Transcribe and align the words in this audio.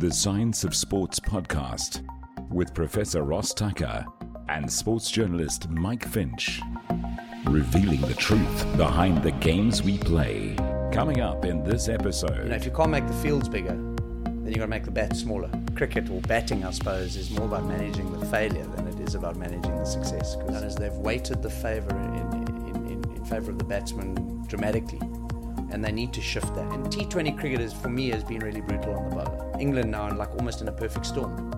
The 0.00 0.10
Science 0.10 0.64
of 0.64 0.74
Sports 0.74 1.20
podcast 1.20 2.02
with 2.50 2.72
Professor 2.72 3.22
Ross 3.22 3.52
Tucker 3.52 4.06
and 4.48 4.72
sports 4.72 5.10
journalist 5.10 5.68
Mike 5.68 6.08
Finch. 6.08 6.62
Revealing 7.44 8.00
the 8.00 8.14
truth 8.14 8.78
behind 8.78 9.22
the 9.22 9.32
games 9.32 9.82
we 9.82 9.98
play. 9.98 10.56
Coming 10.90 11.20
up 11.20 11.44
in 11.44 11.62
this 11.64 11.90
episode. 11.90 12.44
You 12.44 12.48
know, 12.48 12.54
if 12.54 12.64
you 12.64 12.70
can't 12.70 12.88
make 12.88 13.06
the 13.06 13.12
fields 13.12 13.46
bigger, 13.46 13.74
then 13.74 14.46
you've 14.46 14.56
got 14.56 14.62
to 14.62 14.68
make 14.68 14.84
the 14.84 14.90
bats 14.90 15.20
smaller. 15.20 15.50
Cricket 15.76 16.08
or 16.08 16.22
batting, 16.22 16.64
I 16.64 16.70
suppose, 16.70 17.16
is 17.16 17.30
more 17.30 17.44
about 17.44 17.66
managing 17.66 18.10
the 18.18 18.24
failure 18.24 18.64
than 18.76 18.88
it 18.88 19.00
is 19.00 19.14
about 19.14 19.36
managing 19.36 19.76
the 19.76 19.84
success. 19.84 20.34
Because 20.34 20.76
they've 20.76 20.94
weighted 20.94 21.42
the 21.42 21.50
favour 21.50 21.90
in, 21.90 22.38
in, 22.38 22.86
in, 22.86 23.16
in 23.16 23.24
favour 23.26 23.50
of 23.50 23.58
the 23.58 23.64
batsman 23.64 24.46
dramatically. 24.46 24.98
And 25.72 25.84
they 25.84 25.92
need 25.92 26.12
to 26.14 26.20
shift 26.20 26.52
that. 26.56 26.72
And 26.72 26.84
T20 26.86 27.38
cricket, 27.38 27.60
is, 27.60 27.72
for 27.72 27.88
me, 27.88 28.10
has 28.10 28.24
been 28.24 28.40
really 28.40 28.60
brutal 28.60 28.96
on 28.96 29.08
the 29.08 29.14
bowler. 29.14 29.52
England 29.60 29.90
now, 29.90 30.08
and 30.08 30.18
like 30.18 30.30
almost 30.30 30.60
in 30.60 30.66
a 30.66 30.72
perfect 30.72 31.06
storm. 31.06 31.52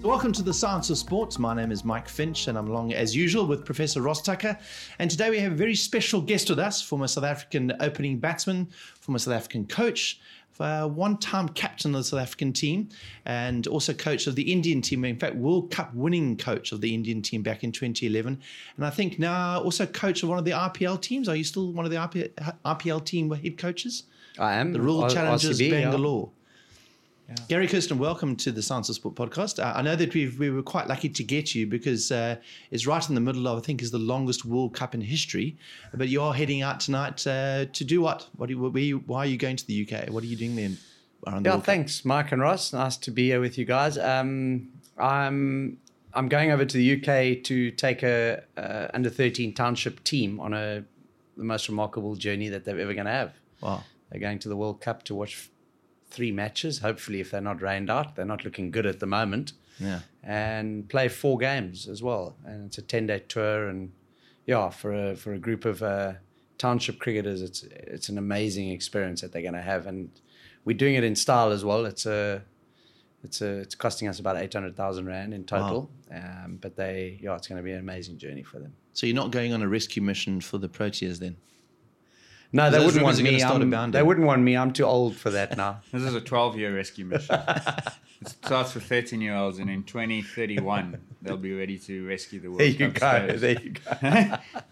So 0.00 0.08
welcome 0.08 0.32
to 0.32 0.42
the 0.42 0.52
Science 0.52 0.90
of 0.90 0.98
Sports. 0.98 1.38
My 1.38 1.54
name 1.54 1.70
is 1.70 1.84
Mike 1.84 2.08
Finch, 2.08 2.48
and 2.48 2.58
I'm 2.58 2.68
along 2.68 2.92
as 2.94 3.14
usual 3.14 3.46
with 3.46 3.64
Professor 3.64 4.02
Ross 4.02 4.20
Tucker. 4.20 4.58
And 4.98 5.08
today 5.08 5.30
we 5.30 5.38
have 5.38 5.52
a 5.52 5.54
very 5.54 5.76
special 5.76 6.20
guest 6.20 6.50
with 6.50 6.58
us, 6.58 6.82
former 6.82 7.06
South 7.06 7.22
African 7.22 7.72
opening 7.78 8.18
batsman, 8.18 8.68
former 8.98 9.20
South 9.20 9.34
African 9.34 9.64
coach, 9.64 10.20
uh, 10.60 10.88
one-time 10.88 11.48
captain 11.50 11.94
of 11.94 12.00
the 12.00 12.04
South 12.04 12.20
African 12.20 12.52
team, 12.52 12.88
and 13.24 13.66
also 13.66 13.92
coach 13.92 14.26
of 14.26 14.34
the 14.34 14.52
Indian 14.52 14.80
team. 14.82 15.04
In 15.04 15.18
fact, 15.18 15.36
World 15.36 15.70
Cup 15.70 15.94
winning 15.94 16.36
coach 16.36 16.72
of 16.72 16.80
the 16.80 16.94
Indian 16.94 17.22
team 17.22 17.42
back 17.42 17.64
in 17.64 17.72
2011, 17.72 18.40
and 18.76 18.86
I 18.86 18.90
think 18.90 19.18
now 19.18 19.60
also 19.60 19.86
coach 19.86 20.22
of 20.22 20.28
one 20.28 20.38
of 20.38 20.44
the 20.44 20.52
IPL 20.52 21.00
teams. 21.00 21.28
Are 21.28 21.36
you 21.36 21.44
still 21.44 21.72
one 21.72 21.84
of 21.84 21.90
the 21.90 21.96
IPL 22.64 23.04
team 23.04 23.30
head 23.30 23.58
coaches? 23.58 24.04
I 24.38 24.54
am 24.54 24.72
the 24.72 24.80
Royal 24.80 25.04
R- 25.04 25.10
Challengers 25.10 25.60
RCB, 25.60 25.70
yeah. 25.70 25.90
Bangalore. 27.32 27.48
Gary 27.48 27.66
Kirsten, 27.68 27.98
welcome 27.98 28.36
to 28.36 28.52
the 28.52 28.62
Science 28.62 28.88
of 28.88 28.94
Sport 28.96 29.14
podcast. 29.14 29.58
Uh, 29.62 29.72
I 29.74 29.82
know 29.82 29.96
that 29.96 30.12
we 30.14 30.28
we 30.38 30.50
were 30.50 30.62
quite 30.62 30.88
lucky 30.88 31.08
to 31.08 31.24
get 31.24 31.54
you 31.54 31.66
because 31.66 32.12
uh, 32.12 32.36
it's 32.70 32.86
right 32.86 33.06
in 33.08 33.14
the 33.14 33.20
middle 33.20 33.46
of, 33.48 33.58
I 33.58 33.60
think, 33.62 33.82
is 33.82 33.90
the 33.90 33.98
longest 33.98 34.44
World 34.44 34.74
Cup 34.74 34.94
in 34.94 35.00
history. 35.00 35.56
But 35.94 36.08
you 36.08 36.22
are 36.22 36.34
heading 36.34 36.62
out 36.62 36.80
tonight 36.80 37.26
uh, 37.26 37.66
to 37.72 37.84
do 37.84 38.00
what? 38.02 38.28
What? 38.36 38.50
You, 38.50 39.02
why 39.06 39.18
are 39.20 39.26
you 39.26 39.36
going 39.38 39.56
to 39.56 39.66
the 39.66 39.88
UK? 39.88 40.10
What 40.10 40.22
are 40.22 40.26
you 40.26 40.36
doing 40.36 40.56
there? 40.56 40.68
the 40.68 41.30
Yeah, 41.30 41.32
World 41.32 41.44
Cup? 41.44 41.64
thanks, 41.64 42.04
Mike 42.04 42.32
and 42.32 42.42
Ross. 42.42 42.72
Nice 42.72 42.96
to 42.98 43.10
be 43.10 43.28
here 43.28 43.40
with 43.40 43.56
you 43.58 43.64
guys. 43.64 43.96
Um, 43.98 44.68
I'm 44.98 45.78
I'm 46.14 46.28
going 46.28 46.50
over 46.50 46.64
to 46.66 46.76
the 46.76 46.96
UK 46.98 47.42
to 47.44 47.70
take 47.70 48.02
a, 48.02 48.42
uh 48.56 48.88
under 48.92 49.08
13 49.08 49.54
township 49.54 50.04
team 50.04 50.38
on 50.40 50.52
a 50.52 50.84
the 51.36 51.44
most 51.44 51.68
remarkable 51.68 52.14
journey 52.14 52.50
that 52.50 52.64
they're 52.64 52.78
ever 52.78 52.92
going 52.92 53.06
to 53.06 53.12
have. 53.12 53.32
Wow. 53.62 53.84
They're 54.10 54.20
going 54.20 54.38
to 54.40 54.50
the 54.50 54.56
World 54.56 54.82
Cup 54.82 55.02
to 55.04 55.14
watch 55.14 55.48
three 56.12 56.32
matches. 56.32 56.78
Hopefully, 56.80 57.20
if 57.20 57.30
they're 57.30 57.40
not 57.40 57.60
rained 57.62 57.90
out, 57.90 58.14
they're 58.14 58.32
not 58.34 58.44
looking 58.44 58.70
good 58.70 58.86
at 58.86 59.00
the 59.00 59.06
moment. 59.06 59.52
Yeah. 59.78 60.00
and 60.22 60.88
play 60.88 61.08
four 61.08 61.38
games 61.38 61.88
as 61.88 62.02
well. 62.02 62.36
And 62.44 62.66
it's 62.66 62.78
a 62.78 62.82
ten 62.82 63.06
day 63.06 63.22
tour, 63.26 63.68
and 63.68 63.90
yeah, 64.46 64.70
for 64.70 64.92
a 64.92 65.16
for 65.16 65.32
a 65.32 65.38
group 65.38 65.64
of 65.64 65.82
uh, 65.82 66.12
township 66.58 66.98
cricketers, 67.00 67.42
it's 67.42 67.62
it's 67.94 68.08
an 68.08 68.18
amazing 68.18 68.70
experience 68.70 69.22
that 69.22 69.32
they're 69.32 69.42
going 69.42 69.54
to 69.54 69.62
have, 69.62 69.86
and 69.86 70.10
we're 70.64 70.76
doing 70.76 70.94
it 70.94 71.04
in 71.04 71.16
style 71.16 71.50
as 71.50 71.64
well. 71.64 71.86
It's 71.86 72.06
a 72.06 72.42
it's 73.24 73.40
a 73.40 73.50
it's 73.64 73.74
costing 73.74 74.08
us 74.08 74.20
about 74.20 74.36
eight 74.36 74.52
hundred 74.52 74.76
thousand 74.76 75.06
rand 75.06 75.32
in 75.34 75.44
total, 75.44 75.90
um, 76.14 76.58
but 76.60 76.76
they 76.76 77.18
yeah, 77.22 77.34
it's 77.34 77.48
going 77.48 77.60
to 77.60 77.64
be 77.64 77.72
an 77.72 77.80
amazing 77.80 78.18
journey 78.18 78.42
for 78.42 78.58
them. 78.60 78.72
So 78.92 79.06
you're 79.06 79.16
not 79.16 79.30
going 79.30 79.52
on 79.54 79.62
a 79.62 79.68
rescue 79.68 80.02
mission 80.02 80.40
for 80.40 80.58
the 80.58 80.68
Proteas 80.68 81.18
then? 81.18 81.36
No, 82.54 82.70
they 82.70 82.78
wouldn't 82.84 83.02
want 83.02 83.22
me. 83.22 83.42
I'm- 83.42 83.90
they 83.90 84.02
wouldn't 84.02 84.26
want 84.26 84.42
me. 84.42 84.56
I'm 84.56 84.72
too 84.72 84.84
old 84.84 85.16
for 85.16 85.30
that 85.30 85.56
now. 85.56 85.80
This 85.92 86.02
is 86.02 86.14
a 86.14 86.20
12 86.20 86.58
year 86.58 86.74
rescue 86.76 87.06
mission. 87.06 87.34
it 88.20 88.28
starts 88.28 88.72
for 88.72 88.80
13 88.80 89.20
year 89.22 89.34
olds, 89.34 89.58
and 89.58 89.70
in 89.70 89.82
2031, 89.84 90.98
they'll 91.22 91.36
be 91.36 91.54
ready 91.54 91.78
to 91.78 92.06
rescue 92.06 92.40
the 92.40 92.48
world. 92.48 92.60
there 92.60 92.66
you 92.68 92.88
go. 92.88 93.26
space. 93.26 93.40
There 93.40 93.60
you 93.62 93.74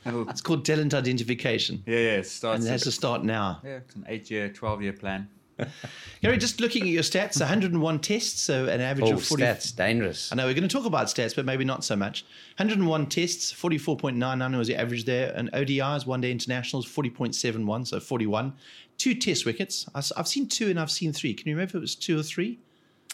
go. 0.05 0.27
It's 0.31 0.41
called 0.43 0.65
talent 0.65 0.93
identification, 0.95 1.83
yeah, 1.87 1.97
yeah, 1.99 2.17
it 2.19 2.27
starts. 2.27 2.59
and 2.61 2.69
it 2.69 2.73
has 2.73 2.83
to 2.83 2.93
start 2.93 3.25
now. 3.25 3.61
yeah, 3.65 3.77
it's 3.79 3.95
an 3.95 4.05
eight 4.09 4.31
year, 4.31 4.49
12 4.49 4.83
year 4.83 4.93
plan. 4.93 5.29
Gary, 6.23 6.37
just 6.37 6.61
looking 6.61 6.83
at 6.83 6.89
your 6.89 7.03
stats, 7.03 7.41
101 7.41 7.99
tests, 8.01 8.43
so 8.43 8.67
an 8.67 8.81
average 8.81 9.11
Oh, 9.11 9.15
of 9.15 9.25
40. 9.25 9.43
stats 9.43 9.75
dangerous. 9.75 10.31
I 10.31 10.37
know 10.37 10.47
we're 10.47 10.55
going 10.55 10.69
to 10.69 10.75
talk 10.77 10.85
about 10.85 11.07
stats, 11.07 11.35
but 11.35 11.47
maybe 11.47 11.65
not 11.65 11.83
so 11.83 11.97
much. 11.97 12.25
101 12.59 13.07
tests, 13.07 13.53
44.99 13.53 14.59
was 14.59 14.69
the 14.69 14.77
average 14.77 15.07
there, 15.07 15.33
and 15.35 15.51
ODIs, 15.53 16.07
one 16.07 16.21
day 16.21 16.31
internationals, 16.31 16.87
40.71, 16.87 17.87
so 17.87 18.01
41. 18.01 18.53
Two 18.99 19.15
test 19.15 19.47
wickets. 19.47 19.87
I've 19.95 20.29
seen 20.29 20.47
two 20.47 20.69
and 20.69 20.79
I've 20.79 20.91
seen 20.91 21.13
three. 21.15 21.33
Can 21.33 21.49
you 21.49 21.55
remember 21.55 21.71
if 21.71 21.75
it 21.77 21.81
was 21.81 21.95
two 21.95 22.19
or 22.19 22.23
three? 22.23 22.59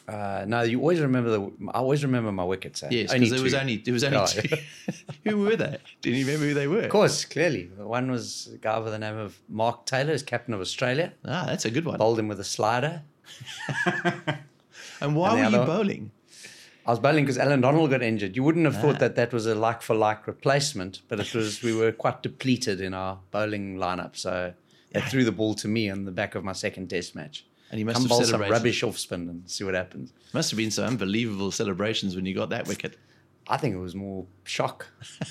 Uh, 0.09 0.45
no, 0.47 0.63
you 0.63 0.79
always 0.79 1.01
remember 1.01 1.31
the. 1.31 1.41
I 1.75 1.79
always 1.79 2.05
remember 2.05 2.31
my 2.31 2.45
wickets. 2.45 2.83
eh? 2.85 2.89
Yes, 2.91 3.13
because 3.13 3.31
there 3.31 3.43
was 3.43 3.55
only 3.55 3.79
there 3.79 3.93
was 3.93 4.05
only 4.05 4.19
Yeah. 4.19 4.27
two. 4.27 4.57
who 5.25 5.39
were 5.39 5.57
they? 5.57 5.79
Do 6.01 6.11
you 6.13 6.25
remember 6.25 6.47
who 6.47 6.55
they 6.55 6.69
were? 6.69 6.83
Of 6.83 6.91
course, 6.91 7.25
clearly. 7.25 7.71
One 7.77 8.11
was 8.11 8.49
a 8.55 8.57
guy 8.59 8.79
by 8.79 8.91
the 8.91 8.99
name 9.01 9.17
of 9.17 9.37
Mark 9.49 9.85
Taylor, 9.85 10.13
as 10.13 10.23
captain 10.23 10.55
of 10.55 10.61
Australia. 10.61 11.13
Ah, 11.25 11.45
that's 11.47 11.65
a 11.65 11.71
good 11.73 11.85
one. 11.85 11.99
Bowled 11.99 12.19
him 12.21 12.29
with 12.29 12.39
a 12.41 12.45
slider. 12.45 13.03
And 15.01 15.15
why 15.15 15.39
And 15.39 15.53
were 15.53 15.61
you 15.61 15.67
bowling? 15.67 16.11
I 16.87 16.91
was 16.91 17.01
bowling 17.01 17.25
because 17.25 17.37
Allan 17.39 17.61
Donald 17.61 17.91
got 17.91 18.03
injured. 18.03 18.37
You 18.37 18.43
wouldn't 18.45 18.65
have 18.65 18.77
Ah. 18.77 18.81
thought 18.81 18.99
that 19.01 19.17
that 19.17 19.33
was 19.33 19.45
a 19.47 19.55
like 19.55 19.83
for 19.83 19.95
like 19.95 20.27
replacement, 20.27 21.03
but 21.09 21.21
it 21.21 21.35
was. 21.35 21.63
we 21.63 21.75
were 21.75 21.93
quite 21.93 22.23
depleted 22.23 22.81
in 22.81 22.95
our 22.95 23.19
bowling 23.31 23.77
lineup, 23.77 24.17
so 24.17 24.55
they 24.93 25.01
threw 25.03 25.25
the 25.25 25.33
ball 25.33 25.55
to 25.57 25.69
me 25.69 25.91
on 25.91 26.05
the 26.05 26.13
back 26.13 26.35
of 26.35 26.45
my 26.45 26.53
second 26.53 26.89
Test 26.89 27.15
match. 27.15 27.45
And 27.71 27.81
you 27.81 27.87
must 27.87 28.07
Come 28.09 28.19
have 28.19 28.27
some 28.27 28.41
rubbish 28.43 28.83
off 28.83 28.99
spin 28.99 29.29
and 29.29 29.51
see 29.51 29.65
what 29.65 29.75
happens. 29.75 30.13
Must 30.33 30.51
have 30.51 30.57
been 30.57 30.71
some 30.71 30.85
unbelievable 30.85 31.51
celebrations 31.51 32.15
when 32.15 32.25
you 32.25 32.35
got 32.35 32.51
that 32.51 32.69
wicket. 32.69 32.97
I 33.49 33.57
think 33.57 33.75
it 33.75 33.79
was 33.79 33.95
more 33.95 34.27
shock. 34.45 34.89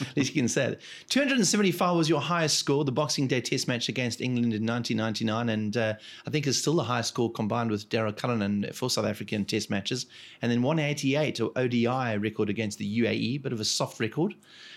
At 0.00 0.14
least 0.14 0.34
you 0.34 0.42
can 0.42 0.48
say 0.48 0.72
it. 0.72 0.82
275 1.08 1.96
was 1.96 2.08
your 2.08 2.20
highest 2.20 2.58
score, 2.58 2.84
the 2.84 2.92
Boxing 2.92 3.26
Day 3.26 3.40
Test 3.40 3.66
match 3.66 3.88
against 3.88 4.20
England 4.20 4.52
in 4.52 4.66
1999, 4.66 5.48
and 5.48 5.76
uh, 5.76 5.94
I 6.26 6.30
think 6.30 6.46
it's 6.46 6.58
still 6.58 6.74
the 6.74 6.84
highest 6.84 7.10
score 7.10 7.32
combined 7.32 7.70
with 7.70 7.88
Daryl 7.88 8.14
Cullinan 8.14 8.70
for 8.74 8.90
South 8.90 9.06
African 9.06 9.46
Test 9.46 9.70
matches. 9.70 10.04
And 10.42 10.52
then 10.52 10.60
188 10.60 11.40
or 11.40 11.50
ODI 11.56 12.18
record 12.18 12.50
against 12.50 12.76
the 12.76 13.00
UAE, 13.00 13.42
bit 13.42 13.54
of 13.54 13.60
a 13.60 13.64
soft 13.64 13.98
record, 13.98 14.34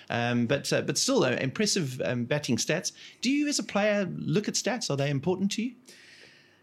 um, 0.09 0.45
but 0.45 0.71
uh, 0.71 0.81
but 0.81 0.97
still 0.97 1.25
uh, 1.25 1.31
impressive 1.31 2.01
um, 2.05 2.23
batting 2.23 2.55
stats. 2.55 2.93
Do 3.19 3.29
you, 3.29 3.49
as 3.49 3.59
a 3.59 3.63
player, 3.63 4.09
look 4.15 4.47
at 4.47 4.53
stats? 4.53 4.89
Are 4.89 4.95
they 4.95 5.09
important 5.09 5.51
to 5.53 5.63
you? 5.63 5.73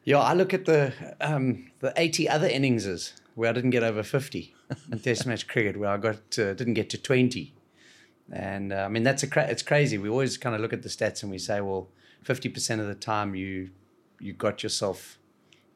Yeah, 0.06 0.18
I 0.20 0.34
look 0.34 0.54
at 0.54 0.64
the 0.66 0.92
um, 1.20 1.70
the 1.80 1.92
80 1.96 2.28
other 2.28 2.48
inningses 2.48 3.12
where 3.34 3.50
I 3.50 3.52
didn't 3.52 3.70
get 3.70 3.82
over 3.82 4.02
50 4.02 4.54
in 4.92 4.98
Test 5.00 5.26
match 5.26 5.46
cricket, 5.48 5.76
where 5.76 5.90
I 5.90 5.96
got 5.96 6.38
uh, 6.38 6.54
didn't 6.54 6.74
get 6.74 6.88
to 6.90 6.98
20, 6.98 7.52
and 8.32 8.72
uh, 8.72 8.76
I 8.76 8.88
mean 8.88 9.02
that's 9.02 9.24
a 9.24 9.26
cra- 9.26 9.48
it's 9.48 9.62
crazy. 9.64 9.98
We 9.98 10.08
always 10.08 10.38
kind 10.38 10.54
of 10.54 10.60
look 10.60 10.72
at 10.72 10.82
the 10.82 10.88
stats 10.88 11.22
and 11.22 11.30
we 11.30 11.38
say, 11.38 11.60
well, 11.60 11.88
50 12.22 12.48
percent 12.50 12.80
of 12.80 12.86
the 12.86 12.94
time 12.94 13.34
you 13.34 13.70
you 14.20 14.32
got 14.32 14.62
yourself, 14.62 15.18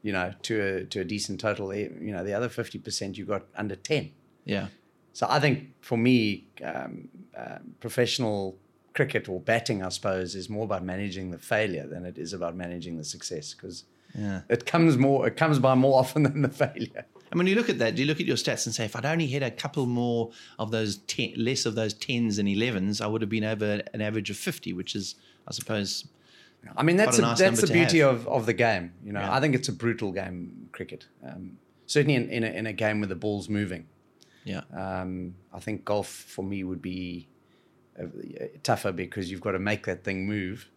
you 0.03 0.13
know, 0.13 0.33
to 0.43 0.61
a 0.61 0.85
to 0.85 1.01
a 1.01 1.05
decent 1.05 1.41
total. 1.41 1.73
Eh, 1.73 1.89
You 2.01 2.13
know, 2.13 2.23
the 2.23 2.33
other 2.33 2.49
50 2.49 2.79
percent 2.79 3.19
you 3.19 3.25
got 3.25 3.43
under 3.57 3.75
10. 3.75 4.13
Yeah. 4.45 4.69
So 5.13 5.27
I 5.29 5.41
think 5.41 5.75
for 5.81 5.99
me, 5.99 6.47
um, 6.65 7.09
uh, 7.37 7.59
professional 7.81 8.57
cricket 8.95 9.29
or 9.29 9.41
batting, 9.41 9.83
I 9.83 9.89
suppose, 9.89 10.37
is 10.37 10.49
more 10.49 10.65
about 10.65 10.85
managing 10.85 11.33
the 11.33 11.39
failure 11.39 11.87
than 11.89 12.05
it 12.05 12.17
is 12.17 12.33
about 12.33 12.55
managing 12.55 12.97
the 12.97 13.05
success 13.05 13.55
because 13.55 13.85
Yeah. 14.19 14.41
it 14.49 14.67
comes 14.67 14.97
more 14.99 15.27
it 15.27 15.37
comes 15.37 15.59
by 15.59 15.75
more 15.75 15.99
often 16.03 16.23
than 16.25 16.43
the 16.43 16.49
failure. 16.49 17.07
And 17.31 17.39
when 17.39 17.47
you 17.47 17.55
look 17.55 17.69
at 17.69 17.79
that, 17.79 17.95
do 17.95 18.03
you 18.03 18.09
look 18.09 18.19
at 18.19 18.27
your 18.27 18.37
stats 18.37 18.67
and 18.67 18.75
say, 18.75 18.85
if 18.85 18.97
I'd 18.97 19.07
only 19.07 19.29
had 19.29 19.45
a 19.45 19.53
couple 19.53 19.87
more 19.87 20.33
of 20.59 20.73
those, 20.73 20.97
ten, 20.99 21.33
less 21.37 21.65
of 21.65 21.77
those 21.77 21.95
tens 21.95 22.39
and 22.39 22.49
elevens, 22.49 23.01
I 23.01 23.07
would 23.07 23.21
have 23.23 23.31
been 23.31 23.45
over 23.45 23.83
an 23.95 24.01
average 24.01 24.31
of 24.31 24.37
50, 24.37 24.73
which 24.73 24.97
is, 24.97 25.15
I 25.47 25.53
suppose, 25.53 26.09
I 26.77 26.83
mean, 26.83 26.97
that's 26.97 27.19
a 27.19 27.23
a 27.23 27.27
nice 27.27 27.39
that's 27.39 27.61
the 27.61 27.73
beauty 27.73 28.01
have. 28.01 28.27
of, 28.27 28.29
of 28.29 28.47
the 28.47 28.53
game. 28.53 28.93
You 29.05 29.13
know, 29.13 29.21
Yeah. 29.21 29.33
I 29.33 29.39
think 29.39 29.55
it's 29.55 29.69
a 29.69 29.73
brutal 29.73 30.11
game, 30.11 30.69
cricket. 30.73 31.07
Um, 31.25 31.59
certainly 31.87 32.17
in, 32.17 32.29
in, 32.31 32.43
a, 32.43 32.49
in 32.49 32.67
a 32.67 32.73
game 32.73 32.99
where 32.99 33.07
the 33.09 33.15
ball's 33.15 33.49
moving. 33.49 33.87
yeah. 34.45 34.63
Um, 34.77 35.37
I 35.53 35.61
think 35.61 35.85
golf 35.85 36.09
for 36.09 36.43
me 36.45 36.65
would 36.65 36.83
be 36.83 37.29
uh, 37.97 38.07
tougher 38.65 38.91
because 38.91 39.31
you've 39.31 39.41
got 39.41 39.53
to 39.53 39.61
make 39.61 39.87
that 39.87 40.03
thing 40.03 40.27
move 40.27 40.69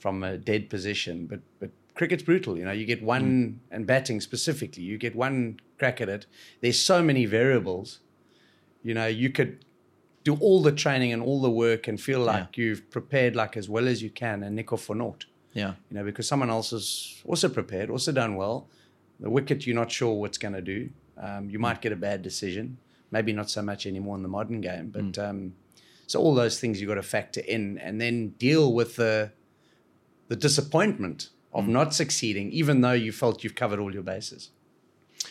from 0.00 0.24
a 0.24 0.36
dead 0.36 0.68
position. 0.68 1.26
But 1.26 1.40
but 1.60 1.70
cricket's 1.94 2.22
brutal. 2.22 2.58
You 2.58 2.64
know, 2.64 2.72
you 2.72 2.86
get 2.86 3.02
one 3.02 3.60
and 3.70 3.86
batting 3.86 4.20
specifically, 4.20 4.82
you 4.82 4.98
get 4.98 5.14
one 5.14 5.60
crack 5.78 6.00
at 6.00 6.08
it. 6.08 6.26
There's 6.60 6.80
so 6.80 7.02
many 7.02 7.26
variables. 7.26 8.00
You 8.82 8.94
know, 8.94 9.06
you 9.06 9.30
could 9.30 9.64
do 10.24 10.36
all 10.36 10.62
the 10.62 10.72
training 10.72 11.12
and 11.12 11.22
all 11.22 11.40
the 11.40 11.50
work 11.50 11.88
and 11.88 12.00
feel 12.00 12.20
like 12.20 12.56
you've 12.56 12.90
prepared 12.90 13.34
like 13.34 13.56
as 13.56 13.68
well 13.68 13.88
as 13.88 14.02
you 14.02 14.10
can 14.10 14.42
and 14.42 14.54
nick 14.54 14.72
off 14.72 14.82
for 14.82 14.94
naught. 14.94 15.26
Yeah. 15.52 15.74
You 15.90 15.98
know, 15.98 16.04
because 16.04 16.26
someone 16.28 16.50
else 16.50 16.70
has 16.70 17.22
also 17.24 17.48
prepared, 17.48 17.90
also 17.90 18.12
done 18.12 18.36
well. 18.36 18.68
The 19.20 19.30
wicket, 19.30 19.66
you're 19.66 19.76
not 19.76 19.90
sure 19.90 20.14
what's 20.14 20.38
going 20.38 20.54
to 20.54 20.62
do. 20.62 20.90
Um, 21.18 21.50
you 21.50 21.58
might 21.58 21.80
get 21.80 21.92
a 21.92 21.96
bad 21.96 22.22
decision. 22.22 22.78
Maybe 23.10 23.32
not 23.32 23.50
so 23.50 23.62
much 23.62 23.86
anymore 23.86 24.16
in 24.16 24.22
the 24.22 24.28
modern 24.28 24.60
game, 24.60 24.88
but 24.88 25.18
um, 25.18 25.54
so 26.06 26.18
all 26.20 26.34
those 26.34 26.58
things 26.58 26.80
you've 26.80 26.88
got 26.88 26.94
to 26.94 27.02
factor 27.02 27.42
in, 27.46 27.78
and 27.78 28.00
then 28.00 28.28
deal 28.38 28.72
with 28.72 28.96
the 28.96 29.32
the 30.28 30.36
disappointment 30.36 31.28
of 31.52 31.68
not 31.68 31.94
succeeding, 31.94 32.50
even 32.50 32.80
though 32.80 32.92
you 32.92 33.12
felt 33.12 33.44
you've 33.44 33.54
covered 33.54 33.78
all 33.78 33.92
your 33.92 34.02
bases. 34.02 34.50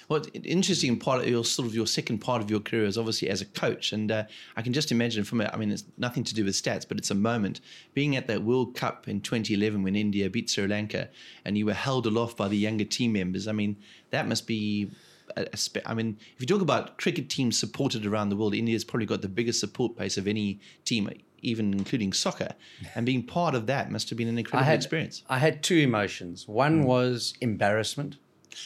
Well, 0.07 0.21
interesting 0.43 0.97
part 0.99 1.21
of 1.21 1.27
your 1.27 1.43
sort 1.43 1.67
of 1.67 1.75
your 1.75 1.87
second 1.87 2.19
part 2.19 2.41
of 2.41 2.49
your 2.49 2.59
career 2.59 2.85
is 2.85 2.97
obviously 2.97 3.29
as 3.29 3.41
a 3.41 3.45
coach, 3.45 3.91
and 3.91 4.11
uh, 4.11 4.23
I 4.55 4.61
can 4.61 4.73
just 4.73 4.91
imagine 4.91 5.23
from 5.23 5.41
it. 5.41 5.49
I 5.53 5.57
mean, 5.57 5.71
it's 5.71 5.83
nothing 5.97 6.23
to 6.25 6.33
do 6.33 6.45
with 6.45 6.53
stats, 6.53 6.87
but 6.87 6.97
it's 6.97 7.11
a 7.11 7.15
moment 7.15 7.61
being 7.93 8.15
at 8.15 8.27
that 8.27 8.43
World 8.43 8.75
Cup 8.75 9.07
in 9.07 9.21
2011 9.21 9.83
when 9.83 9.95
India 9.95 10.29
beat 10.29 10.49
Sri 10.49 10.67
Lanka, 10.67 11.09
and 11.45 11.57
you 11.57 11.65
were 11.65 11.73
held 11.73 12.05
aloft 12.05 12.37
by 12.37 12.47
the 12.47 12.57
younger 12.57 12.85
team 12.85 13.13
members. 13.13 13.47
I 13.47 13.51
mean, 13.51 13.77
that 14.11 14.27
must 14.27 14.47
be. 14.47 14.91
A, 15.37 15.47
a 15.53 15.57
spe- 15.57 15.85
I 15.85 15.93
mean, 15.93 16.17
if 16.35 16.41
you 16.41 16.47
talk 16.47 16.61
about 16.61 16.97
cricket 16.97 17.29
teams 17.29 17.57
supported 17.57 18.05
around 18.05 18.29
the 18.29 18.35
world, 18.35 18.53
India's 18.53 18.83
probably 18.83 19.05
got 19.05 19.21
the 19.21 19.29
biggest 19.29 19.61
support 19.61 19.95
base 19.95 20.17
of 20.17 20.27
any 20.27 20.59
team, 20.83 21.09
even 21.41 21.73
including 21.73 22.13
soccer. 22.13 22.53
And 22.95 23.05
being 23.05 23.23
part 23.23 23.55
of 23.55 23.65
that 23.67 23.91
must 23.91 24.09
have 24.09 24.17
been 24.17 24.27
an 24.27 24.37
incredible 24.37 24.71
experience. 24.71 25.23
I 25.29 25.39
had 25.39 25.63
two 25.63 25.77
emotions. 25.77 26.47
One 26.47 26.83
was 26.83 27.33
embarrassment, 27.41 28.17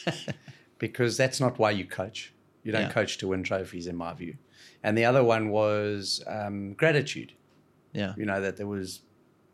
because 0.78 1.16
that's 1.16 1.40
not 1.40 1.58
why 1.58 1.70
you 1.70 1.84
coach. 1.84 2.32
You 2.62 2.72
don't 2.72 2.82
Yeah. 2.82 2.92
coach 2.92 3.18
to 3.18 3.28
win 3.28 3.42
trophies, 3.42 3.86
in 3.86 3.96
my 3.96 4.12
view. 4.14 4.36
And 4.82 4.96
the 4.96 5.04
other 5.04 5.24
one 5.24 5.50
was 5.50 6.22
um, 6.26 6.74
gratitude. 6.74 7.32
Yeah. 7.92 8.14
You 8.16 8.26
know 8.26 8.40
that 8.40 8.56
there 8.56 8.66
was, 8.66 9.00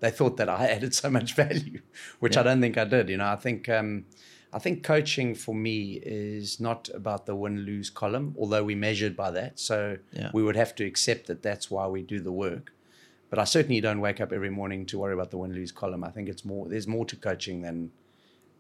they 0.00 0.10
thought 0.10 0.36
that 0.38 0.48
I 0.48 0.66
added 0.76 0.94
so 0.94 1.10
much 1.10 1.34
value, 1.34 1.80
which 2.20 2.36
I 2.36 2.42
don't 2.42 2.60
think 2.60 2.76
I 2.78 2.84
did. 2.84 3.08
You 3.08 3.18
know, 3.18 3.26
I 3.26 3.36
think 3.36 3.68
um, 3.68 4.06
I 4.52 4.58
think 4.58 4.82
coaching 4.82 5.34
for 5.34 5.54
me 5.54 6.00
is 6.02 6.60
not 6.60 6.88
about 6.92 7.24
the 7.26 7.34
win 7.36 7.60
lose 7.60 7.88
column, 7.88 8.34
although 8.38 8.64
we 8.64 8.74
measured 8.74 9.16
by 9.16 9.30
that. 9.30 9.58
So 9.60 9.98
Yeah. 10.12 10.30
we 10.34 10.42
would 10.42 10.56
have 10.56 10.74
to 10.76 10.84
accept 10.84 11.26
that 11.28 11.42
that's 11.42 11.70
why 11.70 11.86
we 11.86 12.02
do 12.02 12.20
the 12.20 12.32
work. 12.32 12.72
But 13.32 13.38
I 13.38 13.44
certainly 13.44 13.80
don't 13.80 14.02
wake 14.02 14.20
up 14.20 14.30
every 14.30 14.50
morning 14.50 14.84
to 14.84 14.98
worry 14.98 15.14
about 15.14 15.30
the 15.30 15.38
win 15.38 15.54
lose 15.54 15.72
column. 15.72 16.04
I 16.04 16.10
think 16.10 16.28
it's 16.28 16.44
more. 16.44 16.68
There's 16.68 16.86
more 16.86 17.06
to 17.06 17.16
coaching 17.16 17.62
than 17.62 17.90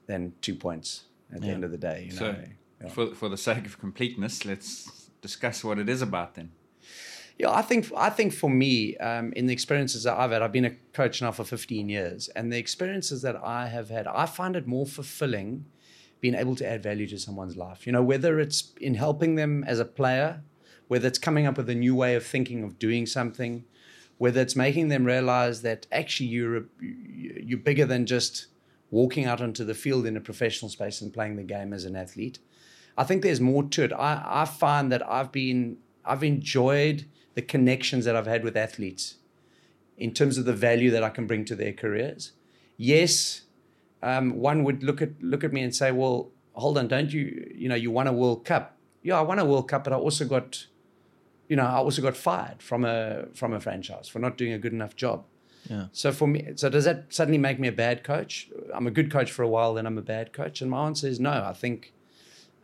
than 0.06 0.32
two 0.40 0.54
points 0.54 1.04
at 1.30 1.42
the 1.42 1.48
end 1.48 1.62
of 1.62 1.70
the 1.70 1.76
day. 1.76 2.08
You 2.10 2.18
know. 2.18 2.36
So, 2.80 2.88
for, 2.88 3.14
for 3.14 3.28
the 3.28 3.36
sake 3.36 3.66
of 3.66 3.78
completeness, 3.78 4.46
let's 4.46 5.10
discuss 5.20 5.62
what 5.62 5.78
it 5.78 5.90
is 5.90 6.00
about 6.00 6.36
then. 6.36 6.52
Yeah, 7.36 7.50
I 7.50 7.60
think 7.60 7.92
I 7.94 8.08
think 8.08 8.32
for 8.32 8.48
me, 8.48 8.96
um, 8.96 9.34
in 9.34 9.46
the 9.46 9.52
experiences 9.52 10.04
that 10.04 10.16
I've 10.16 10.30
had, 10.30 10.40
I've 10.40 10.52
been 10.52 10.64
a 10.64 10.76
coach 10.94 11.20
now 11.20 11.32
for 11.32 11.44
15 11.44 11.90
years, 11.90 12.28
and 12.28 12.50
the 12.50 12.56
experiences 12.56 13.20
that 13.20 13.36
I 13.44 13.66
have 13.66 13.90
had, 13.90 14.06
I 14.06 14.24
find 14.24 14.56
it 14.56 14.66
more 14.66 14.86
fulfilling 14.86 15.66
being 16.22 16.34
able 16.34 16.56
to 16.56 16.66
add 16.66 16.82
value 16.82 17.06
to 17.08 17.18
someone's 17.18 17.58
life. 17.58 17.86
You 17.86 17.92
know, 17.92 18.02
whether 18.02 18.40
it's 18.40 18.72
in 18.80 18.94
helping 18.94 19.34
them 19.34 19.64
as 19.64 19.80
a 19.80 19.84
player, 19.84 20.40
whether 20.88 21.08
it's 21.08 21.18
coming 21.18 21.44
up 21.44 21.58
with 21.58 21.68
a 21.68 21.74
new 21.74 21.94
way 21.94 22.14
of 22.14 22.24
thinking 22.24 22.64
of 22.64 22.78
doing 22.78 23.04
something, 23.04 23.66
whether 24.18 24.40
it's 24.40 24.56
making 24.56 24.88
them 24.88 25.04
realize 25.04 25.62
that 25.62 25.86
actually 25.90 26.28
you're 26.28 26.56
a, 26.56 26.62
you- 26.80 27.42
you're 27.44 27.58
bigger 27.58 27.84
than 27.86 28.06
just 28.06 28.46
walking 28.90 29.24
out 29.24 29.40
onto 29.40 29.64
the 29.64 29.74
field 29.74 30.06
in 30.06 30.16
a 30.16 30.20
professional 30.20 30.68
space 30.68 31.00
and 31.00 31.12
playing 31.12 31.36
the 31.36 31.42
game 31.42 31.72
as 31.72 31.84
an 31.84 31.96
athlete. 31.96 32.38
I 32.96 33.04
think 33.04 33.22
there's 33.22 33.40
more 33.40 33.62
to 33.64 33.84
it. 33.84 33.92
I, 33.92 34.22
I 34.24 34.44
find 34.44 34.92
that 34.92 35.08
I've 35.10 35.32
been 35.32 35.78
I've 36.04 36.22
enjoyed 36.24 37.06
the 37.34 37.42
connections 37.42 38.04
that 38.04 38.14
I've 38.16 38.26
had 38.26 38.44
with 38.44 38.56
athletes 38.56 39.16
in 39.96 40.12
terms 40.12 40.36
of 40.36 40.44
the 40.44 40.52
value 40.52 40.90
that 40.90 41.02
I 41.02 41.08
can 41.10 41.26
bring 41.26 41.44
to 41.46 41.54
their 41.56 41.72
careers. 41.72 42.32
Yes, 42.76 43.42
um, 44.02 44.36
one 44.36 44.64
would 44.64 44.82
look 44.82 45.00
at 45.00 45.10
look 45.22 45.42
at 45.44 45.52
me 45.52 45.62
and 45.62 45.74
say, 45.74 45.90
"Well, 45.92 46.30
hold 46.54 46.76
on, 46.76 46.88
don't 46.88 47.12
you 47.12 47.50
you 47.54 47.68
know 47.68 47.74
you 47.74 47.90
won 47.90 48.06
a 48.06 48.12
World 48.12 48.44
Cup? 48.44 48.76
Yeah, 49.02 49.18
I 49.18 49.22
won 49.22 49.38
a 49.38 49.44
World 49.44 49.68
Cup, 49.68 49.84
but 49.84 49.92
I 49.92 49.96
also 49.96 50.24
got, 50.26 50.66
you 51.48 51.56
know, 51.56 51.64
I 51.64 51.76
also 51.76 52.02
got 52.02 52.16
fired 52.16 52.62
from 52.62 52.84
a 52.84 53.26
from 53.34 53.52
a 53.52 53.60
franchise 53.60 54.08
for 54.08 54.18
not 54.18 54.36
doing 54.36 54.52
a 54.52 54.58
good 54.58 54.72
enough 54.72 54.96
job. 54.96 55.24
Yeah. 55.68 55.86
So 55.92 56.10
for 56.12 56.26
me, 56.26 56.52
so 56.56 56.68
does 56.68 56.84
that 56.84 57.06
suddenly 57.10 57.38
make 57.38 57.58
me 57.60 57.68
a 57.68 57.72
bad 57.72 58.02
coach? 58.02 58.48
I'm 58.74 58.86
a 58.86 58.90
good 58.90 59.10
coach 59.10 59.30
for 59.30 59.42
a 59.42 59.48
while, 59.48 59.74
then 59.74 59.86
I'm 59.86 59.98
a 59.98 60.02
bad 60.02 60.32
coach. 60.32 60.60
And 60.60 60.70
my 60.70 60.86
answer 60.86 61.06
is 61.06 61.20
no. 61.20 61.44
I 61.46 61.52
think, 61.52 61.92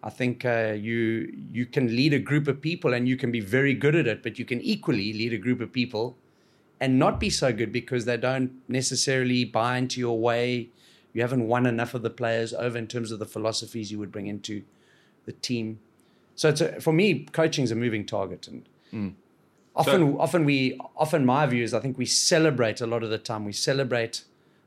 I 0.03 0.11
think 0.11 0.45
uh, 0.45 0.75
you 0.77 1.33
you 1.53 1.67
can 1.67 1.95
lead 1.95 2.13
a 2.13 2.19
group 2.19 2.49
of 2.49 2.61
people 2.61 2.93
and 2.93 3.09
you 3.09 3.17
can 3.17 3.31
be 3.31 3.41
very 3.41 3.75
good 3.75 3.95
at 3.95 4.07
it, 4.07 4.23
but 4.23 4.39
you 4.39 4.45
can 4.45 4.61
equally 4.61 5.13
lead 5.13 5.33
a 5.33 5.39
group 5.39 5.61
of 5.61 5.73
people 5.73 6.17
and 6.81 6.99
not 6.99 7.19
be 7.21 7.31
so 7.31 7.53
good 7.53 7.73
because 7.73 8.05
they 8.05 8.17
don't 8.17 8.53
necessarily 8.69 9.45
buy 9.45 9.79
into 9.79 10.01
your 10.01 10.19
way. 10.19 10.69
You 11.13 11.23
haven't 11.23 11.47
won 11.47 11.67
enough 11.67 11.95
of 11.95 12.03
the 12.03 12.11
players 12.11 12.53
over 12.53 12.79
in 12.79 12.87
terms 12.87 13.11
of 13.11 13.19
the 13.19 13.27
philosophies 13.27 13.91
you 13.91 13.99
would 13.99 14.13
bring 14.13 14.27
into 14.27 14.63
the 15.25 15.33
team. 15.33 15.81
So 16.39 16.49
it's 16.49 16.61
a, 16.61 16.81
for 16.81 16.93
me, 16.93 17.27
coaching 17.33 17.65
is 17.65 17.73
a 17.73 17.75
moving 17.75 18.07
target, 18.07 18.47
and 18.47 18.69
mm. 18.95 19.13
often, 19.75 20.17
often 20.19 20.45
we, 20.45 20.79
often 20.97 21.27
my 21.27 21.45
view 21.47 21.65
is 21.65 21.75
I 21.75 21.81
think 21.81 21.99
we 21.99 22.07
celebrate 22.07 22.81
a 22.81 22.87
lot 22.87 23.03
of 23.03 23.11
the 23.11 23.19
time. 23.19 23.45
We 23.45 23.53
celebrate 23.53 24.23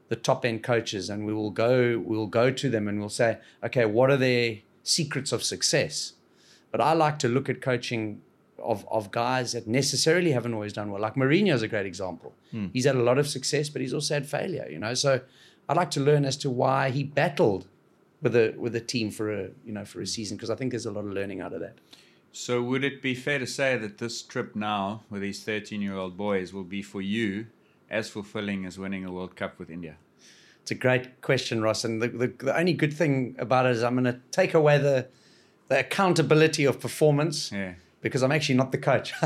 the 0.10 0.18
top 0.18 0.44
end 0.44 0.64
coaches, 0.64 1.10
and 1.10 1.26
we 1.26 1.34
will 1.34 1.50
go, 1.50 1.98
we 1.98 2.18
will 2.18 2.28
go 2.28 2.52
to 2.52 2.70
them, 2.70 2.90
and 2.90 3.00
we'll 3.00 3.08
say, 3.08 3.38
okay, 3.64 3.86
what 3.86 4.12
are 4.12 4.18
their 4.18 4.58
secrets 4.84 5.32
of 5.32 5.44
success? 5.44 6.12
But 6.72 6.82
I 6.82 6.92
like 6.92 7.20
to 7.20 7.30
look 7.30 7.48
at 7.48 7.62
coaching 7.62 8.22
of, 8.60 8.86
of 8.92 9.10
guys 9.10 9.54
that 9.54 9.66
necessarily 9.66 10.34
haven't 10.34 10.54
always 10.54 10.74
done 10.74 10.92
well. 10.92 11.02
Like 11.02 11.16
Mourinho 11.16 11.54
is 11.54 11.62
a 11.62 11.70
great 11.70 11.86
example. 11.86 12.34
Mm. 12.54 12.72
He's 12.74 12.86
had 12.86 12.98
a 12.98 13.02
lot 13.02 13.18
of 13.18 13.30
success, 13.30 13.70
but 13.70 13.82
he's 13.82 13.94
also 13.94 14.16
had 14.16 14.28
failure. 14.28 14.68
You 14.70 14.80
know, 14.80 14.94
so 14.94 15.22
I'd 15.70 15.78
like 15.78 15.92
to 15.92 16.02
learn 16.02 16.26
as 16.26 16.36
to 16.38 16.50
why 16.50 16.90
he 16.90 17.06
battled 17.06 17.66
with 18.22 18.36
a 18.36 18.54
with 18.58 18.76
a 18.76 18.80
team 18.80 19.12
for 19.12 19.32
a 19.32 19.50
you 19.66 19.72
know 19.72 19.86
for 19.86 20.00
a 20.00 20.04
hmm. 20.04 20.08
season 20.08 20.38
because 20.38 20.50
I 20.50 20.56
think 20.56 20.72
there's 20.72 20.86
a 20.86 20.92
lot 20.92 21.06
of 21.06 21.12
learning 21.12 21.42
out 21.42 21.54
of 21.54 21.60
that. 21.62 21.76
So, 22.34 22.62
would 22.62 22.84
it 22.86 23.02
be 23.02 23.14
fair 23.14 23.40
to 23.40 23.48
say 23.48 23.78
that 23.78 23.98
this 23.98 24.22
trip 24.22 24.56
now 24.56 25.04
with 25.10 25.22
these 25.22 25.44
13 25.44 25.82
year 25.82 25.98
old 25.98 26.16
boys 26.16 26.54
will 26.54 26.64
be 26.64 26.82
for 26.82 27.02
you 27.02 27.48
as 27.90 28.10
fulfilling 28.10 28.66
as 28.66 28.80
winning 28.80 29.04
a 29.04 29.12
World 29.12 29.36
Cup 29.36 29.60
with 29.60 29.70
India? 29.70 29.98
It's 30.62 30.72
a 30.72 30.76
great 30.76 31.22
question, 31.22 31.62
Ross. 31.62 31.84
And 31.84 32.02
the, 32.02 32.08
the, 32.08 32.28
the 32.28 32.58
only 32.58 32.74
good 32.74 32.94
thing 32.94 33.36
about 33.38 33.66
it 33.66 33.72
is 33.72 33.84
I'm 33.84 33.96
going 33.96 34.06
to 34.06 34.20
take 34.32 34.54
away 34.54 34.78
the 34.78 35.08
the 35.68 35.80
accountability 35.80 36.66
of 36.66 36.82
performance 36.82 37.50
Yeah. 37.50 37.76
because 38.02 38.24
I'm 38.24 38.32
actually 38.34 38.56
not 38.56 38.72
the 38.72 38.78
coach. 38.78 39.14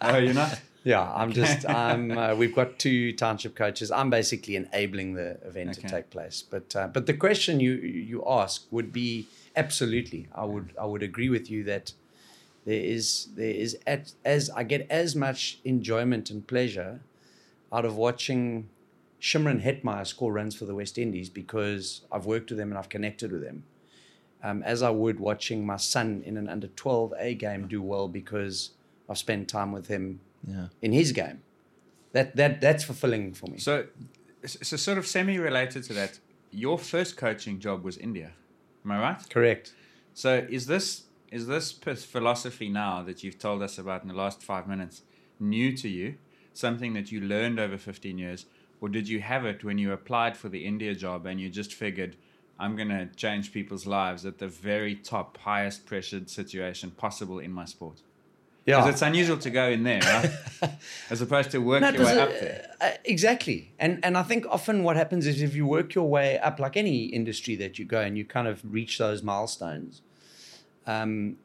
Oh, 0.00 0.16
you're 0.16 0.32
not? 0.32 0.60
Yeah, 0.84 1.12
I'm 1.12 1.32
just 1.32 1.68
I'm. 1.68 2.16
Uh, 2.16 2.34
we've 2.38 2.54
got 2.54 2.78
two 2.78 3.12
township 3.12 3.54
coaches. 3.54 3.90
I'm 3.90 4.10
basically 4.10 4.56
enabling 4.56 5.14
the 5.14 5.38
event 5.44 5.74
to 5.74 5.82
take 5.82 6.10
place. 6.10 6.42
But 6.48 6.74
uh, 6.74 6.88
but 6.88 7.06
the 7.06 7.14
question 7.14 7.60
you 7.60 7.72
you 7.74 8.24
ask 8.26 8.66
would 8.70 8.92
be 8.92 9.26
absolutely. 9.56 10.28
I 10.34 10.44
would 10.44 10.72
I 10.80 10.86
would 10.86 11.02
agree 11.02 11.28
with 11.28 11.50
you 11.50 11.64
that 11.64 11.92
there 12.64 12.80
is 12.80 13.28
there 13.34 13.50
is 13.50 13.76
at, 13.86 14.12
as 14.24 14.50
I 14.50 14.62
get 14.62 14.86
as 14.90 15.16
much 15.16 15.58
enjoyment 15.64 16.30
and 16.30 16.46
pleasure 16.46 17.00
out 17.72 17.84
of 17.84 17.96
watching 17.96 18.68
Shimron 19.20 19.62
Hetmyer 19.62 20.06
score 20.06 20.32
runs 20.32 20.54
for 20.54 20.64
the 20.64 20.74
West 20.74 20.96
Indies 20.96 21.28
because 21.28 22.02
I've 22.10 22.24
worked 22.24 22.50
with 22.50 22.58
them 22.58 22.70
and 22.70 22.78
I've 22.78 22.88
connected 22.88 23.32
with 23.32 23.42
them, 23.42 23.64
um, 24.42 24.62
as 24.62 24.82
I 24.82 24.90
would 24.90 25.18
watching 25.18 25.66
my 25.66 25.76
son 25.76 26.22
in 26.24 26.36
an 26.36 26.48
under 26.48 26.68
12 26.68 27.14
A 27.18 27.34
game 27.34 27.66
do 27.66 27.82
well 27.82 28.08
because 28.08 28.70
I've 29.08 29.18
spent 29.18 29.48
time 29.48 29.72
with 29.72 29.88
him 29.88 30.20
Yeah. 30.46 30.68
in 30.80 30.92
his 30.92 31.12
game. 31.12 31.42
That 32.12 32.36
that 32.36 32.60
that's 32.60 32.84
fulfilling 32.84 33.34
for 33.34 33.46
me. 33.50 33.58
So, 33.58 33.86
so 34.44 34.76
sort 34.76 34.98
of 34.98 35.06
semi 35.06 35.38
related 35.38 35.84
to 35.84 35.92
that, 35.94 36.18
your 36.50 36.78
first 36.78 37.16
coaching 37.16 37.58
job 37.58 37.84
was 37.84 37.98
India. 37.98 38.32
Am 38.84 38.92
I 38.92 38.98
right? 39.00 39.30
Correct. 39.30 39.72
So 40.14 40.46
is 40.48 40.66
this 40.66 41.04
is 41.30 41.46
this 41.46 41.72
philosophy 41.72 42.68
now 42.68 43.02
that 43.02 43.22
you've 43.22 43.38
told 43.38 43.62
us 43.62 43.78
about 43.78 44.02
in 44.02 44.08
the 44.08 44.14
last 44.14 44.42
five 44.42 44.66
minutes 44.66 45.02
new 45.38 45.76
to 45.76 45.88
you? 45.88 46.16
Something 46.54 46.94
that 46.94 47.12
you 47.12 47.20
learned 47.20 47.60
over 47.60 47.76
fifteen 47.76 48.18
years, 48.18 48.46
or 48.80 48.88
did 48.88 49.08
you 49.08 49.20
have 49.20 49.44
it 49.44 49.62
when 49.62 49.78
you 49.78 49.92
applied 49.92 50.36
for 50.36 50.48
the 50.48 50.64
India 50.64 50.94
job 50.94 51.26
and 51.26 51.40
you 51.40 51.50
just 51.50 51.74
figured, 51.74 52.16
I'm 52.58 52.74
going 52.74 52.88
to 52.88 53.06
change 53.14 53.52
people's 53.52 53.86
lives 53.86 54.24
at 54.24 54.38
the 54.38 54.48
very 54.48 54.96
top, 54.96 55.38
highest 55.38 55.86
pressured 55.86 56.28
situation 56.30 56.90
possible 56.90 57.38
in 57.38 57.52
my 57.52 57.64
sport? 57.66 58.02
Because 58.76 58.94
it's 58.94 59.02
unusual 59.02 59.38
to 59.38 59.50
go 59.50 59.68
in 59.68 59.82
there, 59.82 60.00
right? 60.00 60.70
As 61.10 61.20
opposed 61.22 61.50
to 61.52 61.58
work 61.58 61.80
No, 61.80 61.88
your 61.90 61.98
way 62.04 62.14
there's 62.14 62.18
up 62.18 62.28
there. 62.28 62.70
uh, 62.80 62.90
exactly. 63.04 63.72
And 63.78 64.04
and 64.04 64.16
I 64.16 64.22
think 64.22 64.44
often 64.48 64.82
what 64.84 64.96
happens 64.96 65.26
is 65.26 65.40
if 65.42 65.54
you 65.54 65.66
work 65.66 65.94
your 65.94 66.08
way 66.08 66.38
up, 66.38 66.58
like 66.60 66.76
any 66.76 67.04
industry 67.04 67.56
that 67.56 67.78
you 67.78 67.84
go 67.84 68.00
and 68.00 68.16
you 68.18 68.24
kind 68.24 68.46
of 68.46 68.60
reach 68.70 68.98
those 68.98 69.22
milestones, 69.22 70.02
um, 70.86 71.36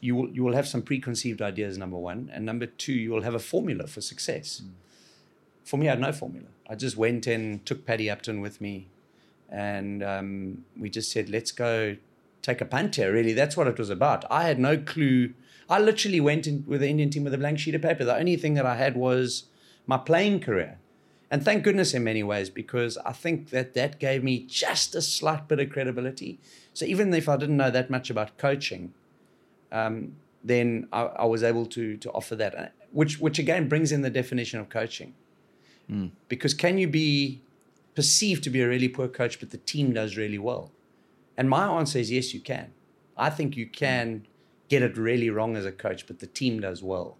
you 0.00 0.14
will 0.16 0.28
you 0.30 0.42
will 0.42 0.54
have 0.54 0.66
some 0.66 0.82
preconceived 0.82 1.40
ideas. 1.40 1.78
Number 1.78 1.96
one, 1.98 2.30
and 2.34 2.44
number 2.44 2.66
two, 2.66 2.92
you 2.94 3.10
will 3.10 3.22
have 3.22 3.34
a 3.34 3.38
formula 3.52 3.86
for 3.86 4.00
success. 4.00 4.62
for 5.64 5.76
me, 5.76 5.86
I 5.86 5.90
had 5.90 6.00
no 6.00 6.12
formula. 6.12 6.48
I 6.68 6.74
just 6.74 6.96
went 6.96 7.26
in, 7.26 7.60
took 7.64 7.86
Paddy 7.86 8.10
Upton 8.10 8.40
with 8.40 8.60
me, 8.60 8.88
and 9.48 10.02
um, 10.02 10.64
we 10.78 10.90
just 10.90 11.12
said, 11.12 11.28
let's 11.28 11.52
go 11.52 11.96
take 12.40 12.60
a 12.60 12.64
punt 12.64 12.96
here. 12.96 13.12
Really, 13.12 13.32
that's 13.32 13.56
what 13.56 13.66
it 13.68 13.78
was 13.78 13.90
about. 13.90 14.24
I 14.30 14.44
had 14.44 14.58
no 14.58 14.76
clue. 14.76 15.34
I 15.72 15.78
literally 15.78 16.20
went 16.20 16.46
in 16.46 16.64
with 16.66 16.82
the 16.82 16.88
Indian 16.88 17.08
team 17.08 17.24
with 17.24 17.32
a 17.32 17.38
blank 17.38 17.58
sheet 17.58 17.74
of 17.74 17.80
paper. 17.80 18.04
The 18.04 18.14
only 18.14 18.36
thing 18.36 18.52
that 18.54 18.66
I 18.66 18.76
had 18.76 18.94
was 18.94 19.44
my 19.86 19.96
playing 19.96 20.40
career. 20.40 20.78
And 21.30 21.42
thank 21.42 21.64
goodness 21.64 21.94
in 21.94 22.04
many 22.04 22.22
ways, 22.22 22.50
because 22.50 22.98
I 22.98 23.12
think 23.12 23.48
that 23.50 23.72
that 23.72 23.98
gave 23.98 24.22
me 24.22 24.44
just 24.46 24.94
a 24.94 25.00
slight 25.00 25.48
bit 25.48 25.60
of 25.60 25.70
credibility. 25.70 26.38
So 26.74 26.84
even 26.84 27.14
if 27.14 27.26
I 27.26 27.38
didn't 27.38 27.56
know 27.56 27.70
that 27.70 27.88
much 27.88 28.10
about 28.10 28.36
coaching, 28.36 28.92
um, 29.72 30.16
then 30.44 30.88
I, 30.92 31.04
I, 31.04 31.24
was 31.24 31.42
able 31.42 31.64
to 31.76 31.96
to 31.96 32.10
offer 32.10 32.36
that, 32.36 32.54
uh, 32.54 32.66
which 32.90 33.18
which 33.18 33.38
again 33.38 33.66
brings 33.66 33.92
in 33.92 34.02
the 34.02 34.10
definition 34.10 34.60
of 34.60 34.68
coaching. 34.68 35.14
Mm. 35.90 36.10
Because 36.28 36.52
can 36.52 36.76
you 36.76 36.86
be 36.86 37.40
perceived 37.94 38.44
to 38.44 38.50
be 38.50 38.60
a 38.60 38.68
really 38.68 38.88
poor 38.88 39.08
coach, 39.08 39.40
but 39.40 39.52
the 39.52 39.62
team 39.72 39.94
does 39.94 40.18
really 40.18 40.38
well? 40.38 40.70
And 41.38 41.48
my 41.48 41.66
answer 41.78 41.98
is 41.98 42.10
yes, 42.10 42.34
you 42.34 42.40
can. 42.40 42.74
I 43.16 43.30
think 43.30 43.56
you 43.56 43.66
can 43.66 44.26
get 44.72 44.82
it 44.82 44.96
really 44.96 45.28
wrong 45.28 45.54
as 45.54 45.66
a 45.66 45.76
coach, 45.86 46.06
but 46.06 46.18
the 46.20 46.26
team 46.26 46.58
does 46.60 46.82
well. 46.82 47.18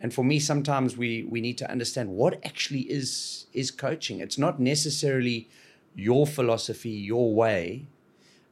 And 0.00 0.12
for 0.12 0.24
me, 0.24 0.40
sometimes 0.40 0.96
we 0.96 1.10
we 1.34 1.40
need 1.40 1.56
to 1.58 1.70
understand 1.74 2.06
what 2.20 2.32
actually 2.44 2.84
is 2.98 3.46
is 3.52 3.70
coaching. 3.70 4.16
It's 4.18 4.38
not 4.46 4.54
necessarily 4.58 5.48
your 5.94 6.26
philosophy, 6.26 6.96
your 7.12 7.32
way, 7.42 7.86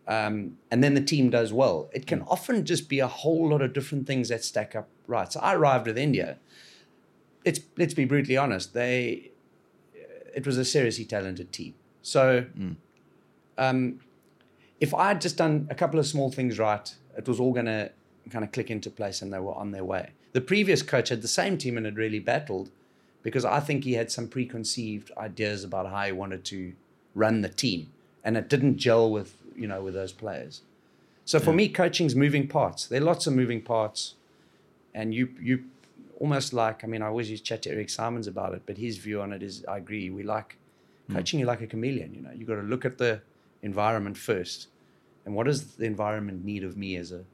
um, 0.07 0.35
and 0.71 0.79
then 0.85 0.95
the 0.95 1.07
team 1.13 1.31
does 1.31 1.53
well. 1.53 1.91
It 1.93 2.07
can 2.07 2.23
often 2.23 2.65
just 2.65 2.89
be 2.89 3.01
a 3.01 3.09
whole 3.09 3.49
lot 3.53 3.61
of 3.61 3.73
different 3.73 4.07
things 4.07 4.29
that 4.29 4.45
stack 4.45 4.77
up 4.77 4.89
right. 5.09 5.31
So 5.33 5.41
I 5.41 5.55
arrived 5.55 5.87
with 5.89 5.99
India. 5.99 6.39
Let's 7.45 7.61
let's 7.77 7.95
be 7.95 8.05
brutally 8.05 8.37
honest. 8.37 8.73
They 8.73 9.33
it 10.39 10.47
was 10.47 10.57
a 10.59 10.65
seriously 10.65 11.07
talented 11.17 11.49
team. 11.59 11.75
So 12.03 12.47
mm. 12.57 12.77
um, 13.59 13.81
if 14.81 14.95
I 14.95 15.09
had 15.09 15.21
just 15.21 15.37
done 15.37 15.67
a 15.75 15.75
couple 15.75 15.99
of 15.99 16.07
small 16.07 16.31
things 16.31 16.59
right, 16.59 16.89
it 17.19 17.27
was 17.29 17.41
all 17.41 17.53
going 17.53 17.67
to 17.67 17.91
kind 18.31 18.45
of 18.45 18.53
click 18.53 18.71
into 18.71 18.91
place, 18.91 19.23
and 19.23 19.33
they 19.33 19.39
were 19.39 19.55
on 19.55 19.73
their 19.73 19.85
way. 19.85 20.11
The 20.33 20.41
previous 20.41 20.83
coach 20.83 21.09
had 21.09 21.23
the 21.23 21.29
same 21.29 21.59
team 21.59 21.77
and 21.77 21.87
had 21.87 21.97
really 21.97 22.19
battled 22.19 22.71
because 23.23 23.45
I 23.45 23.61
think 23.61 23.85
he 23.85 23.95
had 23.95 24.11
some 24.11 24.29
preconceived 24.29 25.13
ideas 25.17 25.65
about 25.65 25.89
how 25.89 26.05
he 26.05 26.13
wanted 26.13 26.45
to 26.47 26.73
run 27.15 27.43
the 27.43 27.49
team, 27.49 27.93
and 28.25 28.37
it 28.37 28.49
didn't 28.49 28.77
gel 28.77 29.11
with 29.11 29.37
you 29.57 29.67
know 29.67 29.83
with 29.83 29.95
those 29.95 30.13
players. 30.13 30.63
So 31.25 31.39
for 31.39 31.51
yeah. 31.51 31.57
me, 31.57 31.69
coaching's 31.69 32.17
moving 32.17 32.49
parts. 32.49 32.87
There 32.87 33.01
are 33.01 33.05
lots 33.05 33.27
of 33.27 33.35
moving 33.35 33.63
parts, 33.63 34.15
and 34.95 35.15
you 35.15 35.29
you 35.41 35.65
almost 36.19 36.53
like 36.53 36.85
I 36.85 36.87
mean 36.87 37.03
I 37.03 37.07
always 37.07 37.31
used 37.31 37.45
to 37.45 37.49
chat 37.49 37.63
to 37.63 37.71
Eric 37.71 37.91
Simons 37.91 38.27
about 38.27 38.55
it, 38.55 38.63
but 38.67 38.79
his 38.79 38.99
view 38.99 39.21
on 39.21 39.33
it 39.33 39.43
is 39.43 39.65
I 39.67 39.79
agree. 39.79 40.11
We 40.11 40.23
like 40.23 40.57
mm. 41.09 41.15
coaching. 41.15 41.39
You 41.41 41.47
like 41.47 41.61
a 41.61 41.67
chameleon. 41.67 42.15
You 42.15 42.23
know, 42.23 42.31
You've 42.35 42.49
got 42.49 42.57
to 42.57 42.63
look 42.63 42.85
at 42.85 42.99
the 42.99 43.21
environment 43.63 44.17
first, 44.17 44.69
and 45.25 45.35
what 45.35 45.47
does 45.47 45.77
the 45.77 45.85
environment 45.85 46.45
need 46.45 46.65
of 46.65 46.77
me 46.77 46.97
as 46.97 47.13
a 47.13 47.25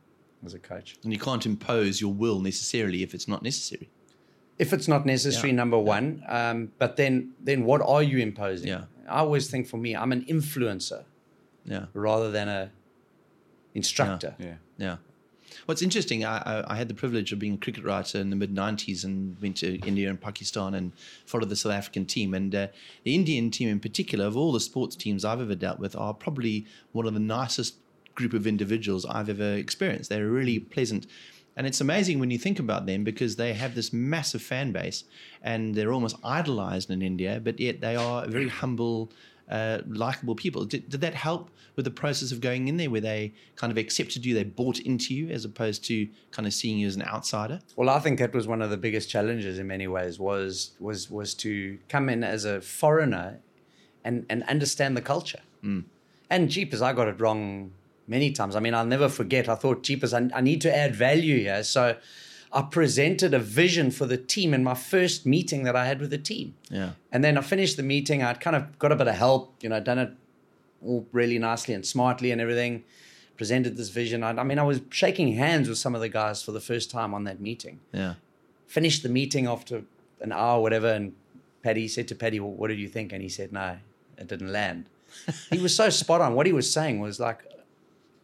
as 0.44 0.54
a 0.54 0.58
coach. 0.58 0.96
And 1.02 1.12
you 1.12 1.18
can't 1.18 1.44
impose 1.46 2.00
your 2.00 2.12
will 2.12 2.40
necessarily 2.40 3.02
if 3.02 3.14
it's 3.14 3.28
not 3.28 3.42
necessary. 3.42 3.88
If 4.58 4.72
it's 4.72 4.88
not 4.88 5.06
necessary, 5.06 5.50
yeah. 5.50 5.56
number 5.56 5.76
yeah. 5.76 5.82
one. 5.82 6.24
Um, 6.28 6.72
but 6.78 6.96
then, 6.96 7.32
then 7.40 7.64
what 7.64 7.80
are 7.80 8.02
you 8.02 8.18
imposing? 8.18 8.68
Yeah. 8.68 8.84
I 9.08 9.20
always 9.20 9.48
think 9.50 9.66
for 9.66 9.76
me, 9.76 9.94
I'm 9.94 10.12
an 10.12 10.24
influencer. 10.24 11.04
Yeah. 11.64 11.86
Rather 11.92 12.30
than 12.30 12.48
a 12.48 12.70
instructor. 13.74 14.34
Yeah. 14.38 14.54
Yeah. 14.78 14.96
What's 15.66 15.82
interesting, 15.82 16.24
I, 16.24 16.38
I, 16.38 16.72
I, 16.72 16.76
had 16.76 16.88
the 16.88 16.94
privilege 16.94 17.32
of 17.32 17.38
being 17.38 17.54
a 17.54 17.58
cricket 17.58 17.84
writer 17.84 18.18
in 18.18 18.30
the 18.30 18.36
mid 18.36 18.54
90s 18.54 19.04
and 19.04 19.36
went 19.40 19.56
to 19.58 19.78
India 19.80 20.08
and 20.08 20.20
Pakistan 20.20 20.74
and 20.74 20.92
followed 21.26 21.48
the 21.48 21.56
South 21.56 21.72
African 21.72 22.06
team. 22.06 22.34
And 22.34 22.54
uh, 22.54 22.68
the 23.04 23.14
Indian 23.14 23.50
team, 23.50 23.68
in 23.68 23.80
particular, 23.80 24.26
of 24.26 24.36
all 24.36 24.52
the 24.52 24.60
sports 24.60 24.96
teams 24.96 25.24
I've 25.24 25.40
ever 25.40 25.54
dealt 25.54 25.78
with, 25.78 25.96
are 25.96 26.14
probably 26.14 26.66
one 26.92 27.06
of 27.06 27.14
the 27.14 27.20
nicest 27.20 27.76
group 28.18 28.34
of 28.34 28.46
individuals 28.46 29.06
I've 29.06 29.30
ever 29.36 29.50
experienced. 29.64 30.10
They're 30.10 30.28
really 30.40 30.58
pleasant. 30.58 31.06
And 31.56 31.66
it's 31.66 31.80
amazing 31.80 32.16
when 32.20 32.30
you 32.34 32.38
think 32.46 32.58
about 32.58 32.86
them 32.90 33.00
because 33.04 33.32
they 33.36 33.52
have 33.52 33.74
this 33.74 33.92
massive 33.92 34.42
fan 34.42 34.68
base 34.72 35.04
and 35.42 35.74
they're 35.74 35.92
almost 35.92 36.16
idolized 36.22 36.90
in 36.90 37.00
India, 37.12 37.40
but 37.42 37.58
yet 37.58 37.80
they 37.80 37.96
are 37.96 38.26
very 38.26 38.48
humble, 38.62 39.10
uh, 39.50 39.78
likable 40.04 40.34
people. 40.34 40.64
Did, 40.64 40.88
did 40.92 41.00
that 41.00 41.14
help 41.14 41.50
with 41.76 41.84
the 41.84 41.96
process 42.02 42.30
of 42.32 42.40
going 42.40 42.68
in 42.68 42.76
there 42.76 42.90
where 42.90 43.06
they 43.12 43.32
kind 43.56 43.70
of 43.70 43.78
accepted 43.84 44.20
you, 44.24 44.34
they 44.34 44.44
bought 44.62 44.78
into 44.80 45.14
you 45.14 45.24
as 45.36 45.44
opposed 45.44 45.84
to 45.90 46.08
kind 46.32 46.46
of 46.48 46.52
seeing 46.52 46.78
you 46.78 46.86
as 46.86 46.96
an 46.96 47.02
outsider? 47.02 47.60
Well, 47.76 47.88
I 47.88 48.00
think 48.00 48.18
that 48.18 48.32
was 48.34 48.46
one 48.46 48.62
of 48.62 48.70
the 48.70 48.80
biggest 48.86 49.08
challenges 49.08 49.58
in 49.58 49.66
many 49.66 49.86
ways 49.86 50.18
was 50.18 50.72
was 50.80 51.10
was 51.18 51.34
to 51.44 51.78
come 51.88 52.08
in 52.14 52.20
as 52.24 52.44
a 52.44 52.60
foreigner 52.60 53.28
and, 54.04 54.26
and 54.30 54.42
understand 54.54 54.96
the 54.96 55.02
culture. 55.14 55.42
Mm. 55.62 55.84
And 56.30 56.50
jeepers, 56.50 56.82
I 56.82 56.92
got 56.92 57.08
it 57.08 57.20
wrong 57.20 57.72
many 58.08 58.32
times. 58.32 58.56
I 58.56 58.60
mean, 58.60 58.74
I'll 58.74 58.86
never 58.86 59.08
forget. 59.08 59.48
I 59.48 59.54
thought, 59.54 59.82
jeepers, 59.82 60.14
I, 60.14 60.28
I 60.34 60.40
need 60.40 60.60
to 60.62 60.74
add 60.74 60.96
value 60.96 61.38
here. 61.38 61.62
So 61.62 61.96
I 62.52 62.62
presented 62.62 63.34
a 63.34 63.38
vision 63.38 63.90
for 63.90 64.06
the 64.06 64.16
team 64.16 64.54
in 64.54 64.64
my 64.64 64.74
first 64.74 65.26
meeting 65.26 65.64
that 65.64 65.76
I 65.76 65.86
had 65.86 66.00
with 66.00 66.10
the 66.10 66.18
team. 66.18 66.54
Yeah. 66.70 66.92
And 67.12 67.22
then 67.22 67.36
I 67.36 67.42
finished 67.42 67.76
the 67.76 67.82
meeting. 67.82 68.22
I'd 68.22 68.40
kind 68.40 68.56
of 68.56 68.78
got 68.78 68.92
a 68.92 68.96
bit 68.96 69.08
of 69.08 69.14
help, 69.14 69.54
you 69.62 69.68
know, 69.68 69.80
done 69.80 69.98
it 69.98 70.12
all 70.84 71.06
really 71.12 71.38
nicely 71.38 71.74
and 71.74 71.84
smartly 71.84 72.30
and 72.30 72.40
everything. 72.40 72.84
Presented 73.36 73.76
this 73.76 73.90
vision. 73.90 74.24
I, 74.24 74.30
I 74.30 74.42
mean, 74.42 74.58
I 74.58 74.64
was 74.64 74.80
shaking 74.90 75.34
hands 75.34 75.68
with 75.68 75.78
some 75.78 75.94
of 75.94 76.00
the 76.00 76.08
guys 76.08 76.42
for 76.42 76.52
the 76.52 76.60
first 76.60 76.90
time 76.90 77.14
on 77.14 77.24
that 77.24 77.40
meeting. 77.40 77.80
Yeah. 77.92 78.14
Finished 78.66 79.02
the 79.02 79.08
meeting 79.08 79.46
after 79.46 79.82
an 80.20 80.32
hour, 80.32 80.60
whatever, 80.60 80.88
and 80.88 81.14
Paddy 81.62 81.86
said 81.86 82.08
to 82.08 82.14
Paddy, 82.14 82.40
well, 82.40 82.50
"What 82.50 82.68
did 82.68 82.80
you 82.80 82.88
think?" 82.88 83.12
And 83.12 83.22
he 83.22 83.28
said, 83.28 83.52
"No, 83.52 83.78
it 84.18 84.26
didn't 84.26 84.52
land." 84.52 84.88
he 85.50 85.58
was 85.58 85.74
so 85.74 85.88
spot 85.88 86.20
on. 86.20 86.34
What 86.34 86.46
he 86.46 86.52
was 86.52 86.70
saying 86.70 87.00
was 87.00 87.20
like, 87.20 87.44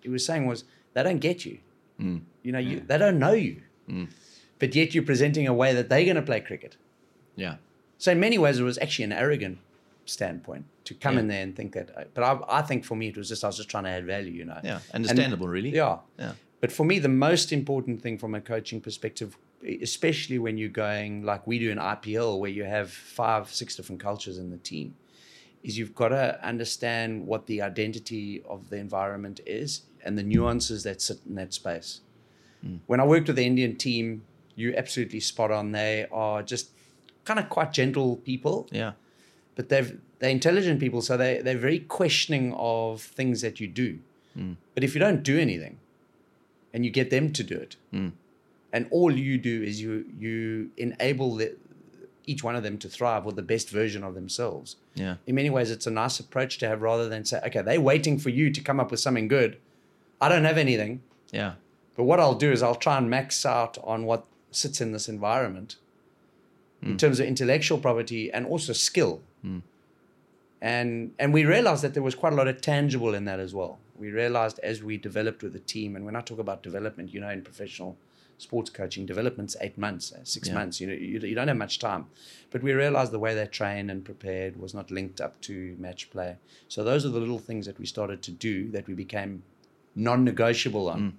he 0.05 0.11
was 0.11 0.25
saying 0.25 0.47
was 0.47 0.65
they 0.93 1.03
don't 1.03 1.19
get 1.19 1.45
you. 1.45 1.59
Mm. 2.01 2.21
You 2.43 2.53
know, 2.53 2.59
you, 2.59 2.81
they 2.81 2.99
don't 2.99 3.19
know 3.19 3.33
you. 3.33 3.63
Mm. 3.89 4.09
But 4.59 4.75
yet 4.75 4.95
you're 4.95 5.05
presenting 5.05 5.49
a 5.49 5.55
way 5.55 5.73
that 5.75 5.89
they're 5.89 6.05
going 6.05 6.17
to 6.17 6.23
play 6.23 6.41
cricket. 6.41 6.77
Yeah. 7.37 7.57
So 7.99 8.13
in 8.13 8.21
many 8.21 8.39
ways, 8.39 8.59
it 8.59 8.63
was 8.63 8.79
actually 8.79 9.07
an 9.07 9.13
arrogant 9.13 9.59
standpoint 10.05 10.67
to 10.85 10.95
come 10.95 11.15
yeah. 11.15 11.21
in 11.21 11.29
there 11.29 11.43
and 11.43 11.57
think 11.57 11.73
that. 11.73 12.15
But 12.15 12.23
I, 12.23 12.59
I, 12.59 12.63
think 12.63 12.85
for 12.85 12.97
me, 12.97 13.09
it 13.09 13.17
was 13.17 13.31
just 13.31 13.43
I 13.43 13.47
was 13.47 13.57
just 13.57 13.71
trying 13.71 13.85
to 13.85 13.91
add 13.91 14.05
value. 14.05 14.33
You 14.33 14.45
know. 14.45 14.61
Yeah, 14.63 14.81
understandable, 14.93 15.47
and, 15.47 15.53
really. 15.53 15.71
Yeah. 15.71 15.99
Yeah. 16.19 16.33
But 16.61 16.71
for 16.71 16.85
me, 16.85 16.99
the 16.99 17.09
most 17.09 17.51
important 17.51 18.03
thing 18.03 18.19
from 18.19 18.35
a 18.35 18.41
coaching 18.41 18.81
perspective, 18.81 19.39
especially 19.83 20.39
when 20.39 20.59
you're 20.59 20.69
going 20.69 21.25
like 21.25 21.47
we 21.47 21.59
do 21.59 21.71
in 21.71 21.79
IPL, 21.79 22.39
where 22.39 22.51
you 22.51 22.65
have 22.65 22.91
five, 22.91 23.51
six 23.51 23.75
different 23.75 24.03
cultures 24.03 24.39
in 24.39 24.51
the 24.51 24.59
team, 24.59 24.95
is 25.63 25.79
you've 25.79 25.95
got 25.95 26.09
to 26.09 26.47
understand 26.47 27.27
what 27.27 27.47
the 27.47 27.63
identity 27.63 28.43
of 28.47 28.69
the 28.69 28.77
environment 28.77 29.41
is 29.47 29.83
and 30.05 30.17
the 30.19 30.23
nuances 30.23 30.83
that 30.85 31.01
sit 31.01 31.19
in 31.29 31.35
that 31.35 31.53
space. 31.55 32.01
Mm. 32.65 32.81
When 32.87 33.01
I 33.01 33.07
worked 33.07 33.27
with 33.27 33.37
the 33.37 33.47
Indian 33.47 33.77
team, 33.77 34.23
you're 34.55 34.77
absolutely 34.77 35.21
spot 35.21 35.51
on. 35.51 35.73
They 35.73 36.07
are 36.13 36.43
just 36.43 36.71
kind 37.25 37.41
of 37.41 37.49
quite 37.49 37.73
gentle 37.73 38.17
people. 38.17 38.69
Yeah. 38.71 38.93
But 39.57 39.69
they've 39.69 39.99
they're 40.19 40.31
intelligent 40.31 40.81
people, 40.81 41.03
so 41.03 41.17
they 41.17 41.41
they're 41.41 41.59
very 41.59 41.81
questioning 41.81 42.55
of 42.55 43.03
things 43.03 43.41
that 43.41 43.61
you 43.61 43.69
do. 43.69 43.99
Mm. 44.37 44.57
But 44.75 44.85
if 44.85 44.95
you 44.95 45.01
don't 45.01 45.23
do 45.23 45.39
anything, 45.39 45.79
and 46.73 46.85
you 46.85 46.91
get 46.91 47.11
them 47.11 47.33
to 47.33 47.43
do 47.43 47.57
it, 47.57 47.77
mm. 47.93 48.13
and 48.73 48.87
all 48.91 49.13
you 49.13 49.39
do 49.39 49.63
is 49.63 49.81
you 49.81 50.07
you 50.19 50.71
enable 50.77 51.37
the, 51.37 51.57
each 52.27 52.43
one 52.43 52.57
of 52.57 52.63
them 52.63 52.79
to 52.79 52.89
thrive 52.89 53.25
with 53.25 53.37
the 53.37 53.43
best 53.43 53.71
version 53.71 54.03
of 54.03 54.15
themselves. 54.15 54.77
Yeah. 54.95 55.17
In 55.27 55.35
many 55.35 55.51
ways, 55.51 55.71
it's 55.71 55.87
a 55.87 55.91
nice 55.91 56.19
approach 56.19 56.59
to 56.59 56.69
have 56.69 56.83
rather 56.83 57.09
than 57.09 57.25
say, 57.25 57.41
okay, 57.47 57.63
they're 57.63 57.81
waiting 57.81 58.19
for 58.19 58.31
you 58.31 58.51
to 58.51 58.61
come 58.61 58.81
up 58.81 58.91
with 58.91 59.01
something 59.01 59.29
good. 59.29 59.59
I 60.21 60.29
don't 60.29 60.45
have 60.45 60.59
anything. 60.59 61.03
Yeah. 61.33 61.55
But 61.97 62.05
what 62.05 62.21
I'll 62.21 62.35
do 62.35 62.51
is 62.51 62.63
I'll 62.63 62.75
try 62.75 62.99
and 62.99 63.09
max 63.09 63.45
out 63.47 63.79
on 63.85 64.05
what 64.05 64.27
sits 64.51 64.81
in 64.81 64.93
this 64.93 65.09
environment 65.09 65.77
mm. 66.83 66.87
in 66.87 66.91
hmm. 66.93 66.97
terms 66.97 67.21
of 67.21 67.27
intellectual 67.27 67.79
property 67.79 68.33
and 68.33 68.47
also 68.47 68.73
skill. 68.73 69.23
Mm. 69.45 69.63
And 70.61 71.13
and 71.19 71.33
we 71.33 71.45
realized 71.45 71.83
that 71.83 71.95
there 71.95 72.03
was 72.03 72.15
quite 72.15 72.33
a 72.33 72.37
lot 72.37 72.49
of 72.49 72.61
tangible 72.61 73.15
in 73.15 73.25
that 73.27 73.39
as 73.39 73.55
well. 73.55 73.79
We 73.97 74.11
realized 74.11 74.59
as 74.61 74.83
we 74.83 74.97
developed 74.97 75.43
with 75.43 75.53
the 75.53 75.61
team, 75.61 75.95
and 75.95 76.05
when 76.05 76.17
I 76.17 76.21
talk 76.21 76.39
about 76.39 76.63
development, 76.63 77.13
you 77.13 77.21
know, 77.21 77.29
in 77.29 77.43
professional 77.43 77.97
sports 78.39 78.71
coaching, 78.71 79.07
development's 79.07 79.57
eight 79.61 79.79
months, 79.79 80.13
uh, 80.13 80.25
six 80.25 80.49
yeah. 80.49 80.55
months. 80.55 80.81
You 80.81 80.87
know, 80.89 80.93
you, 80.95 81.21
you 81.21 81.35
don't 81.35 81.49
have 81.49 81.57
much 81.57 81.79
time. 81.79 82.07
But 82.51 82.63
we 82.63 82.73
realized 82.73 83.13
the 83.13 83.19
way 83.19 83.35
they 83.35 83.47
trained 83.47 83.91
and 83.91 84.05
prepared 84.05 84.57
was 84.57 84.75
not 84.75 84.91
linked 84.91 85.21
up 85.21 85.41
to 85.43 85.77
match 85.79 86.11
play. 86.11 86.37
So 86.69 86.83
those 86.83 87.05
are 87.05 87.11
the 87.11 87.21
little 87.21 87.39
things 87.39 87.67
that 87.67 87.79
we 87.79 87.87
started 87.87 88.23
to 88.23 88.31
do 88.31 88.71
that 88.71 88.87
we 88.87 88.95
became 88.95 89.43
non-negotiable 89.95 90.89
on, 90.89 91.01
mm. 91.01 91.13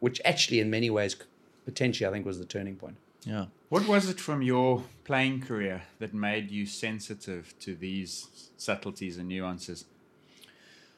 which 0.00 0.20
actually, 0.24 0.60
in 0.60 0.70
many 0.70 0.90
ways, 0.90 1.16
potentially, 1.64 2.06
I 2.06 2.12
think, 2.12 2.26
was 2.26 2.38
the 2.38 2.44
turning 2.44 2.76
point. 2.76 2.96
Yeah. 3.24 3.46
What 3.68 3.86
was 3.86 4.08
it 4.08 4.20
from 4.20 4.42
your 4.42 4.84
playing 5.04 5.42
career 5.42 5.82
that 5.98 6.12
made 6.12 6.50
you 6.50 6.66
sensitive 6.66 7.54
to 7.60 7.74
these 7.74 8.50
subtleties 8.56 9.16
and 9.16 9.28
nuances? 9.28 9.84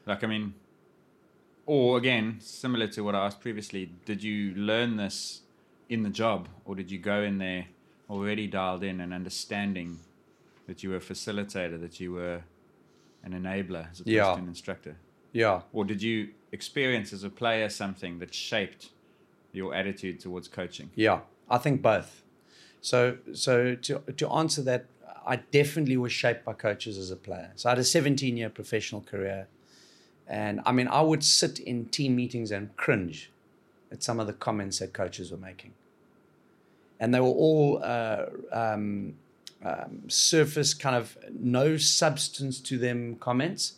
Like, 0.06 0.25
I 0.25 0.26
mean, 0.26 0.54
or 1.66 1.97
again, 1.99 2.38
similar 2.40 2.87
to 2.88 3.02
what 3.02 3.14
I 3.14 3.26
asked 3.26 3.40
previously, 3.40 3.90
did 4.04 4.23
you 4.23 4.54
learn 4.54 4.97
this 4.97 5.42
in 5.88 6.02
the 6.02 6.11
job, 6.11 6.49
or 6.64 6.75
did 6.75 6.90
you 6.90 6.99
go 6.99 7.23
in 7.23 7.38
there 7.38 7.66
already 8.11 8.47
dialed 8.47 8.83
in 8.83 9.00
and 9.00 9.14
understanding 9.14 9.99
that 10.66 10.83
you 10.83 10.90
were 10.90 10.97
a 10.97 11.00
facilitator, 11.00 11.80
that 11.80 12.00
you 12.00 12.12
were 12.12 12.42
an 13.23 13.33
enabler 13.33 13.90
as 13.90 14.00
opposed 14.00 14.09
Yeah. 14.09 14.33
to 14.35 14.38
an 14.40 14.49
instructor? 14.49 14.97
Yeah. 15.33 15.62
Or 15.73 15.85
did 15.85 16.02
you 16.02 16.30
experience 16.54 17.12
as 17.12 17.25
a 17.25 17.30
player 17.30 17.68
something 17.68 18.20
that 18.20 18.32
shaped 18.32 18.90
your 19.52 19.75
attitude 19.75 20.20
towards 20.20 20.49
coaching? 20.49 20.90
Yeah, 20.94 21.20
I 21.50 21.58
think 21.58 21.82
both. 21.82 22.23
So, 22.80 23.18
so 23.32 23.75
to 23.75 24.00
to 24.16 24.28
answer 24.30 24.62
that, 24.62 24.87
I 25.26 25.37
definitely 25.37 25.96
was 25.96 26.12
shaped 26.12 26.44
by 26.44 26.52
coaches 26.52 26.96
as 26.96 27.11
a 27.11 27.16
player. 27.16 27.50
So 27.56 27.68
I 27.68 27.70
had 27.73 27.78
a 27.78 27.84
17 27.84 28.37
year 28.37 28.50
professional 28.50 29.00
career, 29.00 29.49
and 30.26 30.61
I 30.64 30.73
mean, 30.73 30.88
I 30.88 31.02
would 31.02 31.25
sit 31.25 31.58
in 31.58 31.87
team 31.87 32.16
meetings 32.16 32.50
and 32.50 32.75
cringe 32.76 33.30
at 33.90 34.02
some 34.02 34.20
of 34.20 34.26
the 34.26 34.32
comments 34.32 34.78
that 34.78 34.92
coaches 34.92 35.30
were 35.30 35.38
making, 35.50 35.73
and 37.00 37.12
they 37.14 37.20
were 37.20 37.37
all 37.44 37.80
uh, 37.82 38.26
um, 38.52 39.14
um, 39.64 40.02
surface 40.08 40.75
kind 40.75 40.96
of 40.96 41.16
no 41.32 41.76
substance 41.76 42.61
to 42.61 42.78
them 42.78 43.16
comments. 43.16 43.75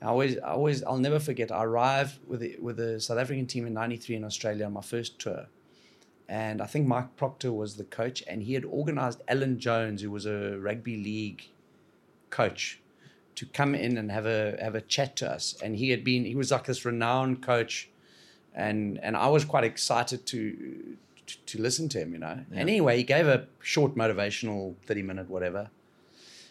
I 0.00 0.06
always, 0.06 0.38
I 0.38 0.50
always, 0.50 0.82
I'll 0.84 0.98
never 0.98 1.18
forget. 1.18 1.50
I 1.50 1.64
arrived 1.64 2.18
with 2.26 2.40
the, 2.40 2.56
with 2.60 2.76
the 2.76 3.00
South 3.00 3.18
African 3.18 3.46
team 3.46 3.66
in 3.66 3.74
'93 3.74 4.16
in 4.16 4.24
Australia 4.24 4.66
on 4.66 4.72
my 4.72 4.80
first 4.80 5.18
tour 5.18 5.46
and 6.28 6.60
I 6.60 6.66
think 6.66 6.86
Mike 6.86 7.16
Procter 7.16 7.52
was 7.52 7.76
the 7.76 7.84
coach, 7.84 8.22
and 8.28 8.42
he 8.42 8.52
had 8.52 8.64
organized 8.66 9.22
Alan 9.28 9.58
Jones, 9.58 10.02
who 10.02 10.10
was 10.10 10.26
a 10.26 10.58
rugby 10.58 10.96
league 10.96 11.48
coach, 12.28 12.80
to 13.34 13.46
come 13.46 13.74
in 13.74 13.96
and 13.96 14.10
have 14.10 14.26
a 14.26 14.58
have 14.60 14.74
a 14.74 14.82
chat 14.82 15.16
to 15.16 15.30
us. 15.30 15.56
And 15.62 15.76
he 15.76 15.88
had 15.88 16.04
been 16.04 16.26
he 16.26 16.34
was 16.34 16.50
like 16.50 16.64
this 16.64 16.84
renowned 16.84 17.42
coach, 17.42 17.88
and 18.54 18.98
and 19.02 19.16
I 19.16 19.28
was 19.28 19.46
quite 19.46 19.64
excited 19.64 20.26
to 20.26 20.96
to, 21.26 21.38
to 21.46 21.62
listen 21.62 21.88
to 21.90 22.00
him, 22.00 22.12
you 22.12 22.18
know. 22.18 22.40
And 22.50 22.58
anyway, 22.58 22.98
he 22.98 23.04
gave 23.04 23.26
a 23.26 23.46
short 23.62 23.94
motivational 23.94 24.74
thirty 24.84 25.02
minute 25.02 25.30
whatever. 25.30 25.70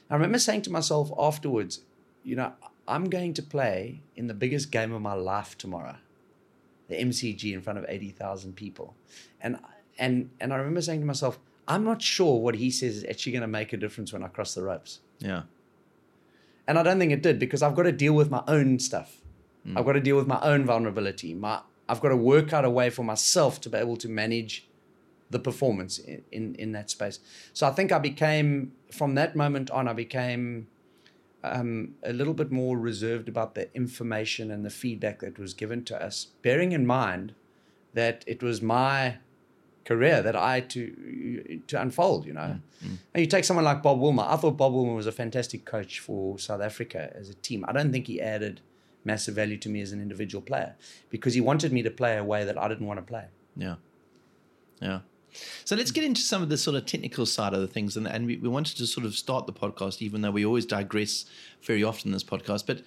I 0.10 0.16
remember 0.16 0.40
saying 0.40 0.64
to 0.64 0.72
myself 0.72 1.12
afterwards, 1.20 1.82
you 2.24 2.36
know, 2.36 2.54
I'm 2.88 3.10
going 3.10 3.34
to 3.36 3.44
play 3.44 4.02
in 4.16 4.28
the 4.28 4.34
biggest 4.34 4.72
game 4.72 4.94
of 4.94 5.02
my 5.02 5.14
life 5.14 5.58
tomorrow 5.58 5.98
the 6.88 6.96
MCG 6.96 7.54
in 7.54 7.62
front 7.62 7.80
of 7.80 7.86
80,000 7.88 8.56
people. 8.56 8.96
And 9.42 9.60
and 10.00 10.30
and 10.40 10.54
I 10.54 10.58
remember 10.58 10.82
saying 10.82 11.02
to 11.02 11.06
myself, 11.06 11.40
I'm 11.68 11.84
not 11.84 12.02
sure 12.02 12.40
what 12.40 12.56
he 12.56 12.72
says 12.72 12.98
is 12.98 13.06
actually 13.10 13.34
going 13.34 13.42
to 13.42 13.48
make 13.48 13.74
a 13.74 13.78
difference 13.78 14.14
when 14.14 14.24
I 14.24 14.28
cross 14.28 14.54
the 14.54 14.64
ropes. 14.64 15.00
Yeah. 15.20 15.44
And 16.68 16.78
I 16.78 16.84
don't 16.84 17.00
think 17.00 17.12
it 17.12 17.22
did 17.22 17.40
because 17.40 17.62
I've 17.62 17.76
got 17.76 17.84
to 17.84 17.92
deal 17.92 18.14
with 18.14 18.30
my 18.30 18.44
own 18.48 18.80
stuff. 18.80 19.22
Mm. 19.66 19.78
I've 19.78 19.86
got 19.86 19.94
to 19.94 20.00
deal 20.00 20.16
with 20.16 20.28
my 20.28 20.40
own 20.42 20.66
vulnerability. 20.66 21.34
My 21.34 21.62
I've 21.90 22.02
got 22.02 22.10
to 22.10 22.18
work 22.18 22.54
out 22.54 22.66
a 22.66 22.70
way 22.70 22.90
for 22.90 23.04
myself 23.04 23.62
to 23.62 23.70
be 23.70 23.78
able 23.78 23.98
to 23.98 24.10
manage 24.10 24.68
the 25.30 25.40
performance 25.40 26.00
in, 26.00 26.24
in, 26.32 26.56
in 26.56 26.72
that 26.74 26.90
space. 26.90 27.20
So 27.54 27.68
I 27.68 27.72
think 27.72 27.92
I 27.92 28.00
became 28.00 28.74
from 28.92 29.16
that 29.16 29.36
moment 29.36 29.70
on 29.72 29.88
I 29.88 29.94
became 29.94 30.68
um, 31.44 31.96
a 32.04 32.14
little 32.14 32.34
bit 32.34 32.52
more 32.52 32.78
reserved 32.78 33.30
about 33.30 33.56
the 33.56 33.74
information 33.76 34.52
and 34.52 34.66
the 34.66 34.70
feedback 34.70 35.20
that 35.20 35.38
was 35.38 35.54
given 35.54 35.84
to 35.86 36.02
us, 36.02 36.28
bearing 36.42 36.72
in 36.72 36.86
mind 36.86 37.34
that 37.94 38.24
it 38.28 38.44
was 38.44 38.62
my 38.62 39.18
career 39.86 40.22
that 40.22 40.36
I 40.36 40.56
had 40.56 40.70
to 40.72 41.62
to 41.68 41.82
unfold. 41.82 42.26
You 42.26 42.34
know, 42.34 42.60
and 42.82 43.22
you 43.22 43.26
take 43.26 43.46
someone 43.46 43.66
like 43.66 43.82
Bob 43.82 44.00
Woolmer. 44.00 44.28
I 44.28 44.36
thought 44.36 44.58
Bob 44.58 44.74
Woolmer 44.74 44.96
was 44.96 45.08
a 45.08 45.12
fantastic 45.12 45.66
coach 45.66 46.00
for 46.00 46.38
South 46.40 46.62
Africa 46.62 47.12
as 47.16 47.30
a 47.30 47.34
team. 47.36 47.66
I 47.68 47.72
don't 47.72 47.92
think 47.92 48.08
he 48.08 48.22
added 48.22 48.62
massive 49.04 49.36
value 49.36 49.58
to 49.58 49.70
me 49.70 49.82
as 49.82 49.92
an 49.94 50.02
individual 50.02 50.42
player 50.42 50.76
because 51.10 51.34
he 51.34 51.42
wanted 51.42 51.72
me 51.72 51.82
to 51.82 51.90
play 51.90 52.18
a 52.18 52.24
way 52.24 52.44
that 52.44 52.58
I 52.58 52.68
didn't 52.68 52.86
want 52.86 53.00
to 53.00 53.04
play. 53.04 53.26
Yeah. 53.56 53.76
Yeah. 54.82 55.00
So 55.66 55.76
let's 55.76 55.92
get 55.92 56.04
into 56.04 56.22
some 56.22 56.42
of 56.42 56.50
the 56.50 56.58
sort 56.58 56.76
of 56.76 56.86
technical 56.86 57.26
side 57.26 57.54
of 57.54 57.62
the 57.62 57.68
things. 57.68 57.98
And, 57.98 58.08
and 58.08 58.26
we, 58.26 58.38
we 58.38 58.50
wanted 58.50 58.78
to 58.78 58.88
sort 58.88 59.06
of 59.06 59.16
start 59.16 59.46
the 59.46 59.54
podcast, 59.54 60.02
even 60.02 60.22
though 60.22 60.32
we 60.32 60.46
always 60.46 60.66
digress 60.66 61.26
very 61.62 61.84
often 61.84 62.10
in 62.10 62.14
this 62.14 62.24
podcast. 62.24 62.66
But 62.66 62.84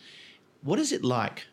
what 0.63 0.79
is 0.79 0.93
it 0.93 1.05
like 1.05 1.47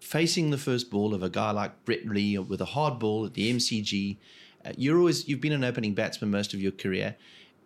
facing 0.00 0.50
the 0.50 0.58
first 0.58 0.90
ball 0.90 1.14
of 1.14 1.22
a 1.22 1.28
guy 1.28 1.50
like 1.50 1.84
Brett 1.84 2.06
Lee 2.06 2.38
with 2.38 2.60
a 2.60 2.66
hard 2.66 2.98
ball 2.98 3.26
at 3.26 3.34
the 3.34 3.52
MCG? 3.52 4.16
Uh, 4.64 4.72
you're 4.76 4.98
always, 4.98 5.28
you've 5.28 5.40
been 5.40 5.52
an 5.52 5.64
opening 5.64 5.94
batsman 5.94 6.30
most 6.30 6.54
of 6.54 6.60
your 6.60 6.72
career. 6.72 7.16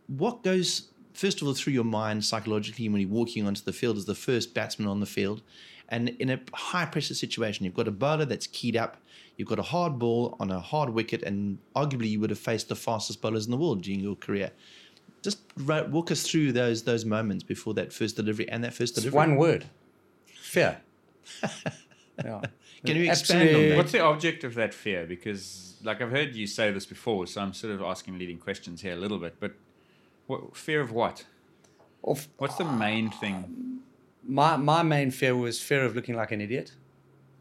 What 0.07 0.43
goes, 0.43 0.89
first 1.13 1.41
of 1.41 1.49
all, 1.49 1.55
through 1.55 1.73
your 1.73 1.85
mind 1.85 2.25
psychologically 2.25 2.89
when 2.89 3.01
you're 3.01 3.11
walking 3.11 3.47
onto 3.47 3.63
the 3.63 3.73
field 3.73 3.97
as 3.97 4.05
the 4.05 4.15
first 4.15 4.55
batsman 4.55 4.89
on 4.89 5.01
the 5.01 5.07
field? 5.07 5.43
And 5.89 6.09
in 6.11 6.31
a 6.31 6.41
high 6.55 6.87
pressure 6.87 7.15
situation, 7.15 7.65
you've 7.65 7.75
got 7.75 7.87
a 7.89 7.93
bowler 7.93 8.25
that's 8.25 8.47
keyed 8.47 8.77
up, 8.77 8.97
you've 9.37 9.49
got 9.49 9.59
a 9.59 9.63
hard 9.63 9.99
ball 9.99 10.37
on 10.41 10.51
a 10.51 10.59
hard 10.61 10.91
wicket, 10.91 11.23
and 11.23 11.59
arguably 11.77 12.09
you 12.11 12.21
would 12.21 12.31
have 12.31 12.39
faced 12.39 12.69
the 12.69 12.75
fastest 12.77 13.21
bowlers 13.21 13.45
in 13.45 13.51
the 13.51 13.57
world 13.59 13.83
during 13.83 14.01
your 14.01 14.17
career. 14.17 14.51
Just 15.23 15.39
ri- 15.57 15.83
walk 15.89 16.11
us 16.11 16.23
through 16.23 16.53
those 16.53 16.83
those 16.85 17.05
moments 17.05 17.43
before 17.45 17.75
that 17.75 17.93
first 17.93 18.17
delivery 18.17 18.49
and 18.49 18.63
that 18.65 18.73
first 18.75 18.97
It's 18.97 19.05
delivery. 19.05 19.17
one 19.17 19.37
word: 19.37 19.65
fear. 20.27 20.81
yeah. 22.25 22.41
Can 22.85 22.97
you 22.97 23.05
expand 23.11 23.55
on 23.57 23.69
that? 23.71 23.77
What's 23.79 23.93
the 23.93 24.01
object 24.01 24.45
of 24.45 24.55
that 24.55 24.75
fear? 24.75 25.07
Because, 25.07 25.77
like, 25.83 26.03
I've 26.03 26.11
heard 26.11 26.35
you 26.35 26.47
say 26.47 26.71
this 26.71 26.85
before, 26.85 27.27
so 27.27 27.41
I'm 27.41 27.55
sort 27.55 27.73
of 27.75 27.81
asking 27.81 28.19
leading 28.19 28.37
questions 28.39 28.83
here 28.83 28.93
a 28.93 28.97
little 28.97 29.19
bit. 29.19 29.37
But 29.41 29.53
what, 30.27 30.55
fear 30.57 30.81
of 30.83 30.93
what? 30.93 31.25
Of- 32.03 32.29
What's 32.37 32.57
the 32.57 32.65
main 32.67 33.11
thing? 33.11 33.81
My 34.27 34.57
my 34.57 34.83
main 34.83 35.11
fear 35.11 35.37
was 35.37 35.61
fear 35.61 35.85
of 35.85 35.95
looking 35.95 36.15
like 36.15 36.33
an 36.33 36.41
idiot, 36.41 36.73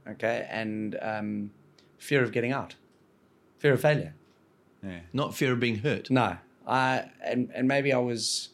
okay, 0.08 0.48
and 0.50 0.98
um, 1.02 1.52
fear 1.98 2.24
of 2.24 2.32
getting 2.32 2.52
out, 2.52 2.76
fear 3.58 3.74
of 3.74 3.82
failure. 3.82 4.14
Yeah. 4.84 5.00
Not 5.14 5.34
fear 5.34 5.54
of 5.54 5.60
being 5.60 5.78
hurt. 5.80 6.10
No, 6.10 6.38
I 6.68 7.06
and 7.24 7.50
and 7.54 7.68
maybe 7.68 7.94
I 7.94 8.00
was. 8.00 8.50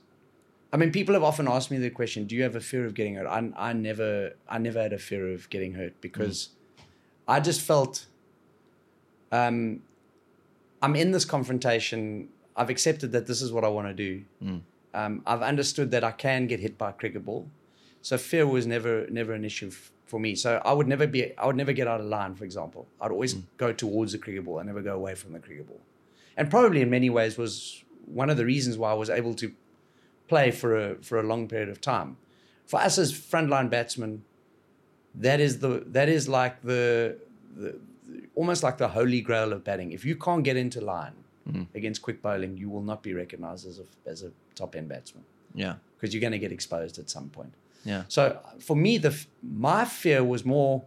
I 0.72 0.78
mean, 0.78 0.92
people 0.92 1.16
have 1.16 1.24
often 1.24 1.48
asked 1.48 1.72
me 1.72 1.78
the 1.80 1.90
question, 1.90 2.26
"Do 2.26 2.36
you 2.36 2.44
have 2.44 2.56
a 2.56 2.62
fear 2.62 2.86
of 2.86 2.94
getting 2.94 3.16
hurt?" 3.16 3.26
I 3.28 3.52
I 3.58 3.74
never 3.74 4.34
I 4.48 4.60
never 4.60 4.82
had 4.82 4.94
a 4.94 5.00
fear 5.00 5.32
of 5.34 5.50
getting 5.50 5.74
hurt 5.74 6.00
because 6.02 6.50
I 7.28 7.40
just 7.40 7.62
felt. 7.62 8.06
Um, 9.32 9.82
I'm 10.82 10.96
in 10.96 11.12
this 11.12 11.26
confrontation. 11.26 12.30
I've 12.56 12.70
accepted 12.70 13.12
that 13.12 13.26
this 13.28 13.42
is 13.42 13.52
what 13.52 13.64
I 13.64 13.68
want 13.70 13.88
to 13.88 13.94
do. 13.94 14.24
Um, 14.94 15.22
I've 15.26 15.42
understood 15.42 15.92
that 15.92 16.04
I 16.04 16.12
can 16.12 16.48
get 16.48 16.60
hit 16.60 16.78
by 16.78 16.90
a 16.90 16.94
cricket 16.94 17.24
ball, 17.26 17.48
so 18.02 18.18
fear 18.18 18.48
was 18.48 18.66
never 18.66 19.08
never 19.10 19.34
an 19.34 19.46
issue 19.46 19.68
f- 19.68 19.92
for 20.06 20.20
me. 20.20 20.36
So 20.36 20.62
I 20.64 20.74
would 20.74 20.88
never 20.88 21.08
be 21.08 21.38
I 21.38 21.46
would 21.46 21.56
never 21.56 21.74
get 21.74 21.88
out 21.88 22.00
of 22.00 22.08
line. 22.08 22.36
For 22.36 22.46
example, 22.46 22.88
I'd 23.02 23.12
always 23.12 23.36
mm. 23.36 23.44
go 23.58 23.72
towards 23.74 24.12
the 24.12 24.18
cricket 24.18 24.46
ball. 24.46 24.60
I 24.60 24.64
never 24.64 24.82
go 24.82 24.96
away 24.96 25.16
from 25.16 25.34
the 25.34 25.40
cricket 25.40 25.68
ball, 25.68 25.82
and 26.38 26.50
probably 26.50 26.82
in 26.82 26.90
many 26.90 27.10
ways 27.10 27.38
was 27.38 27.84
one 28.06 28.30
of 28.30 28.38
the 28.38 28.46
reasons 28.46 28.78
why 28.78 28.92
I 28.92 28.96
was 28.96 29.10
able 29.10 29.34
to 29.36 29.52
play 30.28 30.52
for 30.52 30.78
a 30.78 30.96
for 30.96 31.20
a 31.20 31.24
long 31.24 31.48
period 31.48 31.70
of 31.70 31.82
time. 31.82 32.18
For 32.66 32.80
us 32.80 32.98
as 32.98 33.12
frontline 33.12 33.70
batsmen, 33.70 34.24
that 35.16 35.40
is 35.40 35.60
the 35.60 35.84
that 35.88 36.08
is 36.08 36.30
like 36.30 36.62
the, 36.62 37.18
the, 37.56 37.80
almost 38.36 38.64
like 38.64 38.78
the 38.78 38.90
holy 38.90 39.22
grail 39.22 39.52
of 39.52 39.64
batting. 39.64 39.92
If 39.92 40.06
you 40.06 40.16
can't 40.16 40.44
get 40.44 40.56
into 40.56 40.80
line 40.82 41.14
mm. 41.48 41.68
against 41.74 42.02
quick 42.02 42.22
bowling, 42.22 42.58
you 42.58 42.70
will 42.70 42.84
not 42.84 43.02
be 43.04 43.14
recognised 43.14 43.68
as 43.68 43.80
a 43.80 44.10
as 44.10 44.24
a 44.24 44.32
top 44.56 44.76
end 44.76 44.90
batsman 44.90 45.24
Yeah. 45.54 45.76
because 45.96 46.14
you're 46.14 46.22
going 46.22 46.34
to 46.34 46.40
get 46.40 46.52
exposed 46.52 47.00
at 47.00 47.10
some 47.10 47.30
point. 47.30 47.54
Yeah. 47.84 48.04
So 48.08 48.40
for 48.60 48.76
me, 48.76 48.98
the 48.98 49.18
my 49.42 49.86
fear 49.86 50.24
was 50.24 50.46
more 50.46 50.84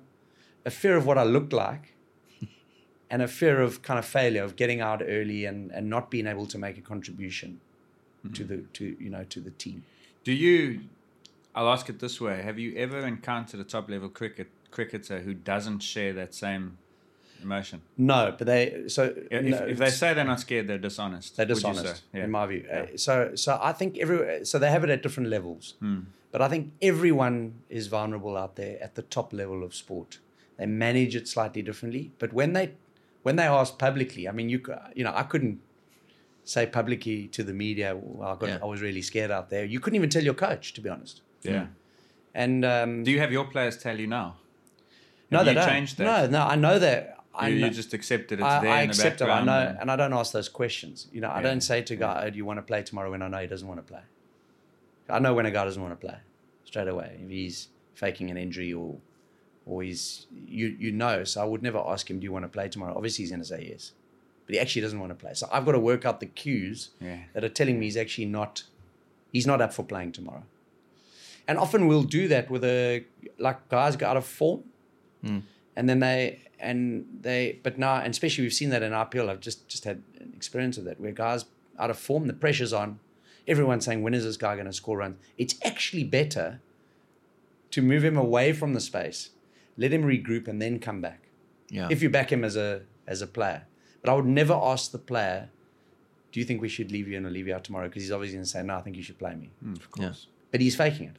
a 0.64 0.70
fear 0.70 0.96
of 0.96 1.06
what 1.06 1.18
I 1.18 1.24
looked 1.24 1.52
like, 1.52 1.94
and 3.10 3.22
a 3.22 3.28
fear 3.28 3.60
of 3.60 3.82
kind 3.82 3.98
of 3.98 4.04
failure 4.04 4.44
of 4.44 4.56
getting 4.56 4.80
out 4.80 5.02
early 5.04 5.44
and, 5.44 5.70
and 5.72 5.88
not 5.88 6.10
being 6.10 6.26
able 6.26 6.46
to 6.46 6.58
make 6.58 6.78
a 6.78 6.82
contribution 6.82 7.60
to 8.22 8.44
mm-hmm. 8.44 8.48
the 8.48 8.62
to 8.74 8.96
you 9.00 9.10
know 9.10 9.24
to 9.24 9.40
the 9.40 9.50
team. 9.50 9.84
Do 10.24 10.32
you, 10.32 10.82
I'll 11.54 11.68
ask 11.68 11.88
it 11.88 11.98
this 11.98 12.20
way 12.20 12.42
Have 12.42 12.58
you 12.58 12.76
ever 12.76 13.00
encountered 13.00 13.60
a 13.60 13.64
top 13.64 13.90
level 13.90 14.08
cricket 14.08 14.48
cricketer 14.70 15.20
who 15.20 15.34
doesn't 15.34 15.80
share 15.80 16.12
that 16.14 16.34
same 16.34 16.78
emotion? 17.42 17.82
No, 17.96 18.34
but 18.36 18.46
they 18.46 18.84
so 18.88 19.14
If, 19.30 19.44
no, 19.44 19.56
if 19.66 19.78
they 19.78 19.90
say 19.90 20.14
they're 20.14 20.24
not 20.24 20.40
scared, 20.40 20.66
they're 20.68 20.78
dishonest. 20.78 21.36
they're 21.36 21.46
dishonest? 21.46 22.02
Yeah. 22.14 22.24
in 22.24 22.30
my 22.30 22.46
view. 22.46 22.64
Uh, 22.72 22.96
So 22.96 23.34
so 23.34 23.58
I 23.62 23.72
think 23.72 23.98
every 23.98 24.44
so 24.44 24.58
they 24.58 24.70
have 24.70 24.84
it 24.84 24.90
at 24.90 25.02
different 25.02 25.28
levels, 25.30 25.74
but 26.32 26.40
I 26.40 26.48
think 26.48 26.72
everyone 26.80 27.54
is 27.68 27.86
vulnerable 27.88 28.36
out 28.36 28.56
there 28.56 28.76
at 28.82 28.94
the 28.94 29.02
top 29.02 29.32
level 29.32 29.62
of 29.64 29.74
sport. 29.74 30.18
They 30.58 30.66
manage 30.66 31.14
it 31.16 31.26
slightly 31.28 31.62
differently, 31.62 32.12
but 32.18 32.32
when 32.32 32.52
they 32.52 32.66
when 33.22 33.36
they 33.36 33.44
ask 33.60 33.78
publicly, 33.78 34.28
I 34.28 34.32
mean, 34.32 34.48
you 34.48 34.60
you 34.96 35.04
know, 35.04 35.12
I 35.14 35.22
couldn't 35.24 35.60
say 36.44 36.66
publicly 36.66 37.28
to 37.28 37.42
the 37.44 37.52
media, 37.52 37.94
well, 37.96 38.30
I, 38.32 38.36
got, 38.36 38.48
Yeah. 38.48 38.58
I 38.62 38.66
was 38.66 38.80
really 38.82 39.02
scared 39.02 39.30
out 39.30 39.48
there. 39.48 39.64
You 39.64 39.78
couldn't 39.78 39.96
even 39.96 40.10
tell 40.10 40.24
your 40.24 40.34
coach, 40.34 40.72
to 40.74 40.80
be 40.80 40.88
honest. 40.88 41.20
yeah. 41.42 41.66
And 42.34 42.64
um, 42.64 43.04
Do 43.04 43.10
you 43.12 43.20
have 43.20 43.30
your 43.30 43.44
players 43.44 43.76
tell 43.76 44.00
you 44.00 44.06
now? 44.08 44.36
no, 45.30 45.44
they 45.44 45.54
don't. 45.54 45.68
changed 45.68 45.98
that? 45.98 46.30
No, 46.30 46.38
no, 46.38 46.46
I 46.46 46.56
know 46.56 46.78
that. 46.78 47.18
I 47.34 47.48
you, 47.48 47.60
know, 47.60 47.66
you 47.66 47.72
just 47.72 47.94
accepted 47.94 48.40
it's 48.40 48.46
I, 48.46 48.60
there 48.60 48.70
I 48.72 48.80
in 48.82 48.88
the 48.88 48.90
accept 48.92 49.20
it. 49.22 49.28
I 49.28 49.42
know, 49.42 49.76
and- 49.80 49.90
I 49.90 49.96
don't 49.96 50.12
ask 50.12 50.32
those 50.32 50.48
questions. 50.48 51.08
You 51.12 51.20
know, 51.22 51.28
I 51.28 51.36
Yeah. 51.38 51.42
don't 51.48 51.60
say 51.62 51.80
to 51.82 51.94
a 51.94 51.96
guy, 51.96 52.24
"Oh, 52.26 52.30
do 52.30 52.36
you 52.36 52.44
want 52.44 52.58
to 52.58 52.62
play 52.62 52.82
tomorrow?" 52.82 53.10
When 53.10 53.22
I 53.22 53.28
know 53.28 53.38
he 53.38 53.46
doesn't 53.46 53.66
want 53.66 53.80
to 53.84 53.90
play. 53.92 54.02
I 55.08 55.18
know 55.18 55.34
when 55.34 55.46
a 55.46 55.50
guy 55.50 55.64
doesn't 55.64 55.82
want 55.82 55.98
to 55.98 56.06
play 56.06 56.18
straight 56.64 56.88
away. 56.88 57.18
If 57.24 57.30
he's 57.30 57.68
faking 57.94 58.30
an 58.30 58.36
injury 58.36 58.72
or, 58.72 58.96
or 59.66 59.82
he's 59.82 60.26
you 60.46 60.76
you 60.78 60.92
know. 60.92 61.24
So 61.24 61.40
I 61.42 61.44
would 61.44 61.62
never 61.62 61.78
ask 61.78 62.10
him, 62.10 62.20
"Do 62.20 62.24
you 62.24 62.32
want 62.32 62.44
to 62.44 62.48
play 62.48 62.68
tomorrow?" 62.68 62.94
Obviously, 62.94 63.22
he's 63.24 63.30
going 63.30 63.40
to 63.42 63.46
say 63.48 63.66
yes, 63.70 63.92
but 64.46 64.54
he 64.54 64.60
actually 64.60 64.82
doesn't 64.82 65.00
want 65.00 65.10
to 65.10 65.16
play. 65.16 65.32
So 65.34 65.48
I've 65.50 65.64
got 65.64 65.72
to 65.72 65.78
work 65.80 66.04
out 66.04 66.20
the 66.20 66.26
cues 66.26 66.90
Yeah. 67.00 67.20
that 67.32 67.42
are 67.44 67.48
telling 67.48 67.78
me 67.78 67.86
he's 67.86 67.96
actually 67.96 68.26
not 68.26 68.64
he's 69.32 69.46
not 69.46 69.60
up 69.62 69.72
for 69.72 69.82
playing 69.84 70.12
tomorrow. 70.12 70.44
And 71.48 71.58
often 71.58 71.86
we'll 71.88 72.04
do 72.04 72.28
that 72.28 72.50
with 72.50 72.62
a 72.64 73.04
like 73.38 73.68
guys 73.68 73.96
go 73.96 74.06
out 74.06 74.16
of 74.16 74.24
form, 74.26 74.64
hmm. 75.24 75.38
and 75.76 75.88
then 75.88 76.00
they 76.00 76.40
and 76.62 77.04
they. 77.20 77.58
But 77.62 77.78
now, 77.78 77.96
and 77.96 78.10
especially 78.12 78.44
we've 78.44 78.52
seen 78.54 78.70
that 78.70 78.82
in 78.82 78.92
IPL. 78.92 79.28
I've 79.28 79.40
just 79.40 79.68
just 79.68 79.84
had 79.84 80.02
an 80.20 80.32
experience 80.34 80.78
of 80.78 80.84
that 80.84 81.00
where 81.00 81.12
guys 81.12 81.44
out 81.78 81.90
of 81.90 81.98
form, 81.98 82.26
the 82.26 82.32
pressure's 82.32 82.72
on. 82.72 83.00
Everyone's 83.48 83.84
saying, 83.84 84.02
"When 84.02 84.14
is 84.14 84.24
this 84.24 84.36
guy 84.36 84.54
going 84.54 84.66
to 84.66 84.72
score 84.72 84.98
runs?" 84.98 85.16
It's 85.36 85.56
actually 85.64 86.04
better 86.04 86.60
to 87.72 87.82
move 87.82 88.04
him 88.04 88.16
away 88.16 88.52
from 88.52 88.74
the 88.74 88.80
space, 88.80 89.30
let 89.76 89.92
him 89.92 90.02
regroup, 90.02 90.46
and 90.46 90.60
then 90.62 90.78
come 90.78 91.00
back 91.00 91.28
Yeah. 91.70 91.88
if 91.90 92.02
you 92.02 92.10
back 92.10 92.30
him 92.30 92.44
as 92.44 92.56
a 92.56 92.82
as 93.06 93.20
a 93.22 93.26
player. 93.26 93.66
But 94.00 94.10
I 94.10 94.14
would 94.14 94.26
never 94.26 94.52
ask 94.54 94.92
the 94.92 94.98
player, 94.98 95.48
"Do 96.30 96.38
you 96.40 96.46
think 96.46 96.60
we 96.62 96.68
should 96.68 96.92
leave 96.92 97.08
you 97.08 97.16
and 97.16 97.26
or 97.26 97.30
leave 97.30 97.48
you 97.48 97.54
out 97.54 97.64
tomorrow?" 97.64 97.88
Because 97.88 98.02
he's 98.04 98.12
obviously 98.12 98.36
going 98.36 98.44
to 98.44 98.50
say, 98.50 98.62
"No, 98.62 98.76
I 98.76 98.80
think 98.82 98.96
you 98.96 99.02
should 99.02 99.18
play 99.18 99.34
me." 99.34 99.50
Hmm. 99.60 99.72
Of 99.74 99.90
course. 99.90 100.26
But 100.52 100.60
he's 100.60 100.76
faking 100.76 101.08
it. 101.08 101.16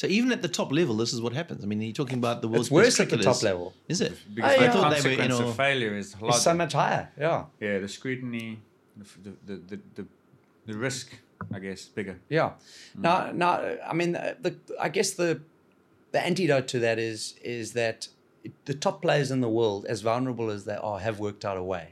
So 0.00 0.06
even 0.06 0.30
at 0.36 0.42
the 0.46 0.52
top 0.60 0.70
level, 0.80 0.94
this 1.02 1.12
is 1.12 1.20
what 1.20 1.32
happens. 1.40 1.60
I 1.64 1.66
mean, 1.66 1.80
you're 1.82 1.92
talking 2.02 2.18
about 2.24 2.36
the 2.40 2.46
world's 2.52 2.68
It's 2.68 2.72
worse 2.80 3.00
at 3.00 3.10
the 3.10 3.16
top 3.30 3.42
level. 3.42 3.66
Is 3.88 4.00
it? 4.00 4.12
Because 4.32 4.52
Oh, 4.54 4.58
the 4.58 4.64
yeah. 4.64 4.70
I 4.70 4.72
thought 4.74 4.90
they 4.94 5.02
were 5.08 5.14
in 5.14 5.18
consequence 5.28 5.50
of 5.50 5.56
failure 5.56 5.94
is 6.02 6.08
It's 6.22 6.42
so 6.42 6.54
much 6.54 6.72
higher. 6.82 7.04
Yeah, 7.26 7.46
yeah, 7.64 7.78
the 7.84 7.88
scrutiny, 7.88 8.60
the, 8.96 9.04
the, 9.24 9.32
the, 9.48 9.56
the, 9.70 9.76
the, 9.96 10.04
the 10.68 10.74
risk, 10.86 11.06
I 11.52 11.58
guess, 11.58 11.80
bigger. 11.86 12.16
yeah. 12.28 12.50
Mm. 12.96 13.00
Now, 13.08 13.32
now, 13.44 13.52
I 13.90 13.92
mean, 14.00 14.12
the, 14.12 14.36
the 14.44 14.52
I 14.80 14.88
guess 14.88 15.10
the 15.22 15.40
the 16.12 16.20
antidote 16.24 16.68
to 16.74 16.78
that 16.86 16.98
is 17.10 17.34
is 17.42 17.72
that 17.72 17.98
the 18.66 18.74
top 18.74 19.02
players 19.02 19.28
in 19.34 19.40
the 19.40 19.52
world, 19.60 19.84
as 19.94 19.98
vulnerable 20.02 20.48
as 20.56 20.62
they 20.64 20.76
are, 20.76 21.00
have 21.00 21.18
worked 21.26 21.44
out 21.44 21.56
a 21.64 21.66
way 21.74 21.86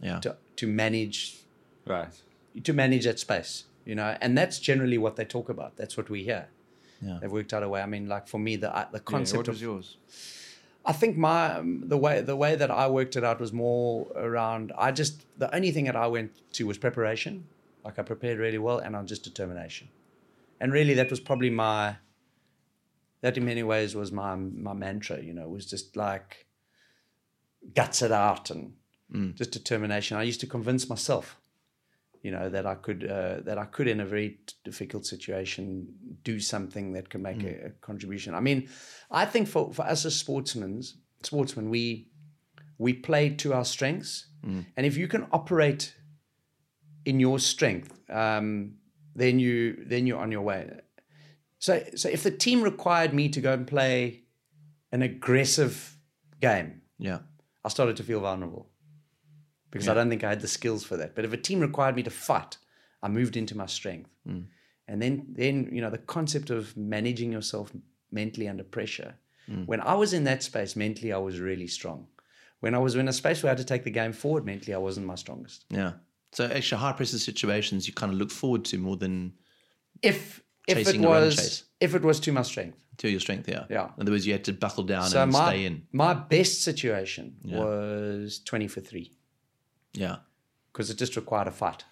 Yeah. 0.00 0.20
to 0.20 0.36
to 0.60 0.66
manage 0.68 1.18
Right. 1.94 2.14
to 2.68 2.72
manage 2.72 3.04
that 3.10 3.18
space. 3.18 3.64
You 3.84 3.96
know, 3.96 4.10
and 4.20 4.38
that's 4.38 4.60
generally 4.70 4.98
what 5.04 5.14
they 5.16 5.24
talk 5.36 5.48
about. 5.48 5.70
That's 5.80 5.96
what 5.96 6.08
we 6.08 6.22
hear. 6.30 6.44
Yeah. 7.02 7.18
They've 7.20 7.32
worked 7.32 7.52
out 7.52 7.62
a 7.62 7.68
way. 7.68 7.82
I 7.82 7.86
mean, 7.86 8.08
like 8.08 8.28
for 8.28 8.38
me, 8.38 8.56
the 8.56 8.74
uh, 8.74 8.86
the 8.92 8.98
Yeah, 8.98 9.02
concept 9.04 9.38
what 9.38 9.48
of 9.48 9.54
was 9.54 9.62
yours? 9.62 9.96
I 10.84 10.92
think 10.92 11.16
my 11.16 11.54
um, 11.58 11.88
the 11.88 11.96
way 11.96 12.20
the 12.20 12.36
way 12.36 12.54
that 12.56 12.70
I 12.70 12.88
worked 12.88 13.16
it 13.16 13.24
out 13.24 13.40
was 13.40 13.52
more 13.52 14.06
around. 14.16 14.72
I 14.76 14.92
just 14.92 15.14
the 15.38 15.52
only 15.54 15.72
thing 15.72 15.86
that 15.86 15.96
I 15.96 16.06
went 16.06 16.30
to 16.54 16.66
was 16.66 16.78
preparation. 16.78 17.46
Like 17.84 17.98
I 17.98 18.02
prepared 18.02 18.38
really 18.38 18.58
well, 18.58 18.78
and 18.78 18.94
on 18.94 19.06
just 19.06 19.24
determination. 19.24 19.88
And 20.60 20.72
really, 20.72 20.94
that 20.94 21.10
was 21.10 21.20
probably 21.20 21.50
my. 21.50 21.96
That 23.20 23.36
in 23.36 23.44
many 23.44 23.62
ways 23.62 23.94
was 23.94 24.10
my 24.12 24.34
my 24.36 24.72
mantra. 24.72 25.20
You 25.20 25.34
know, 25.34 25.48
was 25.48 25.66
just 25.66 25.96
like 25.96 26.46
guts 27.74 28.02
it 28.02 28.12
out 28.12 28.50
and 28.50 28.72
just 29.36 29.50
determination. 29.50 30.16
I 30.16 30.22
used 30.22 30.40
to 30.40 30.46
convince 30.46 30.88
myself, 30.88 31.36
you 32.22 32.30
know, 32.30 32.48
that 32.48 32.66
I 32.66 32.76
could 32.76 33.04
uh, 33.10 33.40
that 33.44 33.58
I 33.58 33.64
could 33.64 33.88
in 33.88 34.00
a 34.00 34.06
very 34.06 34.38
difficult 34.64 35.04
situation 35.06 35.86
do 36.22 36.38
something 36.40 36.92
that 36.92 37.10
could 37.10 37.20
make 37.22 37.42
a, 37.42 37.66
a 37.66 37.70
contribution. 37.80 38.34
I 38.34 38.40
mean, 38.40 38.68
I 39.10 39.24
think 39.24 39.48
for, 39.48 39.72
for 39.72 39.82
us 39.82 40.04
as 40.06 40.14
sportsmen, 40.14 40.82
sportsmen, 41.22 41.68
we 41.70 42.08
we 42.78 42.92
play 42.92 43.30
to 43.30 43.52
our 43.54 43.64
strengths, 43.64 44.28
and 44.76 44.86
if 44.86 44.96
you 44.96 45.08
can 45.08 45.26
operate 45.32 45.94
in 47.04 47.20
your 47.20 47.38
strength, 47.38 48.00
um, 48.10 48.74
then 49.14 49.38
you 49.38 49.84
then 49.86 50.06
you're 50.06 50.20
on 50.20 50.32
your 50.32 50.42
way. 50.42 50.70
So 51.58 51.82
so 51.96 52.08
if 52.08 52.22
the 52.22 52.30
team 52.30 52.62
required 52.62 53.12
me 53.12 53.28
to 53.30 53.40
go 53.40 53.52
and 53.52 53.66
play 53.66 54.22
an 54.92 55.02
aggressive 55.02 55.96
game, 56.40 56.82
Yeah. 56.98 57.20
I 57.64 57.68
started 57.68 57.96
to 57.96 58.02
feel 58.02 58.20
vulnerable 58.20 58.71
because 59.72 59.88
I 59.88 59.94
don't 59.94 60.08
think 60.10 60.22
I 60.22 60.28
had 60.28 60.40
the 60.40 60.48
skills 60.48 60.84
for 60.84 60.96
that. 60.98 61.14
But 61.16 61.24
if 61.24 61.32
a 61.32 61.36
team 61.36 61.58
required 61.60 61.96
me 61.96 62.02
to 62.04 62.10
fight, 62.10 62.58
I 63.02 63.08
moved 63.08 63.36
into 63.36 63.56
my 63.56 63.66
strength. 63.66 64.10
Hmm. 64.26 64.42
And 64.86 65.00
then, 65.02 65.26
then 65.28 65.68
you 65.72 65.80
know, 65.80 65.90
the 65.90 65.98
concept 65.98 66.50
of 66.50 66.76
managing 66.76 67.32
yourself 67.32 67.72
mentally 68.10 68.48
under 68.48 68.62
pressure. 68.64 69.14
Hmm. 69.46 69.64
When 69.64 69.80
I 69.80 69.94
was 69.94 70.12
in 70.12 70.24
that 70.24 70.42
space 70.42 70.76
mentally, 70.76 71.12
I 71.12 71.18
was 71.18 71.40
really 71.40 71.66
strong. 71.66 72.06
When 72.60 72.74
I 72.74 72.78
was 72.78 72.94
in 72.94 73.08
a 73.08 73.12
space 73.12 73.42
where 73.42 73.48
I 73.50 73.52
had 73.52 73.58
to 73.58 73.64
take 73.64 73.82
the 73.84 73.90
game 73.90 74.12
forward 74.12 74.44
mentally, 74.44 74.74
I 74.74 74.78
wasn't 74.78 75.06
my 75.06 75.16
strongest. 75.16 75.64
Yeah. 75.70 75.92
So 76.32 76.44
actually, 76.44 76.80
high 76.80 76.92
pressure 76.92 77.18
situations 77.18 77.86
you 77.88 77.94
kind 77.94 78.12
of 78.12 78.18
look 78.18 78.30
forward 78.30 78.64
to 78.66 78.78
more 78.78 78.96
than 78.96 79.32
If 80.02 80.42
if 80.68 80.78
it 80.78 80.84
Chasing 80.84 81.04
a 81.04 81.08
run 81.08 81.22
was 81.22 81.64
if 81.80 81.94
it 81.94 82.02
was 82.02 82.20
to 82.20 82.32
my 82.32 82.42
strength. 82.42 82.78
to 82.98 83.08
your 83.08 83.20
strength. 83.20 83.48
Yeah. 83.48 83.64
Yeah. 83.68 83.86
In 83.96 84.02
other 84.02 84.12
words, 84.12 84.26
you 84.26 84.32
had 84.32 84.44
to 84.44 84.52
buckle 84.52 84.84
down 84.84 85.08
So 85.08 85.22
and 85.22 85.32
my 85.32 85.48
stay 85.48 85.64
in. 85.64 85.82
my 85.92 86.14
best 86.14 86.62
situation 86.62 87.36
was 87.44 88.40
twenty 88.44 88.68
for 88.68 88.80
three 88.80 89.12
Yeah. 89.94 90.16
because 90.72 90.90
it 90.90 90.96
just 90.98 91.16
required 91.16 91.48
a 91.48 91.52
fight. 91.52 91.84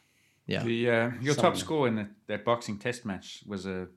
Yeah. 0.46 0.62
The, 0.64 0.90
uh, 0.90 1.10
your 1.20 1.34
top 1.34 1.56
score 1.56 1.86
in 1.86 1.94
the, 1.96 2.08
that 2.26 2.44
boxing 2.44 2.78
test 2.78 3.04
match 3.04 3.42
was 3.46 3.66
a 3.66 3.88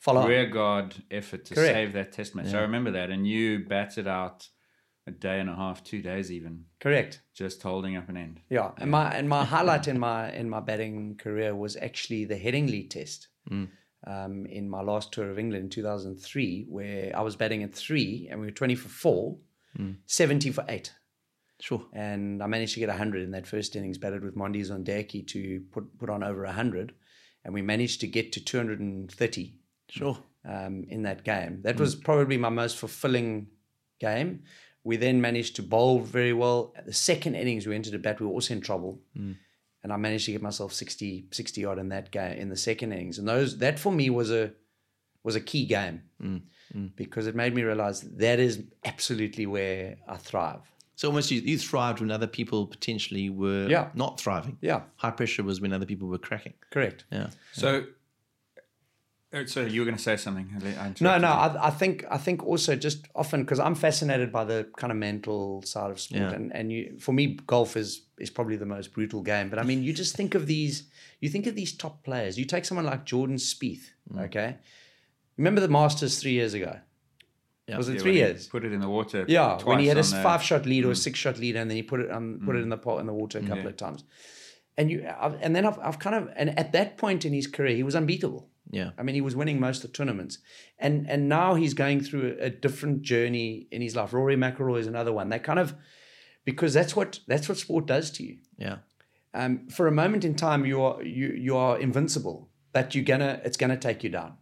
Follow 0.00 0.22
on. 0.22 0.28
rear 0.28 0.46
guard 0.46 0.94
effort 1.10 1.44
to 1.46 1.54
Correct. 1.54 1.74
save 1.74 1.92
that 1.92 2.12
test 2.12 2.34
match. 2.34 2.52
I 2.54 2.60
remember 2.62 2.90
that. 2.90 3.10
And 3.10 3.26
you 3.26 3.64
batted 3.66 4.08
out 4.08 4.48
a 5.06 5.10
day 5.10 5.40
and 5.40 5.48
a 5.48 5.54
half, 5.56 5.82
two 5.84 6.02
days 6.02 6.30
even, 6.30 6.64
Correct. 6.80 7.22
just 7.34 7.62
holding 7.62 7.96
up 7.96 8.08
an 8.08 8.16
end. 8.16 8.40
Yeah, 8.50 8.70
and 8.78 8.90
my 8.90 9.10
and 9.12 9.28
my 9.28 9.44
highlight 9.44 9.88
in 9.88 9.98
my 9.98 10.30
in 10.32 10.48
my 10.50 10.60
batting 10.60 11.16
career 11.16 11.54
was 11.56 11.76
actually 11.76 12.24
the 12.24 12.36
Headingley 12.36 12.88
Test 12.90 13.28
um, 13.50 14.46
in 14.46 14.68
my 14.68 14.80
last 14.82 15.12
tour 15.12 15.30
of 15.30 15.38
England 15.38 15.64
in 15.64 15.70
2003, 15.70 16.66
where 16.68 17.12
I 17.16 17.20
was 17.22 17.34
batting 17.36 17.62
at 17.62 17.72
three 17.74 18.28
and 18.30 18.40
we 18.40 18.46
were 18.46 18.52
20 18.52 18.74
for 18.76 18.88
four, 18.88 19.38
70 20.06 20.50
for 20.50 20.64
eight, 20.68 20.92
Sure. 21.62 21.86
and 21.92 22.42
I 22.42 22.48
managed 22.48 22.74
to 22.74 22.80
get 22.80 22.88
100 22.88 23.22
in 23.22 23.30
that 23.30 23.46
first 23.46 23.76
innings. 23.76 23.96
Batted 23.96 24.24
with 24.24 24.34
Monde 24.34 24.56
Zondeki 24.56 25.24
to 25.28 25.62
put 25.70 25.96
put 25.96 26.10
on 26.10 26.24
over 26.24 26.42
100, 26.42 26.92
and 27.44 27.54
we 27.54 27.62
managed 27.62 28.00
to 28.00 28.08
get 28.08 28.32
to 28.32 28.44
230 28.44 29.54
Sure. 29.88 30.18
um, 30.44 30.84
in 30.88 31.02
that 31.02 31.22
game. 31.22 31.60
That 31.62 31.78
was 31.78 31.94
probably 31.94 32.36
my 32.36 32.48
most 32.48 32.78
fulfilling 32.78 33.46
game. 34.00 34.42
We 34.82 34.96
then 34.96 35.20
managed 35.20 35.54
to 35.56 35.62
bowl 35.62 36.00
very 36.00 36.32
well. 36.32 36.72
At 36.76 36.86
the 36.86 36.92
second 36.92 37.36
innings, 37.36 37.64
we 37.64 37.76
entered 37.76 37.94
a 37.94 38.00
bat. 38.00 38.18
We 38.18 38.26
were 38.26 38.32
also 38.32 38.54
in 38.54 38.60
trouble, 38.60 39.00
mm. 39.16 39.36
and 39.84 39.92
I 39.92 39.96
managed 39.96 40.26
to 40.26 40.32
get 40.32 40.42
myself 40.42 40.72
60, 40.72 41.28
60 41.30 41.64
odd 41.64 41.78
in 41.78 41.90
that 41.90 42.10
game 42.10 42.38
in 42.38 42.48
the 42.48 42.56
second 42.56 42.90
innings. 42.90 43.18
And 43.20 43.28
those 43.28 43.58
that 43.58 43.78
for 43.78 43.92
me 43.92 44.10
was 44.10 44.32
a 44.32 44.50
was 45.22 45.36
a 45.36 45.40
key 45.40 45.66
game 45.66 46.02
mm. 46.20 46.42
Mm. 46.74 46.96
because 46.96 47.28
it 47.28 47.36
made 47.36 47.54
me 47.54 47.62
realize 47.62 48.00
that 48.00 48.40
is 48.40 48.64
absolutely 48.84 49.46
where 49.46 49.98
I 50.08 50.16
thrive. 50.16 50.71
So 50.94 51.08
almost 51.08 51.30
you, 51.30 51.40
you 51.40 51.58
thrived 51.58 52.00
when 52.00 52.10
other 52.10 52.26
people 52.26 52.66
potentially 52.66 53.30
were 53.30 53.66
Yeah. 53.68 53.88
not 53.94 54.20
thriving. 54.20 54.58
Yeah, 54.60 54.82
High 54.96 55.10
pressure 55.10 55.42
was 55.42 55.60
when 55.60 55.72
other 55.72 55.86
people 55.86 56.08
were 56.08 56.18
cracking. 56.18 56.54
correct. 56.70 57.04
Yeah. 57.10 57.28
So, 57.52 57.86
uh, 59.32 59.46
so 59.46 59.62
you 59.62 59.80
were 59.80 59.86
going 59.86 59.96
to 59.96 60.02
say 60.02 60.16
something? 60.16 60.50
I 60.78 60.92
No, 61.00 61.16
no. 61.16 61.28
I, 61.28 61.68
I 61.68 61.70
think 61.70 62.04
I 62.10 62.18
think 62.18 62.44
also 62.44 62.76
just 62.76 63.06
often 63.14 63.40
because 63.42 63.58
I'm 63.58 63.74
fascinated 63.74 64.30
by 64.30 64.44
the 64.44 64.68
kind 64.76 64.90
of 64.90 64.98
mental 64.98 65.62
side 65.62 65.90
of 65.90 65.98
sport, 65.98 66.20
Yeah. 66.20 66.32
and 66.32 66.52
and 66.54 66.70
you 66.70 66.98
for 67.00 67.12
me 67.12 67.38
golf 67.46 67.76
is 67.76 68.02
is 68.18 68.28
probably 68.30 68.56
the 68.56 68.66
most 68.66 68.92
brutal 68.92 69.22
game. 69.22 69.48
But 69.48 69.58
I 69.58 69.62
mean, 69.62 69.82
you 69.82 69.94
just 69.94 70.14
think 70.14 70.34
of 70.34 70.46
these, 70.46 70.84
you 71.20 71.30
think 71.30 71.46
of 71.46 71.54
these 71.54 71.72
top 71.74 72.04
players. 72.04 72.36
You 72.38 72.44
take 72.44 72.64
someone 72.66 72.84
like 72.84 73.04
Jordan 73.06 73.36
Spieth, 73.36 73.90
Mm. 74.12 74.24
okay. 74.26 74.56
Remember 75.38 75.62
the 75.62 75.68
Masters 75.68 76.20
three 76.20 76.32
years 76.32 76.52
ago? 76.52 76.78
Yeah. 77.72 77.78
Was 77.78 77.88
it 77.88 77.94
Yeah, 77.96 78.00
three 78.02 78.14
years? 78.16 78.46
Put 78.48 78.64
it 78.64 78.72
in 78.72 78.80
the 78.80 78.88
water. 78.88 79.24
Yeah, 79.28 79.62
when 79.64 79.78
he 79.80 79.86
had 79.88 79.96
a 79.96 80.00
on 80.00 80.10
the- 80.10 80.16
Mm. 80.16 80.22
five 80.22 80.42
shot 80.42 80.64
lead 80.66 80.84
or 80.84 80.90
a 80.92 80.96
six 80.96 81.18
shot 81.18 81.38
lead, 81.38 81.56
and 81.56 81.68
then 81.70 81.76
he 81.76 81.82
put 81.82 82.00
it 82.00 82.10
on, 82.10 82.40
put 82.46 82.54
it 82.56 82.60
in 82.62 82.68
the 82.68 82.78
pot 82.86 83.00
in 83.00 83.06
the 83.06 83.12
water 83.14 83.38
a 83.38 83.42
couple 83.42 83.66
of 83.66 83.76
times. 83.76 84.04
And 84.78 84.90
you, 84.90 85.06
I've, 85.24 85.34
and 85.44 85.54
then 85.54 85.64
I've, 85.66 85.78
I've 85.80 85.98
kind 85.98 86.16
of, 86.16 86.30
and 86.34 86.58
at 86.58 86.72
that 86.72 86.96
point 86.96 87.24
in 87.24 87.32
his 87.34 87.46
career, 87.46 87.74
he 87.76 87.82
was 87.82 87.94
unbeatable. 87.94 88.48
Yeah. 88.70 88.90
I 88.96 89.02
mean, 89.02 89.14
he 89.14 89.20
was 89.20 89.36
winning 89.36 89.60
most 89.60 89.84
of 89.84 89.90
the 89.90 89.96
tournaments, 89.98 90.38
and 90.78 91.06
and 91.10 91.28
now 91.28 91.54
he's 91.56 91.74
going 91.74 92.00
through 92.00 92.24
a, 92.40 92.46
a 92.46 92.50
different 92.50 93.02
journey 93.02 93.66
in 93.70 93.82
his 93.82 93.94
life. 93.96 94.12
Rory 94.14 94.36
McIlroy 94.36 94.80
is 94.80 94.86
another 94.86 95.12
one. 95.12 95.28
They 95.28 95.38
kind 95.40 95.58
of 95.58 95.74
because 96.44 96.72
that's 96.72 96.96
what 96.96 97.20
that's 97.26 97.48
what 97.48 97.58
sport 97.58 97.84
does 97.86 98.10
to 98.12 98.22
you. 98.24 98.38
Yeah. 98.56 98.78
Um, 99.34 99.68
for 99.68 99.86
a 99.86 99.92
moment 99.92 100.24
in 100.24 100.34
time, 100.36 100.64
you 100.64 100.80
are 100.82 101.02
you 101.02 101.28
you 101.46 101.56
are 101.56 101.78
invincible, 101.78 102.48
but 102.72 102.94
you're 102.94 103.04
gonna 103.04 103.40
it's 103.44 103.58
gonna 103.58 103.76
take 103.88 104.02
you 104.04 104.10
down. 104.10 104.32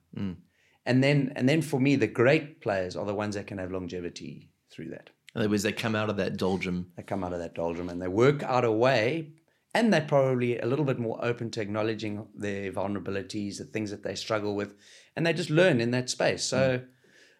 And 0.87 1.03
then 1.05 1.33
and 1.37 1.49
then 1.49 1.63
for 1.63 1.79
me, 1.81 1.97
the 1.97 2.07
great 2.07 2.61
players 2.61 2.97
are 2.97 3.05
the 3.07 3.15
ones 3.15 3.35
that 3.35 3.47
can 3.47 3.59
have 3.59 3.71
longevity 3.73 4.51
through 4.71 4.91
that. 4.91 5.11
In 5.35 5.41
other 5.41 5.51
words, 5.51 5.63
they 5.63 5.73
come 5.73 5.95
out 5.95 6.11
of 6.11 6.17
that 6.17 6.37
doldrum. 6.37 6.91
They 6.97 7.03
come 7.03 7.23
out 7.23 7.33
of 7.33 7.39
that 7.39 7.55
doldrum 7.55 7.89
and 7.89 8.01
they 8.03 8.09
work 8.09 8.43
out 8.43 8.65
a 8.65 8.73
way, 8.73 9.33
and 9.75 9.93
they're 9.93 10.01
probably 10.01 10.59
a 10.59 10.67
little 10.67 10.85
bit 10.85 10.99
more 10.99 11.23
open 11.25 11.51
to 11.53 11.61
acknowledging 11.61 12.27
their 12.35 12.73
vulnerabilities, 12.73 13.59
the 13.59 13.65
things 13.65 13.91
that 13.91 14.03
they 14.03 14.15
struggle 14.15 14.57
with, 14.57 14.75
and 15.15 15.25
they 15.27 15.33
just 15.33 15.51
learn 15.51 15.81
in 15.81 15.91
that 15.93 16.11
space. 16.11 16.43
So, 16.43 16.81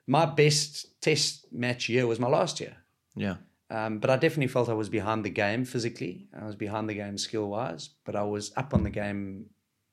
my 0.07 0.25
best 0.27 1.01
test 1.01 1.47
match 1.53 1.89
year 1.89 2.07
was 2.07 2.21
my 2.21 2.29
last 2.29 2.61
year. 2.61 2.77
Yeah. 3.17 3.37
Um, 3.71 3.99
but 3.99 4.11
I 4.11 4.17
definitely 4.17 4.49
felt 4.49 4.69
I 4.69 4.73
was 4.75 4.89
behind 4.89 5.25
the 5.25 5.31
game 5.31 5.65
physically. 5.65 6.27
I 6.39 6.45
was 6.45 6.57
behind 6.57 6.89
the 6.89 6.95
game 6.95 7.17
skill 7.17 7.49
wise, 7.49 7.91
but 8.05 8.17
I 8.17 8.25
was 8.25 8.53
up 8.57 8.75
on 8.75 8.83
the 8.83 8.91
game 8.91 9.47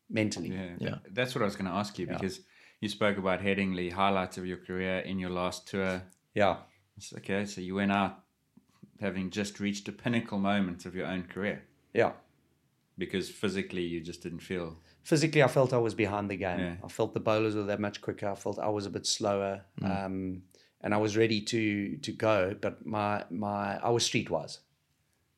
mentally. 0.09 0.49
Yeah, 0.49 0.69
Yeah. 0.79 0.95
that's 1.11 1.35
what 1.35 1.43
I 1.43 1.45
was 1.45 1.55
going 1.55 1.69
to 1.69 1.77
ask 1.77 1.97
you 1.99 2.07
because 2.07 2.39
you 2.81 2.89
spoke 2.89 3.17
about 3.17 3.41
Headingley, 3.41 3.91
highlights 3.91 4.37
of 4.37 4.45
your 4.45 4.57
career 4.57 4.99
in 4.99 5.19
your 5.19 5.29
last 5.31 5.67
tour. 5.67 6.03
Yeah. 6.33 6.57
Okay, 7.17 7.45
so 7.45 7.61
you 7.61 7.75
went 7.75 7.91
out 7.91 8.23
having 8.99 9.29
just 9.29 9.59
reached 9.59 9.87
a 9.87 9.91
pinnacle 9.91 10.39
moment 10.39 10.85
of 10.85 10.95
your 10.95 11.05
own 11.05 11.23
career 11.23 11.61
Yeah. 11.93 12.13
because 12.97 13.29
physically 13.29 13.83
you 13.83 14.01
just 14.01 14.23
didn't 14.23 14.39
feel 14.39 14.77
physically, 15.03 15.41
I 15.43 15.47
felt 15.47 15.71
I 15.73 15.77
was 15.77 15.93
behind 15.93 16.29
the 16.29 16.35
game. 16.35 16.59
Yeah. 16.59 16.75
I 16.83 16.87
felt 16.87 17.13
the 17.13 17.19
bowlers 17.19 17.55
were 17.55 17.63
that 17.63 17.79
much 17.79 18.01
quicker. 18.01 18.27
I 18.29 18.35
felt 18.35 18.57
I 18.59 18.69
was 18.69 18.85
a 18.85 18.89
bit 18.89 19.05
slower, 19.05 19.61
um, 19.83 20.41
and 20.81 20.93
I 20.93 20.97
was 20.97 21.15
ready 21.15 21.39
to 21.41 21.97
to 21.97 22.11
go. 22.11 22.55
But 22.59 22.85
my 22.85 23.23
my 23.29 23.77
I 23.77 23.89
was 23.89 24.03
streetwise, 24.09 24.57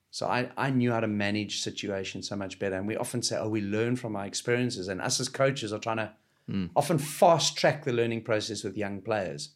so 0.10 0.26
I 0.28 0.50
I 0.58 0.70
knew 0.72 0.92
how 0.92 1.02
to 1.02 1.08
manage 1.08 1.62
situations 1.62 2.28
so 2.30 2.36
much 2.36 2.58
better. 2.60 2.78
And 2.78 2.88
we 2.88 2.96
often 2.96 3.22
say, 3.22 3.38
oh, 3.38 3.50
we 3.50 3.62
learn 3.62 3.96
from 3.98 4.16
our 4.16 4.26
experiences, 4.26 4.88
and 4.88 5.02
us 5.02 5.20
as 5.20 5.30
coaches 5.30 5.72
are 5.74 5.80
trying 5.80 5.98
to 5.98 6.14
Mm. 6.50 6.70
often 6.76 6.98
fast 6.98 7.58
track 7.58 7.84
the 7.86 7.94
learning 7.94 8.24
process 8.24 8.64
with 8.64 8.76
young 8.76 9.02
players 9.02 9.54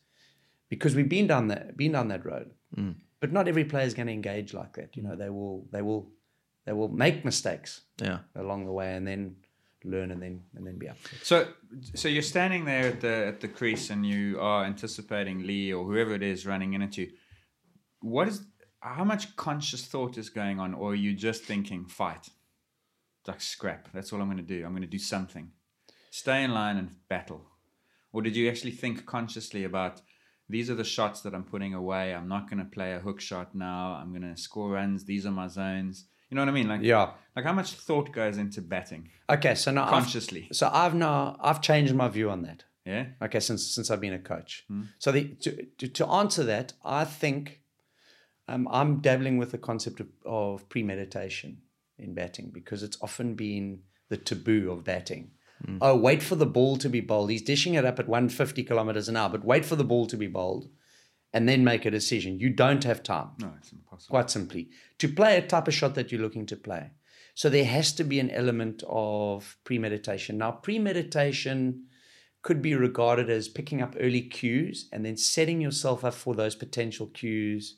because 0.70 0.96
we've 0.96 1.10
been 1.10 1.28
down 1.28 1.48
that 1.48 1.76
been 1.76 1.92
down 1.94 2.08
that 2.10 2.24
road. 2.26 2.52
Mm. 2.78 2.96
But 3.20 3.32
not 3.32 3.48
every 3.48 3.66
player 3.66 3.86
is 3.86 3.94
going 3.94 4.08
to 4.08 4.14
engage 4.14 4.54
like 4.54 4.74
that. 4.74 4.96
You 4.96 5.04
know, 5.04 5.16
they 5.16 5.30
will 5.30 5.66
they 5.72 5.82
will 5.82 6.12
they 6.66 6.74
will 6.74 6.90
make 6.90 7.26
mistakes 7.26 7.82
Yeah. 8.02 8.20
along 8.36 8.66
the 8.66 8.72
way 8.72 8.96
and 8.96 9.08
then 9.08 9.36
learn 9.84 10.12
and 10.12 10.22
then 10.22 10.42
and 10.56 10.66
then 10.68 10.78
be 10.78 10.88
up. 10.90 10.98
So, 11.24 11.48
so 11.94 12.08
you're 12.08 12.22
standing 12.36 12.66
there 12.66 12.88
at 12.88 13.02
the 13.02 13.16
at 13.28 13.40
the 13.42 13.48
crease 13.48 13.90
and 13.90 14.06
you 14.06 14.40
are 14.40 14.64
anticipating 14.66 15.48
Lee 15.48 15.74
or 15.74 15.84
whoever 15.86 16.14
it 16.14 16.24
is 16.24 16.46
running 16.46 16.74
in 16.74 16.82
at 16.82 16.98
you. 16.98 17.12
What 18.02 18.28
is 18.28 18.46
how 18.82 19.04
much 19.06 19.36
conscious 19.36 19.86
thought 19.86 20.18
is 20.18 20.30
going 20.30 20.60
on, 20.60 20.74
or 20.74 20.92
are 20.92 20.96
you 20.96 21.14
just 21.14 21.44
thinking 21.44 21.86
fight, 21.86 22.30
like 23.28 23.42
scrap? 23.42 23.90
That's 23.94 24.12
all 24.14 24.22
I'm 24.22 24.28
going 24.28 24.46
to 24.46 24.56
do. 24.58 24.66
I'm 24.66 24.72
going 24.72 24.82
to 24.82 24.88
do 24.88 25.00
something, 25.00 25.52
stay 26.14 26.44
in 26.44 26.52
line 26.54 26.78
and 26.78 26.90
battle, 27.10 27.42
or 28.12 28.22
did 28.22 28.36
you 28.36 28.48
actually 28.50 28.72
think 28.72 29.06
consciously 29.06 29.64
about 29.64 30.02
these 30.48 30.70
are 30.70 30.76
the 30.76 30.84
shots 30.84 31.22
that 31.22 31.34
I'm 31.34 31.44
putting 31.46 31.74
away. 31.74 32.14
I'm 32.14 32.28
not 32.28 32.48
going 32.50 32.60
to 32.60 32.66
play 32.78 32.94
a 32.94 33.00
hook 33.00 33.20
shot 33.22 33.56
now. 33.56 33.98
I'm 34.00 34.10
going 34.12 34.30
to 34.36 34.40
score 34.40 34.70
runs. 34.72 35.06
These 35.06 35.26
are 35.26 35.32
my 35.32 35.48
zones. 35.48 36.06
You 36.30 36.36
know 36.36 36.42
what 36.42 36.50
I 36.50 36.52
mean? 36.52 36.68
Like 36.68 36.82
Yeah. 36.84 37.12
Like 37.36 37.46
how 37.46 37.54
much 37.54 37.72
thought 37.74 38.12
goes 38.12 38.38
into 38.38 38.62
batting 38.62 39.10
Okay, 39.30 39.56
so 39.56 39.72
now 39.72 39.84
I've- 39.84 39.92
consciously? 39.92 40.48
so 40.52 40.70
I've 40.72 40.94
now 40.94 41.38
I've 41.42 41.62
changed 41.62 41.96
my 41.96 42.08
view 42.10 42.30
on 42.30 42.42
that. 42.44 42.66
Yeah. 42.86 43.06
Okay, 43.22 43.40
since 43.40 43.66
since 43.76 43.90
I've 43.90 44.02
been 44.02 44.14
a 44.14 44.20
coach. 44.20 44.66
So 45.00 45.12
the 45.12 45.24
to, 45.44 45.66
to 45.80 45.88
to 45.88 46.08
answer 46.08 46.44
that, 46.44 46.74
I 46.84 47.06
think 47.06 47.62
um, 48.48 48.68
I'm 48.70 49.00
dabbling 49.00 49.38
with 49.38 49.52
the 49.52 49.58
concept 49.70 50.00
of, 50.02 50.08
of 50.26 50.68
premeditation 50.70 51.62
in 51.98 52.14
batting 52.14 52.52
because 52.54 52.84
it's 52.84 52.98
often 53.02 53.36
been 53.36 53.80
the 54.10 54.18
taboo 54.18 54.70
of 54.72 54.84
batting. 54.84 55.32
Oh, 55.82 55.96
wait 55.96 56.22
for 56.22 56.36
the 56.36 56.46
ball 56.46 56.76
to 56.78 56.90
be 56.90 57.00
bowled. 57.00 57.30
He's 57.32 57.42
dishing 57.42 57.76
it 57.76 57.86
up 57.86 58.00
at 58.00 58.08
150 58.08 58.64
kilometers 58.64 59.08
an 59.08 59.16
hour, 59.16 59.30
but 59.30 59.46
wait 59.46 59.64
for 59.66 59.76
the 59.76 59.84
ball 59.84 60.06
to 60.08 60.18
be 60.18 60.28
bowled 60.28 60.68
and 61.34 61.48
then 61.48 61.64
make 61.64 61.86
a 61.86 61.92
decision. 61.92 62.40
You 62.40 62.50
don't 62.50 62.84
have 62.84 63.02
time 63.02 63.30
No, 63.40 63.54
it's 63.58 63.72
impossible. 63.72 64.12
quite 64.12 64.30
simply, 64.30 64.70
to 65.00 65.08
play 65.08 65.38
a 65.38 65.42
type 65.42 65.68
of 65.68 65.74
shot 65.74 65.96
that 65.96 66.12
you're 66.12 66.22
looking 66.22 66.46
to 66.48 66.56
play. 66.56 66.92
So 67.34 67.50
there 67.50 67.66
has 67.66 67.94
to 67.94 68.04
be 68.04 68.20
an 68.20 68.30
element 68.30 68.84
of 68.88 69.58
premeditation. 69.64 70.38
Now, 70.38 70.52
premeditation 70.52 71.86
could 72.44 72.62
be 72.62 72.76
regarded 72.76 73.30
as 73.30 73.48
picking 73.48 73.82
up 73.82 73.96
early 74.00 74.22
cues 74.22 74.90
and 74.92 75.06
then 75.06 75.18
setting 75.18 75.62
yourself 75.62 76.04
up 76.04 76.14
for 76.14 76.36
those 76.36 76.56
potential 76.56 77.08
cues 77.08 77.78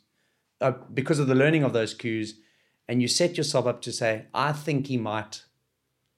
uh, 0.59 0.71
because 0.93 1.19
of 1.19 1.27
the 1.27 1.35
learning 1.35 1.63
of 1.63 1.71
those 1.73 1.93
cues. 1.93 2.39
And 2.87 3.01
you 3.01 3.07
set 3.07 3.37
yourself 3.37 3.65
up 3.67 3.81
to 3.83 3.91
say, 3.91 4.25
I 4.33 4.51
think 4.51 4.87
he 4.87 4.97
might 4.97 5.43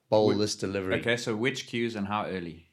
bowl 0.09 0.33
this 0.37 0.55
delivery. 0.55 0.99
Okay, 0.99 1.17
so 1.17 1.35
which 1.35 1.67
cues 1.67 1.95
and 1.95 2.07
how 2.07 2.25
early? 2.25 2.69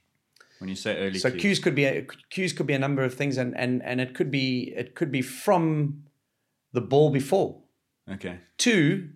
When 0.58 0.68
you 0.68 0.76
say 0.76 0.96
early 0.98 1.18
So 1.18 1.30
cues. 1.30 1.40
cues 1.42 1.58
could 1.58 1.74
be 1.74 1.84
a, 1.84 2.06
cues 2.30 2.52
could 2.52 2.66
be 2.66 2.74
a 2.74 2.78
number 2.78 3.02
of 3.02 3.14
things, 3.14 3.36
and, 3.38 3.56
and 3.56 3.82
and 3.82 4.00
it 4.00 4.14
could 4.14 4.30
be 4.30 4.72
it 4.76 4.94
could 4.94 5.10
be 5.10 5.22
from 5.22 6.04
the 6.72 6.80
ball 6.80 7.10
before 7.10 7.62
Okay. 8.10 8.38
to 8.58 9.08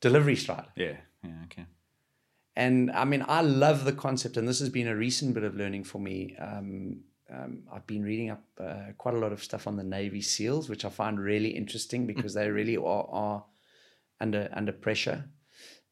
delivery 0.00 0.36
stride. 0.36 0.66
Yeah. 0.76 0.96
Yeah. 1.24 1.30
Okay. 1.44 1.66
And 2.54 2.90
I 2.90 3.04
mean, 3.04 3.24
I 3.28 3.42
love 3.42 3.84
the 3.84 3.92
concept, 3.92 4.36
and 4.36 4.48
this 4.48 4.60
has 4.60 4.68
been 4.70 4.88
a 4.88 4.96
recent 4.96 5.34
bit 5.34 5.44
of 5.44 5.54
learning 5.54 5.84
for 5.84 5.98
me. 6.00 6.36
Um, 6.38 7.00
um, 7.30 7.62
I've 7.72 7.86
been 7.86 8.02
reading 8.02 8.30
up 8.30 8.42
uh, 8.60 8.92
quite 8.96 9.14
a 9.14 9.18
lot 9.18 9.32
of 9.32 9.42
stuff 9.42 9.66
on 9.66 9.76
the 9.76 9.82
Navy 9.84 10.20
SEALs, 10.22 10.68
which 10.68 10.84
I 10.84 10.88
find 10.88 11.18
really 11.20 11.50
interesting 11.50 12.06
because 12.06 12.34
they 12.34 12.48
really 12.50 12.76
are, 12.76 13.06
are 13.10 13.44
under 14.20 14.48
under 14.52 14.72
pressure. 14.72 15.24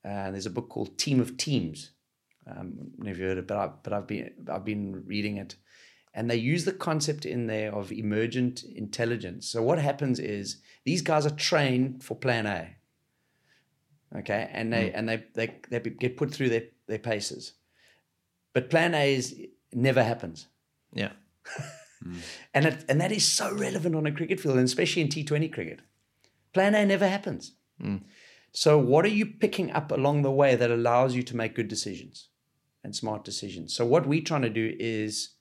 Uh, 0.04 0.30
there's 0.30 0.46
a 0.46 0.50
book 0.50 0.68
called 0.68 0.98
Team 0.98 1.20
of 1.20 1.36
Teams. 1.36 1.90
Um, 2.46 2.90
never 2.98 3.20
heard 3.20 3.38
it, 3.38 3.46
but 3.46 3.56
I, 3.56 3.70
but 3.82 3.92
I've 3.92 4.06
been 4.06 4.30
I've 4.52 4.64
been 4.64 5.02
reading 5.06 5.38
it, 5.38 5.56
and 6.12 6.30
they 6.30 6.36
use 6.36 6.66
the 6.66 6.72
concept 6.72 7.24
in 7.24 7.46
there 7.46 7.74
of 7.74 7.90
emergent 7.90 8.64
intelligence. 8.64 9.46
So 9.46 9.62
what 9.62 9.78
happens 9.78 10.18
is 10.18 10.58
these 10.84 11.00
guys 11.00 11.24
are 11.24 11.30
trained 11.30 12.04
for 12.04 12.14
Plan 12.14 12.46
A 12.46 12.76
okay? 14.16 14.48
And 14.52 14.72
they 14.72 14.92
and 14.92 15.08
they, 15.08 15.24
they 15.34 15.56
they 15.70 15.80
get 15.80 16.16
put 16.16 16.30
through 16.30 16.50
their 16.50 16.64
their 16.86 16.98
paces. 16.98 17.54
But 18.52 18.70
plan 18.70 18.94
a 18.94 19.14
is 19.14 19.36
never 19.72 20.02
happens. 20.02 20.46
Yeah. 20.92 21.12
and 22.54 22.66
it, 22.66 22.84
and 22.88 23.00
that 23.00 23.12
is 23.12 23.24
so 23.24 23.52
relevant 23.52 23.96
on 23.96 24.06
a 24.06 24.12
cricket 24.12 24.40
field 24.40 24.56
and 24.56 24.64
especially 24.64 25.02
in 25.02 25.08
t20 25.08 25.52
cricket. 25.52 25.80
Plan 26.52 26.74
a 26.74 26.86
never 26.86 27.08
happens 27.08 27.52
so 28.54 28.78
what 28.78 29.04
are 29.04 29.08
you 29.08 29.26
picking 29.26 29.70
up 29.72 29.90
along 29.90 30.22
the 30.22 30.30
way 30.30 30.56
that 30.56 30.70
allows 30.70 31.14
you 31.14 31.22
to 31.22 31.36
make 31.36 31.54
good 31.54 31.68
decisions 31.68 32.28
and 32.82 32.94
smart 32.94 33.24
decisions 33.24 33.74
so 33.74 33.84
what 33.84 34.06
we're 34.06 34.22
trying 34.22 34.42
to 34.42 34.50
do 34.50 34.74
is 34.78 35.34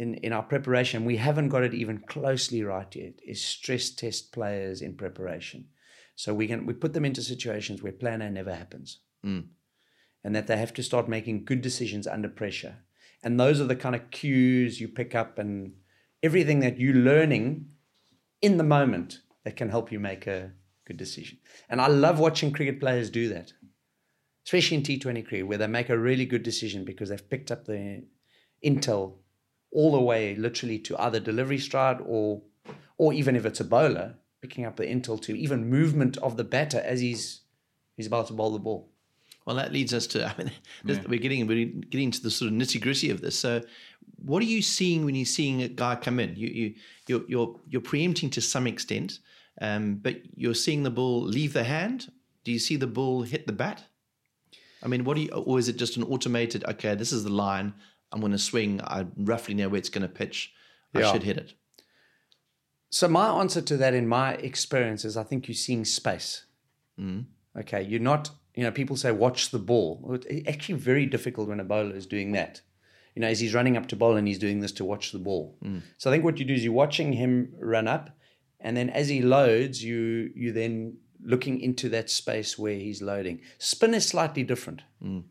in, 0.00 0.14
in 0.14 0.32
our 0.32 0.42
preparation, 0.42 1.04
we 1.04 1.18
haven't 1.18 1.50
got 1.50 1.62
it 1.62 1.74
even 1.74 1.98
closely 1.98 2.62
right 2.62 2.96
yet, 2.96 3.20
is 3.22 3.44
stress 3.44 3.90
test 3.90 4.32
players 4.32 4.80
in 4.80 4.94
preparation. 4.94 5.66
So 6.14 6.32
we 6.32 6.46
can 6.46 6.64
we 6.64 6.72
put 6.72 6.94
them 6.94 7.04
into 7.04 7.20
situations 7.20 7.82
where 7.82 7.92
plan 7.92 8.22
A 8.22 8.30
never 8.30 8.54
happens. 8.54 9.00
Mm. 9.24 9.48
And 10.24 10.34
that 10.34 10.46
they 10.46 10.56
have 10.56 10.72
to 10.74 10.82
start 10.82 11.06
making 11.06 11.44
good 11.44 11.60
decisions 11.60 12.06
under 12.06 12.30
pressure. 12.30 12.76
And 13.22 13.38
those 13.38 13.60
are 13.60 13.66
the 13.66 13.76
kind 13.76 13.94
of 13.94 14.10
cues 14.10 14.80
you 14.80 14.88
pick 14.88 15.14
up 15.14 15.38
and 15.38 15.74
everything 16.22 16.60
that 16.60 16.80
you're 16.80 16.94
learning 16.94 17.66
in 18.40 18.56
the 18.56 18.64
moment 18.64 19.20
that 19.44 19.56
can 19.56 19.68
help 19.68 19.92
you 19.92 20.00
make 20.00 20.26
a 20.26 20.52
good 20.90 20.96
decision. 20.96 21.38
And 21.68 21.80
I 21.80 21.86
love 21.86 22.18
watching 22.18 22.52
cricket 22.52 22.80
players 22.80 23.10
do 23.10 23.28
that, 23.28 23.52
especially 24.44 24.78
in 24.78 24.82
T20 24.82 25.26
cricket, 25.26 25.46
where 25.46 25.58
they 25.58 25.68
make 25.68 25.88
a 25.88 25.98
really 25.98 26.26
good 26.26 26.42
decision 26.42 26.84
because 26.84 27.10
they've 27.10 27.30
picked 27.30 27.52
up 27.52 27.64
the 27.64 28.02
intel 28.64 29.18
all 29.72 29.92
the 29.92 30.00
way 30.00 30.34
literally 30.34 30.80
to 30.80 31.00
either 31.00 31.20
delivery 31.20 31.58
stride 31.58 31.98
or 32.04 32.42
or 32.98 33.14
even 33.14 33.34
if 33.34 33.46
it's 33.46 33.60
a 33.60 33.64
bowler, 33.64 34.16
picking 34.42 34.66
up 34.66 34.76
the 34.76 34.84
intel 34.84 35.18
to 35.22 35.38
even 35.38 35.70
movement 35.70 36.16
of 36.18 36.36
the 36.36 36.44
batter 36.44 36.82
as 36.84 37.00
he's 37.00 37.42
he's 37.96 38.08
about 38.08 38.26
to 38.26 38.32
bowl 38.32 38.52
the 38.52 38.58
ball. 38.58 38.90
Well, 39.46 39.56
that 39.56 39.72
leads 39.72 39.94
us 39.94 40.06
to. 40.08 40.26
I 40.26 40.34
mean, 40.36 40.50
this, 40.84 40.98
we're 41.06 41.20
getting 41.20 41.46
we're 41.46 41.66
getting 41.66 42.10
to 42.10 42.22
the 42.22 42.30
sort 42.30 42.50
of 42.50 42.58
nitty 42.58 42.80
gritty 42.80 43.10
of 43.10 43.20
this. 43.20 43.38
So, 43.38 43.62
what 44.16 44.42
are 44.42 44.52
you 44.56 44.60
seeing 44.60 45.04
when 45.04 45.14
you're 45.14 45.24
seeing 45.24 45.62
a 45.62 45.68
guy 45.68 45.94
come 45.94 46.18
in? 46.18 46.34
You 46.36 46.48
you 46.48 46.74
you're 47.06 47.24
you're, 47.28 47.60
you're 47.68 47.80
preempting 47.80 48.30
to 48.30 48.40
some 48.40 48.66
extent, 48.66 49.20
um, 49.60 49.96
but 49.96 50.16
you're 50.36 50.54
seeing 50.54 50.82
the 50.82 50.90
ball 50.90 51.20
leave 51.22 51.52
the 51.52 51.64
hand. 51.64 52.10
Do 52.44 52.52
you 52.52 52.58
see 52.58 52.76
the 52.76 52.86
ball 52.86 53.22
hit 53.22 53.46
the 53.46 53.52
bat? 53.52 53.84
I 54.82 54.88
mean, 54.88 55.04
what 55.04 55.16
do 55.16 55.22
you, 55.22 55.30
or 55.30 55.58
is 55.58 55.68
it 55.68 55.76
just 55.76 55.96
an 55.96 56.02
automated? 56.04 56.64
Okay, 56.64 56.94
this 56.94 57.12
is 57.12 57.22
the 57.24 57.30
line. 57.30 57.74
I'm 58.12 58.20
going 58.20 58.32
to 58.32 58.38
swing. 58.38 58.80
I 58.82 59.06
roughly 59.16 59.54
know 59.54 59.68
where 59.68 59.78
it's 59.78 59.90
going 59.90 60.02
to 60.02 60.08
pitch. 60.08 60.52
I 60.94 61.00
Yeah. 61.00 61.12
should 61.12 61.22
hit 61.22 61.36
it. 61.36 61.52
So 62.90 63.06
my 63.06 63.28
answer 63.28 63.60
to 63.60 63.76
that, 63.76 63.94
in 63.94 64.08
my 64.08 64.32
experience, 64.34 65.04
is 65.04 65.16
I 65.16 65.22
think 65.22 65.46
you're 65.46 65.54
seeing 65.54 65.84
space. 65.84 66.44
Okay, 67.58 67.82
you're 67.82 68.00
not. 68.00 68.30
You 68.54 68.64
know, 68.64 68.70
people 68.72 68.96
say 68.96 69.12
watch 69.12 69.50
the 69.50 69.58
ball. 69.58 70.18
It's 70.28 70.48
actually 70.48 70.74
very 70.78 71.06
difficult 71.06 71.48
when 71.48 71.60
a 71.60 71.64
bowler 71.64 71.94
is 71.96 72.06
doing 72.06 72.32
that. 72.32 72.60
You 73.14 73.20
know, 73.22 73.28
as 73.28 73.40
he's 73.40 73.54
running 73.54 73.76
up 73.76 73.86
to 73.88 73.96
bowl 73.96 74.16
and 74.16 74.26
he's 74.28 74.38
doing 74.38 74.60
this 74.60 74.72
to 74.72 74.84
watch 74.84 75.12
the 75.12 75.18
ball. 75.18 75.56
So 75.98 76.10
I 76.10 76.12
think 76.12 76.24
what 76.24 76.38
you 76.38 76.44
do 76.44 76.54
is 76.54 76.64
you're 76.64 76.72
watching 76.72 77.12
him 77.12 77.54
run 77.58 77.86
up, 77.88 78.10
and 78.60 78.76
then 78.76 78.90
as 78.90 79.08
he 79.08 79.22
loads, 79.22 79.82
you 79.82 80.30
you 80.34 80.52
then 80.52 80.98
looking 81.22 81.60
into 81.60 81.88
that 81.90 82.10
space 82.10 82.58
where 82.58 82.74
he's 82.74 83.02
loading. 83.02 83.40
Spin 83.58 83.94
is 83.94 84.06
slightly 84.06 84.42
different. 84.42 84.82
Mm. 85.02 85.24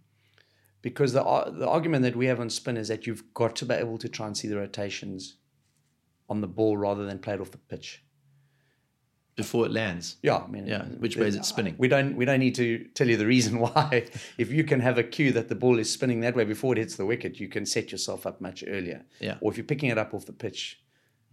Because 0.82 1.14
the, 1.14 1.24
the 1.58 1.68
argument 1.68 2.04
that 2.04 2.16
we 2.16 2.28
have 2.28 2.40
on 2.40 2.50
spin 2.50 2.78
is 2.78 2.88
that 2.88 3.06
you've 3.06 3.34
got 3.34 3.56
to 3.58 3.66
be 3.66 3.76
able 3.76 3.98
to 3.98 4.08
try 4.08 4.28
and 4.28 4.38
see 4.38 4.48
the 4.48 4.56
rotations 4.58 5.36
on 6.30 6.42
the 6.42 6.48
ball 6.48 6.78
rather 6.78 7.06
than 7.06 7.20
play 7.20 7.34
it 7.34 7.42
off 7.42 7.52
the 7.52 7.58
pitch. 7.58 8.04
before 9.36 9.66
it 9.66 9.72
lands. 9.72 10.18
Yeah, 10.22 10.38
I 10.38 10.48
mean, 10.48 10.68
Yeah, 10.68 10.84
which 10.84 11.18
way 11.18 11.28
is 11.28 11.36
it 11.36 11.46
spinning? 11.46 11.76
We 11.78 11.88
don't 11.88 12.16
we 12.16 12.26
don't 12.26 12.40
need 12.40 12.56
to 12.56 12.86
tell 12.94 13.10
you 13.10 13.18
the 13.18 13.26
reason 13.26 13.60
why. 13.66 14.06
if 14.38 14.52
you 14.52 14.64
can 14.64 14.80
have 14.80 14.98
a 14.98 15.04
cue 15.04 15.32
that 15.34 15.50
the 15.50 15.56
ball 15.56 15.80
is 15.80 15.92
spinning 15.92 16.22
that 16.22 16.36
way 16.36 16.46
before 16.46 16.74
it 16.74 16.78
hits 16.78 16.96
the 16.96 17.06
wicket, 17.06 17.40
you 17.40 17.50
can 17.50 17.66
set 17.66 17.92
yourself 17.92 18.26
up 18.26 18.40
much 18.40 18.64
earlier. 18.68 19.04
Yeah. 19.20 19.38
Or 19.42 19.52
if 19.52 19.58
you're 19.58 19.66
picking 19.66 19.90
it 19.90 19.98
up 19.98 20.14
off 20.14 20.26
the 20.26 20.34
pitch, 20.34 20.82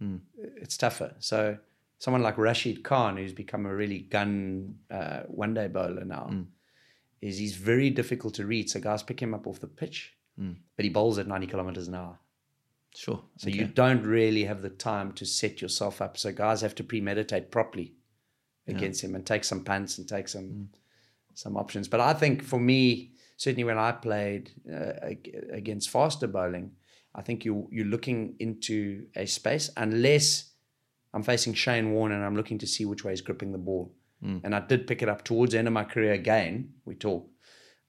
mm. 0.01 0.19
it's 0.37 0.77
tougher. 0.77 1.15
So 1.19 1.57
someone 1.99 2.21
like 2.23 2.37
Rashid 2.37 2.83
Khan, 2.83 3.17
who's 3.17 3.33
become 3.33 3.65
a 3.65 3.73
really 3.75 3.99
gun 3.99 4.75
uh, 4.91 5.21
one 5.27 5.53
day 5.53 5.67
bowler 5.67 6.05
now, 6.05 6.29
is 7.21 7.37
he's 7.37 7.55
very 7.55 7.89
difficult 7.89 8.35
to 8.35 8.45
read. 8.45 8.69
So 8.69 8.79
guys 8.79 9.01
pick 9.03 9.19
him 9.21 9.33
up 9.33 9.47
off 9.47 9.59
the 9.59 9.67
pitch, 9.67 10.13
but 10.75 10.83
he 10.85 10.89
bowls 10.89 11.17
at 11.17 11.27
90 11.27 11.47
kilometers 11.47 11.87
an 11.87 11.95
hour. 11.95 12.19
Sure. 12.95 13.21
So 13.37 13.49
you 13.49 13.65
don't 13.65 14.03
really 14.03 14.43
have 14.45 14.61
the 14.61 14.69
time 14.69 15.11
to 15.13 15.25
set 15.25 15.61
yourself 15.61 16.01
up. 16.01 16.17
So 16.17 16.31
guys 16.31 16.61
have 16.61 16.75
to 16.75 16.83
premeditate 16.83 17.51
properly 17.51 17.93
against 18.67 19.03
him 19.03 19.15
and 19.15 19.25
take 19.25 19.43
some 19.43 19.63
punts 19.63 19.97
and 19.97 20.07
take 20.07 20.27
some 20.27 20.69
some 21.33 21.55
options. 21.55 21.87
But 21.87 21.99
I 21.99 22.13
think 22.13 22.43
for 22.43 22.59
me, 22.59 23.11
certainly 23.37 23.63
when 23.63 23.77
I 23.77 23.91
played 23.91 24.51
uh, 24.71 24.93
against 25.51 25.89
faster 25.89 26.27
bowling, 26.27 26.71
I 27.13 27.21
think 27.21 27.45
you 27.45 27.67
you're 27.71 27.85
looking 27.85 28.35
into 28.39 29.05
a 29.15 29.25
space 29.25 29.69
unless 29.77 30.51
I'm 31.17 31.23
facing 31.23 31.53
Shane 31.55 31.91
Warne 31.91 32.11
and 32.11 32.23
I'm 32.23 32.35
looking 32.35 32.59
to 32.59 32.67
see 32.67 32.85
which 32.85 33.03
way 33.03 33.11
he's 33.11 33.21
gripping 33.21 33.51
the 33.51 33.57
ball. 33.57 33.91
And 34.43 34.55
I 34.55 34.59
did 34.59 34.87
pick 34.87 35.01
it 35.03 35.09
up 35.09 35.23
towards 35.23 35.51
the 35.51 35.59
end 35.59 35.67
of 35.67 35.73
my 35.73 35.83
career 35.83 36.13
again. 36.13 36.73
We 36.85 36.95
talk. 36.95 37.29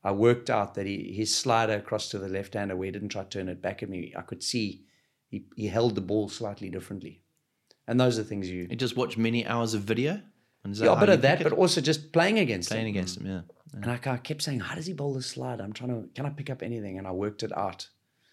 I 0.05 0.13
worked 0.13 0.51
out 0.51 0.75
that 0.75 0.87
he, 0.87 1.13
his 1.13 1.35
slider 1.35 1.75
across 1.75 2.09
to 2.11 2.19
the 2.19 2.29
left 2.29 2.55
hander 2.55 2.77
where 2.77 2.87
he 2.87 2.93
didn't 2.93 3.09
try 3.11 3.23
to 3.23 3.29
turn 3.29 3.49
it 3.49 3.61
back 3.63 3.83
at 3.83 3.89
me, 3.89 4.13
I 4.17 4.23
could 4.23 4.43
see 4.43 4.85
he, 5.29 5.45
he 5.57 5.67
held 5.69 5.95
the 5.95 6.01
ball 6.01 6.29
slightly 6.29 6.69
differently. 6.71 7.23
And 7.87 7.99
those 7.99 8.19
are 8.19 8.23
things 8.25 8.49
you 8.51 8.67
You 8.71 8.77
just 8.77 8.97
watch 8.97 9.17
many 9.17 9.47
hours 9.47 9.73
of 9.75 9.83
video. 9.83 10.21
Yeah, 10.71 10.93
a 10.93 11.01
bit 11.01 11.09
of 11.09 11.23
that, 11.23 11.43
but 11.43 11.53
also 11.53 11.81
just 11.81 12.13
playing 12.13 12.39
against 12.39 12.69
playing 12.71 12.87
him. 12.89 12.95
against 12.97 13.19
them. 13.19 13.27
Yeah. 13.27 13.41
And 13.83 13.91
I, 13.91 13.99
I 14.13 14.17
kept 14.19 14.43
saying, 14.43 14.61
how 14.61 14.75
does 14.75 14.87
he 14.87 14.93
bowl 14.93 15.15
the 15.15 15.23
slide? 15.23 15.61
I'm 15.61 15.73
trying 15.73 15.91
to, 15.91 16.09
can 16.15 16.27
I 16.27 16.31
pick 16.31 16.51
up 16.51 16.63
anything? 16.63 16.99
And 16.99 17.07
I 17.07 17.13
worked 17.13 17.43
it 17.43 17.53
out 17.57 17.89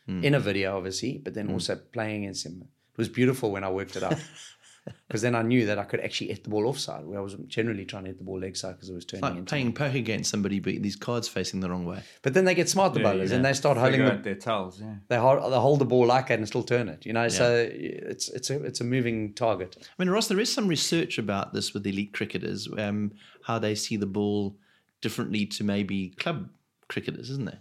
Hmm. 0.08 0.24
in 0.24 0.36
a 0.36 0.40
video, 0.40 0.78
obviously, 0.78 1.18
but 1.24 1.34
then 1.34 1.52
also 1.52 1.76
playing 1.76 2.24
against 2.26 2.46
him. 2.46 2.62
It 2.62 2.98
was 2.98 3.10
beautiful 3.10 3.52
when 3.52 3.64
I 3.64 3.72
worked 3.72 3.96
it 3.96 4.04
out. 4.04 4.20
Because 5.08 5.22
then 5.22 5.36
I 5.36 5.42
knew 5.44 5.66
that 5.68 5.78
I 5.80 5.84
could 5.84 6.00
actually 6.00 6.28
hit 6.28 6.44
the 6.44 6.50
ball 6.50 6.68
offside, 6.68 7.06
where 7.06 7.20
I 7.20 7.22
was 7.22 7.36
generally 7.48 7.86
trying 7.86 8.04
to 8.04 8.10
hit 8.10 8.18
the 8.18 8.24
ball 8.24 8.40
leg 8.40 8.56
side 8.58 8.74
because 8.76 8.90
it 8.90 8.94
was 8.94 9.06
turning 9.06 9.24
It's 9.24 9.30
like 9.32 9.38
into. 9.40 9.50
playing 9.50 9.74
poker 9.74 9.98
against 9.98 10.30
somebody, 10.32 10.60
but 10.60 10.82
these 10.82 10.96
cards 10.96 11.28
facing 11.28 11.60
the 11.60 11.70
wrong 11.70 11.86
way. 11.86 12.02
But 12.22 12.34
then 12.34 12.46
they 12.46 12.54
get 12.56 12.70
smart, 12.70 12.94
the 12.94 13.00
Yeah, 13.02 13.12
bowlers, 13.12 13.30
yeah. 13.30 13.38
and 13.38 13.46
they 13.46 13.54
start 13.54 13.78
holding 13.78 14.02
Figure 14.02 14.18
the, 14.18 14.24
their 14.24 14.36
tells. 14.36 14.82
Yeah. 14.82 14.96
they 15.08 15.18
hold, 15.18 15.52
they 15.52 15.58
hold 15.58 15.80
the 15.80 15.86
ball 15.86 16.06
like 16.08 16.28
that 16.28 16.40
and 16.40 16.48
still 16.48 16.64
turn 16.64 16.90
it. 16.90 17.06
You 17.06 17.14
know, 17.14 17.28
so 17.30 17.68
it's 17.72 18.30
it's 18.30 18.50
a 18.50 18.64
it's 18.64 18.82
a 18.82 18.84
moving 18.84 19.34
target. 19.34 19.78
I 19.80 20.04
mean, 20.04 20.10
Ross, 20.12 20.28
there 20.28 20.40
is 20.40 20.52
some 20.52 20.68
research 20.68 21.18
about 21.18 21.54
this 21.54 21.74
with 21.74 21.86
elite 21.88 22.14
cricketers, 22.14 22.68
um, 22.78 23.12
how 23.44 23.58
they 23.60 23.76
see 23.76 23.98
the 23.98 24.08
ball 24.08 24.58
differently 25.02 25.46
to 25.46 25.64
maybe 25.64 26.10
club 26.10 26.50
cricketers, 26.90 27.30
isn't 27.30 27.46
there? 27.46 27.60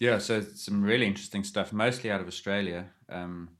Yeah, 0.00 0.18
so 0.18 0.38
it's 0.38 0.64
some 0.64 0.82
really 0.82 1.06
interesting 1.06 1.44
stuff, 1.44 1.72
mostly 1.72 2.10
out 2.10 2.20
of 2.20 2.26
Australia. 2.28 2.86
Um, 3.08 3.50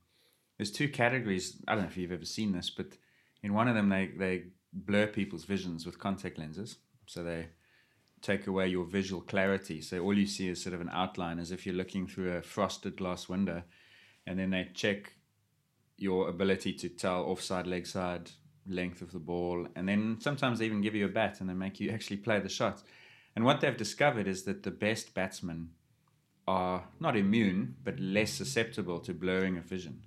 there's 0.59 0.71
two 0.71 0.89
categories. 0.89 1.57
I 1.67 1.75
don't 1.75 1.83
know 1.83 1.89
if 1.89 1.97
you've 1.97 2.13
ever 2.13 2.25
seen 2.25 2.53
this, 2.53 2.71
but 2.71 2.87
in 3.45 3.53
one 3.53 3.69
of 3.69 3.75
them, 3.75 3.91
they, 3.91 4.07
they 4.07 4.45
blur 4.73 5.07
people's 5.07 5.45
visions 5.45 5.85
with 5.85 5.99
contact 5.99 6.39
lenses. 6.39 6.79
So 7.07 7.23
they 7.23 7.49
take 8.23 8.47
away 8.47 8.69
your 8.69 8.87
visual 8.87 9.21
clarity. 9.21 9.83
So 9.83 10.01
all 10.01 10.17
you 10.17 10.27
see 10.27 10.49
is 10.49 10.63
sort 10.63 10.75
of 10.75 10.81
an 10.81 10.89
outline 10.91 11.39
as 11.39 11.53
if 11.53 11.67
you're 11.67 11.75
looking 11.75 12.07
through 12.07 12.33
a 12.33 12.43
frosted 12.43 12.97
glass 12.97 13.29
window. 13.29 13.63
And 14.27 14.39
then 14.39 14.49
they 14.49 14.71
check 14.73 15.13
your 15.99 16.31
ability 16.31 16.73
to 16.73 16.89
tell 16.89 17.25
offside, 17.25 17.67
leg 17.67 17.87
side, 17.87 18.31
length 18.67 19.03
of 19.03 19.13
the 19.13 19.19
ball. 19.19 19.69
And 19.77 19.87
then 19.87 20.17
sometimes 20.21 20.59
they 20.59 20.65
even 20.65 20.81
give 20.81 20.95
you 20.95 21.05
a 21.05 21.11
bat 21.11 21.41
and 21.41 21.51
they 21.51 21.55
make 21.55 21.81
you 21.81 21.91
actually 21.93 22.17
play 22.17 22.41
the 22.41 22.49
shot. 22.49 22.83
And 23.37 23.45
what 23.45 23.61
they've 23.61 23.77
discovered 23.77 24.27
is 24.27 24.45
that 24.45 24.63
the 24.63 24.71
best 24.71 25.13
batsmen 25.13 25.69
are 26.49 26.85
not 26.99 27.15
immune, 27.15 27.77
but 27.85 28.01
less 28.01 28.33
susceptible 28.33 29.01
to 29.01 29.13
blurring 29.13 29.59
of 29.59 29.65
vision. 29.65 30.01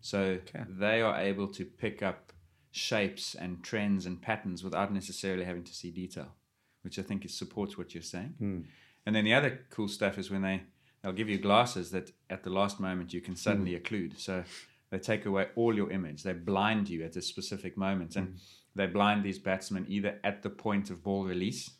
So 0.00 0.38
they 0.54 1.02
are 1.02 1.18
able 1.18 1.48
to 1.48 1.64
pick 1.64 2.00
up 2.00 2.32
shapes 2.70 3.34
and 3.34 3.62
trends 3.62 4.06
and 4.06 4.22
patterns 4.22 4.62
without 4.62 4.92
necessarily 4.92 5.44
having 5.44 5.64
to 5.64 5.74
see 5.74 5.90
detail, 5.90 6.34
which 6.82 6.98
I 6.98 7.02
think 7.02 7.24
is, 7.24 7.34
supports 7.34 7.76
what 7.76 7.94
you're 7.94 8.02
saying. 8.02 8.34
Hmm. 8.38 8.60
And 9.06 9.16
then 9.16 9.24
the 9.24 9.34
other 9.34 9.60
cool 9.70 9.88
stuff 9.88 10.18
is 10.18 10.30
when 10.30 10.42
they 10.42 10.62
they'll 11.02 11.12
give 11.12 11.30
you 11.30 11.38
glasses 11.38 11.90
that 11.90 12.12
at 12.28 12.44
the 12.44 12.50
last 12.50 12.78
moment 12.78 13.14
you 13.14 13.20
can 13.20 13.34
suddenly 13.34 13.74
hmm. 13.74 13.82
occlude. 13.82 14.18
So 14.18 14.44
they 14.90 14.98
take 14.98 15.26
away 15.26 15.48
all 15.56 15.74
your 15.74 15.90
image. 15.90 16.22
They 16.22 16.32
blind 16.32 16.88
you 16.88 17.04
at 17.04 17.16
a 17.16 17.22
specific 17.22 17.76
moment, 17.76 18.16
and 18.16 18.28
hmm. 18.28 18.34
they 18.74 18.86
blind 18.86 19.24
these 19.24 19.38
batsmen 19.38 19.86
either 19.88 20.18
at 20.22 20.42
the 20.42 20.50
point 20.50 20.90
of 20.90 21.02
ball 21.02 21.24
release, 21.24 21.70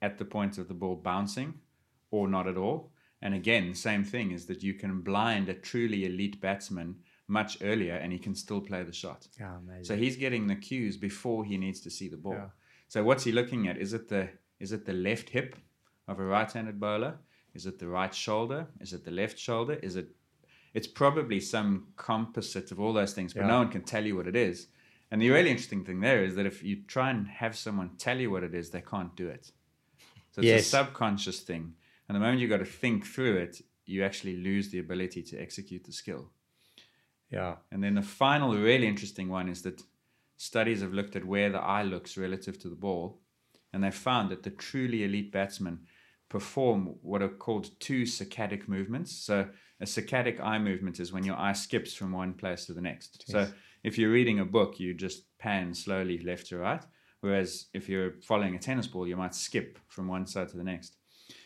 at 0.00 0.18
the 0.18 0.24
point 0.24 0.58
of 0.58 0.68
the 0.68 0.74
ball 0.74 0.96
bouncing, 0.96 1.54
or 2.10 2.28
not 2.28 2.46
at 2.46 2.56
all. 2.56 2.92
And 3.20 3.34
again, 3.34 3.74
same 3.74 4.04
thing 4.04 4.32
is 4.32 4.46
that 4.46 4.62
you 4.62 4.74
can 4.74 5.00
blind 5.00 5.48
a 5.48 5.54
truly 5.54 6.04
elite 6.04 6.40
batsman 6.40 6.96
much 7.28 7.58
earlier, 7.62 7.94
and 7.94 8.12
he 8.12 8.18
can 8.18 8.34
still 8.34 8.60
play 8.60 8.82
the 8.82 8.92
shot. 8.92 9.26
Yeah, 9.38 9.56
amazing. 9.56 9.84
So 9.84 9.96
he's 9.96 10.16
getting 10.16 10.46
the 10.46 10.56
cues 10.56 10.96
before 10.96 11.44
he 11.44 11.56
needs 11.56 11.80
to 11.80 11.90
see 11.90 12.08
the 12.08 12.16
ball. 12.16 12.50
So 12.88 13.02
what's 13.02 13.24
he 13.24 13.32
looking 13.32 13.66
at? 13.68 13.76
Is 13.78 13.92
it 13.92 14.08
the 14.08 14.28
is 14.60 14.72
it 14.72 14.84
the 14.86 14.92
left 14.92 15.30
hip 15.30 15.56
of 16.06 16.20
a 16.20 16.24
right-handed 16.24 16.78
bowler? 16.78 17.18
Is 17.54 17.66
it 17.66 17.78
the 17.78 17.88
right 17.88 18.14
shoulder? 18.14 18.68
Is 18.80 18.92
it 18.92 19.04
the 19.04 19.10
left 19.10 19.38
shoulder? 19.38 19.74
Is 19.82 19.96
it 19.96 20.08
it's 20.74 20.86
probably 20.86 21.40
some 21.40 21.88
composite 21.96 22.72
of 22.72 22.80
all 22.80 22.92
those 22.92 23.12
things, 23.12 23.32
but 23.32 23.46
no 23.46 23.58
one 23.58 23.70
can 23.70 23.82
tell 23.82 24.04
you 24.04 24.16
what 24.16 24.26
it 24.26 24.36
is. 24.36 24.68
And 25.10 25.22
the 25.22 25.30
really 25.30 25.50
interesting 25.50 25.84
thing 25.84 26.00
there 26.00 26.24
is 26.24 26.34
that 26.34 26.46
if 26.46 26.62
you 26.64 26.82
try 26.88 27.10
and 27.10 27.28
have 27.28 27.56
someone 27.56 27.90
tell 27.96 28.18
you 28.18 28.30
what 28.30 28.42
it 28.42 28.54
is, 28.54 28.70
they 28.70 28.80
can't 28.80 29.14
do 29.14 29.28
it. 29.28 29.52
So 30.32 30.40
it's 30.40 30.48
Yes. 30.48 30.66
a 30.66 30.68
subconscious 30.70 31.40
thing. 31.40 31.74
And 32.08 32.16
the 32.16 32.20
moment 32.20 32.40
you've 32.40 32.50
got 32.50 32.58
to 32.58 32.64
think 32.64 33.06
through 33.06 33.36
it, 33.36 33.62
you 33.86 34.02
actually 34.02 34.36
lose 34.36 34.70
the 34.70 34.80
ability 34.80 35.22
to 35.22 35.38
execute 35.38 35.84
the 35.84 35.92
skill. 35.92 36.32
Yeah. 37.30 37.56
And 37.72 37.82
then 37.82 37.94
the 37.94 38.02
final 38.02 38.54
really 38.54 38.86
interesting 38.86 39.28
one 39.28 39.48
is 39.48 39.62
that 39.62 39.82
studies 40.36 40.82
have 40.82 40.92
looked 40.92 41.16
at 41.16 41.24
where 41.24 41.50
the 41.50 41.60
eye 41.60 41.82
looks 41.82 42.16
relative 42.16 42.58
to 42.60 42.68
the 42.68 42.76
ball, 42.76 43.20
and 43.72 43.82
they 43.82 43.90
found 43.90 44.30
that 44.30 44.42
the 44.42 44.50
truly 44.50 45.04
elite 45.04 45.32
batsmen 45.32 45.80
perform 46.28 46.96
what 47.02 47.22
are 47.22 47.28
called 47.28 47.70
two 47.80 48.02
saccadic 48.02 48.68
movements. 48.68 49.12
So 49.12 49.48
a 49.80 49.84
saccadic 49.84 50.40
eye 50.40 50.58
movement 50.58 51.00
is 51.00 51.12
when 51.12 51.24
your 51.24 51.36
eye 51.36 51.52
skips 51.52 51.94
from 51.94 52.12
one 52.12 52.34
place 52.34 52.66
to 52.66 52.72
the 52.72 52.80
next. 52.80 53.30
So 53.30 53.48
if 53.82 53.98
you're 53.98 54.10
reading 54.10 54.40
a 54.40 54.44
book, 54.44 54.80
you 54.80 54.94
just 54.94 55.24
pan 55.38 55.74
slowly 55.74 56.18
left 56.18 56.46
to 56.48 56.58
right. 56.58 56.82
Whereas 57.20 57.66
if 57.72 57.88
you're 57.88 58.14
following 58.22 58.54
a 58.54 58.58
tennis 58.58 58.86
ball, 58.86 59.06
you 59.06 59.16
might 59.16 59.34
skip 59.34 59.78
from 59.88 60.08
one 60.08 60.26
side 60.26 60.48
to 60.50 60.56
the 60.56 60.64
next. 60.64 60.96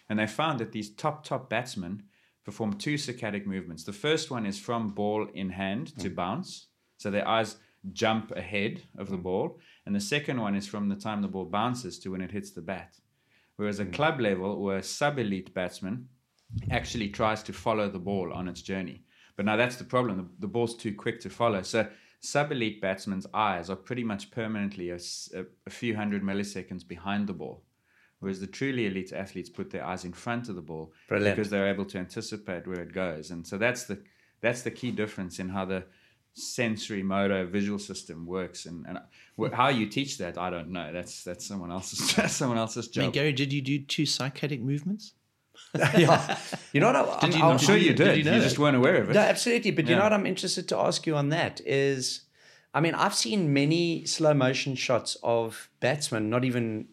And 0.09 0.19
they 0.19 0.27
found 0.27 0.59
that 0.61 0.73
these 0.73 0.91
top, 0.91 1.25
top 1.25 1.51
batsmen 1.51 2.03
perform 2.49 2.73
two 2.73 2.95
saccadic 2.95 3.45
movements. 3.45 3.85
The 3.85 3.93
first 3.93 4.31
one 4.31 4.47
is 4.47 4.59
from 4.59 4.89
ball 4.89 5.29
in 5.35 5.51
hand 5.51 5.95
to 5.99 6.09
mm. 6.09 6.15
bounce. 6.15 6.69
So 6.97 7.11
their 7.11 7.29
eyes 7.29 7.57
jump 7.93 8.31
ahead 8.31 8.81
of 8.97 9.11
the 9.11 9.19
mm. 9.19 9.25
ball. 9.25 9.59
And 9.85 9.95
the 9.95 10.01
second 10.01 10.41
one 10.41 10.55
is 10.55 10.67
from 10.67 10.89
the 10.89 10.97
time 10.97 11.21
the 11.21 11.29
ball 11.29 11.45
bounces 11.45 11.99
to 11.99 12.13
when 12.13 12.23
it 12.23 12.31
hits 12.31 12.53
the 12.53 12.63
bat. 12.63 12.97
Whereas 13.57 13.81
a 13.81 13.85
mm. 13.85 13.93
club 13.93 14.19
level 14.19 14.51
or 14.53 14.79
a 14.79 14.83
sub 14.83 15.19
elite 15.19 15.53
batsman 15.53 16.09
actually 16.71 17.11
tries 17.11 17.43
to 17.43 17.53
follow 17.53 17.91
the 17.91 17.99
ball 17.99 18.33
on 18.33 18.49
its 18.49 18.63
journey. 18.63 19.05
But 19.37 19.45
now 19.45 19.57
that's 19.59 19.77
the 19.77 19.85
problem. 19.85 20.17
The, 20.17 20.47
the 20.47 20.53
ball's 20.55 20.75
too 20.75 20.95
quick 20.95 21.21
to 21.21 21.29
follow. 21.29 21.61
So 21.61 21.87
sub 22.21 22.51
elite 22.51 22.81
batsmen's 22.81 23.27
eyes 23.35 23.69
are 23.69 23.77
pretty 23.77 24.05
much 24.05 24.31
permanently 24.31 24.89
a 24.89 24.99
few 25.69 25.95
hundred 25.95 26.23
milliseconds 26.23 26.89
behind 26.89 27.27
the 27.27 27.35
ball. 27.35 27.63
Whereas 28.21 28.41
the 28.41 28.47
truly 28.47 28.87
elite 28.87 29.13
athletes 29.13 29.49
put 29.49 29.71
their 29.71 29.85
eyes 29.85 30.05
in 30.05 30.13
front 30.13 30.49
of 30.49 30.57
the 30.57 30.63
ball 30.63 30.93
Brilliant. 31.09 31.37
because 31.37 31.51
they're 31.51 31.69
able 31.69 31.85
to 31.87 31.99
anticipate 31.99 32.67
where 32.67 32.81
it 32.81 32.93
goes. 32.93 33.31
And 33.31 33.47
so 33.47 33.59
that's 33.59 33.85
the 33.85 33.99
that's 34.41 34.63
the 34.63 34.71
key 34.71 34.91
difference 34.91 35.39
in 35.39 35.49
how 35.49 35.65
the 35.65 35.85
sensory 36.35 37.03
motor 37.03 37.45
visual 37.45 37.79
system 37.79 38.25
works 38.27 38.67
and, 38.67 38.87
and 38.87 38.99
wh- 39.39 39.49
hmm. 39.49 39.55
how 39.55 39.69
you 39.69 39.87
teach 39.87 40.19
that 40.19 40.39
I 40.39 40.51
don't 40.51 40.71
know 40.71 40.93
that's 40.93 41.25
that's 41.25 41.45
someone 41.45 41.73
else's 41.73 42.15
that's 42.17 42.35
someone 42.35 42.59
else's 42.59 42.89
I 42.97 43.01
mean, 43.01 43.07
job 43.09 43.15
Gary, 43.15 43.33
did 43.33 43.53
you 43.53 43.61
do 43.61 43.81
two 43.81 44.07
psychotic 44.07 44.61
movements? 44.61 45.15
yeah. 45.75 46.39
You 46.73 46.81
know 46.81 46.93
what? 46.93 46.97
I, 46.97 47.21
did 47.27 47.35
I'm, 47.35 47.41
not- 47.41 47.51
I'm 47.53 47.59
sure 47.59 47.77
you 47.77 47.93
did 47.95 48.05
did 48.05 48.19
you 48.19 48.25
know 48.25 48.37
you 48.37 48.43
just 48.43 48.59
weren't 48.59 48.77
aware 48.77 49.03
of 49.03 49.11
it 49.11 49.15
No, 49.15 49.21
absolutely. 49.21 49.73
But 49.73 49.89
you 49.89 49.97
know 49.97 50.03
what 50.03 50.13
I'm 50.13 50.27
interested 50.27 50.69
to 50.69 50.79
ask 50.79 51.07
you 51.07 51.17
on 51.17 51.31
that 51.31 51.61
is, 51.67 52.23
I 52.73 52.81
mean, 52.81 52.95
I've 52.95 53.15
seen 53.15 53.53
many 53.53 54.05
slow 54.07 54.35
motion 54.35 54.77
shots 54.77 55.17
of 55.23 55.69
batsmen 55.81 56.31
not 56.31 56.45
even 56.45 56.87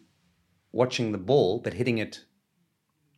watching 0.76 1.12
the 1.12 1.18
ball, 1.18 1.58
but 1.64 1.72
hitting 1.74 1.98
it 1.98 2.24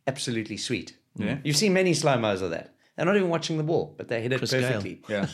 absolutely 0.07 0.57
sweet. 0.57 0.97
Yeah. 1.15 1.35
Mm. 1.35 1.41
You've 1.45 1.57
seen 1.57 1.73
many 1.73 1.93
slow 1.93 2.17
mos 2.17 2.41
of 2.41 2.51
that. 2.51 2.73
They're 2.95 3.05
not 3.05 3.15
even 3.15 3.29
watching 3.29 3.57
the 3.57 3.63
ball, 3.63 3.93
but 3.97 4.07
they 4.07 4.21
hit 4.21 4.33
it 4.33 4.37
Chris 4.39 4.51
Gayle. 4.51 4.61
perfectly. 4.63 5.01
yeah 5.09 5.27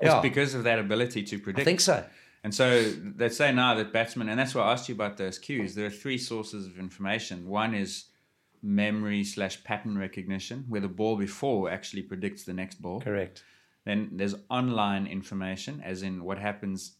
Yeah. 0.00 0.16
it's 0.16 0.22
because 0.22 0.54
of 0.54 0.64
that 0.64 0.78
ability 0.78 1.22
to 1.24 1.38
predict. 1.38 1.60
I 1.60 1.64
think 1.64 1.80
so. 1.80 2.04
And 2.44 2.52
so 2.54 2.66
they 3.20 3.28
say 3.28 3.52
now 3.52 3.74
that 3.74 3.92
batsmen, 3.92 4.28
and 4.28 4.38
that's 4.38 4.54
why 4.54 4.62
I 4.62 4.72
asked 4.72 4.88
you 4.88 4.94
about 4.94 5.16
those 5.16 5.38
cues. 5.38 5.74
There 5.74 5.86
are 5.86 5.90
three 6.04 6.18
sources 6.18 6.66
of 6.66 6.78
information. 6.78 7.48
One 7.48 7.72
is 7.74 8.06
memory 8.62 9.22
slash 9.24 9.62
pattern 9.64 9.96
recognition, 9.98 10.64
where 10.68 10.80
the 10.80 10.88
ball 10.88 11.16
before 11.16 11.70
actually 11.70 12.02
predicts 12.02 12.42
the 12.44 12.52
next 12.52 12.82
ball. 12.82 13.00
Correct. 13.00 13.44
Then 13.84 14.10
there's 14.12 14.34
online 14.50 15.06
information, 15.06 15.82
as 15.84 16.02
in 16.02 16.24
what 16.24 16.38
happens 16.38 16.96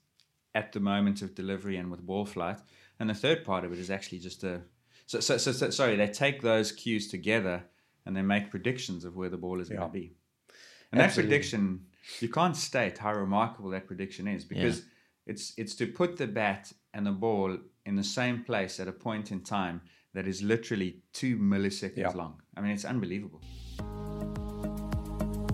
at 0.54 0.72
the 0.72 0.80
moment 0.80 1.22
of 1.22 1.34
delivery 1.34 1.76
and 1.76 1.90
with 1.90 2.04
ball 2.06 2.26
flight. 2.26 2.58
And 3.02 3.10
the 3.10 3.14
third 3.14 3.44
part 3.44 3.64
of 3.64 3.72
it 3.72 3.80
is 3.80 3.90
actually 3.90 4.20
just 4.20 4.44
a. 4.44 4.60
So, 5.06 5.18
so, 5.18 5.36
so, 5.36 5.50
so 5.50 5.70
sorry, 5.70 5.96
they 5.96 6.06
take 6.06 6.40
those 6.40 6.70
cues 6.70 7.08
together 7.08 7.64
and 8.06 8.16
they 8.16 8.22
make 8.22 8.48
predictions 8.48 9.04
of 9.04 9.16
where 9.16 9.28
the 9.28 9.36
ball 9.36 9.60
is 9.60 9.68
going 9.68 9.80
to 9.80 9.88
be. 9.88 10.12
And 10.92 11.00
that 11.00 11.12
prediction, 11.12 11.86
you 12.20 12.28
can't 12.28 12.56
state 12.56 12.98
how 12.98 13.12
remarkable 13.12 13.70
that 13.70 13.88
prediction 13.88 14.28
is 14.28 14.44
because 14.44 14.82
it's 15.26 15.52
it's 15.56 15.74
to 15.74 15.88
put 15.88 16.16
the 16.16 16.28
bat 16.28 16.72
and 16.94 17.04
the 17.04 17.10
ball 17.10 17.58
in 17.86 17.96
the 17.96 18.04
same 18.04 18.44
place 18.44 18.78
at 18.78 18.86
a 18.86 18.92
point 18.92 19.32
in 19.32 19.40
time 19.40 19.80
that 20.14 20.28
is 20.28 20.40
literally 20.40 21.02
two 21.12 21.36
milliseconds 21.36 21.96
Yeah. 21.96 22.10
long. 22.10 22.40
I 22.56 22.60
mean, 22.60 22.70
it's 22.70 22.84
unbelievable. 22.84 23.40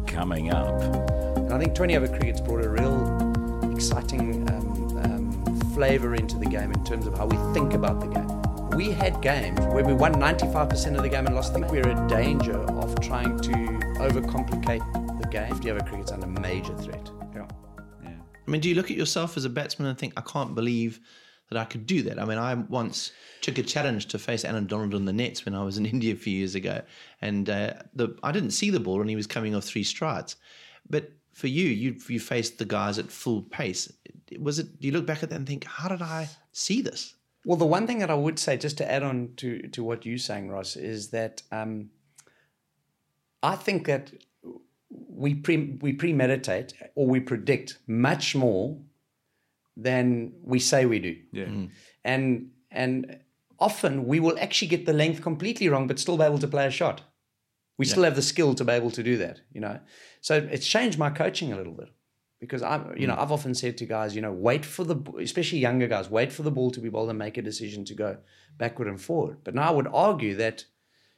Coming 0.06 0.52
up, 0.52 0.82
And 1.38 1.54
I 1.54 1.58
think 1.58 1.74
20 1.74 1.96
over 1.96 2.08
cricket's 2.08 2.42
brought 2.42 2.62
a 2.62 2.68
real 2.68 3.72
exciting 3.72 4.47
flavour 5.78 6.16
into 6.16 6.36
the 6.36 6.44
game 6.44 6.72
in 6.72 6.84
terms 6.84 7.06
of 7.06 7.16
how 7.16 7.24
we 7.24 7.36
think 7.54 7.72
about 7.72 8.00
the 8.00 8.08
game. 8.08 8.76
we 8.76 8.90
had 8.90 9.22
games 9.22 9.60
where 9.66 9.84
we 9.84 9.92
won 9.92 10.12
95% 10.12 10.96
of 10.96 11.02
the 11.02 11.08
game 11.08 11.24
and 11.24 11.36
lost. 11.36 11.52
I 11.52 11.60
think 11.60 11.70
we're 11.70 11.88
in 11.88 12.04
danger 12.08 12.58
of 12.58 13.00
trying 13.00 13.38
to 13.38 13.52
overcomplicate 14.00 15.20
the 15.22 15.28
game. 15.28 15.56
Do 15.56 15.68
you 15.68 15.74
have 15.74 15.80
a 15.80 15.88
cricket's 15.88 16.10
under 16.10 16.26
major 16.26 16.76
threat? 16.78 17.08
Yeah. 17.32 17.46
I 18.04 18.50
mean, 18.50 18.60
do 18.60 18.68
you 18.68 18.74
look 18.74 18.90
at 18.90 18.96
yourself 18.96 19.36
as 19.36 19.44
a 19.44 19.48
batsman 19.48 19.86
and 19.86 19.96
think, 19.96 20.14
I 20.16 20.20
can't 20.22 20.52
believe 20.52 20.98
that 21.48 21.56
I 21.56 21.64
could 21.64 21.86
do 21.86 22.02
that? 22.02 22.18
I 22.18 22.24
mean, 22.24 22.38
I 22.38 22.54
once 22.54 23.12
took 23.40 23.58
a 23.58 23.62
challenge 23.62 24.06
to 24.06 24.18
face 24.18 24.44
Allan 24.44 24.66
Donald 24.66 24.94
on 24.94 25.04
the 25.04 25.12
nets 25.12 25.44
when 25.44 25.54
I 25.54 25.62
was 25.62 25.78
in 25.78 25.86
India 25.94 26.12
a 26.12 26.16
few 26.16 26.36
years 26.36 26.56
ago, 26.56 26.82
and 27.22 27.48
uh, 27.48 27.74
the 27.94 28.18
I 28.24 28.32
didn't 28.32 28.50
see 28.50 28.70
the 28.70 28.80
ball, 28.80 29.00
and 29.00 29.08
he 29.08 29.14
was 29.14 29.28
coming 29.28 29.54
off 29.54 29.62
three 29.62 29.84
strides. 29.84 30.34
But 30.90 31.12
for 31.38 31.46
you, 31.46 31.68
you 31.68 31.96
you 32.08 32.18
faced 32.18 32.58
the 32.58 32.64
guys 32.64 32.98
at 32.98 33.12
full 33.12 33.42
pace. 33.42 33.92
Was 34.40 34.58
it? 34.58 34.80
Do 34.80 34.88
you 34.88 34.92
look 34.92 35.06
back 35.06 35.22
at 35.22 35.30
that 35.30 35.36
and 35.36 35.46
think, 35.46 35.64
how 35.64 35.88
did 35.88 36.02
I 36.02 36.28
see 36.52 36.82
this? 36.82 37.14
Well, 37.44 37.56
the 37.56 37.64
one 37.64 37.86
thing 37.86 38.00
that 38.00 38.10
I 38.10 38.14
would 38.14 38.38
say, 38.40 38.56
just 38.56 38.76
to 38.78 38.90
add 38.90 39.04
on 39.04 39.30
to, 39.36 39.68
to 39.68 39.84
what 39.84 40.04
you're 40.04 40.18
saying, 40.18 40.50
Ross, 40.50 40.76
is 40.76 41.10
that 41.10 41.42
um, 41.52 41.90
I 43.42 43.54
think 43.54 43.86
that 43.86 44.12
we 44.90 45.36
pre, 45.36 45.78
we 45.80 45.92
premeditate 45.92 46.74
or 46.96 47.06
we 47.06 47.20
predict 47.20 47.78
much 47.86 48.34
more 48.34 48.76
than 49.76 50.32
we 50.42 50.58
say 50.58 50.86
we 50.86 50.98
do. 50.98 51.16
Yeah. 51.32 51.68
And 52.04 52.50
and 52.70 53.20
often 53.60 54.06
we 54.06 54.18
will 54.18 54.38
actually 54.40 54.68
get 54.68 54.86
the 54.86 54.92
length 54.92 55.22
completely 55.22 55.68
wrong, 55.68 55.86
but 55.86 56.00
still 56.00 56.18
be 56.18 56.24
able 56.24 56.40
to 56.40 56.48
play 56.48 56.66
a 56.66 56.70
shot. 56.70 57.02
We 57.78 57.84
still 57.84 58.02
have 58.02 58.16
the 58.16 58.22
skill 58.22 58.56
to 58.56 58.64
be 58.64 58.72
able 58.72 58.90
to 58.90 59.04
do 59.04 59.16
that, 59.18 59.40
you 59.52 59.60
know. 59.60 59.78
So 60.20 60.48
it's 60.50 60.66
changed 60.66 60.98
my 60.98 61.10
coaching 61.10 61.52
a 61.52 61.56
little 61.56 61.72
bit 61.72 61.88
because 62.40 62.62
I'm, 62.62 62.96
you 62.96 63.06
know, 63.06 63.16
I've 63.18 63.32
often 63.32 63.54
said 63.54 63.76
to 63.78 63.86
guys, 63.86 64.14
you 64.14 64.22
know, 64.22 64.32
wait 64.32 64.64
for 64.64 64.84
the, 64.84 64.96
especially 65.18 65.58
younger 65.58 65.88
guys, 65.88 66.08
wait 66.08 66.32
for 66.32 66.42
the 66.42 66.50
ball 66.50 66.70
to 66.70 66.80
be 66.80 66.88
bowled 66.88 67.10
and 67.10 67.18
make 67.18 67.36
a 67.36 67.42
decision 67.42 67.84
to 67.86 67.94
go 67.94 68.18
backward 68.56 68.88
and 68.88 69.00
forward. 69.00 69.38
But 69.44 69.54
now 69.54 69.68
I 69.68 69.70
would 69.70 69.88
argue 69.88 70.36
that, 70.36 70.64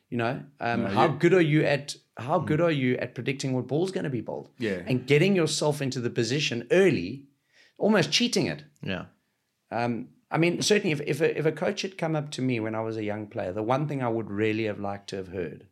you 0.09 0.17
know, 0.17 0.43
um, 0.61 0.87
how 0.87 1.09
good 1.09 1.35
are 1.35 1.41
you 1.41 1.65
at 1.65 1.97
how 2.17 2.39
good 2.39 2.61
are 2.61 2.71
you 2.71 2.97
at 2.97 3.15
predicting 3.15 3.55
what 3.55 3.67
ball's 3.67 3.91
going 3.91 4.05
to 4.05 4.11
be 4.11 4.21
bowled? 4.21 4.51
Yeah. 4.59 4.83
and 4.87 5.07
getting 5.07 5.37
yourself 5.37 5.81
into 5.81 6.01
the 6.01 6.11
position 6.11 6.67
early, 6.71 7.27
almost 7.79 8.11
cheating 8.11 8.47
it. 8.47 8.65
Yeah. 8.83 9.05
Um, 9.71 10.09
I 10.31 10.39
mean, 10.39 10.63
certainly, 10.63 10.93
if 10.93 11.01
if 11.03 11.21
a, 11.21 11.39
if 11.39 11.47
a 11.47 11.53
coach 11.53 11.83
had 11.83 11.99
come 11.99 12.17
up 12.17 12.31
to 12.33 12.43
me 12.43 12.61
when 12.61 12.75
I 12.75 12.81
was 12.81 12.97
a 12.97 13.05
young 13.05 13.27
player, 13.27 13.53
the 13.53 13.63
one 13.63 13.87
thing 13.89 14.03
I 14.03 14.09
would 14.09 14.31
really 14.31 14.65
have 14.65 14.81
liked 14.81 15.11
to 15.11 15.17
have 15.17 15.29
heard, 15.29 15.67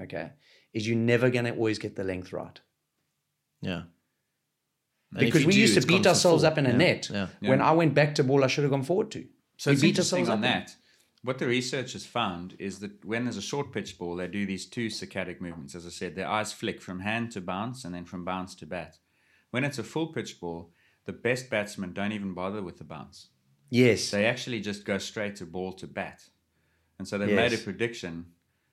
okay, 0.00 0.30
is 0.72 0.86
you're 0.86 0.96
never 0.96 1.30
going 1.30 1.44
to 1.46 1.52
always 1.52 1.78
get 1.78 1.96
the 1.96 2.04
length 2.04 2.32
right 2.32 2.60
Yeah. 3.60 3.82
And 5.12 5.20
because 5.20 5.44
we 5.44 5.52
do, 5.54 5.60
used 5.60 5.80
to 5.80 5.86
beat 5.86 6.06
ourselves 6.06 6.42
full. 6.42 6.52
up 6.52 6.58
in 6.58 6.66
a 6.66 6.70
Yeah, 6.70 6.76
net. 6.76 7.10
Yeah. 7.12 7.26
When 7.40 7.60
I 7.60 7.72
went 7.72 7.94
back 7.94 8.14
to 8.16 8.24
ball, 8.24 8.44
I 8.44 8.46
should 8.46 8.62
have 8.64 8.70
gone 8.70 8.84
forward 8.84 9.10
to. 9.12 9.26
So 9.56 9.70
we 9.70 9.72
it's 9.74 9.82
beat 9.82 9.88
interesting 9.90 10.20
ourselves 10.20 10.44
on 10.44 10.44
up. 10.44 10.66
that. 10.66 10.76
What 11.22 11.38
the 11.38 11.46
research 11.46 11.92
has 11.92 12.06
found 12.06 12.56
is 12.58 12.78
that 12.78 13.04
when 13.04 13.24
there's 13.24 13.36
a 13.36 13.42
short 13.42 13.72
pitch 13.72 13.98
ball, 13.98 14.16
they 14.16 14.28
do 14.28 14.46
these 14.46 14.66
two 14.66 14.86
saccadic 14.86 15.40
movements. 15.40 15.74
As 15.74 15.84
I 15.84 15.90
said, 15.90 16.14
their 16.14 16.28
eyes 16.28 16.52
flick 16.52 16.80
from 16.80 17.00
hand 17.00 17.32
to 17.32 17.40
bounce 17.40 17.84
and 17.84 17.94
then 17.94 18.04
from 18.06 18.24
bounce 18.24 18.54
to 18.56 18.66
bat. 18.66 18.96
When 19.50 19.64
it's 19.64 19.78
a 19.78 19.82
full 19.84 20.06
pitch 20.12 20.40
ball, 20.40 20.70
the 21.04 21.12
best 21.12 21.50
batsmen 21.50 21.92
don't 21.92 22.12
even 22.12 22.32
bother 22.32 22.62
with 22.62 22.78
the 22.78 22.84
bounce. 22.84 23.28
Yes. 23.68 24.10
They 24.10 24.24
actually 24.26 24.60
just 24.60 24.84
go 24.84 24.96
straight 24.98 25.36
to 25.36 25.44
ball 25.46 25.72
to 25.74 25.86
bat. 25.86 26.22
And 26.98 27.06
so 27.06 27.18
they've 27.18 27.34
made 27.36 27.52
a 27.52 27.58
prediction 27.58 28.26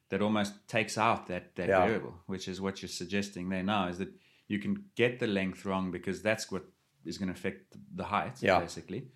that 0.10 0.22
almost 0.22 0.54
takes 0.70 0.98
out 0.98 1.28
that, 1.28 1.56
that 1.56 1.68
Yeah. 1.68 1.86
variable, 1.86 2.14
which 2.28 2.48
is 2.48 2.62
what 2.62 2.82
you're 2.82 2.88
suggesting 2.90 3.50
there 3.50 3.64
now, 3.64 3.88
is 3.90 3.98
that 3.98 4.10
you 4.48 4.60
can 4.60 4.86
get 4.95 5.20
the 5.20 5.28
length 5.28 5.66
wrong 5.66 5.91
because 5.91 6.22
that's 6.22 6.52
what 6.52 6.64
is 7.06 7.18
going 7.18 7.28
to 7.28 7.34
affect 7.34 7.76
the 7.95 8.04
height, 8.04 8.41
Yeah. 8.41 8.60
basically. 8.60 9.08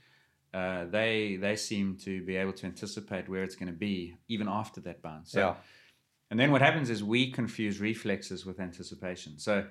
Uh, 0.53 0.85
they 0.85 1.37
they 1.37 1.55
seem 1.55 1.95
to 1.97 2.21
be 2.25 2.35
able 2.35 2.53
to 2.53 2.65
anticipate 2.65 3.29
where 3.29 3.43
it's 3.43 3.55
going 3.55 3.71
to 3.71 3.79
be 3.89 4.17
even 4.27 4.47
after 4.49 4.81
that 4.81 5.01
bounce. 5.01 5.31
So, 5.31 5.39
Yeah. 5.39 5.55
And 6.29 6.39
then 6.39 6.51
what 6.51 6.61
happens 6.61 6.89
is 6.89 7.03
we 7.03 7.29
confuse 7.31 7.79
reflexes 7.81 8.45
with 8.45 8.59
anticipation. 8.59 9.37
So 9.37 9.67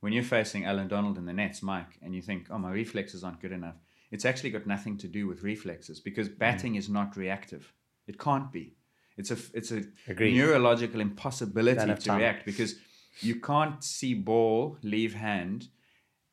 when 0.00 0.12
you're 0.12 0.22
facing 0.38 0.64
Allan 0.66 0.88
Donald 0.88 1.16
in 1.16 1.24
the 1.24 1.32
nets, 1.32 1.62
Mike, 1.62 1.98
and 2.02 2.14
you 2.14 2.20
think, 2.22 2.48
oh, 2.50 2.58
my 2.58 2.70
reflexes 2.70 3.24
aren't 3.24 3.40
good 3.40 3.52
enough, 3.52 3.76
it's 4.10 4.24
actually 4.26 4.50
got 4.50 4.66
nothing 4.66 4.98
to 4.98 5.08
do 5.08 5.26
with 5.26 5.42
reflexes 5.42 6.00
because 6.00 6.28
Mm. 6.28 6.38
batting 6.38 6.74
is 6.76 6.88
not 6.88 7.16
reactive. 7.16 7.72
It 8.06 8.18
can't 8.18 8.50
be. 8.52 8.74
It's 9.16 9.30
a 9.30 9.38
it's 9.58 9.70
a 9.72 9.80
Agreed. 10.08 10.34
neurological 10.36 11.00
impossibility 11.00 11.86
to 11.94 11.96
time. 12.08 12.18
react 12.18 12.44
because 12.46 12.74
you 13.20 13.36
can't 13.36 13.82
see 13.84 14.14
ball 14.14 14.78
leave 14.82 15.14
hand, 15.14 15.68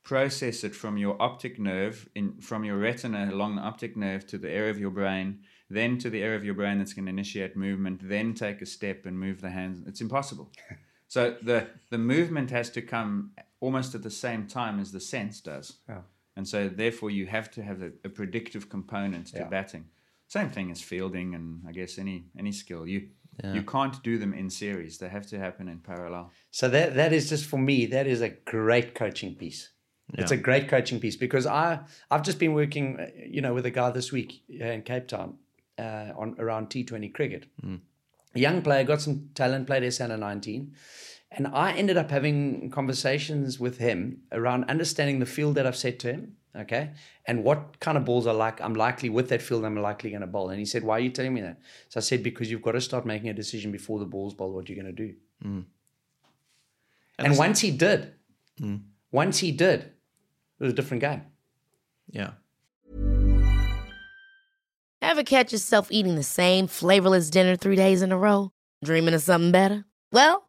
process 0.03 0.63
it 0.63 0.75
from 0.75 0.97
your 0.97 1.21
optic 1.21 1.59
nerve 1.59 2.09
in 2.15 2.39
from 2.41 2.63
your 2.63 2.77
retina 2.77 3.29
along 3.31 3.55
the 3.55 3.61
optic 3.61 3.95
nerve 3.95 4.25
to 4.27 4.37
the 4.37 4.49
area 4.49 4.71
of 4.71 4.79
your 4.79 4.89
brain, 4.91 5.39
then 5.69 5.97
to 5.99 6.09
the 6.09 6.23
area 6.23 6.37
of 6.37 6.43
your 6.43 6.55
brain 6.55 6.77
that's 6.79 6.93
going 6.93 7.05
to 7.05 7.09
initiate 7.11 7.55
movement, 7.55 7.99
then 8.03 8.33
take 8.33 8.61
a 8.61 8.65
step 8.65 9.05
and 9.05 9.19
move 9.19 9.41
the 9.41 9.49
hands. 9.49 9.85
It's 9.87 10.01
impossible. 10.01 10.49
so 11.07 11.35
the 11.41 11.67
the 11.89 11.97
movement 11.97 12.49
has 12.51 12.69
to 12.71 12.81
come 12.81 13.31
almost 13.59 13.93
at 13.95 14.03
the 14.03 14.09
same 14.11 14.47
time 14.47 14.79
as 14.79 14.91
the 14.91 14.99
sense 15.01 15.41
does. 15.41 15.77
Yeah. 15.87 16.01
And 16.35 16.47
so 16.47 16.69
therefore 16.69 17.11
you 17.11 17.25
have 17.27 17.51
to 17.51 17.61
have 17.61 17.81
a, 17.81 17.91
a 18.05 18.09
predictive 18.09 18.69
component 18.69 19.27
to 19.27 19.39
Yeah. 19.39 19.49
batting. 19.49 19.85
Same 20.27 20.49
thing 20.49 20.71
as 20.71 20.81
fielding 20.81 21.35
and 21.35 21.63
I 21.67 21.71
guess 21.71 21.97
any 21.97 22.25
any 22.37 22.51
skill. 22.51 22.87
You 22.87 23.09
you 23.43 23.63
can't 23.63 24.01
do 24.03 24.17
them 24.17 24.33
in 24.33 24.49
series. 24.49 24.97
They 24.97 25.09
have 25.09 25.27
to 25.27 25.39
happen 25.39 25.67
in 25.67 25.79
parallel. 25.79 26.31
So 26.51 26.67
that 26.69 26.95
that 26.95 27.13
is 27.13 27.29
just 27.29 27.45
for 27.45 27.57
me. 27.57 27.85
That 27.85 28.07
is 28.07 28.21
a 28.21 28.29
great 28.29 28.95
coaching 28.95 29.35
piece. 29.35 29.69
It's 30.13 30.31
a 30.31 30.37
great 30.37 30.67
coaching 30.67 30.99
piece 30.99 31.15
because 31.15 31.45
I 31.45 31.79
I've 32.09 32.23
just 32.23 32.39
been 32.39 32.53
working, 32.53 32.99
uh, 32.99 33.07
you 33.27 33.41
know, 33.41 33.53
with 33.53 33.65
a 33.65 33.71
guy 33.71 33.91
this 33.91 34.11
week 34.11 34.41
in 34.49 34.81
Cape 34.81 35.07
Town 35.07 35.37
uh, 35.77 36.13
on 36.17 36.35
around 36.39 36.69
T20 36.69 37.13
cricket. 37.13 37.45
A 38.35 38.39
young 38.39 38.61
player 38.61 38.83
got 38.83 39.01
some 39.01 39.29
talent, 39.35 39.67
played 39.67 39.83
S 39.83 40.01
under 40.01 40.17
19, 40.17 40.73
and 41.31 41.47
I 41.47 41.73
ended 41.73 41.97
up 41.97 42.09
having 42.09 42.69
conversations 42.71 43.59
with 43.59 43.77
him 43.77 44.21
around 44.31 44.65
understanding 44.65 45.19
the 45.19 45.25
field 45.25 45.55
that 45.55 45.67
I've 45.67 45.75
set 45.75 45.99
to 45.99 46.11
him. 46.11 46.35
Okay, 46.55 46.89
and 47.25 47.43
what 47.43 47.79
kind 47.79 47.95
of 47.97 48.05
balls 48.05 48.25
are 48.25 48.33
like 48.33 48.59
I'm 48.59 48.73
likely 48.73 49.09
with 49.09 49.29
that 49.29 49.41
field 49.41 49.63
I'm 49.63 49.75
likely 49.75 50.09
going 50.09 50.21
to 50.21 50.27
bowl. 50.27 50.49
And 50.49 50.59
he 50.59 50.65
said, 50.65 50.83
"Why 50.83 50.97
are 50.97 50.99
you 50.99 51.11
telling 51.11 51.33
me 51.33 51.41
that?" 51.41 51.59
So 51.89 51.99
I 51.99 52.01
said, 52.01 52.23
"Because 52.23 52.49
you've 52.49 52.63
got 52.63 52.71
to 52.71 52.81
start 52.81 53.05
making 53.05 53.29
a 53.29 53.33
decision 53.33 53.71
before 53.71 53.99
the 53.99 54.05
ball's 54.05 54.33
bowl 54.33 54.51
What 54.51 54.67
you're 54.67 54.81
going 54.81 54.93
to 54.95 55.07
do." 55.07 55.13
Mm. 55.45 55.65
And, 57.19 57.37
once 57.37 57.59
he 57.59 57.69
did, 57.69 58.13
mm. 58.59 58.81
once 59.11 59.39
he 59.39 59.51
did, 59.51 59.81
it 59.81 60.63
was 60.63 60.71
a 60.71 60.75
different 60.75 61.01
game. 61.01 61.23
Yeah. 62.09 62.31
Ever 65.01 65.23
catch 65.23 65.51
yourself 65.51 65.87
eating 65.91 66.15
the 66.15 66.23
same 66.23 66.67
flavorless 66.67 67.29
dinner 67.29 67.55
three 67.55 67.75
days 67.75 68.01
in 68.01 68.11
a 68.11 68.17
row? 68.17 68.51
Dreaming 68.83 69.13
of 69.13 69.21
something 69.21 69.51
better? 69.51 69.85
Well, 70.11 70.48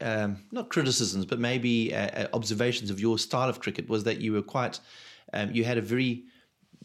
um, 0.00 0.38
not 0.50 0.70
criticisms, 0.70 1.24
but 1.26 1.38
maybe 1.38 1.94
uh, 1.94 2.06
uh, 2.06 2.28
observations 2.32 2.90
of 2.90 3.00
your 3.00 3.18
style 3.18 3.48
of 3.48 3.60
cricket 3.60 3.88
was 3.88 4.04
that 4.04 4.20
you 4.20 4.32
were 4.32 4.42
quite, 4.42 4.80
um, 5.32 5.50
you 5.52 5.64
had 5.64 5.78
a 5.78 5.82
very, 5.82 6.24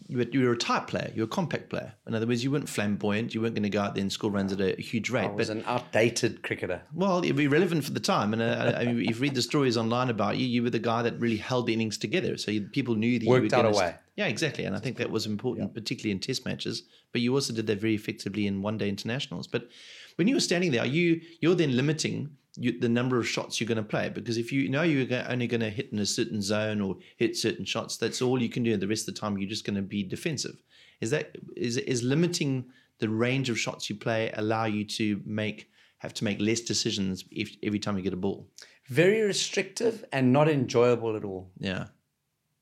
you 0.08 0.18
were, 0.18 0.26
you 0.32 0.42
were 0.42 0.54
a 0.54 0.58
tight 0.58 0.88
player, 0.88 1.12
you 1.14 1.22
were 1.22 1.28
a 1.28 1.30
compact 1.30 1.70
player. 1.70 1.94
In 2.08 2.16
other 2.16 2.26
words, 2.26 2.44
you 2.44 2.52
weren't 2.52 2.68
flamboyant, 2.68 3.36
you 3.36 3.42
weren't 3.42 3.54
going 3.54 3.64
to 3.64 3.70
go 3.70 3.82
out 3.82 3.94
there 3.94 4.02
and 4.02 4.12
score 4.12 4.32
runs 4.32 4.52
at 4.52 4.60
a 4.60 4.82
huge 4.82 5.10
rate. 5.10 5.26
I 5.26 5.28
was 5.28 5.50
but 5.50 5.58
an 5.58 5.64
outdated 5.68 6.42
cricketer. 6.42 6.82
well, 6.94 7.20
it'd 7.20 7.36
be 7.36 7.48
relevant 7.48 7.84
for 7.84 7.92
the 7.92 8.00
time. 8.00 8.34
And 8.34 8.42
uh, 8.42 8.74
I 8.76 8.86
mean, 8.86 9.02
if 9.02 9.18
you 9.18 9.22
read 9.22 9.36
the 9.36 9.42
stories 9.42 9.78
online 9.78 10.10
about 10.10 10.38
you, 10.38 10.48
you 10.48 10.64
were 10.64 10.72
the 10.72 10.80
guy 10.80 11.04
that 11.04 11.20
really 11.20 11.38
held 11.38 11.68
the 11.68 11.74
innings 11.74 11.98
together. 11.98 12.38
So 12.38 12.50
you, 12.50 12.62
people 12.62 12.96
knew 12.96 13.20
that 13.20 13.26
you 13.26 13.32
Worked 13.32 13.52
were 13.52 13.58
out 13.60 13.66
a 13.66 13.72
way. 13.72 13.96
Yeah, 14.16 14.26
exactly. 14.26 14.66
And 14.66 14.76
I 14.76 14.80
think 14.80 14.98
that 14.98 15.12
was 15.12 15.26
important, 15.26 15.74
particularly 15.74 16.12
in 16.12 16.20
Test 16.20 16.44
matches. 16.44 16.84
But 17.12 17.22
you 17.22 17.34
also 17.34 17.54
did 17.54 17.68
that 17.68 17.80
very 17.80 17.96
effectively 17.96 18.48
in 18.48 18.62
one-day 18.62 18.90
internationals. 18.90 19.48
But 19.48 19.70
when 20.18 20.28
you 20.28 20.36
were 20.36 20.42
standing 20.42 20.72
there, 20.72 20.82
are 20.82 20.88
you 20.88 21.22
you're 21.40 21.56
then 21.56 21.78
limiting 21.78 22.36
you, 22.56 22.80
the 22.80 22.90
number 22.90 23.18
of 23.18 23.28
shots 23.28 23.60
you're 23.60 23.68
going 23.68 23.78
to 23.78 23.84
play 23.84 24.10
because 24.10 24.38
if 24.38 24.52
you 24.52 24.70
know 24.70 24.82
you're 24.82 25.08
only 25.28 25.48
going 25.48 25.62
to 25.62 25.70
hit 25.70 25.92
in 25.92 26.00
a 26.00 26.06
certain 26.06 26.42
zone 26.42 26.82
or 26.82 26.98
hit 27.18 27.38
certain 27.38 27.66
shots, 27.66 27.98
that's 27.98 28.22
all 28.22 28.42
you 28.42 28.50
can 28.50 28.64
do. 28.64 28.76
The 28.78 28.88
rest 28.88 29.08
of 29.08 29.14
the 29.14 29.20
time, 29.20 29.38
you're 29.38 29.50
just 29.50 29.66
going 29.66 29.76
to 29.76 29.82
be 29.82 30.04
defensive. 30.04 30.62
Is 31.02 31.12
that 31.12 31.38
is 31.56 31.78
is 31.78 32.04
limiting 32.04 32.66
the 32.98 33.10
range 33.10 33.50
of 33.50 33.58
shots 33.58 33.90
you 33.90 33.96
play 33.96 34.32
allow 34.36 34.66
you 34.66 34.84
to 34.84 35.22
make 35.26 35.70
have 36.00 36.14
to 36.14 36.24
make 36.24 36.40
less 36.40 36.62
decisions 36.62 37.26
if, 37.32 37.56
every 37.64 37.80
time 37.80 37.98
you 37.98 38.04
get 38.04 38.14
a 38.14 38.18
ball? 38.18 38.48
Very 38.88 39.22
restrictive 39.22 40.04
and 40.12 40.34
not 40.34 40.50
enjoyable 40.50 41.16
at 41.16 41.24
all. 41.24 41.52
Yeah, 41.60 41.88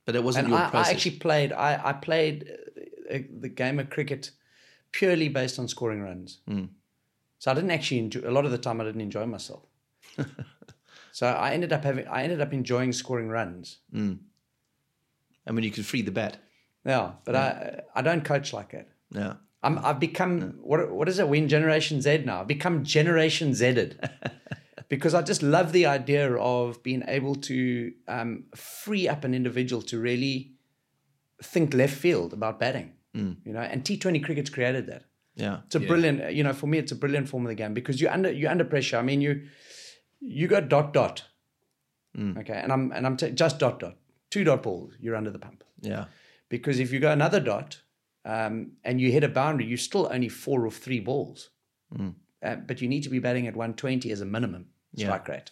but 0.05 0.15
it 0.15 0.23
wasn't 0.23 0.45
And 0.45 0.51
your 0.51 0.61
I, 0.61 0.83
I 0.83 0.89
actually 0.89 1.17
played. 1.17 1.53
I, 1.53 1.89
I 1.89 1.93
played 1.93 2.51
uh, 3.11 3.19
the 3.39 3.49
game 3.49 3.79
of 3.79 3.89
cricket 3.89 4.31
purely 4.91 5.29
based 5.29 5.57
on 5.59 5.67
scoring 5.67 6.01
runs. 6.01 6.39
So 7.39 7.51
I 7.51 7.53
didn't 7.53 7.71
actually 7.71 7.99
enjoy. 7.99 8.21
A 8.27 8.31
lot 8.31 8.45
of 8.45 8.51
the 8.51 8.57
time, 8.57 8.81
I 8.81 8.83
didn't 8.83 9.01
enjoy 9.01 9.25
myself. 9.25 9.63
So 11.11 11.27
I 11.27 11.51
ended 11.51 11.73
up 11.73 11.83
having. 11.83 12.07
I 12.07 12.23
ended 12.23 12.41
up 12.41 12.53
enjoying 12.53 12.93
scoring 12.93 13.29
runs. 13.29 13.79
I 15.47 15.51
mean, 15.51 15.63
you 15.63 15.71
could 15.71 15.85
free 15.85 16.01
the 16.01 16.11
bat. 16.11 16.37
Yeah, 16.85 17.13
but 17.25 17.35
I 17.35 17.81
I 17.95 18.01
don't 18.01 18.23
coach 18.23 18.53
like 18.53 18.71
that. 18.71 18.89
Yeah. 19.11 19.33
I'm, 19.63 19.79
I've 19.79 19.99
become 19.99 20.59
what 20.61 20.91
what 20.91 21.09
is 21.09 21.19
it? 21.19 21.27
When 21.27 21.47
Generation 21.47 22.01
Z 22.01 22.23
now? 22.25 22.41
I've 22.41 22.47
become 22.47 22.83
Generation 22.83 23.53
Zed 23.53 23.99
because 24.89 25.13
I 25.13 25.21
just 25.21 25.41
love 25.41 25.71
the 25.71 25.85
idea 25.85 26.33
of 26.35 26.81
being 26.83 27.03
able 27.07 27.35
to 27.35 27.91
um, 28.07 28.45
free 28.55 29.07
up 29.07 29.23
an 29.23 29.33
individual 29.33 29.81
to 29.83 29.99
really 29.99 30.53
think 31.41 31.73
left 31.73 31.95
field 31.95 32.33
about 32.33 32.59
batting. 32.59 32.93
You 33.45 33.53
know, 33.53 33.61
and 33.61 33.83
T20 33.83 34.23
cricket's 34.23 34.49
created 34.49 34.87
that. 34.87 35.05
Yeah. 35.35 35.59
It's 35.65 35.75
a 35.75 35.79
brilliant, 35.79 36.33
you 36.33 36.43
know, 36.43 36.53
for 36.53 36.67
me, 36.67 36.77
it's 36.77 36.91
a 36.91 36.95
brilliant 36.95 37.29
form 37.29 37.45
of 37.45 37.49
the 37.49 37.55
game 37.55 37.73
because 37.73 37.99
you're 37.99 38.11
under 38.11 38.31
you're 38.31 38.51
under 38.51 38.65
pressure. 38.65 38.97
I 38.97 39.01
mean, 39.01 39.21
you 39.21 39.47
you 40.19 40.47
got 40.47 40.69
dot 40.69 40.93
dot, 40.93 41.23
okay, 42.17 42.59
and 42.63 42.71
I'm 42.71 42.91
and 42.91 43.05
I'm 43.05 43.17
t- 43.17 43.31
just 43.31 43.59
dot 43.59 43.79
dot, 43.79 43.95
two 44.29 44.43
dot 44.43 44.63
balls. 44.63 44.93
You're 44.99 45.15
under 45.15 45.31
the 45.31 45.39
pump 45.39 45.63
Yeah. 45.81 46.05
because 46.49 46.79
if 46.79 46.91
you 46.91 46.99
go 46.99 47.11
another 47.11 47.39
dot 47.39 47.81
um, 48.25 48.71
and 48.83 48.99
you 48.99 49.11
hit 49.11 49.23
a 49.23 49.29
boundary, 49.29 49.65
you're 49.67 49.77
still 49.77 50.09
only 50.11 50.29
four 50.29 50.65
or 50.65 50.71
three 50.71 50.99
balls. 50.99 51.49
Uh, 52.43 52.55
but 52.55 52.81
you 52.81 52.87
need 52.87 53.03
to 53.03 53.09
be 53.09 53.19
batting 53.19 53.47
at 53.47 53.55
120 53.55 54.11
as 54.11 54.21
a 54.21 54.25
minimum 54.25 54.67
Yeah. 54.93 55.07
strike 55.07 55.27
rate. 55.27 55.51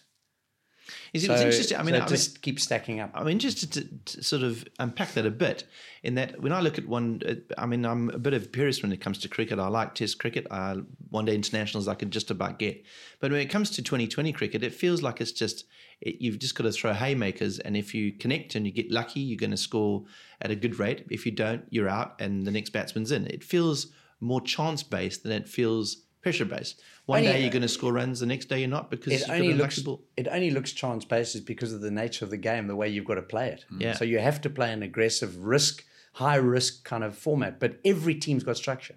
You 1.12 1.20
see, 1.20 1.26
So, 1.26 1.32
it's 1.34 1.42
interesting. 1.42 1.78
I 1.78 1.82
mean, 1.82 1.94
so 1.94 1.94
I 1.94 1.98
it 1.98 2.00
mean- 2.02 2.08
just 2.08 2.42
keeps 2.42 2.62
stacking 2.62 3.00
up. 3.00 3.10
I'm 3.14 3.28
interested 3.28 3.72
to, 3.72 4.14
to 4.16 4.22
sort 4.22 4.42
of 4.42 4.64
unpack 4.78 5.12
that 5.12 5.26
a 5.26 5.30
bit. 5.30 5.64
In 6.02 6.14
that, 6.14 6.40
when 6.40 6.52
I 6.52 6.60
look 6.60 6.78
at 6.78 6.86
one, 6.86 7.20
uh, 7.28 7.34
I 7.58 7.66
mean, 7.66 7.84
I'm 7.84 8.10
a 8.10 8.18
bit 8.18 8.32
of 8.34 8.44
a 8.44 8.48
purist 8.48 8.82
when 8.82 8.92
it 8.92 9.00
comes 9.00 9.18
to 9.18 9.28
cricket. 9.28 9.58
I 9.58 9.68
like 9.68 9.94
Test 9.94 10.18
cricket. 10.18 10.46
I, 10.50 10.76
one 11.10 11.24
day 11.24 11.34
internationals 11.34 11.88
I 11.88 11.94
can 11.94 12.10
just 12.10 12.30
about 12.30 12.58
get, 12.58 12.84
but 13.20 13.30
when 13.30 13.40
it 13.40 13.46
comes 13.46 13.70
to 13.70 13.82
2020 13.82 14.32
cricket, 14.32 14.62
it 14.62 14.74
feels 14.74 15.02
like 15.02 15.20
it's 15.20 15.32
just 15.32 15.64
it, 16.00 16.16
you've 16.20 16.38
just 16.38 16.54
got 16.54 16.64
to 16.64 16.72
throw 16.72 16.92
haymakers, 16.92 17.58
and 17.58 17.76
if 17.76 17.94
you 17.94 18.12
connect 18.12 18.54
and 18.54 18.66
you 18.66 18.72
get 18.72 18.90
lucky, 18.90 19.20
you're 19.20 19.38
going 19.38 19.50
to 19.50 19.56
score 19.56 20.04
at 20.40 20.50
a 20.50 20.56
good 20.56 20.78
rate. 20.78 21.04
If 21.10 21.26
you 21.26 21.32
don't, 21.32 21.64
you're 21.70 21.88
out, 21.88 22.20
and 22.20 22.46
the 22.46 22.50
next 22.50 22.70
batsman's 22.70 23.10
in. 23.12 23.26
It 23.26 23.42
feels 23.42 23.88
more 24.20 24.40
chance 24.40 24.82
based 24.82 25.22
than 25.24 25.32
it 25.32 25.48
feels 25.48 25.98
pressure 26.26 26.44
based. 26.44 26.82
One 27.04 27.20
Only- 27.20 27.30
day 27.32 27.40
you're 27.42 27.52
going 27.52 27.62
to 27.62 27.68
score 27.68 27.92
runs, 27.92 28.18
the 28.18 28.26
next 28.26 28.46
day 28.46 28.58
you're 28.58 28.68
not 28.68 28.90
because 28.90 29.12
It 29.22 29.30
only 29.30 29.54
looks 29.54 29.78
it 30.16 30.26
only 30.26 30.50
looks 30.50 30.72
chance 30.72 31.04
based 31.04 31.46
because 31.46 31.72
of 31.72 31.80
the 31.82 31.90
nature 32.02 32.24
of 32.24 32.32
the 32.32 32.36
game, 32.36 32.66
the 32.66 32.74
way 32.74 32.88
you've 32.88 33.04
got 33.04 33.14
to 33.14 33.22
play 33.22 33.48
it. 33.50 33.64
Mm. 33.72 33.80
Yeah. 33.80 33.92
So 33.94 34.04
you 34.04 34.18
have 34.18 34.40
to 34.40 34.50
play 34.50 34.72
an 34.72 34.82
aggressive 34.82 35.32
risk, 35.38 35.84
high 36.14 36.34
risk 36.56 36.84
kind 36.84 37.04
of 37.04 37.16
format. 37.16 37.60
But 37.60 37.78
every 37.84 38.16
team's 38.16 38.42
got 38.42 38.56
structure. 38.56 38.96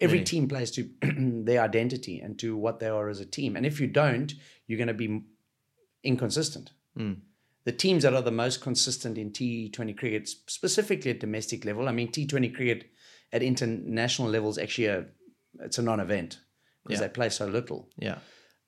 Every 0.00 0.18
Really? 0.18 0.24
team 0.24 0.48
plays 0.48 0.72
to 0.72 0.90
their 1.48 1.62
identity 1.62 2.18
and 2.20 2.36
to 2.40 2.56
what 2.56 2.80
they 2.80 2.88
are 2.88 3.08
as 3.08 3.20
a 3.20 3.26
team. 3.26 3.54
And 3.54 3.64
if 3.64 3.78
you 3.80 3.86
don't, 3.86 4.34
you're 4.66 4.78
going 4.84 4.88
to 4.88 4.94
be 5.06 5.22
inconsistent. 6.02 6.72
Mm. 6.98 7.18
The 7.64 7.72
teams 7.72 8.02
that 8.02 8.14
are 8.14 8.22
the 8.22 8.32
most 8.32 8.60
consistent 8.60 9.18
in 9.18 9.30
T20 9.30 9.96
cricket, 9.96 10.28
specifically 10.28 11.10
at 11.12 11.20
domestic 11.20 11.64
level, 11.64 11.88
I 11.88 11.92
mean 11.92 12.10
T20 12.10 12.52
cricket 12.54 12.90
at 13.32 13.42
international 13.42 14.28
levels 14.28 14.58
actually 14.58 14.86
a, 14.86 15.04
it's 15.62 15.78
a 15.78 15.82
non-event 15.82 16.40
because 16.84 17.00
Yeah. 17.00 17.06
they 17.06 17.12
play 17.12 17.28
so 17.28 17.46
little. 17.46 17.88
Yeah. 17.98 18.18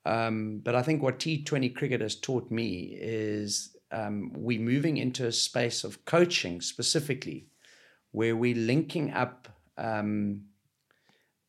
Um, 0.05 0.59
but 0.63 0.75
I 0.75 0.81
think 0.83 1.01
what 1.01 1.19
T20 1.19 1.73
cricket 1.75 2.01
has 2.01 2.15
taught 2.15 2.51
me 2.51 2.97
is 2.99 3.75
um, 3.91 4.31
we're 4.35 4.59
moving 4.59 4.97
into 4.97 5.25
a 5.25 5.31
space 5.31 5.83
of 5.83 6.03
coaching 6.05 6.61
specifically, 6.61 7.47
where 8.11 8.35
we're 8.35 8.55
linking 8.55 9.11
up 9.11 9.47
um, 9.77 10.45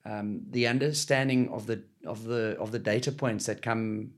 um, 0.05 0.43
the 0.51 0.67
understanding 0.67 1.49
of 1.51 1.67
the 1.67 1.83
of 2.07 2.25
the 2.25 2.57
of 2.61 2.71
the 2.73 2.79
data 2.79 3.11
points 3.13 3.47
that 3.47 3.63
come 3.63 4.13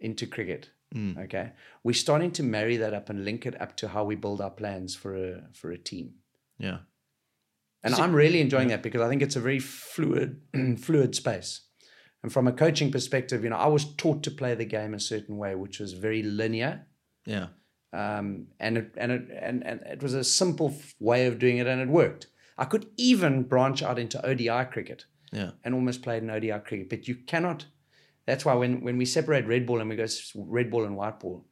into 0.00 0.26
cricket. 0.26 0.70
Okay, 0.96 1.52
we're 1.84 1.92
starting 1.92 2.30
to 2.32 2.42
marry 2.42 2.78
that 2.78 2.94
up 2.94 3.10
and 3.10 3.22
link 3.24 3.44
it 3.44 3.60
up 3.60 3.76
to 3.76 3.88
how 3.88 4.02
we 4.04 4.14
build 4.14 4.40
our 4.40 4.50
plans 4.50 4.94
for 4.94 5.14
a 5.14 5.42
for 5.52 5.70
a 5.70 5.76
team. 5.76 6.14
Yeah. 6.58 6.78
And 7.84 7.94
I'm 7.94 8.14
really 8.14 8.40
enjoying 8.40 8.68
that 8.68 8.82
because 8.82 9.00
I 9.00 9.08
think 9.08 9.22
it's 9.22 9.36
a 9.36 9.40
very 9.40 9.60
fluid, 9.60 10.40
fluid 10.80 11.14
space. 11.14 11.60
And 12.22 12.32
from 12.32 12.48
a 12.48 12.52
coaching 12.52 12.90
perspective, 12.90 13.44
you 13.44 13.50
know, 13.50 13.56
I 13.56 13.68
was 13.68 13.84
taught 13.94 14.22
to 14.24 14.30
play 14.30 14.54
the 14.56 14.64
game 14.64 14.94
a 14.94 14.98
certain 15.00 15.36
way, 15.36 15.54
which 15.54 15.78
was 15.78 15.92
very 15.92 16.22
linear, 16.24 16.86
Yeah. 17.24 17.48
um, 17.92 18.48
and 18.58 18.78
it 18.78 18.94
and 18.96 19.12
it 19.12 19.22
and, 19.40 19.64
and 19.64 19.80
it 19.82 20.02
was 20.02 20.14
a 20.14 20.24
simple 20.24 20.74
way 20.98 21.26
of 21.26 21.38
doing 21.38 21.58
it, 21.58 21.68
and 21.68 21.80
it 21.80 21.88
worked. 21.88 22.26
I 22.58 22.64
could 22.64 22.86
even 22.96 23.44
branch 23.44 23.82
out 23.82 23.98
into 23.98 24.24
ODI 24.26 24.64
cricket 24.72 25.04
Yeah. 25.32 25.52
and 25.62 25.74
almost 25.74 26.02
played 26.02 26.22
in 26.24 26.30
ODI 26.30 26.58
cricket, 26.66 26.88
but 26.90 27.06
you 27.06 27.14
cannot. 27.14 27.66
That's 28.26 28.44
why 28.44 28.54
when 28.54 28.80
when 28.80 28.98
we 28.98 29.04
separate 29.04 29.46
red 29.46 29.64
ball 29.66 29.80
and 29.80 29.88
we 29.88 29.94
go 29.94 30.06
red 30.34 30.70
ball 30.70 30.84
and 30.84 30.96
white 30.96 31.20
ball, 31.20 31.46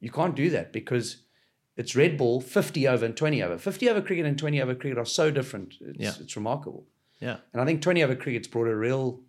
you 0.00 0.10
can't 0.10 0.34
do 0.36 0.48
that 0.50 0.72
because 0.72 1.25
it's 1.76 1.94
red 1.94 2.16
ball, 2.16 2.40
50 2.40 2.88
over 2.88 3.04
and 3.04 3.16
20 3.16 3.42
over. 3.42 3.58
50 3.58 3.88
over 3.90 4.00
cricket 4.00 4.24
and 4.26 4.38
20 4.38 4.60
over 4.62 4.74
cricket 4.74 4.98
are 4.98 5.04
so 5.04 5.30
different. 5.30 5.74
It's, 5.80 5.98
Yeah. 5.98 6.12
it's 6.20 6.36
remarkable. 6.36 6.86
Yeah. 7.20 7.38
And 7.52 7.60
I 7.62 7.64
think 7.64 7.82
20 7.82 8.02
over 8.02 8.14
cricket's 8.14 8.48
brought 8.48 8.68
a 8.68 8.76
real 8.76 9.20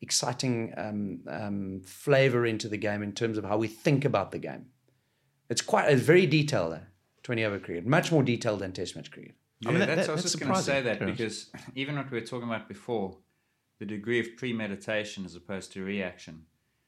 exciting 0.00 0.72
um, 0.76 1.20
um, 1.28 1.80
flavor 1.84 2.46
into 2.46 2.68
the 2.68 2.78
game 2.78 3.02
in 3.02 3.12
terms 3.12 3.36
of 3.36 3.44
how 3.44 3.58
we 3.58 3.68
think 3.68 4.04
about 4.04 4.30
the 4.30 4.38
game. 4.38 4.66
It's 5.50 5.60
quite, 5.60 5.90
it's 5.90 6.02
very 6.02 6.26
detailed, 6.26 6.74
uh, 6.74 6.78
20 7.22 7.44
over 7.44 7.58
cricket, 7.58 7.86
much 7.86 8.10
more 8.10 8.22
detailed 8.22 8.60
than 8.60 8.72
test 8.72 8.96
match 8.96 9.10
cricket. 9.10 9.34
Yeah, 9.60 9.70
mean, 9.70 9.80
that- 9.80 9.86
that's, 9.86 10.06
that- 10.06 10.12
I 10.12 10.14
was 10.14 10.22
that's 10.22 10.32
just 10.34 10.42
going 10.42 10.54
to 10.54 10.62
say 10.62 10.80
that 10.80 10.98
Terence. 11.00 11.18
because 11.18 11.50
even 11.74 11.96
what 11.96 12.10
we 12.10 12.18
were 12.18 12.24
talking 12.26 12.48
about 12.48 12.66
before, 12.66 13.18
the 13.78 13.84
degree 13.86 14.20
of 14.20 14.36
premeditation 14.36 15.24
as 15.26 15.34
opposed 15.34 15.72
to 15.72 15.82
reaction. 15.84 16.44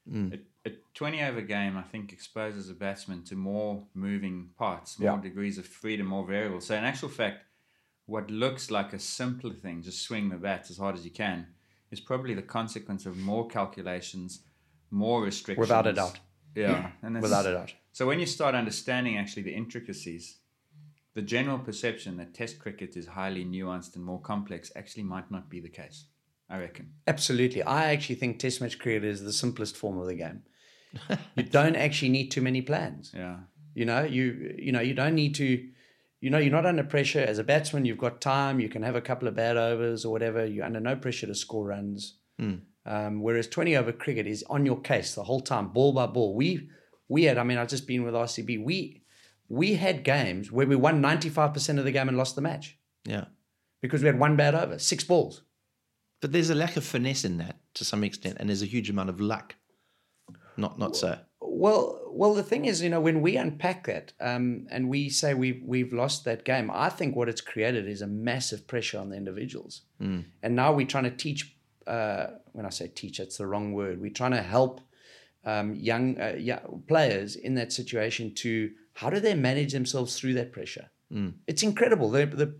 Mm. 0.09 0.39
A, 0.65 0.69
a 0.69 0.73
20 0.93 1.21
over 1.23 1.41
game, 1.41 1.77
I 1.77 1.81
think, 1.83 2.11
exposes 2.11 2.69
a 2.69 2.73
batsman 2.73 3.23
to 3.25 3.35
more 3.35 3.85
moving 3.93 4.49
parts, 4.57 4.99
more 4.99 5.15
Yeah. 5.15 5.21
degrees 5.21 5.57
of 5.57 5.65
freedom, 5.65 6.07
more 6.07 6.25
variables. 6.25 6.65
So, 6.67 6.75
in 6.75 6.83
actual 6.83 7.09
fact, 7.09 7.45
what 8.05 8.29
looks 8.29 8.69
like 8.69 8.91
a 8.93 8.99
simpler 8.99 9.53
thing, 9.53 9.81
just 9.81 10.01
swing 10.01 10.29
the 10.29 10.35
bat 10.37 10.69
as 10.69 10.77
hard 10.77 10.95
as 10.95 11.05
you 11.05 11.11
can, 11.11 11.47
is 11.91 11.99
probably 12.01 12.33
the 12.33 12.41
consequence 12.41 13.05
of 13.05 13.17
more 13.17 13.47
calculations, 13.47 14.43
more 14.91 15.23
restrictions. 15.23 15.59
Without 15.69 15.87
a 15.87 15.93
doubt. 15.93 16.19
Yeah. 16.55 16.91
And 17.01 17.19
Without 17.21 17.45
a 17.45 17.53
doubt. 17.53 17.73
so 17.93 18.05
when 18.05 18.19
you 18.19 18.25
start 18.25 18.55
understanding 18.55 19.17
actually 19.17 19.43
the 19.43 19.53
intricacies, 19.55 20.39
the 21.13 21.21
general 21.21 21.59
perception 21.59 22.17
that 22.17 22.33
Test 22.33 22.59
cricket 22.59 22.97
is 22.97 23.07
highly 23.07 23.45
nuanced 23.45 23.95
and 23.95 24.03
more 24.03 24.19
complex 24.21 24.71
actually 24.75 25.03
might 25.03 25.29
not 25.31 25.49
be 25.49 25.59
the 25.59 25.69
case. 25.69 26.05
I 26.53 26.59
reckon. 26.59 26.85
Absolutely. 27.07 27.63
I 27.63 27.91
actually 27.93 28.15
think 28.15 28.37
test 28.39 28.61
match 28.61 28.77
cricket 28.79 29.03
is 29.03 29.23
the 29.23 29.33
simplest 29.33 29.75
form 29.75 29.97
of 29.97 30.07
the 30.07 30.15
game. 30.15 30.43
you 31.35 31.43
don't 31.43 31.75
actually 31.75 32.09
need 32.09 32.29
too 32.29 32.41
many 32.41 32.61
plans. 32.61 33.11
Yeah. 33.15 33.37
You 33.73 33.85
know, 33.85 34.03
you 34.03 34.55
you 34.67 34.71
know, 34.71 34.81
you 34.81 34.93
don't 34.93 35.15
need 35.15 35.35
to 35.35 35.47
you 36.21 36.29
know, 36.29 36.37
you're 36.37 36.51
not 36.59 36.65
under 36.65 36.83
pressure 36.83 37.19
as 37.19 37.37
a 37.37 37.43
batsman, 37.43 37.83
you've 37.85 37.97
got 37.97 38.21
time, 38.21 38.61
you 38.61 38.69
can 38.69 38.81
have 38.83 38.95
a 38.95 39.01
couple 39.01 39.27
of 39.27 39.35
bad 39.35 39.57
overs 39.57 40.05
or 40.05 40.11
whatever, 40.13 40.45
you're 40.45 40.63
under 40.63 40.79
no 40.79 40.95
pressure 40.95 41.27
to 41.27 41.35
score 41.35 41.65
runs. 41.65 42.19
Um, 42.85 43.21
whereas 43.21 43.47
20 43.47 43.75
over 43.77 43.91
cricket 43.91 44.27
is 44.27 44.43
on 44.49 44.65
your 44.65 44.79
case 44.81 45.15
the 45.15 45.23
whole 45.23 45.39
time, 45.41 45.69
ball 45.69 45.91
by 45.93 46.05
ball. 46.05 46.35
We 46.35 46.69
we 47.09 47.23
had, 47.25 47.37
I 47.37 47.43
mean, 47.43 47.57
I've 47.57 47.67
just 47.69 47.87
been 47.87 48.03
with 48.03 48.13
RCB. 48.13 48.63
We 48.63 49.03
we 49.49 49.73
had 49.75 50.03
games 50.03 50.51
where 50.51 50.67
we 50.67 50.75
won 50.75 51.01
95% 51.01 51.77
of 51.79 51.85
the 51.85 51.91
game 51.91 52.07
and 52.09 52.17
lost 52.17 52.35
the 52.35 52.41
match 52.41 52.77
Yeah. 53.05 53.25
because 53.81 54.01
we 54.01 54.07
had 54.07 54.19
one 54.19 54.35
bad 54.35 54.55
over, 54.55 54.79
six 54.79 55.03
balls. 55.03 55.41
But 56.23 56.31
there's 56.31 56.49
a 56.49 56.55
lack 56.55 56.77
of 56.77 56.85
finesse 56.85 57.25
in 57.25 57.37
that 57.39 57.57
to 57.73 57.83
some 57.83 58.01
extent, 58.01 58.37
and 58.39 58.47
there's 58.47 58.61
a 58.61 58.65
huge 58.65 58.89
amount 58.89 59.09
of 59.09 59.19
luck. 59.19 59.55
Not 60.55 60.79
not 60.79 60.95
so. 60.95 61.19
Well, 61.41 61.99
well, 62.11 62.33
the 62.33 62.43
thing 62.43 62.63
is, 62.63 62.81
you 62.81 62.89
know, 62.89 63.01
when 63.01 63.21
we 63.21 63.35
unpack 63.35 63.87
that 63.87 64.13
um, 64.21 64.65
and 64.71 64.87
we 64.87 65.09
say 65.09 65.33
we've 65.33 65.61
we've 65.65 65.91
lost 65.91 66.23
that 66.23 66.45
game, 66.45 66.71
I 66.71 66.87
think 66.87 67.17
what 67.17 67.27
it's 67.27 67.41
created 67.41 67.89
is 67.89 68.01
a 68.01 68.07
massive 68.07 68.67
pressure 68.67 68.99
on 68.99 69.09
the 69.09 69.17
individuals. 69.17 69.81
And 69.99 70.55
now 70.55 70.71
we're 70.73 70.87
trying 70.87 71.03
to 71.11 71.11
teach. 71.25 71.57
Uh, 71.85 72.27
when 72.53 72.65
I 72.65 72.69
say 72.69 72.87
teach, 72.87 73.19
it's 73.19 73.37
the 73.37 73.45
wrong 73.45 73.73
word. 73.73 73.99
We're 73.99 74.09
trying 74.21 74.31
to 74.31 74.41
help 74.41 74.79
um, 75.43 75.75
young, 75.75 76.17
uh, 76.21 76.35
young 76.37 76.83
players 76.87 77.35
in 77.35 77.55
that 77.55 77.73
situation 77.73 78.33
to 78.35 78.71
how 78.93 79.09
do 79.09 79.19
they 79.19 79.35
manage 79.35 79.73
themselves 79.73 80.17
through 80.17 80.35
that 80.35 80.53
pressure. 80.53 80.89
It's 81.47 81.63
incredible. 81.63 82.09
The 82.09 82.25
the- 82.25 82.55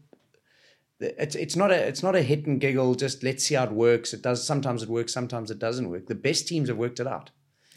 it's 1.00 1.36
it's 1.36 1.56
not 1.56 1.72
a 1.72 1.88
it's 1.88 2.04
not 2.04 2.16
a 2.16 2.22
hit 2.22 2.46
and 2.46 2.62
giggle. 2.62 2.96
Just 2.96 3.24
let's 3.24 3.44
see 3.44 3.56
how 3.56 3.66
it 3.66 3.72
works. 3.72 4.14
It 4.14 4.22
does 4.22 4.46
sometimes 4.46 4.84
it 4.84 4.90
works, 4.90 5.14
sometimes 5.14 5.52
it 5.52 5.60
doesn't 5.60 5.90
work. 5.90 6.08
The 6.08 6.16
best 6.16 6.48
teams 6.48 6.70
have 6.70 6.78
worked 6.78 7.00
it 7.00 7.08
out. 7.08 7.32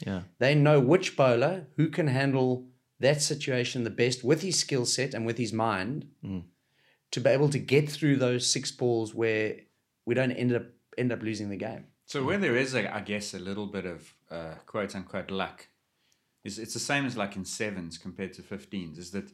Yeah. 0.05 0.21
They 0.39 0.53
know 0.55 0.79
which 0.79 1.17
bowler 1.17 1.67
who 1.75 1.89
can 1.89 2.07
handle 2.07 2.67
that 2.99 3.21
situation 3.21 3.83
the 3.83 3.89
best 3.89 4.23
with 4.23 4.41
his 4.41 4.59
skill 4.59 4.85
set 4.85 5.13
and 5.13 5.25
with 5.25 5.37
his 5.37 5.53
mind 5.53 6.07
to 7.11 7.19
be 7.19 7.29
able 7.29 7.49
to 7.49 7.59
get 7.59 7.89
through 7.89 8.17
those 8.17 8.49
six 8.49 8.71
balls 8.71 9.13
where 9.13 9.55
we 10.05 10.13
don't 10.15 10.31
end 10.31 10.53
up 10.53 10.63
end 10.97 11.11
up 11.11 11.21
losing 11.21 11.49
the 11.49 11.57
game. 11.57 11.85
So 12.05 12.23
where 12.23 12.37
there 12.37 12.55
is, 12.55 12.73
a, 12.73 12.95
I 12.95 13.01
guess, 13.01 13.33
a 13.33 13.39
little 13.39 13.67
bit 13.67 13.85
of 13.85 14.13
uh, 14.31 14.55
quote 14.65 14.95
unquote 14.95 15.29
luck, 15.29 15.67
is 16.43 16.57
it's 16.57 16.73
the 16.73 16.79
same 16.79 17.05
as 17.05 17.17
like 17.17 17.35
in 17.35 17.45
sevens 17.45 17.97
compared 17.97 18.33
to 18.33 18.41
15s. 18.41 18.97
Is 18.97 19.11
that 19.11 19.31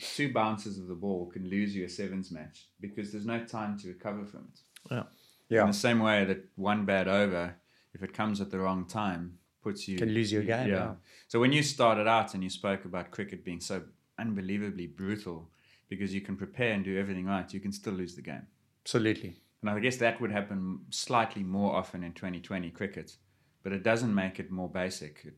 two 0.00 0.32
bounces 0.32 0.78
of 0.78 0.88
the 0.88 0.94
ball 0.94 1.26
can 1.26 1.48
lose 1.48 1.74
you 1.74 1.84
a 1.84 1.88
sevens 1.88 2.30
match 2.30 2.68
because 2.80 3.12
there's 3.12 3.26
no 3.26 3.44
time 3.44 3.78
to 3.80 3.88
recover 3.88 4.24
from 4.24 4.48
it. 4.52 4.60
Yeah. 4.90 5.02
Yeah. 5.48 5.62
In 5.62 5.66
the 5.68 5.74
same 5.74 5.98
way 5.98 6.24
that 6.24 6.44
one 6.56 6.84
bad 6.84 7.08
over, 7.08 7.56
if 7.94 8.02
it 8.02 8.14
comes 8.14 8.40
at 8.40 8.50
the 8.50 8.58
wrong 8.58 8.86
time, 8.86 9.38
puts 9.62 9.86
you 9.86 9.98
Can 9.98 10.08
lose 10.10 10.32
your 10.32 10.42
game, 10.42 10.68
yeah. 10.68 10.94
So 11.28 11.40
when 11.40 11.52
you 11.52 11.62
started 11.62 12.08
out 12.08 12.34
and 12.34 12.42
you 12.42 12.50
spoke 12.50 12.84
about 12.84 13.10
cricket 13.10 13.44
being 13.44 13.60
so 13.60 13.82
unbelievably 14.18 14.88
brutal 14.88 15.50
because 15.88 16.14
you 16.14 16.20
can 16.20 16.36
prepare 16.36 16.72
and 16.72 16.84
do 16.84 16.98
everything 16.98 17.26
right, 17.26 17.52
you 17.52 17.60
can 17.60 17.72
still 17.72 17.92
lose 17.92 18.14
the 18.14 18.22
game. 18.22 18.46
Absolutely. 18.84 19.36
And 19.60 19.70
I 19.70 19.78
guess 19.78 19.96
that 19.98 20.20
would 20.20 20.32
happen 20.32 20.80
slightly 20.90 21.42
more 21.42 21.76
often 21.76 22.02
in 22.02 22.12
2020 22.12 22.70
cricket, 22.70 23.16
but 23.62 23.72
it 23.72 23.82
doesn't 23.82 24.12
make 24.12 24.40
it 24.40 24.50
more 24.50 24.68
basic. 24.68 25.20
It, 25.24 25.28
it 25.28 25.34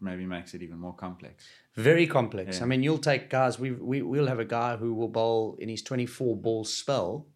maybe 0.00 0.26
makes 0.26 0.54
it 0.54 0.62
even 0.62 0.78
more 0.78 0.94
complex. 0.94 1.44
Very 1.76 2.06
complex. 2.06 2.58
Yeah. 2.58 2.64
I 2.64 2.66
mean, 2.66 2.82
you'll 2.82 2.98
take 2.98 3.30
guys. 3.30 3.58
We 3.58 3.72
we 3.72 4.02
we'll 4.02 4.26
have 4.26 4.40
a 4.40 4.44
guy 4.44 4.76
who 4.76 4.94
will 4.94 5.08
bowl 5.08 5.56
in 5.58 5.68
his 5.68 5.82
twenty 5.82 6.06
four 6.06 6.36
ball 6.36 6.64
spell. 6.64 7.26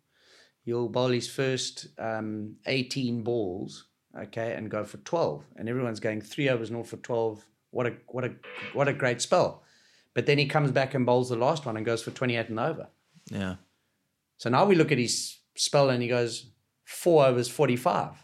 He'll 0.64 0.88
bowl 0.88 1.08
his 1.08 1.28
first 1.28 1.88
um, 1.98 2.56
eighteen 2.66 3.22
balls, 3.22 3.86
okay, 4.18 4.54
and 4.54 4.70
go 4.70 4.84
for 4.84 4.96
twelve. 4.98 5.44
And 5.56 5.68
everyone's 5.68 6.00
going 6.00 6.20
three 6.20 6.48
overs, 6.48 6.70
not 6.70 6.86
for 6.86 6.96
twelve. 6.96 7.44
What 7.70 7.86
a 7.86 7.94
what 8.06 8.24
a 8.24 8.32
what 8.72 8.88
a 8.88 8.92
great 8.92 9.20
spell. 9.20 9.62
But 10.14 10.26
then 10.26 10.38
he 10.38 10.46
comes 10.46 10.70
back 10.70 10.94
and 10.94 11.04
bowls 11.04 11.28
the 11.28 11.36
last 11.36 11.66
one 11.66 11.76
and 11.76 11.84
goes 11.84 12.02
for 12.02 12.12
twenty 12.12 12.36
eight 12.36 12.48
and 12.48 12.60
over. 12.60 12.88
Yeah. 13.30 13.56
So 14.38 14.50
now 14.50 14.64
we 14.64 14.74
look 14.74 14.90
at 14.90 14.98
his 14.98 15.38
spell 15.56 15.90
and 15.90 16.02
he 16.02 16.08
goes 16.08 16.50
four 16.84 17.26
overs, 17.26 17.48
forty 17.48 17.76
five. 17.76 18.23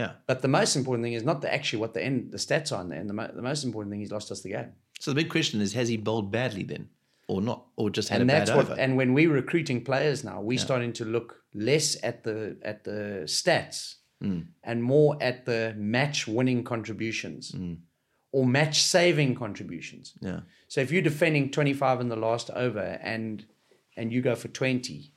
Yeah. 0.00 0.12
But 0.26 0.42
the 0.42 0.48
most 0.48 0.76
important 0.76 1.04
thing 1.04 1.12
is 1.14 1.24
not 1.30 1.40
the 1.40 1.50
actually 1.58 1.80
what 1.84 1.92
the 1.94 2.02
end 2.08 2.32
the 2.32 2.38
stats 2.46 2.72
are 2.72 2.80
on 2.82 2.88
there. 2.90 3.00
And 3.00 3.08
the, 3.08 3.14
mo- 3.14 3.30
the 3.40 3.42
most 3.50 3.62
important 3.64 3.90
thing 3.92 4.00
he's 4.00 4.10
lost 4.18 4.30
us 4.32 4.40
the 4.42 4.50
game. 4.50 4.72
So 5.00 5.10
the 5.12 5.16
big 5.22 5.30
question 5.30 5.60
is, 5.60 5.72
has 5.74 5.88
he 5.88 5.96
bowled 5.96 6.30
badly 6.32 6.64
then, 6.64 6.88
or 7.28 7.40
not, 7.40 7.60
or 7.76 7.90
just 7.90 8.08
had 8.08 8.20
and 8.20 8.30
a 8.30 8.34
that's 8.34 8.50
bad 8.50 8.56
what 8.56 8.70
over? 8.70 8.80
and 8.80 8.96
when 8.96 9.14
we're 9.14 9.32
recruiting 9.32 9.82
players 9.84 10.24
now 10.24 10.40
we're 10.48 10.58
starting 10.58 10.92
to 11.00 11.04
look 11.04 11.28
less 11.54 11.96
at 12.02 12.24
the 12.24 12.56
at 12.62 12.84
the 12.84 13.22
stats 13.26 13.96
Mm. 14.22 14.46
and 14.62 14.82
more 14.82 15.16
at 15.20 15.44
the 15.44 15.74
match 15.76 16.26
winning 16.28 16.62
contributions 16.64 17.50
Mm. 17.52 17.78
or 18.32 18.46
match 18.46 18.80
saving 18.82 19.34
contributions 19.34 20.14
yeah. 20.20 20.40
so 20.68 20.80
if 20.80 20.92
you're 20.92 21.02
defending 21.02 21.50
25 21.50 22.00
in 22.00 22.08
the 22.08 22.16
last 22.16 22.48
over 22.50 22.98
and 23.02 23.44
and 23.96 24.12
you 24.12 24.22
go 24.22 24.34
for 24.36 24.48
20 24.48 25.12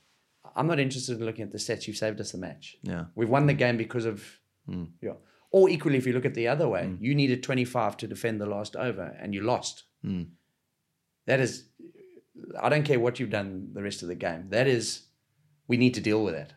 i'm 0.55 0.67
not 0.67 0.79
interested 0.79 1.19
in 1.19 1.25
looking 1.25 1.43
at 1.43 1.51
the 1.51 1.57
stats 1.59 1.87
you've 1.87 1.95
saved 2.05 2.19
us 2.19 2.31
the 2.31 2.37
match 2.39 2.77
Yeah. 2.81 3.05
we've 3.15 3.29
won 3.29 3.45
the 3.47 3.53
game 3.53 3.77
because 3.77 4.05
of 4.05 4.23
Mm. 4.69 4.89
yeah 5.01 5.13
or 5.51 5.69
equally 5.69 5.97
if 5.97 6.05
you 6.05 6.13
look 6.13 6.25
at 6.25 6.33
the 6.33 6.47
other 6.47 6.67
way 6.67 6.83
mm. 6.83 6.97
you 6.99 7.15
needed 7.15 7.41
25 7.43 7.97
to 7.97 8.07
defend 8.07 8.41
the 8.41 8.45
last 8.45 8.75
over 8.75 9.15
and 9.21 9.33
you 9.33 9.41
lost 9.41 9.83
mm. 10.03 10.27
that 11.25 11.39
is 11.39 11.65
i 12.61 12.69
don't 12.69 12.83
care 12.83 12.99
what 12.99 13.19
you've 13.19 13.29
done 13.29 13.69
the 13.73 13.81
rest 13.83 14.01
of 14.01 14.07
the 14.07 14.15
game 14.15 14.45
that 14.49 14.67
is 14.67 15.03
we 15.67 15.77
need 15.77 15.93
to 15.93 16.01
deal 16.01 16.23
with 16.23 16.33
that 16.33 16.53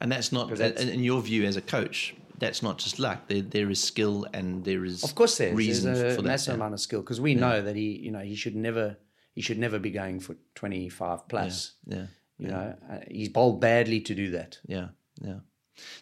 And 0.00 0.10
that's 0.10 0.32
not, 0.32 0.48
that's- 0.56 0.84
in 0.96 1.04
your 1.04 1.22
view 1.22 1.44
as 1.44 1.56
a 1.56 1.60
coach, 1.76 2.14
that's 2.38 2.60
not 2.60 2.76
just 2.84 2.98
luck. 2.98 3.18
There, 3.28 3.40
there 3.56 3.70
is 3.70 3.80
skill 3.80 4.26
and 4.32 4.64
there 4.64 4.84
is 4.84 5.04
of 5.04 5.14
course 5.14 5.38
there's, 5.38 5.54
reason 5.54 5.92
there's 5.94 6.14
a 6.14 6.16
for 6.16 6.22
that. 6.22 6.28
massive 6.28 6.52
yeah. 6.52 6.60
amount 6.60 6.74
of 6.74 6.80
skill 6.80 7.02
because 7.04 7.20
we 7.20 7.34
know 7.36 7.62
that 7.62 7.76
he 7.76 7.88
you 8.06 8.10
know 8.10 8.24
he 8.32 8.34
should 8.34 8.56
never 8.56 8.96
he 9.36 9.42
should 9.42 9.58
never 9.58 9.78
be 9.78 9.90
going 9.90 10.18
for 10.20 10.34
25 10.56 11.28
plus 11.28 11.76
Yeah. 11.86 12.06
you 12.38 12.48
know 12.48 12.74
uh, 12.90 12.98
he's 13.08 13.28
bowled 13.28 13.60
badly 13.60 14.00
to 14.08 14.14
do 14.22 14.26
that 14.32 14.58
Yeah, 14.66 14.88
yeah. 15.20 15.40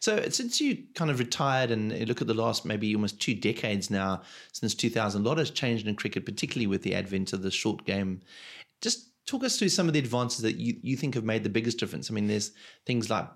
So 0.01 0.29
since 0.31 0.61
you 0.61 0.85
kind 0.95 1.11
of 1.11 1.19
retired 1.19 1.71
and 1.71 2.09
look 2.09 2.21
at 2.21 2.27
the 2.27 2.35
last 2.35 2.65
maybe 2.65 2.95
almost 2.95 3.21
two 3.21 3.35
decades 3.35 3.91
now 3.91 4.23
since 4.53 4.75
2000, 4.75 5.25
a 5.25 5.29
lot 5.29 5.39
has 5.39 5.51
changed 5.51 5.87
in 5.87 5.97
cricket, 5.97 6.25
particularly 6.25 6.67
with 6.67 6.83
the 6.83 6.95
advent 6.95 7.33
of 7.33 7.43
the 7.43 7.51
short 7.51 7.85
game. 7.85 8.21
Just 8.81 9.09
talk 9.27 9.45
us 9.45 9.59
through 9.59 9.69
some 9.69 9.87
of 9.87 9.93
the 9.93 9.99
advances 9.99 10.43
that 10.43 10.57
you, 10.57 10.77
you 10.83 10.97
think 10.97 11.15
have 11.15 11.25
made 11.25 11.45
the 11.45 11.51
biggest 11.51 11.79
difference. 11.79 12.11
I 12.11 12.15
mean, 12.15 12.27
there's 12.27 12.53
things 12.87 13.11
like 13.11 13.29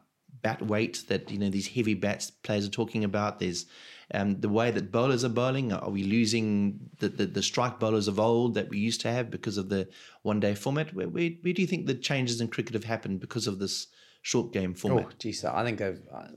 bat 0.42 0.61
weight 0.66 1.05
that 1.09 1.30
you 1.30 1.38
know 1.38 1.49
these 1.49 1.68
heavy 1.68 1.95
bats 1.95 2.30
players 2.30 2.66
are 2.66 2.70
talking 2.70 3.05
about. 3.05 3.38
There's 3.38 3.66
um, 4.12 4.40
the 4.40 4.49
way 4.49 4.70
that 4.70 4.92
bowlers 4.92 5.24
are 5.24 5.30
bowling. 5.30 5.72
Are 5.72 5.90
we 5.90 6.05
losing 6.05 6.90
the, 6.99 7.09
the, 7.09 7.26
the 7.26 7.42
strike 7.42 7.78
bowlers 7.78 8.09
of 8.09 8.20
old 8.20 8.55
that 8.55 8.68
we 8.68 8.78
used 8.78 9.01
to 9.03 9.12
have 9.12 9.30
because 9.30 9.57
of 9.57 9.68
the 9.68 9.88
one 10.22 10.40
day 10.40 10.55
format? 10.55 10.95
Where, 10.95 11.09
where, 11.09 11.30
where 11.42 11.53
do 11.53 11.62
you 11.62 11.66
think 11.66 11.86
the 11.86 11.95
changes 11.95 12.40
in 12.40 12.49
cricket 12.49 12.74
have 12.74 12.84
happened 12.84 13.20
because 13.20 13.47
of 13.47 13.59
this 13.59 13.86
short 14.24 14.52
game 14.52 14.74
format? 14.74 15.06
Oh, 15.06 15.12
geez, 15.18 15.44
I 15.44 15.62
think 15.64 15.80
I've 15.80 16.00
uh, 16.12 16.28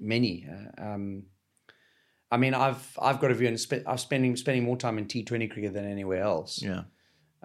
many. 0.00 0.46
Uh, 0.50 0.82
um, 0.86 1.24
I 2.30 2.36
mean, 2.36 2.54
I've 2.54 2.84
I've 3.00 3.20
got 3.20 3.30
a 3.30 3.34
view, 3.34 3.48
and 3.48 3.60
spe- 3.60 3.86
I'm 3.86 3.98
spending 3.98 4.34
spending 4.36 4.64
more 4.64 4.76
time 4.76 4.98
in 4.98 5.06
T20 5.06 5.50
cricket 5.52 5.72
than 5.74 5.84
anywhere 5.90 6.22
else. 6.22 6.60
Yeah. 6.62 6.82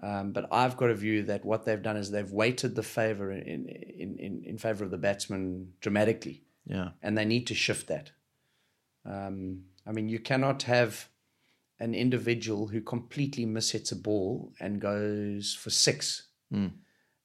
Um, 0.02 0.32
but 0.32 0.48
I've 0.52 0.78
got 0.78 0.90
a 0.92 0.96
view 0.96 1.24
that 1.24 1.44
what 1.44 1.66
they've 1.66 1.82
done 1.90 1.98
is 1.98 2.10
they've 2.10 2.32
weighted 2.32 2.74
the 2.76 2.84
favor 2.84 3.32
in 3.32 3.68
in 3.68 4.18
in, 4.18 4.44
in 4.46 4.58
favor 4.58 4.84
of 4.86 4.92
the 4.92 4.98
batsman 4.98 5.74
dramatically, 5.82 6.44
Yeah. 6.66 6.90
and 7.04 7.18
they 7.18 7.26
need 7.26 7.46
to 7.48 7.54
shift 7.56 7.88
that. 7.88 8.12
Um, 9.06 9.66
I 9.86 9.92
mean, 9.92 10.08
you 10.10 10.20
cannot 10.20 10.64
have 10.64 11.10
an 11.82 11.94
individual 11.94 12.68
who 12.68 12.82
completely 12.82 13.46
mishits 13.46 13.92
a 13.92 13.96
ball 13.96 14.54
and 14.60 14.82
goes 14.82 15.54
for 15.54 15.70
six. 15.70 16.28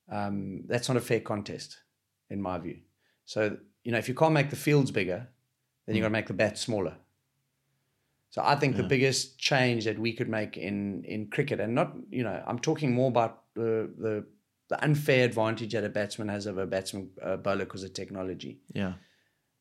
Um, 0.08 0.62
that's 0.66 0.88
not 0.88 0.96
a 0.98 1.00
fair 1.00 1.20
contest, 1.20 1.78
in 2.34 2.42
my 2.42 2.58
view. 2.58 2.78
So 3.24 3.56
you 3.84 3.92
know, 3.92 3.98
if 3.98 4.08
you 4.08 4.14
can't 4.14 4.34
make 4.34 4.50
the 4.50 4.56
fields 4.56 4.90
bigger, 4.90 5.28
then 5.86 5.94
you've 5.94 6.02
got 6.02 6.08
to 6.08 6.18
make 6.20 6.26
the 6.26 6.34
bats 6.34 6.60
smaller. 6.60 6.96
So 8.30 8.42
I 8.44 8.56
think 8.56 8.76
the 8.76 8.82
biggest 8.82 9.38
change 9.38 9.84
that 9.84 9.96
we 9.96 10.12
could 10.12 10.28
make 10.28 10.56
in 10.56 11.04
in 11.04 11.30
cricket, 11.30 11.60
and 11.60 11.72
not 11.74 11.94
you 12.10 12.24
know, 12.24 12.42
I'm 12.46 12.58
talking 12.58 12.92
more 12.92 13.08
about 13.08 13.44
the 13.54 13.88
the, 13.96 14.24
the 14.68 14.82
unfair 14.82 15.24
advantage 15.24 15.72
that 15.72 15.84
a 15.84 15.88
batsman 15.88 16.28
has 16.28 16.48
over 16.48 16.62
a 16.62 16.66
batsman 16.66 17.10
uh, 17.22 17.36
bowler 17.36 17.64
because 17.64 17.84
of 17.84 17.92
technology. 17.92 18.60
Yeah. 18.72 18.94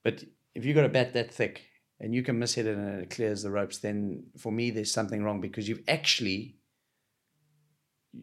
But 0.03 0.23
if 0.55 0.65
you've 0.65 0.75
got 0.75 0.85
a 0.85 0.89
bat 0.89 1.13
that 1.13 1.31
thick 1.31 1.61
and 1.99 2.15
you 2.15 2.23
can 2.23 2.39
miss 2.39 2.55
hit 2.55 2.65
it 2.65 2.75
and 2.75 3.01
it 3.01 3.11
clears 3.11 3.43
the 3.43 3.51
ropes, 3.51 3.77
then 3.77 4.23
for 4.39 4.51
me 4.51 4.71
there's 4.71 4.91
something 4.91 5.23
wrong 5.23 5.39
because 5.39 5.69
you've 5.69 5.83
actually 5.87 6.57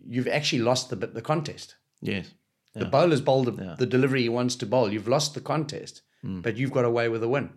you've 0.08 0.28
actually 0.28 0.62
lost 0.62 0.90
the 0.90 0.96
the 0.96 1.22
contest. 1.22 1.76
Yes. 2.00 2.34
The 2.80 2.90
bowler's 2.90 3.20
bowled 3.20 3.46
the, 3.46 3.76
the 3.78 3.86
delivery 3.86 4.22
he 4.22 4.28
wants 4.28 4.56
to 4.56 4.66
bowl. 4.66 4.92
You've 4.92 5.08
lost 5.08 5.34
the 5.34 5.40
contest, 5.40 6.02
hmm. 6.22 6.40
but 6.40 6.56
you've 6.56 6.72
got 6.72 6.84
away 6.84 7.08
with 7.08 7.22
a 7.22 7.28
win 7.28 7.50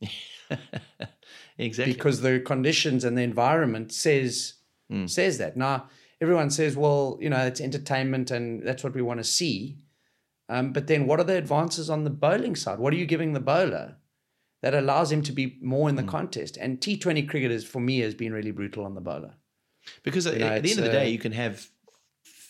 Exactly. 1.58 1.92
because 1.92 2.20
the 2.22 2.40
conditions 2.40 3.04
and 3.04 3.16
the 3.16 3.22
environment 3.22 3.92
says 3.92 4.54
hmm. 4.88 5.06
says 5.06 5.38
that. 5.38 5.56
Now 5.56 5.88
everyone 6.20 6.50
says, 6.50 6.76
well, 6.76 7.18
you 7.20 7.30
know, 7.30 7.44
it's 7.46 7.60
entertainment 7.60 8.30
and 8.30 8.66
that's 8.66 8.84
what 8.84 8.94
we 8.94 9.02
want 9.02 9.18
to 9.18 9.24
see. 9.24 9.78
Um, 10.48 10.72
but 10.72 10.88
then, 10.88 11.06
what 11.06 11.20
are 11.20 11.24
the 11.24 11.36
advances 11.36 11.88
on 11.88 12.04
the 12.04 12.10
bowling 12.10 12.56
side? 12.56 12.80
What 12.80 12.92
are 12.92 12.96
you 12.96 13.06
giving 13.06 13.32
the 13.32 13.40
bowler 13.40 13.96
that 14.62 14.74
allows 14.74 15.12
him 15.12 15.22
to 15.22 15.32
be 15.32 15.58
more 15.62 15.88
in 15.88 15.94
the 15.94 16.02
hmm. 16.02 16.08
contest? 16.08 16.56
And 16.56 16.80
T20 16.80 17.28
cricket 17.28 17.52
is, 17.52 17.64
for 17.64 17.80
me, 17.80 18.00
has 18.00 18.14
been 18.14 18.32
really 18.32 18.50
brutal 18.50 18.84
on 18.84 18.94
the 18.94 19.00
bowler. 19.00 19.34
because 20.02 20.26
at, 20.26 20.38
know, 20.38 20.46
at 20.48 20.62
the 20.62 20.70
end 20.70 20.80
of 20.80 20.86
the 20.86 20.90
day, 20.90 21.08
you 21.08 21.20
can 21.20 21.32
have 21.32 21.70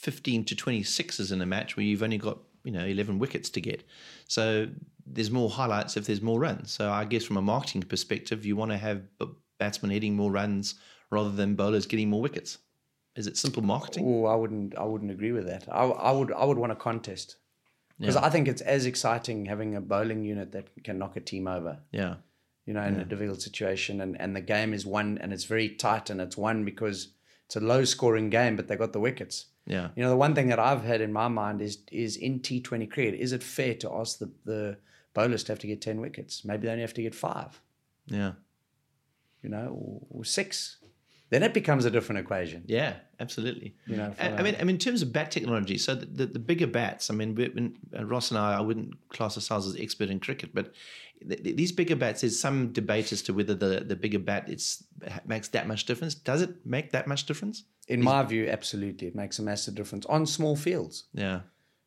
15 0.01 0.45
to 0.47 0.55
26s 0.57 1.31
in 1.31 1.41
a 1.43 1.47
match 1.47 1.77
where 1.77 1.85
you've 1.85 2.03
only 2.03 2.17
got, 2.19 2.39
you 2.65 2.73
know, 2.73 2.85
11 2.85 3.19
wickets 3.19 3.51
to 3.51 3.61
get. 3.61 3.85
So 4.29 4.67
there's 5.07 5.31
more 5.31 5.51
highlights 5.51 5.97
if 5.97 6.07
there's 6.07 6.23
more 6.23 6.41
runs. 6.41 6.71
So 6.71 6.91
I 6.91 7.05
guess 7.05 7.25
from 7.25 7.37
a 7.37 7.43
marketing 7.43 7.83
perspective, 7.83 8.47
you 8.47 8.57
want 8.57 8.71
to 8.71 8.79
have 8.79 9.03
b- 9.19 9.27
batsmen 9.59 9.91
hitting 9.91 10.17
more 10.17 10.31
runs 10.31 10.77
rather 11.11 11.31
than 11.31 11.55
bowlers 11.55 11.85
getting 11.87 12.09
more 12.09 12.23
wickets. 12.23 12.59
Is 13.15 13.27
it 13.27 13.37
simple 13.37 13.63
marketing? 13.63 14.05
Oh, 14.07 14.25
I 14.25 14.35
wouldn't. 14.37 14.75
I 14.79 14.85
wouldn't 14.85 15.11
agree 15.11 15.33
with 15.33 15.47
that. 15.47 15.65
I, 15.71 15.83
I 15.85 16.13
would. 16.13 16.33
I 16.33 16.45
would 16.45 16.57
want 16.59 16.73
a 16.73 16.77
contest 16.77 17.37
because 17.99 18.17
I 18.17 18.31
think 18.31 18.49
it's 18.49 18.63
as 18.63 18.87
exciting 18.87 19.45
having 19.47 19.75
a 19.75 19.81
bowling 19.81 20.25
unit 20.25 20.53
that 20.53 20.69
can 20.85 20.99
knock 20.99 21.17
a 21.17 21.21
team 21.21 21.47
over. 21.47 21.81
Yeah. 21.93 22.15
you 22.65 22.73
know, 22.73 22.83
in 22.83 23.01
a 23.01 23.05
difficult 23.05 23.43
situation, 23.43 24.01
and, 24.01 24.19
and 24.21 24.35
the 24.35 24.41
game 24.41 24.73
is 24.73 24.87
won, 24.87 25.19
and 25.19 25.33
it's 25.33 25.45
very 25.45 25.69
tight, 25.69 26.09
and 26.09 26.21
it's 26.21 26.37
won 26.37 26.65
because 26.65 27.09
it's 27.47 27.57
a 27.57 27.61
low 27.61 27.85
scoring 27.85 28.31
game, 28.31 28.55
but 28.57 28.69
they 28.69 28.77
got 28.77 28.93
the 28.93 29.01
wickets. 29.01 29.47
Yeah. 29.71 29.89
You 29.95 30.03
know, 30.03 30.11
the 30.11 30.17
one 30.17 30.35
thing 30.35 30.49
that 30.49 30.59
I've 30.59 30.83
had 30.83 31.01
in 31.01 31.13
my 31.13 31.29
mind 31.29 31.63
is 31.63 31.79
is 31.93 32.17
in 32.17 32.41
T 32.41 32.61
Twenty 32.61 32.87
cricket, 32.87 33.15
is 33.21 33.33
it 33.33 33.43
fair 33.43 33.75
to 33.77 33.93
ask 33.93 34.19
the 34.19 34.31
the 34.45 34.77
bowlers 35.15 35.45
to 35.45 35.53
have 35.53 35.61
to 35.61 35.67
get 35.69 35.81
ten 35.81 36.01
wickets? 36.01 36.45
Maybe 36.45 36.67
they 36.67 36.73
only 36.73 36.83
have 36.83 36.95
to 36.95 37.03
get 37.03 37.15
five, 37.15 37.61
Yeah. 38.07 38.33
you 39.43 39.49
know, 39.49 39.69
or, 39.81 40.19
or 40.21 40.25
six. 40.25 40.79
Then 41.31 41.45
it 41.45 41.55
becomes 41.55 41.85
a 41.85 41.91
different 41.93 42.19
equation. 42.19 42.65
Yeah, 42.67 42.95
absolutely. 43.21 43.77
You 43.87 43.97
know, 43.99 44.13
I, 44.19 44.31
I 44.31 44.43
mean, 44.43 44.57
I 44.61 44.65
mean, 44.65 44.75
in 44.75 44.79
terms 44.79 45.01
of 45.03 45.13
bat 45.13 45.31
technology, 45.31 45.79
so 45.79 45.95
the, 45.95 46.07
the, 46.07 46.27
the 46.27 46.39
bigger 46.41 46.67
bats. 46.67 47.09
I 47.09 47.15
mean, 47.15 47.77
uh, 47.97 48.05
Ross 48.05 48.33
and 48.33 48.39
I, 48.39 48.59
I 48.59 48.61
wouldn't 48.61 49.09
class 49.11 49.37
ourselves 49.37 49.69
as 49.69 49.77
expert 49.81 50.11
in 50.11 50.19
cricket, 50.19 50.51
but 50.53 50.73
th- 51.27 51.43
th- 51.43 51.57
these 51.57 51.73
bigger 51.73 51.97
bats. 51.97 52.21
There's 52.23 52.39
some 52.39 52.73
debate 52.73 53.13
as 53.13 53.23
to 53.23 53.33
whether 53.35 53.55
the, 53.55 53.81
the 53.81 53.97
bigger 53.97 54.19
bat 54.19 54.45
it's 54.49 54.85
makes 55.27 55.49
that 55.49 55.67
much 55.67 55.85
difference. 55.87 56.15
Does 56.15 56.43
it 56.43 56.65
make 56.65 56.93
that 56.93 57.07
much 57.07 57.27
difference? 57.27 57.65
In 57.89 58.03
my 58.03 58.23
view, 58.23 58.49
absolutely, 58.49 59.09
it 59.09 59.15
makes 59.17 59.39
a 59.39 59.43
massive 59.43 59.75
difference 59.75 60.07
on 60.07 60.25
small 60.27 60.55
fields. 60.55 61.05
Yeah, 61.13 61.41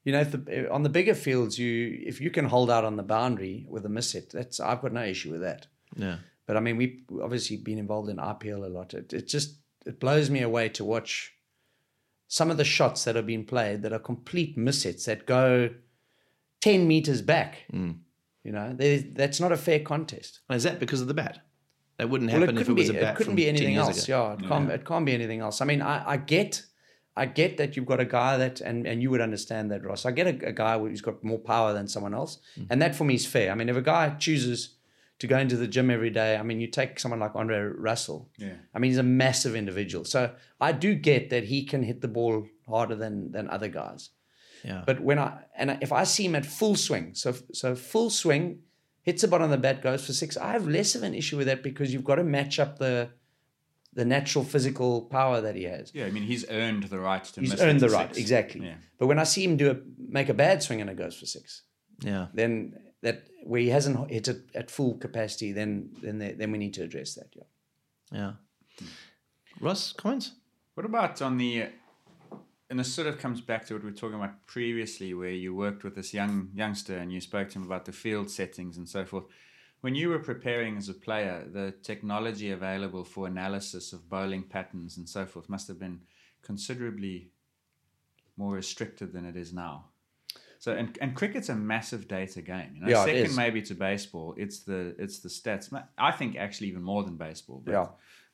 You 0.04 0.12
know, 0.12 0.20
if 0.20 0.32
the, 0.32 0.44
eh, 0.50 0.66
on 0.70 0.84
the 0.84 0.90
bigger 0.90 1.16
fields, 1.16 1.58
you 1.58 2.00
if 2.06 2.20
you 2.20 2.30
can 2.30 2.46
hold 2.46 2.70
out 2.70 2.84
on 2.84 2.98
the 2.98 3.04
boundary 3.04 3.66
with 3.70 3.86
a 3.86 3.90
miss 3.90 4.12
hit, 4.12 4.32
that's 4.32 4.60
I've 4.60 4.82
got 4.82 4.92
no 4.94 5.04
issue 5.04 5.32
with 5.32 5.42
that. 5.42 5.68
yeah, 5.96 6.18
But 6.46 6.58
I 6.58 6.60
mean, 6.60 6.76
we've 6.78 7.02
obviously 7.22 7.58
been 7.58 7.78
involved 7.80 8.10
in 8.10 8.18
IPL 8.18 8.66
a 8.66 8.68
lot. 8.68 8.94
It, 8.94 9.14
it 9.14 9.28
just 9.30 9.56
it 9.86 10.00
blows 10.00 10.30
me 10.30 10.42
away 10.42 10.70
to 10.70 10.84
watch 10.84 11.34
some 12.28 12.50
of 12.52 12.58
the 12.58 12.66
shots 12.66 13.04
that 13.04 13.16
have 13.16 13.28
been 13.28 13.46
played 13.46 13.82
that 13.84 13.94
are 13.94 14.00
complete 14.00 14.58
mishits 14.58 15.06
that 15.06 15.26
go 15.26 15.70
ten 16.62 16.88
meters 16.88 17.22
back, 17.22 17.60
mm. 17.72 17.96
You 18.44 18.52
know, 18.52 18.76
that's 19.14 19.40
not 19.40 19.52
a 19.52 19.58
fair 19.58 19.80
contest. 19.80 20.42
And 20.50 20.58
is 20.58 20.64
that 20.64 20.80
because 20.80 21.02
of 21.02 21.08
the 21.08 21.14
bat? 21.14 21.40
That 21.98 22.10
wouldn't 22.10 22.32
Well, 22.32 22.42
happen 22.42 22.58
it 22.58 22.62
if 22.62 22.70
it 22.70 22.74
was 22.74 22.90
be. 22.90 22.98
a 22.98 23.02
bat 23.02 23.14
It 23.14 23.18
couldn't 23.18 23.36
be 23.36 23.48
anything 23.48 23.76
else. 23.76 24.08
Yeah, 24.08 24.34
it 24.34 24.42
can't. 24.48 24.70
It 24.72 24.86
can't 24.86 25.06
be 25.06 25.14
anything 25.14 25.40
else. 25.42 25.62
I 25.62 25.66
mean, 25.66 25.82
I, 25.82 26.12
I 26.14 26.18
get, 26.18 26.64
I 27.16 27.26
get 27.28 27.58
that 27.58 27.76
you've 27.76 27.86
got 27.86 28.00
a 28.00 28.06
guy 28.06 28.36
that, 28.38 28.60
and 28.62 28.86
and 28.88 29.02
you 29.02 29.10
would 29.12 29.22
understand 29.22 29.72
that, 29.72 29.84
Ross. 29.86 30.06
I 30.06 30.12
get 30.12 30.28
a, 30.28 30.48
a 30.50 30.52
guy 30.52 30.78
who's 30.78 31.02
got 31.02 31.24
more 31.24 31.38
power 31.40 31.72
than 31.74 31.88
someone 31.88 32.14
else, 32.14 32.40
Mm. 32.60 32.68
and 32.72 32.82
that 32.82 32.96
for 32.96 33.04
me 33.06 33.14
is 33.16 33.26
fair. 33.26 33.52
I 33.52 33.56
mean, 33.56 33.70
if 33.70 33.78
a 33.78 33.82
guy 33.82 34.10
chooses 34.20 34.76
to 35.20 35.28
go 35.28 35.38
into 35.38 35.56
the 35.56 35.68
gym 35.68 35.90
every 35.92 36.10
day, 36.10 36.36
I 36.36 36.44
mean, 36.44 36.60
you 36.60 36.68
take 36.68 37.00
someone 37.00 37.20
like 37.20 37.36
Andre 37.36 37.60
Russell. 37.60 38.30
Yeah. 38.38 38.56
I 38.74 38.80
mean, 38.80 38.90
he's 38.92 38.98
a 38.98 39.04
massive 39.04 39.56
individual. 39.56 40.04
So 40.04 40.32
I 40.60 40.72
do 40.74 40.96
get 40.96 41.30
that 41.30 41.46
he 41.46 41.64
can 41.64 41.84
hit 41.84 42.02
the 42.02 42.08
ball 42.10 42.48
harder 42.68 42.96
than 42.96 43.32
than 43.32 43.48
other 43.50 43.70
guys. 43.70 44.10
Yeah. 44.64 44.84
But 44.86 45.02
when 45.02 45.20
I 45.20 45.44
and 45.56 45.78
if 45.82 45.92
I 45.92 46.04
see 46.04 46.26
him 46.26 46.36
at 46.36 46.46
full 46.46 46.76
swing, 46.76 47.16
so 47.16 47.36
so 47.54 47.76
full 47.76 48.10
swing, 48.10 48.60
hits 49.02 49.22
the 49.22 49.28
bottom 49.28 49.46
of 49.46 49.52
the 49.52 49.58
bat, 49.58 49.82
goes 49.82 50.06
for 50.06 50.14
six. 50.14 50.38
I 50.38 50.52
have 50.52 50.68
less 50.68 50.96
of 50.96 51.04
an 51.04 51.14
issue 51.14 51.38
with 51.38 51.48
that 51.48 51.64
because 51.64 51.94
you've 51.94 52.04
got 52.04 52.16
to 52.16 52.24
match 52.24 52.60
up 52.60 52.80
the 52.80 53.10
the 53.94 54.06
natural 54.06 54.44
physical 54.44 55.04
power 55.04 55.42
that 55.42 55.56
he 55.56 55.64
has. 55.64 55.92
Yeah, 55.94 56.06
I 56.06 56.12
mean, 56.12 56.24
he's 56.24 56.50
earned 56.50 56.84
the 56.84 57.00
right 57.00 57.24
to 57.24 57.42
He's 57.42 57.52
miss 57.52 57.62
earned 57.62 57.80
the 57.80 57.90
to 57.90 57.94
right, 57.94 58.18
exactly. 58.18 58.66
Yeah. 58.66 58.76
But 58.98 59.08
when 59.08 59.20
I 59.20 59.24
see 59.24 59.44
him 59.44 59.58
do 59.58 59.72
a 59.72 59.78
make 59.98 60.30
a 60.30 60.34
bad 60.34 60.64
swing 60.64 60.82
and 60.82 60.90
it 60.90 60.98
goes 60.98 61.16
for 61.16 61.26
six, 61.26 61.64
yeah. 62.02 62.28
then 62.34 62.76
that 63.02 63.28
where 63.44 63.62
he 63.62 63.70
hasn't 63.70 64.10
hit 64.10 64.28
it 64.28 64.44
at 64.56 64.72
full 64.72 64.96
capacity, 64.96 65.52
then 65.52 65.90
then 66.02 66.18
then 66.20 66.52
we 66.52 66.58
need 66.58 66.74
to 66.76 66.84
address 66.84 67.16
that. 67.16 67.28
Yeah. 67.36 67.44
Yeah. 68.12 68.34
Ross, 69.60 69.94
comments? 69.94 70.32
What 70.74 70.86
about 70.86 71.22
on 71.22 71.38
the, 71.38 71.68
and 72.70 72.80
this 72.80 72.94
sort 72.94 73.08
of 73.08 73.18
comes 73.18 73.42
back 73.42 73.66
to 73.66 73.74
what 73.74 73.84
we 73.84 73.90
were 73.90 73.96
talking 73.96 74.16
about 74.16 74.46
previously, 74.48 75.14
where 75.14 75.30
you 75.30 75.54
worked 75.54 75.84
with 75.84 75.96
this 75.96 76.14
young 76.14 76.50
youngster 76.54 76.98
and 76.98 77.12
you 77.12 77.22
spoke 77.22 77.50
to 77.50 77.60
him 77.60 77.64
about 77.66 77.86
the 77.86 77.92
field 77.92 78.30
settings 78.30 78.78
and 78.78 78.88
so 78.88 79.06
forth. 79.06 79.26
When 79.82 79.96
you 79.96 80.10
were 80.10 80.20
preparing 80.20 80.78
as 80.78 80.88
a 80.88 80.94
player, 80.94 81.46
the 81.52 81.74
technology 81.84 82.52
available 82.52 83.04
for 83.04 83.28
analysis 83.28 83.92
of 83.92 84.10
bowling 84.10 84.44
patterns 84.44 84.98
and 84.98 85.08
so 85.10 85.26
forth 85.26 85.50
must 85.50 85.68
have 85.68 85.78
been 85.78 86.00
considerably 86.42 87.32
more 88.38 88.54
restricted 88.54 89.12
than 89.12 89.26
it 89.26 89.36
is 89.36 89.54
now. 89.54 89.86
So, 90.60 90.72
and, 90.72 90.98
and 91.02 91.14
cricket's 91.14 91.50
a 91.50 91.56
massive 91.56 92.08
data 92.08 92.42
game. 92.42 92.76
You 92.76 92.82
know, 92.84 92.90
Yeah, 92.90 93.04
second 93.04 93.36
maybe 93.36 93.62
to 93.64 93.76
baseball. 93.76 94.34
It's 94.38 94.60
the 94.60 94.96
it's 94.98 95.20
the 95.20 95.28
stats. 95.28 95.68
I 95.98 96.12
think 96.12 96.38
actually 96.38 96.68
even 96.68 96.82
more 96.82 97.04
than 97.04 97.18
baseball. 97.18 97.62
But 97.64 97.74
Yeah. 97.74 97.88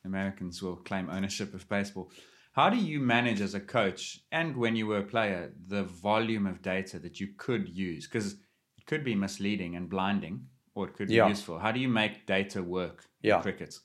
Americans 0.06 0.62
will 0.62 0.76
claim 0.76 1.10
ownership 1.10 1.56
of 1.56 1.68
baseball. 1.68 2.12
How 2.52 2.70
do 2.70 2.78
you 2.78 3.00
manage 3.00 3.42
as 3.42 3.54
a 3.54 3.60
coach 3.60 4.22
and 4.32 4.58
when 4.58 4.76
you 4.76 4.88
were 4.88 4.98
a 5.00 5.04
player 5.04 5.54
the 5.68 5.84
volume 5.84 6.46
of 6.48 6.62
data 6.62 7.00
that 7.00 7.20
you 7.20 7.28
could 7.38 7.70
use? 7.70 8.08
Because 8.08 8.34
it 8.78 8.86
could 8.86 9.04
be 9.04 9.16
misleading 9.16 9.76
and 9.76 9.90
blinding, 9.90 10.48
or 10.76 10.88
it 10.88 10.94
could 10.96 11.08
be 11.08 11.16
Yeah. 11.16 11.28
useful. 11.28 11.60
How 11.60 11.72
do 11.72 11.80
you 11.80 11.88
make 11.90 12.26
data 12.26 12.64
work 12.64 13.06
Yeah. 13.22 13.38
in 13.38 13.42
cricket? 13.44 13.76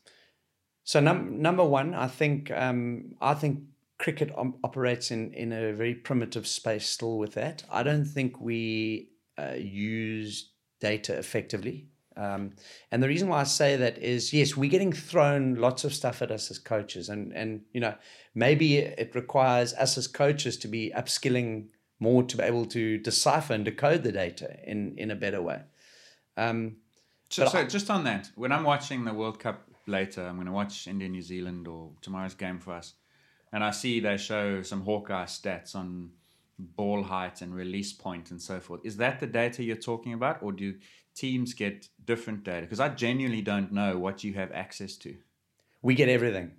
So 0.85 1.01
num- 1.01 1.41
number 1.41 1.65
one, 1.65 1.95
I 1.95 2.09
think 2.09 2.51
um, 2.51 3.15
I 3.21 3.35
think 3.35 3.61
cricket 3.99 4.31
om- 4.33 4.59
operates 4.65 5.11
in 5.11 5.33
in 5.35 5.53
a 5.53 5.73
very 5.73 5.95
primitive 5.95 6.47
space 6.47 6.87
still. 6.87 7.19
With 7.19 7.35
that, 7.35 7.65
I 7.71 7.83
don't 7.83 8.05
think 8.07 8.41
we 8.41 9.11
uh, 9.39 9.55
use 9.57 10.53
data 10.81 11.17
effectively. 11.19 11.89
Um, 12.17 12.53
and 12.91 13.03
the 13.03 13.09
reason 13.09 13.29
why 13.29 13.41
I 13.41 13.45
say 13.45 13.77
that 13.77 13.99
is, 13.99 14.33
yes, 14.33 14.57
we're 14.57 14.71
getting 14.71 14.93
thrown 14.93 15.57
lots 15.57 15.85
of 15.85 15.93
stuff 15.93 16.23
at 16.23 16.31
us 16.31 16.51
as 16.51 16.59
coaches, 16.59 17.09
and 17.09 17.33
and 17.33 17.63
you 17.73 17.81
know 17.81 17.95
maybe 18.35 18.77
it 18.79 19.15
requires 19.15 19.75
us 19.75 19.99
as 19.99 20.07
coaches 20.07 20.57
to 20.59 20.69
be 20.69 20.93
upskilling 20.97 21.67
more 21.99 22.23
to 22.25 22.37
be 22.37 22.43
able 22.45 22.67
to 22.67 22.99
decipher 22.99 23.55
and 23.55 23.65
decode 23.65 24.03
the 24.03 24.13
data 24.13 24.57
in 24.65 24.97
in 24.99 25.11
a 25.11 25.17
better 25.17 25.43
way. 25.43 25.61
Um, 26.37 26.77
So, 27.31 27.47
so 27.47 27.59
I- 27.59 27.65
just 27.65 27.91
on 27.91 28.05
that, 28.05 28.31
when 28.37 28.53
I'm 28.53 28.65
watching 28.65 29.05
the 29.05 29.15
World 29.15 29.39
Cup 29.39 29.69
later, 29.87 30.23
I'm 30.27 30.37
going 30.37 30.47
to 30.47 30.53
watch 30.53 30.87
India 30.87 31.09
New 31.09 31.23
Zealand 31.23 31.67
or 31.67 31.91
tomorrow's 32.01 32.35
game 32.35 32.59
for 32.61 32.73
us, 32.75 32.95
and 33.53 33.65
I 33.65 33.71
see 33.73 34.01
they 34.01 34.17
show 34.19 34.63
some 34.63 34.83
Hawkeye 34.85 35.27
stats 35.27 35.75
on 35.75 36.11
ball 36.59 37.03
height 37.03 37.43
and 37.43 37.53
release 37.55 37.93
point 37.93 38.31
and 38.31 38.41
so 38.41 38.61
forth. 38.61 38.81
Is 38.85 38.97
that 38.99 39.19
the 39.21 39.27
data 39.27 39.63
you're 39.65 39.85
talking 39.91 40.13
about, 40.13 40.43
or 40.43 40.53
do 40.53 40.75
teams 41.15 41.55
get 41.55 41.89
different 42.05 42.45
data? 42.45 42.63
Because 42.63 42.81
I 42.81 42.89
genuinely 42.89 43.43
don't 43.43 43.73
know 43.73 43.99
what 43.99 44.25
you 44.25 44.35
have 44.35 44.53
access 44.53 44.97
to. 44.99 45.17
we 45.83 45.95
get 45.95 46.09
everything. 46.09 46.53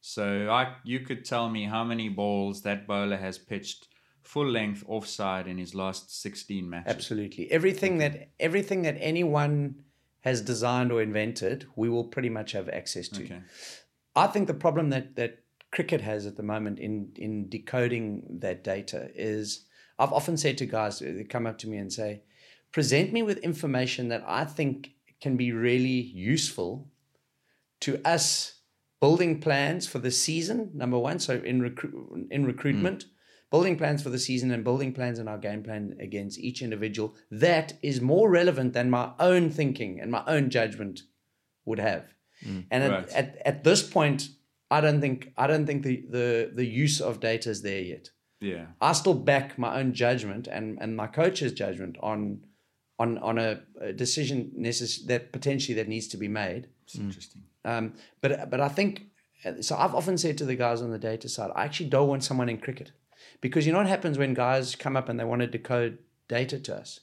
So 0.00 0.48
I, 0.50 0.76
you 0.84 1.00
could 1.00 1.24
tell 1.24 1.48
me 1.50 1.64
how 1.64 1.84
many 1.84 2.08
balls 2.08 2.62
that 2.62 2.86
bowler 2.86 3.16
has 3.16 3.36
pitched 3.36 3.88
full 4.22 4.46
length 4.46 4.84
offside 4.86 5.46
in 5.48 5.58
his 5.58 5.74
last 5.74 6.20
16 6.22 6.68
matches. 6.68 6.94
Absolutely. 6.94 7.50
Everything 7.50 7.98
that 7.98 8.30
everything 8.38 8.82
that 8.82 8.96
anyone 9.00 9.82
has 10.20 10.40
designed 10.40 10.92
or 10.92 11.00
invented, 11.02 11.66
we 11.76 11.88
will 11.88 12.04
pretty 12.04 12.28
much 12.28 12.52
have 12.52 12.68
access 12.68 13.08
to. 13.08 13.24
Okay. 13.24 13.40
I 14.14 14.26
think 14.26 14.46
the 14.46 14.54
problem 14.54 14.90
that 14.90 15.16
that 15.16 15.42
cricket 15.70 16.00
has 16.00 16.26
at 16.26 16.36
the 16.36 16.42
moment 16.42 16.78
in 16.78 17.12
in 17.16 17.48
decoding 17.48 18.38
that 18.40 18.62
data 18.62 19.10
is 19.14 19.66
I've 19.98 20.12
often 20.12 20.36
said 20.36 20.58
to 20.58 20.66
guys 20.66 21.00
they 21.00 21.24
come 21.24 21.46
up 21.46 21.58
to 21.58 21.68
me 21.68 21.78
and 21.78 21.92
say, 21.92 22.22
present 22.72 23.12
me 23.12 23.22
with 23.22 23.38
information 23.38 24.08
that 24.08 24.24
I 24.26 24.44
think 24.44 24.90
can 25.20 25.36
be 25.36 25.52
really 25.52 26.00
useful 26.00 26.88
to 27.80 28.00
us 28.04 28.60
building 29.00 29.40
plans 29.40 29.86
for 29.86 29.98
the 29.98 30.10
season. 30.10 30.70
Number 30.74 30.98
one, 30.98 31.18
so 31.18 31.34
in 31.34 31.62
recruit 31.62 32.28
in 32.30 32.44
recruitment, 32.44 33.04
mm. 33.04 33.08
building 33.50 33.76
plans 33.76 34.02
for 34.02 34.10
the 34.10 34.18
season 34.18 34.50
and 34.50 34.64
building 34.64 34.92
plans 34.92 35.18
in 35.18 35.28
our 35.28 35.38
game 35.38 35.62
plan 35.62 35.96
against 36.00 36.38
each 36.38 36.62
individual. 36.62 37.14
That 37.30 37.74
is 37.82 38.00
more 38.00 38.28
relevant 38.30 38.72
than 38.72 38.90
my 38.90 39.12
own 39.18 39.50
thinking 39.50 40.00
and 40.00 40.10
my 40.10 40.22
own 40.26 40.50
judgment 40.50 41.02
would 41.64 41.78
have. 41.78 42.14
Mm, 42.44 42.66
and 42.70 42.82
at, 42.84 43.08
at, 43.10 43.38
at 43.44 43.64
this 43.64 43.82
point, 43.82 44.28
I 44.70 44.80
don't 44.80 45.00
think 45.00 45.32
I 45.36 45.46
don't 45.46 45.66
think 45.66 45.82
the, 45.82 46.04
the, 46.10 46.50
the 46.54 46.66
use 46.66 47.00
of 47.00 47.20
data 47.20 47.50
is 47.50 47.62
there 47.62 47.80
yet. 47.80 48.10
Yeah. 48.40 48.66
I 48.80 48.92
still 48.92 49.14
back 49.14 49.58
my 49.58 49.80
own 49.80 49.92
judgment 49.94 50.46
and, 50.46 50.78
and 50.80 50.96
my 50.96 51.06
coach's 51.08 51.52
judgment 51.52 51.96
on 52.00 52.40
on 52.98 53.18
on 53.18 53.38
a, 53.38 53.60
a 53.80 53.92
decision 53.92 54.52
necess- 54.58 55.04
that 55.06 55.32
potentially 55.32 55.74
that 55.76 55.88
needs 55.88 56.08
to 56.08 56.16
be 56.16 56.28
made. 56.28 56.68
It's 56.84 56.96
interesting. 56.96 57.42
Um, 57.64 57.94
but 58.20 58.50
but 58.50 58.60
I 58.60 58.68
think 58.68 59.02
so. 59.60 59.76
I've 59.76 59.94
often 59.94 60.18
said 60.18 60.36
to 60.38 60.44
the 60.44 60.56
guys 60.56 60.82
on 60.82 60.90
the 60.90 60.98
data 60.98 61.28
side, 61.28 61.50
I 61.54 61.64
actually 61.64 61.90
don't 61.90 62.08
want 62.08 62.24
someone 62.24 62.48
in 62.48 62.58
cricket 62.58 62.92
because 63.40 63.66
you 63.66 63.72
know 63.72 63.78
what 63.78 63.86
happens 63.88 64.18
when 64.18 64.34
guys 64.34 64.74
come 64.74 64.96
up 64.96 65.08
and 65.08 65.18
they 65.18 65.24
want 65.24 65.40
to 65.42 65.46
decode 65.46 65.98
data 66.28 66.58
to 66.58 66.76
us. 66.76 67.00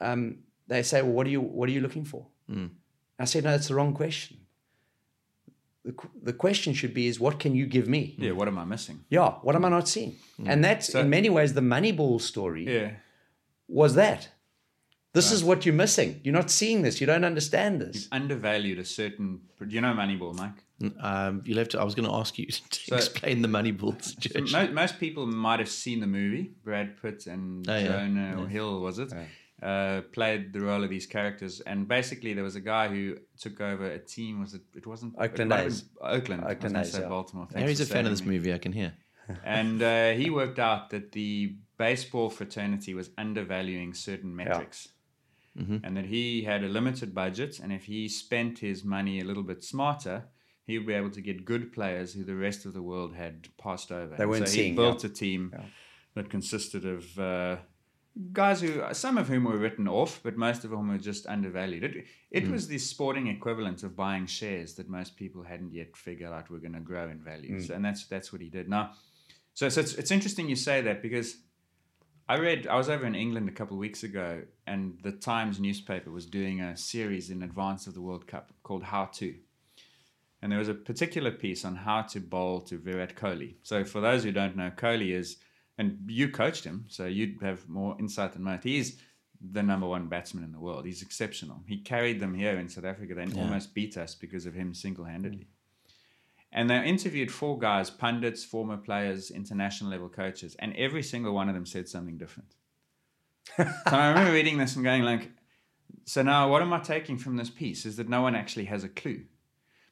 Um, 0.00 0.38
they 0.66 0.82
say, 0.82 1.02
"Well, 1.02 1.12
what 1.12 1.26
are 1.26 1.30
you 1.30 1.40
what 1.40 1.68
are 1.68 1.72
you 1.72 1.80
looking 1.80 2.04
for?" 2.04 2.26
I 3.18 3.24
said, 3.24 3.44
"No, 3.44 3.50
that's 3.52 3.68
the 3.68 3.74
wrong 3.74 3.94
question. 3.94 4.38
The, 5.84 5.94
the 6.22 6.32
question 6.32 6.74
should 6.74 6.94
be 6.94 7.06
is 7.08 7.18
what 7.18 7.40
can 7.40 7.54
you 7.56 7.66
give 7.66 7.88
me? 7.88 8.14
Yeah. 8.18 8.32
What 8.32 8.46
am 8.48 8.56
I 8.58 8.64
missing? 8.64 9.00
Yeah, 9.10 9.32
what 9.42 9.56
am 9.56 9.64
I 9.64 9.68
not 9.68 9.88
seeing? 9.88 10.14
And 10.46 10.62
that's 10.64 10.92
So- 10.92 11.00
in 11.00 11.10
many 11.10 11.28
ways 11.28 11.54
the 11.54 11.60
Moneyball 11.60 12.20
story 12.20 12.64
Yeah. 12.66 12.90
was 13.68 13.94
that. 13.94 14.28
This 15.14 15.30
is 15.30 15.44
what 15.44 15.66
you're 15.66 15.74
missing. 15.74 16.20
You're 16.24 16.32
not 16.32 16.50
seeing 16.50 16.80
this. 16.82 16.98
You 17.00 17.06
don't 17.06 17.24
understand 17.24 17.80
this. 17.82 18.08
Undervalued 18.12 18.78
a 18.78 18.84
certain. 18.84 19.40
Do 19.58 19.66
you 19.68 19.80
know 19.82 19.92
Moneyball, 19.92 20.34
Mike? 20.36 20.64
Um, 21.00 21.42
you'll 21.44 21.58
have 21.58 21.68
to. 21.70 21.80
I 21.80 21.84
was 21.84 21.94
going 21.94 22.08
to 22.08 22.14
ask 22.14 22.38
you 22.38 22.46
to 22.70 22.80
So- 22.90 22.96
explain 22.96 23.42
the 23.42 23.48
Moneyball 23.48 24.02
So 24.02 24.12
situation. 24.20 24.66
mo- 24.68 24.72
most 24.72 24.98
people 24.98 25.26
might 25.26 25.58
have 25.60 25.68
seen 25.68 26.00
the 26.00 26.06
movie. 26.06 26.52
Brad 26.64 27.00
Pitt 27.00 27.26
and 27.26 27.68
Oh, 27.68 27.76
yeah. 27.76 27.86
Jonah 27.88 28.40
or 28.42 28.48
Hill, 28.48 28.80
was 28.80 28.98
it? 28.98 29.12
Uh, 29.62 30.00
played 30.12 30.52
the 30.52 30.60
role 30.60 30.82
of 30.82 30.90
these 30.90 31.06
characters, 31.06 31.60
and 31.60 31.86
basically 31.86 32.32
there 32.34 32.42
was 32.42 32.56
a 32.56 32.60
guy 32.60 32.88
who 32.88 33.16
took 33.38 33.60
over 33.60 33.84
a 33.86 33.98
team. 33.98 34.40
Was 34.40 34.54
it? 34.54 34.62
It 34.74 34.86
wasn't 34.88 35.14
Oakland 35.18 35.52
it 35.52 35.66
A's. 35.66 35.84
Oakland. 36.00 36.42
Oakland 36.44 36.76
A's, 36.76 36.98
yeah. 36.98 37.06
Baltimore. 37.08 37.46
Thanks 37.46 37.60
Harry's 37.60 37.80
a 37.80 37.86
fan 37.86 38.04
of 38.06 38.10
this 38.10 38.22
me. 38.24 38.34
movie. 38.38 38.52
I 38.52 38.58
can 38.58 38.72
hear. 38.72 38.94
and 39.44 39.80
uh, 39.80 40.10
he 40.12 40.30
worked 40.40 40.58
out 40.58 40.90
that 40.90 41.12
the 41.12 41.54
baseball 41.78 42.28
fraternity 42.28 42.92
was 42.94 43.10
undervaluing 43.16 43.94
certain 43.94 44.34
metrics. 44.34 44.88
Mm-hmm. 45.58 45.84
And 45.84 45.96
that 45.98 46.06
he 46.06 46.44
had 46.44 46.64
a 46.64 46.68
limited 46.68 47.14
budget, 47.14 47.60
and 47.60 47.72
if 47.72 47.84
he 47.84 48.08
spent 48.08 48.60
his 48.60 48.84
money 48.84 49.20
a 49.20 49.24
little 49.24 49.42
bit 49.42 49.62
smarter, 49.62 50.24
he 50.66 50.78
would 50.78 50.86
be 50.86 50.94
able 50.94 51.10
to 51.10 51.20
get 51.20 51.44
good 51.44 51.72
players 51.72 52.14
who 52.14 52.24
the 52.24 52.34
rest 52.34 52.64
of 52.64 52.72
the 52.72 52.82
world 52.82 53.14
had 53.14 53.48
passed 53.58 53.92
over. 53.92 54.16
They 54.16 54.24
weren't 54.24 54.48
so 54.48 54.54
seeing, 54.54 54.72
he 54.72 54.76
built 54.76 55.04
a 55.04 55.10
team 55.10 55.54
that 56.14 56.30
consisted 56.30 56.86
of 56.86 57.18
uh, 57.18 57.56
guys 58.32 58.60
who, 58.60 58.82
some 58.92 59.18
of 59.18 59.28
whom 59.28 59.44
were 59.44 59.56
written 59.56 59.88
off, 59.88 60.20
but 60.22 60.36
most 60.36 60.64
of 60.64 60.70
whom 60.70 60.88
were 60.88 60.98
just 60.98 61.26
undervalued. 61.26 61.84
It, 61.84 62.04
it 62.30 62.44
mm. 62.44 62.52
was 62.52 62.68
the 62.68 62.78
sporting 62.78 63.26
equivalent 63.26 63.82
of 63.82 63.96
buying 63.96 64.26
shares 64.26 64.74
that 64.74 64.88
most 64.88 65.16
people 65.16 65.42
hadn't 65.42 65.72
yet 65.72 65.96
figured 65.96 66.32
out 66.32 66.50
were 66.50 66.58
going 66.58 66.74
to 66.74 66.80
grow 66.80 67.08
in 67.10 67.18
value. 67.18 67.58
Mm. 67.58 67.66
So, 67.66 67.74
and 67.74 67.84
that's 67.84 68.06
that's 68.06 68.32
what 68.32 68.40
he 68.40 68.48
did. 68.48 68.68
Now, 68.68 68.92
so, 69.54 69.68
so 69.68 69.80
it's, 69.80 69.94
it's 69.94 70.10
interesting 70.10 70.48
you 70.48 70.56
say 70.56 70.80
that 70.82 71.02
because 71.02 71.36
I 72.28 72.38
read, 72.38 72.66
I 72.66 72.76
was 72.76 72.88
over 72.88 73.04
in 73.04 73.14
England 73.14 73.48
a 73.48 73.52
couple 73.52 73.76
of 73.76 73.80
weeks 73.80 74.04
ago, 74.04 74.42
and 74.66 74.98
the 75.02 75.12
Times 75.12 75.58
newspaper 75.58 76.10
was 76.10 76.26
doing 76.26 76.60
a 76.60 76.76
series 76.76 77.30
in 77.30 77.42
advance 77.42 77.86
of 77.86 77.94
the 77.94 78.00
World 78.00 78.26
Cup 78.26 78.52
called 78.62 78.84
How 78.84 79.06
To. 79.14 79.34
And 80.40 80.50
there 80.50 80.58
was 80.58 80.68
a 80.68 80.74
particular 80.74 81.30
piece 81.30 81.64
on 81.64 81.76
how 81.76 82.02
to 82.02 82.20
bowl 82.20 82.60
to 82.62 82.78
Virat 82.78 83.16
Kohli. 83.16 83.54
So, 83.62 83.84
for 83.84 84.00
those 84.00 84.24
who 84.24 84.32
don't 84.32 84.56
know, 84.56 84.70
Kohli 84.70 85.12
is, 85.12 85.38
and 85.78 85.98
you 86.06 86.28
coached 86.28 86.64
him, 86.64 86.86
so 86.88 87.06
you'd 87.06 87.42
have 87.42 87.68
more 87.68 87.96
insight 87.98 88.32
than 88.32 88.42
most. 88.42 88.64
He's 88.64 89.00
the 89.40 89.62
number 89.62 89.86
one 89.86 90.08
batsman 90.08 90.44
in 90.44 90.52
the 90.52 90.60
world. 90.60 90.84
He's 90.84 91.02
exceptional. 91.02 91.62
He 91.66 91.78
carried 91.78 92.20
them 92.20 92.34
here 92.34 92.58
in 92.58 92.68
South 92.68 92.84
Africa. 92.84 93.14
They 93.14 93.26
almost 93.40 93.74
beat 93.74 93.96
us 93.96 94.14
because 94.14 94.46
of 94.46 94.54
him 94.54 94.74
single 94.74 95.04
handedly. 95.04 95.48
And 96.52 96.68
they 96.68 96.84
interviewed 96.84 97.30
four 97.30 97.58
guys, 97.58 97.88
pundits, 97.88 98.44
former 98.44 98.76
players, 98.76 99.30
international 99.30 99.90
level 99.90 100.08
coaches, 100.08 100.54
and 100.58 100.76
every 100.76 101.02
single 101.02 101.34
one 101.34 101.48
of 101.48 101.54
them 101.54 101.64
said 101.64 101.88
something 101.88 102.18
different. 102.18 102.54
so 103.56 103.66
I 103.86 104.08
remember 104.08 104.32
reading 104.32 104.58
this 104.58 104.76
and 104.76 104.84
going 104.84 105.02
like, 105.02 105.30
so 106.04 106.22
now 106.22 106.50
what 106.50 106.62
am 106.62 106.72
I 106.72 106.80
taking 106.80 107.16
from 107.16 107.36
this 107.36 107.50
piece 107.50 107.86
is 107.86 107.96
that 107.96 108.08
no 108.08 108.22
one 108.22 108.34
actually 108.34 108.66
has 108.66 108.84
a 108.84 108.88
clue. 108.88 109.24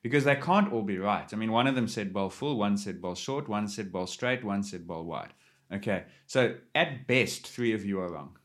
Because 0.03 0.25
they 0.25 0.37
can't 0.37 0.73
all 0.73 0.83
be 0.83 0.99
right. 0.99 1.29
I 1.33 1.37
mean, 1.37 1.53
one 1.53 1.67
of 1.67 1.75
them 1.75 1.87
said 1.87 2.13
ball 2.13 2.31
full, 2.31 2.57
one 2.57 2.79
said 2.79 3.03
ball 3.03 3.15
short, 3.15 3.49
one 3.49 3.69
said 3.69 3.93
ball 3.93 4.07
straight, 4.07 4.43
one 4.43 4.63
said 4.63 4.87
ball 4.87 5.05
wide. 5.05 5.35
Okay, 5.73 6.05
so 6.27 6.57
at 6.75 7.07
best, 7.07 7.47
three 7.47 7.73
of 7.75 7.85
you 7.85 8.01
are 8.01 8.11
wrong. 8.11 8.37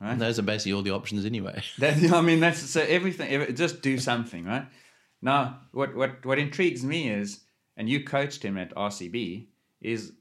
Right? 0.00 0.18
Those 0.18 0.38
are 0.38 0.42
basically 0.42 0.72
all 0.72 0.82
the 0.82 0.90
options 0.90 1.24
anyway. 1.24 1.62
That, 1.78 2.12
I 2.12 2.20
mean, 2.20 2.40
that's 2.40 2.58
so 2.58 2.80
everything. 2.82 3.54
Just 3.54 3.80
do 3.80 3.96
something, 3.98 4.44
right? 4.44 4.66
Now, 5.22 5.60
what 5.72 5.94
what 5.94 6.24
what 6.26 6.38
intrigues 6.38 6.84
me 6.84 7.08
is, 7.08 7.40
and 7.76 7.88
you 7.88 8.04
coached 8.04 8.42
him 8.44 8.56
at 8.56 8.74
RCB, 8.74 9.46
is 9.80 10.12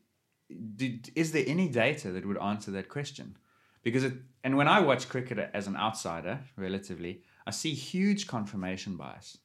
did, 0.75 1.11
is 1.15 1.31
there 1.31 1.43
any 1.47 1.67
data 1.67 2.11
that 2.11 2.25
would 2.25 2.37
answer 2.37 2.71
that 2.71 2.89
question? 2.89 3.37
Because 3.81 4.03
it, 4.03 4.13
and 4.43 4.57
when 4.57 4.67
I 4.67 4.79
watch 4.79 5.09
cricket 5.09 5.49
as 5.53 5.67
an 5.67 5.75
outsider, 5.75 6.39
relatively, 6.57 7.21
I 7.45 7.51
see 7.51 7.73
huge 7.73 8.27
confirmation 8.27 8.95
bias. 8.95 9.37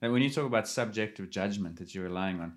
And 0.00 0.12
when 0.12 0.22
you 0.22 0.30
talk 0.30 0.46
about 0.46 0.68
subjective 0.68 1.30
judgment 1.30 1.76
that 1.78 1.94
you're 1.94 2.04
relying 2.04 2.40
on, 2.40 2.54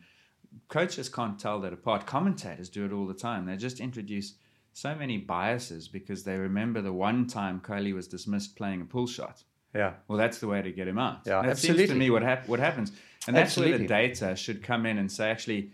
coaches 0.68 1.10
can't 1.10 1.40
tell 1.40 1.60
that 1.62 1.74
apart. 1.74 2.06
Commentators 2.06 2.70
do 2.70 2.86
it 2.86 2.92
all 2.92 3.08
the 3.08 3.14
time. 3.14 3.46
They 3.46 3.56
just 3.56 3.80
introduce 3.80 4.36
so 4.74 4.96
many 4.96 5.18
biases 5.18 5.88
because 5.88 6.24
they 6.24 6.38
remember 6.38 6.82
the 6.82 6.94
one 6.94 7.28
time 7.28 7.60
Kohli 7.60 7.94
was 7.94 8.08
dismissed 8.08 8.56
playing 8.56 8.82
a 8.82 8.86
pull 8.86 9.08
shot. 9.08 9.44
Yeah. 9.74 9.94
Well, 10.08 10.18
that's 10.18 10.40
the 10.40 10.48
way 10.48 10.62
to 10.62 10.72
get 10.72 10.88
him 10.88 10.98
out. 10.98 11.22
Yeah, 11.26 11.42
that 11.42 11.58
seems 11.58 11.88
to 11.88 11.96
me 11.96 12.10
what 12.10 12.22
hap- 12.22 12.48
what 12.48 12.60
happens, 12.60 12.92
and 13.28 13.36
that's 13.36 13.58
where 13.58 13.78
the 13.78 13.88
data 13.88 14.36
should 14.36 14.64
come 14.64 14.86
in 14.86 14.98
and 14.98 15.12
say, 15.12 15.30
actually, 15.30 15.72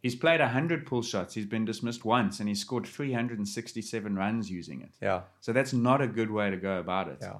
he's 0.00 0.14
played 0.14 0.40
hundred 0.40 0.86
pull 0.86 1.02
shots, 1.02 1.34
he's 1.34 1.46
been 1.46 1.64
dismissed 1.64 2.04
once, 2.04 2.40
and 2.40 2.48
he's 2.48 2.60
scored 2.60 2.86
three 2.86 3.12
hundred 3.12 3.38
and 3.38 3.48
sixty-seven 3.48 4.16
runs 4.16 4.50
using 4.50 4.82
it. 4.82 4.90
Yeah. 5.00 5.22
So 5.40 5.52
that's 5.52 5.72
not 5.72 6.00
a 6.00 6.06
good 6.06 6.30
way 6.30 6.50
to 6.50 6.56
go 6.56 6.78
about 6.78 7.08
it. 7.08 7.18
Yeah. 7.20 7.38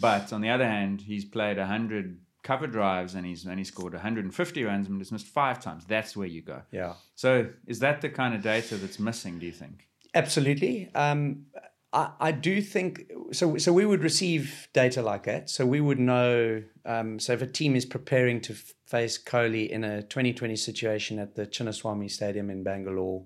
But 0.00 0.32
on 0.32 0.40
the 0.40 0.48
other 0.48 0.66
hand, 0.66 1.02
he's 1.02 1.24
played 1.24 1.58
100 1.58 2.18
cover 2.42 2.66
drives 2.66 3.14
and 3.14 3.24
he's 3.24 3.46
only 3.46 3.64
scored 3.64 3.92
150 3.92 4.64
runs 4.64 4.88
and 4.88 4.98
dismissed 4.98 5.26
five 5.26 5.60
times. 5.60 5.84
That's 5.86 6.16
where 6.16 6.26
you 6.26 6.42
go. 6.42 6.62
Yeah. 6.70 6.94
So 7.14 7.48
is 7.66 7.78
that 7.80 8.00
the 8.00 8.08
kind 8.08 8.34
of 8.34 8.42
data 8.42 8.76
that's 8.76 8.98
missing, 8.98 9.38
do 9.38 9.46
you 9.46 9.52
think? 9.52 9.86
Absolutely. 10.14 10.90
Um, 10.94 11.46
I, 11.92 12.10
I 12.20 12.32
do 12.32 12.62
think 12.62 13.10
so. 13.32 13.56
So 13.58 13.72
we 13.72 13.84
would 13.84 14.02
receive 14.02 14.68
data 14.72 15.02
like 15.02 15.24
that. 15.24 15.50
So 15.50 15.66
we 15.66 15.80
would 15.80 15.98
know. 15.98 16.62
Um, 16.84 17.18
so 17.18 17.32
if 17.32 17.42
a 17.42 17.46
team 17.46 17.76
is 17.76 17.84
preparing 17.84 18.40
to 18.42 18.54
f- 18.54 18.72
face 18.86 19.22
Kohli 19.22 19.68
in 19.68 19.84
a 19.84 20.02
2020 20.02 20.56
situation 20.56 21.18
at 21.18 21.34
the 21.34 21.46
Chinnaswamy 21.46 22.10
Stadium 22.10 22.50
in 22.50 22.62
Bangalore, 22.62 23.24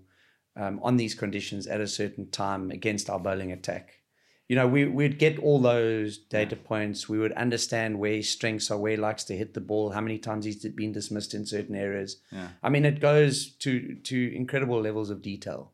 um, 0.56 0.80
on 0.82 0.96
these 0.96 1.14
conditions 1.14 1.66
at 1.66 1.80
a 1.80 1.86
certain 1.86 2.30
time 2.30 2.70
against 2.70 3.10
our 3.10 3.20
bowling 3.20 3.52
attack, 3.52 4.00
you 4.48 4.54
know, 4.54 4.66
we 4.66 4.86
we'd 4.86 5.18
get 5.18 5.38
all 5.40 5.58
those 5.58 6.18
data 6.18 6.54
points. 6.54 7.08
We 7.08 7.18
would 7.18 7.32
understand 7.32 7.98
where 7.98 8.12
his 8.12 8.30
strengths 8.30 8.70
are, 8.70 8.78
where 8.78 8.92
he 8.92 8.96
likes 8.96 9.24
to 9.24 9.36
hit 9.36 9.54
the 9.54 9.60
ball, 9.60 9.90
how 9.90 10.00
many 10.00 10.18
times 10.18 10.44
he's 10.44 10.64
been 10.64 10.92
dismissed 10.92 11.34
in 11.34 11.44
certain 11.44 11.74
areas. 11.74 12.18
Yeah. 12.30 12.48
I 12.62 12.68
mean, 12.68 12.84
it 12.84 13.00
goes 13.00 13.50
to 13.56 13.96
to 14.04 14.36
incredible 14.36 14.80
levels 14.80 15.10
of 15.10 15.20
detail. 15.20 15.72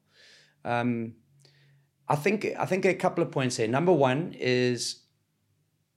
Um, 0.64 1.14
I 2.12 2.16
think 2.16 2.46
I 2.58 2.66
think 2.66 2.84
a 2.84 2.94
couple 2.94 3.24
of 3.24 3.30
points 3.30 3.56
here. 3.56 3.66
Number 3.66 3.94
one 4.10 4.36
is, 4.38 5.00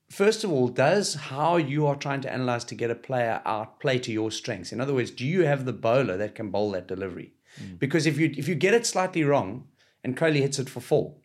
first 0.09 0.45
of 0.45 0.49
all, 0.51 0.69
does 0.69 1.15
how 1.15 1.57
you 1.57 1.85
are 1.87 1.97
trying 1.97 2.21
to 2.21 2.31
analyze 2.31 2.63
to 2.65 2.75
get 2.75 2.89
a 2.89 2.95
player 2.95 3.41
out 3.45 3.81
play 3.81 3.99
to 3.99 4.11
your 4.13 4.31
strengths? 4.31 4.71
In 4.71 4.79
other 4.79 4.93
words, 4.93 5.11
do 5.11 5.25
you 5.25 5.41
have 5.43 5.65
the 5.65 5.73
bowler 5.73 6.15
that 6.15 6.33
can 6.33 6.51
bowl 6.51 6.71
that 6.71 6.87
delivery? 6.87 7.33
Because 7.79 8.05
if 8.05 8.17
you 8.17 8.33
if 8.37 8.47
you 8.47 8.55
get 8.55 8.73
it 8.73 8.85
slightly 8.85 9.23
wrong 9.25 9.67
and 10.05 10.15
Kohli 10.15 10.39
hits 10.39 10.57
it 10.57 10.69
for 10.69 10.79
four, 10.79 11.15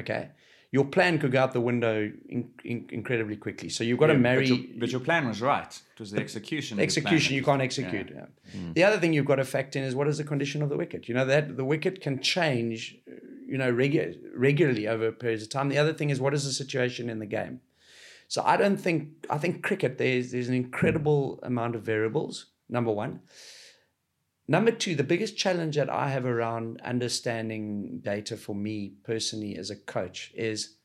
okay, 0.00 0.30
your 0.72 0.86
plan 0.86 1.18
could 1.18 1.32
go 1.32 1.40
out 1.42 1.52
the 1.52 1.60
window 1.60 2.10
in, 2.28 2.50
in, 2.64 2.86
incredibly 2.90 3.36
quickly. 3.36 3.68
So 3.68 3.84
you've 3.84 3.98
got 3.98 4.08
to 4.08 4.18
marry 4.18 4.48
But 4.48 4.48
your, 4.48 4.58
but 4.80 4.88
your 4.90 5.00
plan 5.00 5.28
was 5.28 5.40
right. 5.42 5.72
It 5.94 6.00
was 6.00 6.10
the 6.12 6.20
execution. 6.20 6.78
the 6.78 6.82
execution 6.82 7.34
you 7.34 7.44
can't 7.44 7.62
execute 7.62 8.10
yeah. 8.10 8.26
the 8.72 8.84
other 8.84 8.98
thing 8.98 9.12
you've 9.12 9.30
got 9.32 9.36
to 9.36 9.44
factor 9.44 9.78
in 9.78 9.84
is 9.84 9.94
what 9.94 10.08
is 10.08 10.16
the 10.18 10.24
condition 10.24 10.62
of 10.62 10.68
the 10.70 10.76
wicket 10.76 11.08
you 11.08 11.14
know 11.14 11.26
that 11.26 11.56
the 11.56 11.64
wicket 11.64 12.00
can 12.00 12.20
change 12.20 12.96
uh, 13.06 13.14
you 13.46 13.58
know 13.58 13.72
regu- 13.72 14.18
regularly 14.34 14.86
over 14.88 15.12
periods 15.12 15.42
of 15.42 15.50
time. 15.50 15.68
The 15.68 15.78
other 15.78 15.92
thing 15.92 16.10
is 16.10 16.20
what 16.20 16.34
is 16.34 16.44
the 16.44 16.52
situation 16.52 17.10
in 17.10 17.18
the 17.18 17.26
game? 17.26 17.60
So 18.28 18.42
i 18.44 18.56
don't 18.56 18.78
think 18.78 19.26
i 19.30 19.38
think 19.38 19.62
cricket 19.62 19.98
there's 19.98 20.32
there's 20.32 20.48
an 20.48 20.54
incredible 20.54 21.38
amount 21.42 21.76
of 21.76 21.82
variables 21.82 22.46
number 22.68 22.90
one. 22.90 23.20
Number 24.46 24.70
two 24.70 24.94
the 24.94 25.04
biggest 25.04 25.36
challenge 25.36 25.76
that 25.76 25.90
i 25.90 26.08
have 26.08 26.26
around 26.26 26.80
understanding 26.82 28.00
data 28.02 28.36
for 28.36 28.54
me 28.54 28.94
personally 29.04 29.56
as 29.56 29.70
a 29.70 29.76
coach 29.76 30.32
is 30.34 30.76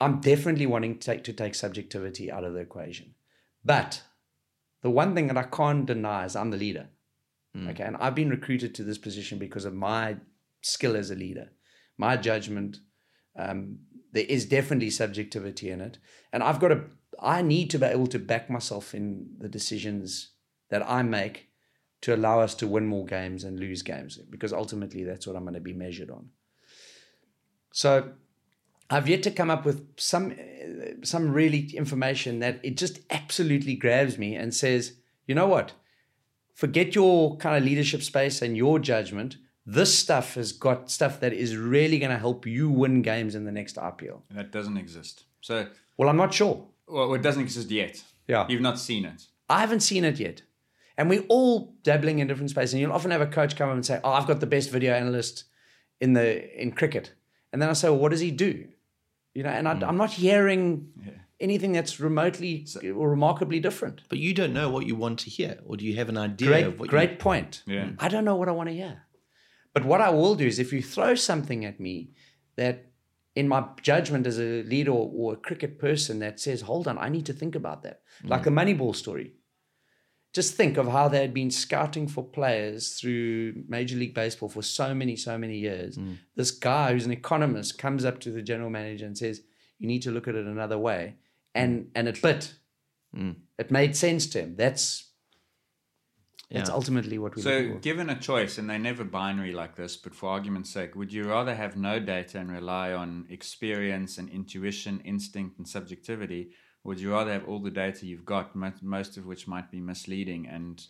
i'm 0.00 0.20
definitely 0.20 0.66
wanting 0.66 0.98
to 0.98 1.06
take 1.06 1.24
to 1.24 1.32
take 1.32 1.54
subjectivity 1.54 2.30
out 2.30 2.44
of 2.44 2.54
the 2.54 2.60
equation. 2.60 3.14
But 3.64 4.02
the 4.82 4.90
one 4.90 5.14
thing 5.14 5.26
that 5.26 5.36
I 5.36 5.42
can't 5.42 5.86
deny 5.86 6.24
is 6.24 6.36
I'm 6.36 6.50
the 6.50 6.56
leader. 6.56 6.88
Hmm. 7.54 7.68
Okay. 7.68 7.84
And 7.84 7.96
I've 7.96 8.14
been 8.14 8.30
recruited 8.30 8.74
to 8.76 8.84
this 8.84 8.98
position 8.98 9.38
because 9.38 9.64
of 9.64 9.74
my 9.74 10.16
skill 10.60 10.96
as 10.96 11.10
a 11.10 11.14
leader, 11.14 11.50
my 11.98 12.16
judgment. 12.16 12.78
Um, 13.36 13.80
there 14.12 14.24
is 14.26 14.46
definitely 14.46 14.90
subjectivity 14.90 15.70
in 15.70 15.80
it. 15.80 15.98
And 16.32 16.42
I've 16.42 16.60
got 16.60 16.68
to, 16.68 16.84
I 17.20 17.42
need 17.42 17.70
to 17.70 17.78
be 17.78 17.86
able 17.86 18.06
to 18.08 18.18
back 18.18 18.48
myself 18.48 18.94
in 18.94 19.26
the 19.38 19.48
decisions 19.48 20.30
that 20.70 20.88
I 20.88 21.02
make 21.02 21.48
to 22.00 22.14
allow 22.14 22.40
us 22.40 22.54
to 22.54 22.66
win 22.66 22.86
more 22.86 23.04
games 23.04 23.44
and 23.44 23.58
lose 23.58 23.82
games 23.82 24.18
because 24.30 24.52
ultimately 24.52 25.04
that's 25.04 25.26
what 25.26 25.36
I'm 25.36 25.42
going 25.42 25.54
to 25.54 25.60
be 25.60 25.72
measured 25.72 26.10
on. 26.10 26.30
So 27.72 28.12
I've 28.90 29.08
yet 29.08 29.22
to 29.24 29.30
come 29.30 29.50
up 29.50 29.64
with 29.64 29.86
some 29.98 30.34
some 31.02 31.32
really 31.32 31.70
information 31.76 32.40
that 32.40 32.60
it 32.62 32.76
just 32.76 33.00
absolutely 33.10 33.74
grabs 33.74 34.18
me 34.18 34.34
and 34.34 34.54
says, 34.54 34.94
you 35.26 35.34
know 35.34 35.46
what? 35.46 35.72
Forget 36.54 36.94
your 36.94 37.36
kind 37.36 37.56
of 37.56 37.64
leadership 37.64 38.02
space 38.02 38.42
and 38.42 38.56
your 38.56 38.78
judgment. 38.78 39.36
This 39.70 39.98
stuff 39.98 40.34
has 40.36 40.52
got 40.52 40.90
stuff 40.90 41.20
that 41.20 41.34
is 41.34 41.54
really 41.54 41.98
going 41.98 42.10
to 42.10 42.16
help 42.18 42.46
you 42.46 42.70
win 42.70 43.02
games 43.02 43.34
in 43.34 43.44
the 43.44 43.52
next 43.52 43.76
IPL. 43.76 44.22
That 44.30 44.50
doesn't 44.50 44.78
exist. 44.78 45.24
So, 45.42 45.66
Well, 45.98 46.08
I'm 46.08 46.16
not 46.16 46.32
sure. 46.32 46.66
well, 46.86 47.12
it 47.12 47.20
doesn't 47.20 47.42
exist 47.42 47.70
yet. 47.70 48.02
Yeah. 48.26 48.46
You've 48.48 48.62
not 48.62 48.78
seen 48.78 49.04
it. 49.04 49.26
I 49.50 49.60
haven't 49.60 49.80
seen 49.80 50.04
it 50.04 50.18
yet. 50.18 50.40
And 50.96 51.10
we're 51.10 51.24
all 51.28 51.74
dabbling 51.82 52.18
in 52.18 52.28
different 52.28 52.48
spaces. 52.48 52.72
And 52.72 52.80
you'll 52.80 52.92
often 52.92 53.10
have 53.10 53.20
a 53.20 53.26
coach 53.26 53.56
come 53.56 53.68
up 53.68 53.74
and 53.74 53.84
say, 53.84 54.00
Oh, 54.02 54.10
I've 54.10 54.26
got 54.26 54.40
the 54.40 54.46
best 54.46 54.70
video 54.70 54.94
analyst 54.94 55.44
in 56.00 56.14
the 56.14 56.60
in 56.60 56.72
cricket. 56.72 57.12
And 57.52 57.60
then 57.60 57.68
I 57.68 57.74
say, 57.74 57.90
Well, 57.90 57.98
what 57.98 58.10
does 58.10 58.20
he 58.20 58.30
do? 58.30 58.68
You 59.34 59.42
know, 59.42 59.50
and 59.50 59.68
I, 59.68 59.74
hmm. 59.74 59.84
I'm 59.84 59.98
not 59.98 60.12
hearing 60.12 60.92
anything 61.40 61.72
that's 61.72 62.00
remotely 62.00 62.66
or 62.96 63.10
remarkably 63.10 63.60
different. 63.60 64.00
But 64.08 64.18
you 64.18 64.32
don't 64.32 64.54
know 64.54 64.70
what 64.70 64.86
you 64.86 64.96
want 64.96 65.18
to 65.20 65.30
hear, 65.30 65.58
or 65.66 65.76
do 65.76 65.84
you 65.84 65.94
have 65.96 66.08
an 66.08 66.16
idea 66.16 66.48
Great, 66.48 66.64
of 66.64 66.80
what 66.80 66.88
great 66.88 67.10
you 67.10 67.16
point. 67.16 67.62
Yeah. 67.66 67.90
I 67.98 68.08
don't 68.08 68.24
know 68.24 68.36
what 68.36 68.48
I 68.48 68.52
want 68.52 68.70
to 68.70 68.74
hear. 68.74 69.02
But 69.74 69.84
what 69.84 70.00
I 70.00 70.10
will 70.10 70.34
do 70.34 70.46
is 70.46 70.58
if 70.58 70.72
you 70.72 70.82
throw 70.82 71.14
something 71.14 71.64
at 71.64 71.78
me 71.78 72.10
that 72.56 72.86
in 73.34 73.46
my 73.46 73.64
judgment 73.82 74.26
as 74.26 74.38
a 74.40 74.62
leader 74.64 74.90
or, 74.90 75.10
or 75.14 75.32
a 75.34 75.36
cricket 75.36 75.78
person 75.78 76.18
that 76.18 76.40
says, 76.40 76.62
hold 76.62 76.88
on, 76.88 76.98
I 76.98 77.08
need 77.08 77.26
to 77.26 77.32
think 77.32 77.54
about 77.54 77.84
that. 77.84 78.00
Mm. 78.24 78.30
Like 78.30 78.42
the 78.42 78.50
Moneyball 78.50 78.96
story. 78.96 79.34
Just 80.34 80.54
think 80.54 80.76
of 80.76 80.88
how 80.88 81.08
they 81.08 81.20
had 81.20 81.32
been 81.32 81.50
scouting 81.50 82.06
for 82.06 82.22
players 82.22 82.94
through 82.94 83.64
Major 83.68 83.96
League 83.96 84.14
Baseball 84.14 84.48
for 84.48 84.62
so 84.62 84.94
many, 84.94 85.16
so 85.16 85.38
many 85.38 85.56
years. 85.56 85.96
Mm. 85.96 86.18
This 86.34 86.50
guy 86.50 86.92
who's 86.92 87.06
an 87.06 87.12
economist 87.12 87.78
comes 87.78 88.04
up 88.04 88.18
to 88.20 88.30
the 88.30 88.42
general 88.42 88.70
manager 88.70 89.06
and 89.06 89.16
says, 89.16 89.42
You 89.78 89.86
need 89.86 90.02
to 90.02 90.10
look 90.10 90.28
at 90.28 90.34
it 90.34 90.46
another 90.46 90.76
way. 90.76 91.16
And 91.54 91.90
and 91.94 92.08
it 92.08 92.20
bit. 92.20 92.54
Mm. 93.16 93.36
It 93.58 93.70
made 93.70 93.96
sense 93.96 94.26
to 94.28 94.40
him. 94.40 94.56
That's 94.56 95.07
that's 96.50 96.70
ultimately 96.70 97.18
what 97.18 97.36
we 97.36 97.42
So, 97.42 97.74
given 97.82 98.08
a 98.08 98.18
choice, 98.18 98.56
and 98.58 98.70
they're 98.70 98.78
never 98.78 99.04
binary 99.04 99.52
like 99.52 99.76
this, 99.76 99.96
but 99.96 100.14
for 100.14 100.30
argument's 100.30 100.70
sake, 100.70 100.96
would 100.96 101.12
you 101.12 101.28
rather 101.28 101.54
have 101.54 101.76
no 101.76 102.00
data 102.00 102.38
and 102.38 102.50
rely 102.50 102.92
on 102.92 103.26
experience 103.28 104.16
and 104.18 104.28
intuition, 104.30 105.00
instinct, 105.04 105.58
and 105.58 105.68
subjectivity? 105.68 106.50
Or 106.84 106.90
would 106.90 107.00
you 107.00 107.12
rather 107.12 107.32
have 107.32 107.46
all 107.46 107.60
the 107.60 107.70
data 107.70 108.06
you've 108.06 108.24
got, 108.24 108.54
most 108.54 109.16
of 109.18 109.26
which 109.26 109.46
might 109.46 109.70
be 109.70 109.80
misleading 109.80 110.46
and 110.46 110.86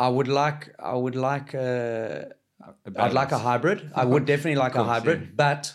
I 0.00 0.08
would 0.08 0.28
like 0.28 0.74
I 0.78 0.94
would 0.94 1.14
like 1.14 1.52
a, 1.52 2.32
a 2.86 3.02
I'd 3.02 3.12
like 3.12 3.32
a 3.32 3.38
hybrid. 3.38 3.92
I 3.94 4.06
would 4.06 4.24
definitely 4.32 4.56
like 4.56 4.74
a 4.74 4.82
hybrid, 4.82 5.20
yeah. 5.20 5.28
but 5.36 5.74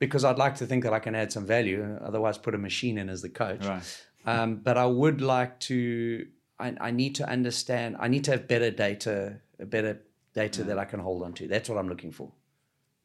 because 0.00 0.24
I'd 0.24 0.38
like 0.38 0.56
to 0.56 0.66
think 0.66 0.82
that 0.82 0.92
I 0.92 0.98
can 0.98 1.14
add 1.14 1.30
some 1.30 1.46
value. 1.46 1.98
Otherwise, 2.04 2.36
put 2.36 2.56
a 2.56 2.58
machine 2.58 2.98
in 2.98 3.08
as 3.08 3.22
the 3.22 3.28
coach. 3.28 3.64
Right. 3.64 4.04
Um, 4.26 4.56
but 4.56 4.76
I 4.76 4.86
would 4.86 5.20
like 5.20 5.60
to. 5.70 6.26
I, 6.64 6.88
I 6.88 6.90
need 6.90 7.14
to 7.20 7.24
understand. 7.36 7.96
I 8.06 8.08
need 8.08 8.24
to 8.24 8.30
have 8.32 8.42
better 8.54 8.70
data, 8.70 9.16
better 9.76 9.92
data 10.34 10.64
that 10.64 10.78
I 10.78 10.86
can 10.92 11.00
hold 11.00 11.22
on 11.26 11.32
to. 11.34 11.42
That's 11.54 11.68
what 11.68 11.78
I'm 11.80 11.88
looking 11.88 12.12
for 12.18 12.28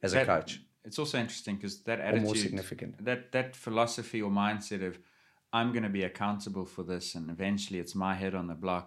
as 0.02 0.14
a 0.14 0.24
coach. 0.24 0.52
it's 0.88 0.98
also 0.98 1.16
interesting 1.24 1.56
because 1.56 1.74
that 1.88 1.98
or 2.00 2.02
attitude, 2.02 2.24
more 2.24 2.34
significant. 2.46 3.04
that 3.04 3.20
that 3.36 3.48
philosophy 3.66 4.20
or 4.26 4.30
mindset 4.30 4.82
of 4.88 4.98
I'm 5.52 5.72
going 5.74 5.82
to 5.90 5.94
be 6.00 6.04
accountable 6.04 6.64
for 6.74 6.82
this, 6.92 7.14
and 7.16 7.24
eventually 7.30 7.78
it's 7.80 7.94
my 8.06 8.14
head 8.22 8.34
on 8.40 8.46
the 8.46 8.54
block. 8.66 8.86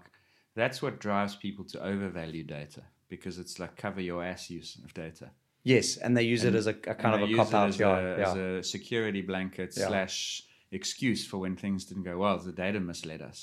That's 0.55 0.81
what 0.81 0.99
drives 0.99 1.35
people 1.45 1.65
to 1.65 1.77
overvalue 1.91 2.43
data 2.43 2.83
because 3.09 3.35
it's 3.43 3.59
like 3.59 3.75
cover 3.75 4.01
your 4.01 4.23
ass 4.23 4.49
use 4.49 4.71
of 4.85 4.93
data. 4.93 5.27
Yes, 5.63 5.97
and 5.97 6.15
they 6.17 6.23
use 6.23 6.43
it 6.43 6.55
as 6.55 6.67
a, 6.67 6.75
a 6.93 6.95
kind 6.95 7.13
of 7.21 7.29
a 7.29 7.33
cop 7.35 7.53
out. 7.53 7.69
as, 7.69 7.79
Yeah, 7.79 7.97
a, 7.99 8.17
yeah. 8.17 8.31
as 8.31 8.35
a 8.37 8.63
security 8.63 9.21
blanket 9.21 9.73
Yeah. 9.77 9.87
slash 9.87 10.43
excuse 10.71 11.25
for 11.29 11.37
when 11.43 11.55
things 11.55 11.85
didn't 11.85 12.03
go 12.11 12.17
well. 12.17 12.37
The 12.39 12.51
data 12.51 12.79
misled 12.79 13.21
us, 13.21 13.39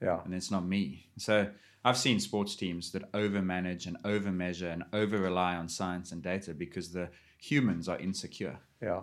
yeah. 0.00 0.20
and 0.24 0.34
it's 0.34 0.50
not 0.50 0.64
me. 0.64 1.06
So 1.18 1.48
I've 1.84 1.96
seen 1.96 2.18
sports 2.20 2.56
teams 2.56 2.90
that 2.92 3.10
overmanage 3.12 3.86
and 3.86 3.96
overmeasure 4.02 4.72
and 4.72 4.84
over 4.92 5.18
rely 5.18 5.56
on 5.56 5.68
science 5.68 6.12
and 6.12 6.22
data 6.22 6.52
because 6.54 6.92
the 6.92 7.10
humans 7.38 7.88
are 7.88 7.98
insecure. 7.98 8.58
Yeah. 8.82 9.02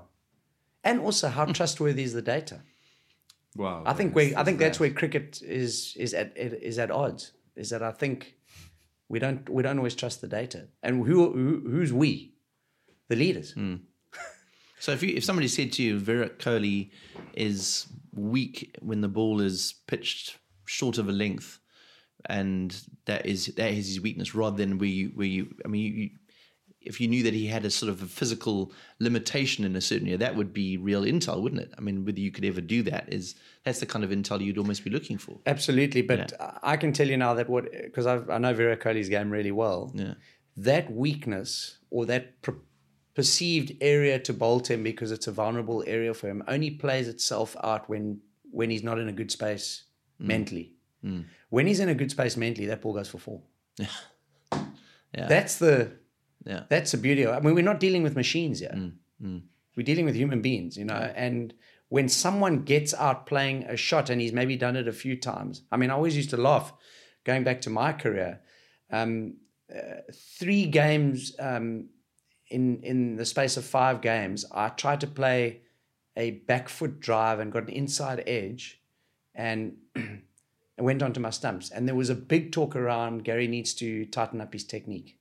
And 0.84 1.00
also, 1.00 1.30
how 1.30 1.46
trustworthy 1.46 2.04
is 2.04 2.14
the 2.14 2.22
data? 2.22 2.62
Well, 3.56 3.84
I 3.86 3.94
think 3.94 4.16
we, 4.16 4.36
I 4.36 4.44
think 4.44 4.60
that's 4.60 4.80
that. 4.80 4.84
where 4.84 4.94
cricket 4.94 5.42
is 5.42 5.96
is 5.98 6.14
at 6.14 6.34
is 6.36 6.78
at 6.80 6.92
odds. 6.92 7.32
Is 7.56 7.70
that 7.70 7.84
I 7.84 7.92
think 7.92 8.36
we 9.08 9.20
don't 9.20 9.48
we 9.50 9.64
don't 9.64 9.78
always 9.78 9.96
trust 9.96 10.22
the 10.22 10.28
data, 10.28 10.68
and 10.82 11.06
who, 11.06 11.32
who 11.32 11.70
who's 11.70 11.94
we? 11.94 12.34
The 13.08 13.16
leaders. 13.16 13.54
Hmm. 13.54 13.76
So 14.80 14.92
if 14.92 15.02
you 15.02 15.16
if 15.16 15.24
somebody 15.24 15.48
said 15.48 15.72
to 15.74 15.84
you 15.84 15.98
Virat 15.98 16.40
Kohli 16.40 16.92
is 17.36 17.88
weak 18.14 18.76
when 18.82 19.00
the 19.00 19.08
ball 19.08 19.40
is 19.40 19.76
pitched 19.88 20.38
short 20.66 20.98
of 20.98 21.10
a 21.10 21.12
length, 21.12 21.60
and 22.26 22.76
that 23.06 23.26
is 23.26 23.48
that 23.58 23.72
is 23.72 23.88
his 23.88 24.02
weakness, 24.02 24.36
rather 24.36 24.58
than 24.58 24.78
where 24.78 24.90
you 24.90 25.12
where 25.16 25.28
you 25.28 25.56
I 25.66 25.68
mean 25.68 25.96
you, 25.96 26.10
if 26.86 27.00
you 27.00 27.08
knew 27.08 27.24
that 27.24 27.34
he 27.34 27.48
had 27.48 27.66
a 27.66 27.70
sort 27.70 27.90
of 27.90 28.02
a 28.02 28.06
physical 28.06 28.72
limitation 29.00 29.66
in 29.66 29.76
a 29.76 29.82
certain 29.82 30.08
area, 30.08 30.18
that 30.18 30.36
would 30.36 30.54
be 30.54 30.78
real 30.78 31.04
intel, 31.04 31.42
wouldn't 31.42 31.62
it? 31.62 31.74
I 31.78 31.82
mean, 31.82 32.06
whether 32.06 32.20
you 32.20 32.32
could 32.32 32.46
ever 32.46 32.62
do 32.62 32.84
that 32.84 33.12
is 33.12 33.36
that's 33.64 33.80
the 33.80 33.86
kind 33.86 34.04
of 34.04 34.12
intel 34.12 34.44
you'd 34.44 34.58
almost 34.58 34.84
be 34.84 34.90
looking 34.90 35.18
for. 35.18 35.40
Absolutely, 35.46 36.02
but 36.02 36.34
I 36.62 36.78
can 36.78 36.94
tell 36.94 37.08
you 37.08 37.18
now 37.18 37.34
that 37.36 37.50
what 37.50 37.72
because 37.72 38.06
I 38.06 38.38
know 38.38 38.54
Virat 38.54 38.82
Kohli's 38.82 39.10
game 39.10 39.30
really 39.30 39.52
well. 39.52 39.92
Yeah. 39.94 40.16
That 40.56 40.92
weakness 40.94 41.80
or 41.90 42.06
that 42.06 42.42
per- 42.44 42.60
perceived 43.16 43.74
area 43.82 44.20
to 44.20 44.34
bolt 44.34 44.70
him 44.70 44.84
because 44.84 45.12
it's 45.12 45.28
a 45.28 45.32
vulnerable 45.32 45.84
area 45.88 46.14
for 46.14 46.28
him 46.28 46.44
only 46.48 46.72
plays 46.72 47.08
itself 47.08 47.56
out 47.64 47.90
when 47.90 48.20
when 48.52 48.70
he's 48.70 48.84
not 48.84 49.00
in 49.00 49.08
a 49.08 49.12
good 49.12 49.32
space 49.32 49.84
mentally. 50.28 50.74
When 51.50 51.68
he's 51.68 51.80
in 51.80 51.90
a 51.90 51.96
good 51.96 52.12
space 52.12 52.38
mentally, 52.38 52.68
that 52.68 52.82
ball 52.82 52.94
goes 52.94 53.10
for 53.10 53.20
four. 53.20 53.42
Yeah. 55.16 55.28
That's 55.28 55.58
the 55.58 55.92
Yeah. 56.46 56.64
that's 56.70 56.92
the 56.92 56.98
beauty. 56.98 57.24
Of, 57.26 57.36
I 57.36 57.40
mean, 57.40 57.54
we're 57.54 57.64
not 57.64 57.80
dealing 57.80 58.02
with 58.04 58.16
machines 58.16 58.60
here. 58.60 58.92
We're 59.76 59.84
dealing 59.92 60.06
with 60.06 60.16
human 60.16 60.42
beings, 60.42 60.76
you 60.78 60.86
know. 60.86 61.14
And 61.16 61.54
when 61.90 62.10
someone 62.10 62.64
gets 62.64 62.94
out 62.96 63.26
playing 63.28 63.64
a 63.64 63.78
shot 63.78 64.10
and 64.10 64.20
he's 64.22 64.34
maybe 64.34 64.56
done 64.58 64.76
it 64.76 64.88
a 64.88 64.92
few 64.92 65.16
times, 65.16 65.62
I 65.72 65.78
mean, 65.78 65.90
I 65.92 65.94
always 65.94 66.18
used 66.18 66.32
to 66.32 66.38
laugh 66.38 66.74
going 67.24 67.44
back 67.44 67.62
to 67.62 67.70
my 67.70 67.94
career. 67.94 68.42
Um, 68.92 69.38
uh, 69.74 70.02
three 70.40 70.66
games 70.66 71.36
um, 71.40 71.90
in 72.50 72.82
in 72.84 73.16
the 73.16 73.26
space 73.26 73.56
of 73.58 73.66
five 73.66 74.02
games, 74.02 74.46
I 74.52 74.70
tried 74.70 75.02
to 75.02 75.08
play 75.08 75.62
a 76.18 76.32
back 76.32 76.70
foot 76.70 77.00
drive 77.00 77.40
and 77.40 77.52
got 77.52 77.64
an 77.64 77.70
inside 77.70 78.24
edge, 78.28 78.82
and 79.36 79.78
I 79.96 80.20
went 80.82 81.02
onto 81.04 81.20
my 81.20 81.30
stumps. 81.30 81.70
And 81.70 81.88
there 81.88 81.96
was 81.96 82.10
a 82.10 82.16
big 82.16 82.52
talk 82.52 82.76
around 82.76 83.24
Gary 83.24 83.48
needs 83.48 83.74
to 83.76 84.06
tighten 84.06 84.42
up 84.42 84.54
his 84.54 84.64
technique. 84.64 85.18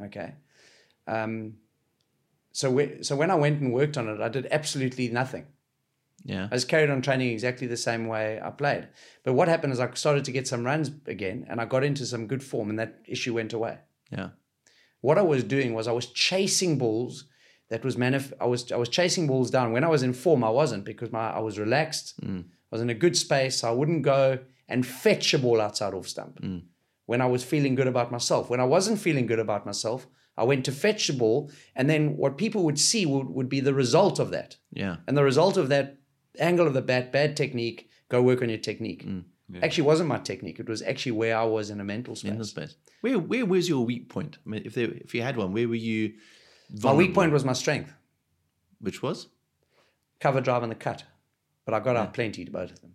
Okay. 0.00 0.34
Um, 1.06 1.54
so 2.52 2.70
we, 2.70 3.02
so 3.02 3.16
when 3.16 3.30
I 3.30 3.34
went 3.34 3.60
and 3.60 3.72
worked 3.72 3.96
on 3.96 4.08
it, 4.08 4.20
I 4.20 4.28
did 4.28 4.48
absolutely 4.50 5.08
nothing. 5.08 5.46
Yeah. 6.24 6.48
I 6.50 6.56
just 6.56 6.68
carried 6.68 6.90
on 6.90 7.00
training 7.00 7.30
exactly 7.30 7.66
the 7.66 7.76
same 7.76 8.06
way 8.08 8.40
I 8.42 8.50
played. 8.50 8.88
But 9.22 9.34
what 9.34 9.48
happened 9.48 9.72
is 9.72 9.80
I 9.80 9.92
started 9.94 10.24
to 10.24 10.32
get 10.32 10.48
some 10.48 10.64
runs 10.64 10.90
again, 11.06 11.46
and 11.48 11.60
I 11.60 11.64
got 11.64 11.84
into 11.84 12.04
some 12.04 12.26
good 12.26 12.42
form, 12.42 12.70
and 12.70 12.78
that 12.78 13.00
issue 13.06 13.34
went 13.34 13.52
away. 13.52 13.78
Yeah. 14.10 14.30
What 15.00 15.18
I 15.18 15.22
was 15.22 15.44
doing 15.44 15.74
was 15.74 15.86
I 15.86 15.92
was 15.92 16.06
chasing 16.06 16.76
balls. 16.76 17.24
That 17.70 17.84
was 17.84 17.96
manif- 17.96 18.32
I 18.40 18.46
was 18.46 18.72
I 18.72 18.76
was 18.76 18.88
chasing 18.88 19.26
balls 19.26 19.50
down. 19.50 19.72
When 19.72 19.84
I 19.84 19.88
was 19.88 20.02
in 20.02 20.12
form, 20.12 20.42
I 20.42 20.50
wasn't 20.50 20.84
because 20.84 21.12
my 21.12 21.30
I 21.30 21.38
was 21.38 21.58
relaxed. 21.58 22.14
I 22.70 22.74
was 22.74 22.82
in 22.82 22.90
a 22.90 22.94
good 22.94 23.16
space. 23.16 23.64
I 23.64 23.70
wouldn't 23.70 24.02
go 24.02 24.38
and 24.68 24.86
fetch 24.86 25.32
a 25.34 25.38
ball 25.38 25.60
outside 25.60 25.94
off 25.94 26.08
stump. 26.08 26.40
Mm. 26.40 26.62
When 27.06 27.20
I 27.20 27.26
was 27.26 27.42
feeling 27.42 27.74
good 27.74 27.86
about 27.86 28.12
myself. 28.12 28.50
When 28.50 28.60
I 28.60 28.64
wasn't 28.64 29.00
feeling 29.00 29.26
good 29.26 29.38
about 29.38 29.64
myself, 29.64 30.06
I 30.36 30.44
went 30.44 30.64
to 30.66 30.72
fetch 30.72 31.06
the 31.06 31.14
ball, 31.14 31.50
and 31.74 31.88
then 31.88 32.16
what 32.16 32.36
people 32.36 32.64
would 32.64 32.78
see 32.78 33.06
would, 33.06 33.28
would 33.30 33.48
be 33.48 33.60
the 33.60 33.74
result 33.74 34.18
of 34.18 34.30
that. 34.30 34.56
Yeah. 34.72 34.96
And 35.06 35.16
the 35.16 35.24
result 35.24 35.56
of 35.56 35.68
that 35.70 35.96
angle 36.38 36.66
of 36.66 36.74
the 36.74 36.82
bat, 36.82 37.10
bad 37.10 37.36
technique, 37.36 37.88
go 38.08 38.22
work 38.22 38.42
on 38.42 38.48
your 38.48 38.58
technique. 38.58 39.06
Mm. 39.06 39.24
Actually, 39.62 39.84
wasn't 39.84 40.08
my 40.08 40.18
technique. 40.18 40.60
It 40.60 40.68
was 40.68 40.82
actually 40.82 41.12
where 41.12 41.36
I 41.36 41.44
was 41.44 41.70
in 41.70 41.80
a 41.80 41.84
mental 41.84 42.14
space. 42.14 42.36
The 42.36 42.44
space. 42.44 42.76
Where 43.00 43.18
where 43.18 43.46
was 43.46 43.68
your 43.68 43.84
weak 43.84 44.10
point? 44.10 44.36
I 44.44 44.48
mean, 44.50 44.62
if 44.66 44.74
there 44.74 44.90
if 44.90 45.14
you 45.14 45.22
had 45.22 45.36
one, 45.36 45.52
where 45.52 45.66
were 45.66 45.74
you? 45.74 46.12
my 46.82 46.92
weak 46.92 47.14
point 47.14 47.32
was 47.32 47.46
my 47.46 47.54
strength, 47.54 47.94
which 48.80 49.02
was, 49.02 49.28
cover 50.20 50.42
drive 50.42 50.62
and 50.62 50.70
the 50.70 50.76
cut. 50.76 51.04
But 51.68 51.74
I 51.74 51.80
got 51.80 51.96
out 51.96 52.14
plenty 52.14 52.46
to 52.46 52.50
both 52.50 52.70
of 52.70 52.80
them. 52.80 52.94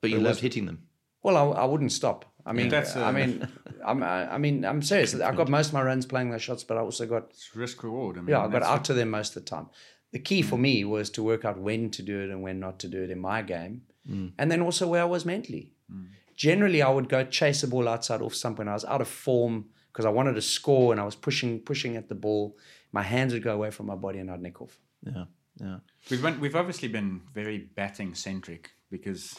but 0.00 0.10
you 0.10 0.18
It 0.18 0.22
loved 0.22 0.36
was- 0.36 0.40
hitting 0.40 0.66
them. 0.66 0.84
Well, 1.24 1.36
I, 1.36 1.62
I 1.62 1.64
wouldn't 1.64 1.90
stop. 1.90 2.26
I 2.46 2.52
mean, 2.52 2.68
that's 2.68 2.94
I 2.94 3.10
a- 3.10 3.12
mean, 3.12 3.48
I'm, 3.84 4.04
I 4.04 4.34
I 4.34 4.38
mean, 4.38 4.64
I'm 4.64 4.82
serious. 4.82 5.20
I 5.20 5.34
got 5.34 5.48
most 5.48 5.68
of 5.68 5.74
my 5.74 5.82
runs 5.82 6.06
playing 6.06 6.30
those 6.30 6.40
shots, 6.40 6.62
but 6.62 6.76
I 6.76 6.80
also 6.80 7.06
got 7.06 7.24
It's 7.30 7.56
risk 7.56 7.82
reward. 7.82 8.16
I 8.16 8.20
mean, 8.20 8.28
yeah, 8.28 8.44
I 8.44 8.46
got 8.46 8.62
out 8.62 8.84
to 8.84 8.94
them 8.94 9.10
most 9.10 9.34
of 9.34 9.42
the 9.42 9.50
time. 9.50 9.66
The 10.12 10.20
key 10.20 10.42
for 10.42 10.56
mm. 10.56 10.60
me 10.60 10.84
was 10.84 11.10
to 11.10 11.24
work 11.24 11.44
out 11.44 11.58
when 11.58 11.90
to 11.90 12.02
do 12.02 12.20
it 12.20 12.30
and 12.30 12.40
when 12.40 12.60
not 12.60 12.78
to 12.78 12.88
do 12.88 13.02
it 13.02 13.10
in 13.10 13.18
my 13.18 13.42
game, 13.42 13.82
mm. 14.08 14.30
and 14.38 14.48
then 14.48 14.62
also 14.62 14.86
where 14.86 15.02
I 15.02 15.06
was 15.16 15.24
mentally. 15.24 15.72
Mm. 15.92 16.06
Generally, 16.36 16.82
I 16.82 16.90
would 16.90 17.08
go 17.08 17.24
chase 17.24 17.64
a 17.64 17.66
ball 17.66 17.88
outside 17.88 18.22
off 18.22 18.36
stump 18.36 18.58
when 18.58 18.68
I 18.68 18.74
was 18.74 18.84
out 18.84 19.00
of 19.00 19.08
form 19.08 19.70
because 19.90 20.06
I 20.06 20.10
wanted 20.10 20.34
to 20.36 20.42
score 20.42 20.92
and 20.92 21.00
I 21.00 21.04
was 21.04 21.16
pushing 21.16 21.58
pushing 21.58 21.96
at 21.96 22.08
the 22.08 22.14
ball. 22.14 22.56
My 22.92 23.02
hands 23.02 23.32
would 23.32 23.42
go 23.42 23.54
away 23.54 23.72
from 23.72 23.86
my 23.86 23.96
body 23.96 24.20
and 24.20 24.30
I'd 24.30 24.40
nick 24.40 24.62
off. 24.62 24.78
Yeah. 25.04 25.24
Yeah. 25.60 25.78
We've 26.10 26.22
been, 26.22 26.40
we've 26.40 26.56
obviously 26.56 26.88
been 26.88 27.20
very 27.34 27.58
batting 27.58 28.14
centric 28.14 28.70
because, 28.90 29.32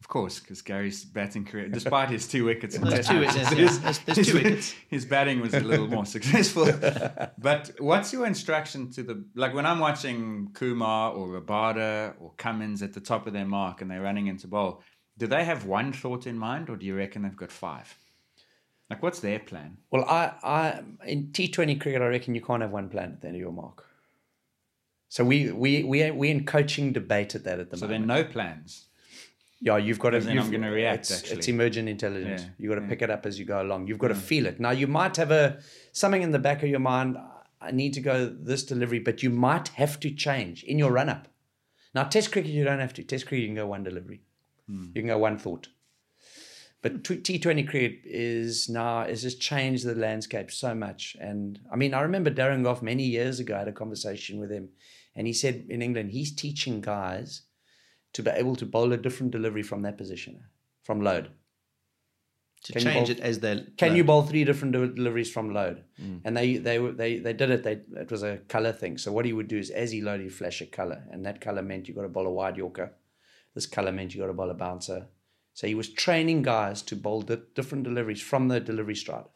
of 0.00 0.08
course, 0.08 0.38
because 0.38 0.60
Gary's 0.62 1.04
batting 1.04 1.44
career, 1.44 1.68
despite 1.68 2.10
his 2.10 2.28
two 2.28 2.44
wickets, 2.44 2.74
in 2.76 2.82
There's 2.82 2.94
Test 2.94 3.10
two 3.10 3.20
wickets, 3.20 3.36
his- 3.36 3.50
yeah. 3.50 3.54
There's- 3.56 3.98
there's 4.04 4.26
two 4.28 4.34
wickets. 4.34 4.74
His 4.88 5.04
batting 5.06 5.40
was 5.40 5.54
a 5.54 5.60
little 5.60 5.88
more 5.88 6.04
successful. 6.06 6.66
but 7.38 7.70
what's 7.78 8.12
your 8.12 8.26
instruction 8.26 8.90
to 8.92 9.02
the 9.02 9.24
like 9.34 9.54
when 9.54 9.66
I'm 9.66 9.78
watching 9.80 10.50
Kumar 10.52 11.12
or 11.12 11.28
Rabada 11.40 12.14
or 12.20 12.32
Cummins 12.36 12.82
at 12.82 12.92
the 12.92 13.00
top 13.00 13.26
of 13.26 13.32
their 13.32 13.46
mark 13.46 13.80
and 13.80 13.90
they're 13.90 14.02
running 14.02 14.26
into 14.28 14.46
bowl? 14.46 14.82
Do 15.16 15.26
they 15.26 15.44
have 15.44 15.64
one 15.64 15.92
thought 15.92 16.26
in 16.26 16.36
mind, 16.38 16.68
or 16.68 16.76
do 16.76 16.84
you 16.86 16.96
reckon 16.96 17.22
they've 17.22 17.36
got 17.36 17.50
five? 17.52 17.96
Like, 18.90 19.02
what's 19.02 19.20
their 19.20 19.38
plan? 19.38 19.78
Well, 19.90 20.04
I, 20.08 20.32
I 20.42 20.80
in 21.06 21.28
T20 21.28 21.80
cricket, 21.80 22.02
I 22.02 22.06
reckon 22.08 22.34
you 22.34 22.42
can't 22.42 22.60
have 22.62 22.72
one 22.72 22.88
plan 22.90 23.12
at 23.12 23.20
the 23.20 23.28
end 23.28 23.36
of 23.36 23.40
your 23.40 23.52
mark. 23.52 23.84
So 25.14 25.24
we 25.24 25.52
we 25.52 25.84
we 25.84 26.10
we 26.10 26.28
in 26.28 26.44
coaching 26.44 26.92
debated 26.92 27.44
that 27.44 27.60
at 27.60 27.70
the 27.70 27.76
moment. 27.76 27.80
So 27.80 27.86
there 27.86 28.02
are 28.02 28.22
no 28.24 28.24
plans. 28.24 28.86
Yeah, 29.60 29.76
you've 29.76 30.00
got 30.00 30.10
to. 30.10 30.16
In 30.16 30.36
I'm 30.40 30.50
gonna 30.50 30.72
react, 30.72 31.02
It's, 31.02 31.18
actually. 31.18 31.36
it's 31.36 31.46
emergent 31.46 31.88
intelligence. 31.88 32.42
Yeah, 32.42 32.48
You've 32.58 32.70
got 32.70 32.80
to 32.80 32.82
yeah. 32.82 32.88
pick 32.88 33.02
it 33.02 33.10
up 33.10 33.24
as 33.24 33.38
you 33.38 33.44
go 33.44 33.62
along. 33.62 33.86
You've 33.86 34.00
got 34.00 34.08
to 34.08 34.16
feel 34.16 34.44
it. 34.44 34.58
Now, 34.58 34.72
you 34.72 34.88
might 34.88 35.16
have 35.16 35.30
a 35.30 35.60
something 35.92 36.22
in 36.22 36.32
the 36.32 36.40
back 36.40 36.64
of 36.64 36.68
your 36.68 36.80
mind. 36.80 37.16
I 37.60 37.70
need 37.70 37.92
to 37.94 38.00
go 38.00 38.26
this 38.26 38.64
delivery, 38.64 38.98
but 38.98 39.22
you 39.22 39.30
might 39.30 39.68
have 39.68 40.00
to 40.00 40.10
change 40.10 40.64
in 40.64 40.80
your 40.80 40.90
run 40.90 41.08
up. 41.08 41.28
Now, 41.94 42.02
Test 42.02 42.32
cricket, 42.32 42.50
you 42.50 42.64
don't 42.64 42.80
have 42.80 42.94
to. 42.94 43.04
Test 43.04 43.28
cricket, 43.28 43.42
you 43.42 43.48
can 43.50 43.54
go 43.54 43.68
one 43.68 43.84
delivery. 43.84 44.20
Hmm. 44.66 44.86
You 44.94 45.02
can 45.02 45.06
go 45.06 45.18
one 45.18 45.38
thought. 45.38 45.68
But 46.82 47.04
T 47.04 47.38
Twenty 47.38 47.62
cricket 47.62 48.00
is 48.04 48.68
now 48.68 49.04
has 49.04 49.22
just 49.22 49.40
changed 49.40 49.86
the 49.86 49.94
landscape 49.94 50.50
so 50.50 50.74
much. 50.74 51.16
And 51.20 51.60
I 51.72 51.76
mean, 51.76 51.94
I 51.94 52.00
remember 52.00 52.32
Darren 52.32 52.64
Gough 52.64 52.82
many 52.82 53.04
years 53.04 53.38
ago. 53.38 53.54
I 53.54 53.60
had 53.60 53.68
a 53.68 53.72
conversation 53.72 54.40
with 54.40 54.50
him, 54.50 54.70
and 55.16 55.26
he 55.26 55.32
said 55.32 55.66
in 55.68 55.82
England 55.82 56.10
he's 56.10 56.34
teaching 56.34 56.80
guys 56.80 57.42
to 58.12 58.22
be 58.22 58.30
able 58.30 58.56
to 58.56 58.66
bowl 58.66 58.92
a 58.92 58.96
different 58.96 59.32
delivery 59.32 59.62
from 59.62 59.82
that 59.82 59.98
position, 59.98 60.44
from 60.82 61.00
load. 61.00 61.30
To 62.64 62.72
Can 62.72 62.82
change 62.82 63.08
bowl- 63.08 63.16
it 63.16 63.20
as 63.20 63.40
they 63.40 63.66
Can 63.76 63.94
you 63.94 64.04
bowl 64.04 64.22
three 64.22 64.44
different 64.44 64.72
de- 64.72 64.88
deliveries 64.88 65.30
from 65.30 65.52
load? 65.52 65.84
Mm. 66.00 66.20
And 66.24 66.36
they 66.36 66.56
they 66.56 66.78
were- 66.78 66.92
they 66.92 67.18
they 67.18 67.34
did 67.34 67.50
it. 67.50 67.62
They 67.62 67.80
it 68.00 68.10
was 68.10 68.22
a 68.22 68.38
color 68.48 68.72
thing. 68.72 68.96
So 68.98 69.12
what 69.12 69.26
he 69.26 69.32
would 69.34 69.48
do 69.48 69.58
is 69.58 69.68
as 69.70 69.90
he 69.90 70.00
loaded, 70.00 70.24
he'd 70.24 70.32
flash 70.32 70.62
a 70.62 70.66
color, 70.66 71.04
and 71.10 71.26
that 71.26 71.40
color 71.42 71.62
meant 71.62 71.88
you 71.88 71.94
got 71.94 72.02
to 72.02 72.08
bowl 72.08 72.26
a 72.26 72.30
wide 72.32 72.56
Yorker. 72.56 72.92
This 73.54 73.66
color 73.66 73.92
meant 73.92 74.14
you 74.14 74.20
got 74.20 74.28
to 74.28 74.32
bowl 74.32 74.50
a 74.50 74.54
bouncer. 74.54 75.08
So 75.52 75.66
he 75.66 75.74
was 75.74 75.88
training 75.92 76.42
guys 76.42 76.80
to 76.82 76.96
bowl 76.96 77.20
di- 77.22 77.36
different 77.54 77.84
deliveries 77.84 78.22
from 78.22 78.48
the 78.48 78.60
delivery 78.60 78.96
stride, 78.96 79.26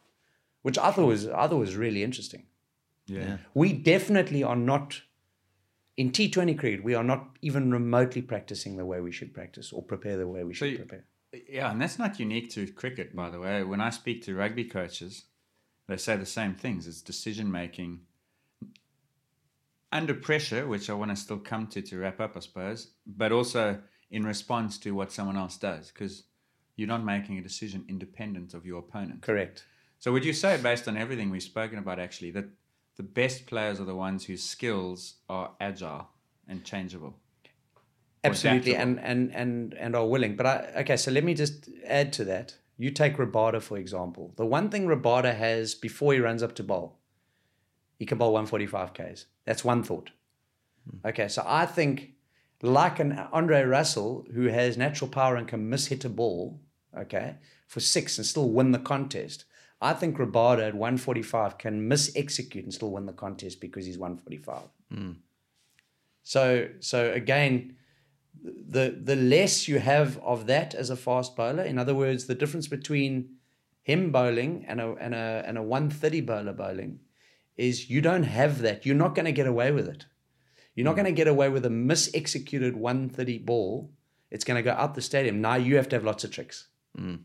which 0.63 0.77
I 0.79 0.91
thought 0.91 1.05
was 1.07 1.27
I 1.27 1.47
thought 1.47 1.59
was 1.59 1.75
really 1.75 2.03
interesting. 2.03 2.47
Yeah. 3.05 3.37
We 3.53 3.73
definitely 3.73 4.43
are 4.43 4.55
not 4.55 5.01
in 5.99 6.11
T20 6.11 6.57
cricket. 6.57 6.81
We 6.81 6.95
are 6.95 7.03
not 7.03 7.35
even 7.41 7.73
remotely 7.73 8.21
practicing 8.21 8.77
the 8.77 8.85
way 8.85 9.01
we 9.01 9.11
should 9.11 9.33
practice 9.33 9.73
or 9.73 9.83
prepare 9.83 10.15
the 10.15 10.29
way 10.29 10.45
we 10.45 10.53
should 10.53 10.71
you- 10.71 10.77
prepare. 10.77 11.03
Yeah, 11.47 11.69
and 11.71 11.81
that's 11.81 11.99
not 11.99 12.19
unique 12.21 12.49
to 12.51 12.71
cricket, 12.71 13.13
by 13.13 13.29
the 13.29 13.39
way. 13.39 13.63
When 13.63 13.81
I 13.81 13.89
speak 13.89 14.23
to 14.23 14.33
rugby 14.33 14.63
coaches, 14.63 15.25
they 15.87 15.97
say 15.97 16.15
the 16.15 16.25
same 16.25 16.55
things. 16.55 16.87
It's 16.87 17.01
decision 17.01 17.51
making 17.51 17.99
under 19.91 20.13
pressure, 20.13 20.65
which 20.65 20.89
I 20.89 20.93
want 20.93 21.11
to 21.11 21.17
still 21.17 21.37
come 21.37 21.67
to 21.67 21.81
to 21.81 21.97
wrap 21.99 22.21
up, 22.21 22.37
I 22.37 22.39
suppose, 22.39 22.91
but 23.05 23.33
also 23.33 23.81
in 24.09 24.23
response 24.25 24.77
to 24.79 24.91
what 24.91 25.11
someone 25.11 25.35
else 25.35 25.57
does, 25.57 25.91
because 25.91 26.23
you're 26.77 26.87
not 26.87 27.03
making 27.03 27.37
a 27.37 27.41
decision 27.41 27.83
independent 27.89 28.53
of 28.53 28.65
your 28.65 28.79
opponent. 28.79 29.21
Correct. 29.21 29.65
So, 29.99 30.13
would 30.13 30.23
you 30.23 30.33
say, 30.33 30.57
based 30.61 30.87
on 30.87 30.95
everything 30.95 31.29
we've 31.29 31.43
spoken 31.43 31.77
about, 31.77 31.99
actually, 31.99 32.31
that 32.31 32.45
the 32.99 33.03
best 33.03 33.45
players 33.45 33.79
are 33.79 33.85
the 33.85 33.95
ones 33.95 34.25
whose 34.25 34.43
skills 34.43 35.15
are 35.29 35.51
agile 35.61 36.09
and 36.49 36.65
changeable? 36.65 37.15
Absolutely, 38.25 38.75
and, 38.75 38.99
and 38.99 39.33
and 39.33 39.73
and 39.73 39.95
are 39.95 40.05
willing. 40.05 40.35
But 40.35 40.45
I 40.45 40.53
okay, 40.81 40.97
so 40.97 41.09
let 41.09 41.23
me 41.23 41.33
just 41.33 41.69
add 41.87 42.11
to 42.13 42.25
that. 42.25 42.55
You 42.75 42.91
take 42.91 43.15
Rabada 43.15 43.61
for 43.61 43.77
example. 43.77 44.33
The 44.35 44.45
one 44.45 44.69
thing 44.69 44.85
Rabada 44.85 45.33
has 45.33 45.75
before 45.75 46.11
he 46.11 46.19
runs 46.19 46.43
up 46.43 46.55
to 46.55 46.63
bowl, 46.63 46.99
he 47.97 48.05
can 48.05 48.17
bowl 48.17 48.33
145 48.33 48.93
k's. 48.93 49.27
That's 49.45 49.63
one 49.63 49.81
thought. 49.81 50.09
Hmm. 50.83 51.07
Okay, 51.07 51.29
so 51.29 51.41
I 51.47 51.65
think 51.65 52.15
like 52.61 52.99
an 52.99 53.13
Andre 53.31 53.63
Russell 53.63 54.25
who 54.33 54.47
has 54.47 54.75
natural 54.75 55.09
power 55.09 55.37
and 55.37 55.47
can 55.47 55.69
miss 55.69 55.87
hit 55.87 56.03
a 56.03 56.09
ball, 56.09 56.59
okay, 56.97 57.35
for 57.65 57.79
six 57.79 58.17
and 58.17 58.27
still 58.27 58.49
win 58.49 58.73
the 58.73 58.79
contest. 58.93 59.45
I 59.81 59.93
think 59.93 60.17
Rabada 60.17 60.67
at 60.67 60.75
145 60.75 61.57
can 61.57 61.87
miss 61.87 62.11
execute 62.15 62.65
and 62.65 62.73
still 62.73 62.91
win 62.91 63.05
the 63.05 63.13
contest 63.13 63.61
because 63.61 63.85
he's 63.85 63.97
145. 63.97 64.63
Hmm. 64.91 65.11
So 66.23 66.69
so 66.79 67.11
again, 67.11 67.77
the 68.43 68.99
the 69.01 69.15
less 69.15 69.67
you 69.67 69.79
have 69.79 70.17
of 70.19 70.47
that 70.47 70.73
as 70.75 70.89
a 70.89 70.95
fast 70.95 71.35
bowler, 71.35 71.63
in 71.63 71.77
other 71.77 71.95
words, 71.95 72.25
the 72.25 72.35
difference 72.35 72.67
between 72.67 73.35
him 73.81 74.11
bowling 74.11 74.65
and 74.67 74.81
a 74.81 74.95
and 74.99 75.15
a 75.15 75.43
and 75.45 75.57
a 75.57 75.63
130 75.63 76.21
bowler 76.21 76.53
bowling 76.53 76.99
is 77.57 77.89
you 77.89 78.01
don't 78.01 78.23
have 78.23 78.61
that. 78.61 78.85
You're 78.85 78.95
not 78.95 79.15
going 79.15 79.25
to 79.25 79.31
get 79.31 79.47
away 79.47 79.71
with 79.71 79.87
it. 79.87 80.05
You're 80.75 80.85
not 80.85 80.91
hmm. 80.91 81.03
going 81.03 81.13
to 81.13 81.17
get 81.17 81.27
away 81.27 81.49
with 81.49 81.65
a 81.65 81.69
mis-executed 81.69 82.75
130 82.75 83.37
ball. 83.39 83.91
It's 84.31 84.43
going 84.43 84.55
to 84.57 84.63
go 84.63 84.71
out 84.71 84.95
the 84.95 85.01
stadium. 85.01 85.41
Now 85.41 85.55
you 85.55 85.75
have 85.77 85.89
to 85.89 85.95
have 85.95 86.05
lots 86.05 86.23
of 86.23 86.31
tricks. 86.31 86.67
Hmm. 86.95 87.15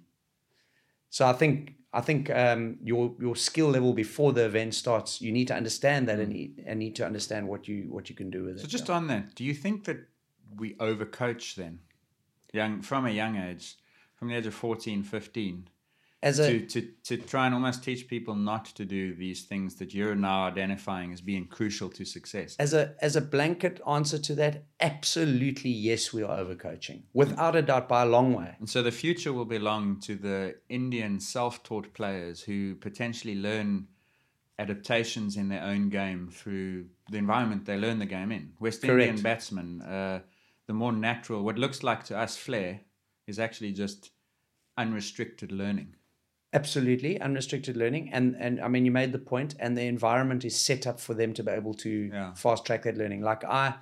So 1.11 1.27
I 1.27 1.33
think 1.33 1.75
I 1.95 2.01
think 2.01 2.29
um, 2.31 2.77
your 2.83 3.15
your 3.21 3.37
skill 3.37 3.69
level 3.69 3.93
before 3.93 4.33
the 4.33 4.45
event 4.47 4.75
starts, 4.75 5.21
you 5.21 5.31
need 5.31 5.47
to 5.49 5.55
understand 5.55 6.09
that 6.09 6.19
and 6.19 6.33
need, 6.33 6.65
and 6.67 6.79
need 6.79 6.97
to 6.97 7.07
understand 7.07 7.47
what 7.47 7.69
you 7.69 7.85
what 7.89 8.11
you 8.11 8.17
can 8.17 8.31
do 8.31 8.45
with 8.45 8.59
So 8.59 8.65
it. 8.65 8.71
So 8.71 8.79
just 8.79 8.91
on 8.91 9.07
that, 9.07 9.35
do 9.37 9.45
you 9.45 9.55
think 9.55 9.85
that 9.85 9.99
we 10.57 10.75
overcoach 10.75 11.55
then? 11.55 11.79
Young 12.53 12.83
from 12.83 13.07
a 13.07 13.11
young 13.11 13.37
age, 13.37 13.77
from 14.17 14.29
the 14.29 14.35
age 14.35 14.47
of 14.47 14.55
14, 14.55 15.03
15, 15.05 15.69
as 16.25 16.39
a 16.39 16.59
to, 16.59 16.67
to, 16.67 16.89
to 17.05 17.17
try 17.19 17.45
and 17.47 17.55
almost 17.55 17.85
teach 17.85 18.09
people 18.09 18.35
not 18.35 18.65
to 18.65 18.85
do 18.85 19.15
these 19.15 19.43
things 19.43 19.77
that 19.77 19.93
you're 19.93 20.15
now 20.15 20.47
identifying 20.47 21.13
as 21.13 21.21
being 21.21 21.47
crucial 21.47 21.89
to 21.91 22.05
success. 22.05 22.57
as 22.59 22.73
a 22.73 22.95
as 23.01 23.15
a 23.15 23.21
blanket 23.21 23.81
answer 23.87 24.19
to 24.19 24.35
that, 24.35 24.65
absolutely 24.81 25.71
yes, 25.71 26.13
we 26.13 26.23
are 26.23 26.37
overcoaching 26.39 27.03
without 27.13 27.55
a 27.55 27.63
doubt 27.63 27.89
by 27.89 28.03
a 28.03 28.07
long 28.07 28.33
way. 28.33 28.57
And 28.59 28.69
so 28.69 28.83
the 28.83 28.91
future 28.91 29.33
will 29.33 29.45
belong 29.45 30.01
to 30.01 30.17
the 30.17 30.57
Indian 30.69 31.21
self-taught 31.21 31.93
players 31.93 32.43
who 32.43 32.75
potentially 32.77 33.35
learn 33.35 33.89
adaptations 34.59 35.37
in 35.37 35.49
their 35.49 35.63
own 35.63 35.91
game 35.91 36.29
through 36.33 36.87
the 37.11 37.19
environment 37.19 37.67
they 37.67 37.77
learn 37.77 37.99
the 37.99 38.07
game 38.07 38.33
in. 38.33 38.53
West 38.61 38.83
Indian 38.85 39.11
Correct. 39.11 39.23
batsmen, 39.23 39.83
uh, 39.83 40.21
the 40.67 40.73
more 40.73 40.93
natural, 40.93 41.43
what 41.43 41.59
looks 41.59 41.83
like 41.83 42.05
to 42.05 42.17
us 42.17 42.37
flair, 42.37 42.81
is 43.27 43.39
actually 43.39 43.73
just 43.73 44.11
unrestricted 44.79 45.53
learning. 45.53 45.95
Absolutely 46.55 47.21
unrestricted 47.21 47.77
learning, 47.77 48.11
and 48.13 48.37
and 48.39 48.61
I 48.61 48.69
mean 48.69 48.85
you 48.85 48.93
made 48.93 49.11
the 49.13 49.19
point, 49.19 49.55
and 49.59 49.77
the 49.77 49.83
environment 49.97 50.45
is 50.45 50.55
set 50.59 50.87
up 50.87 51.01
for 51.01 51.13
them 51.13 51.33
to 51.35 51.43
be 51.43 51.51
able 51.51 51.75
to 51.75 51.91
Yeah. 52.13 52.33
fast 52.35 52.65
track 52.65 52.85
that 52.85 52.97
learning. 52.97 53.23
Like 53.23 53.43
I, 53.45 53.75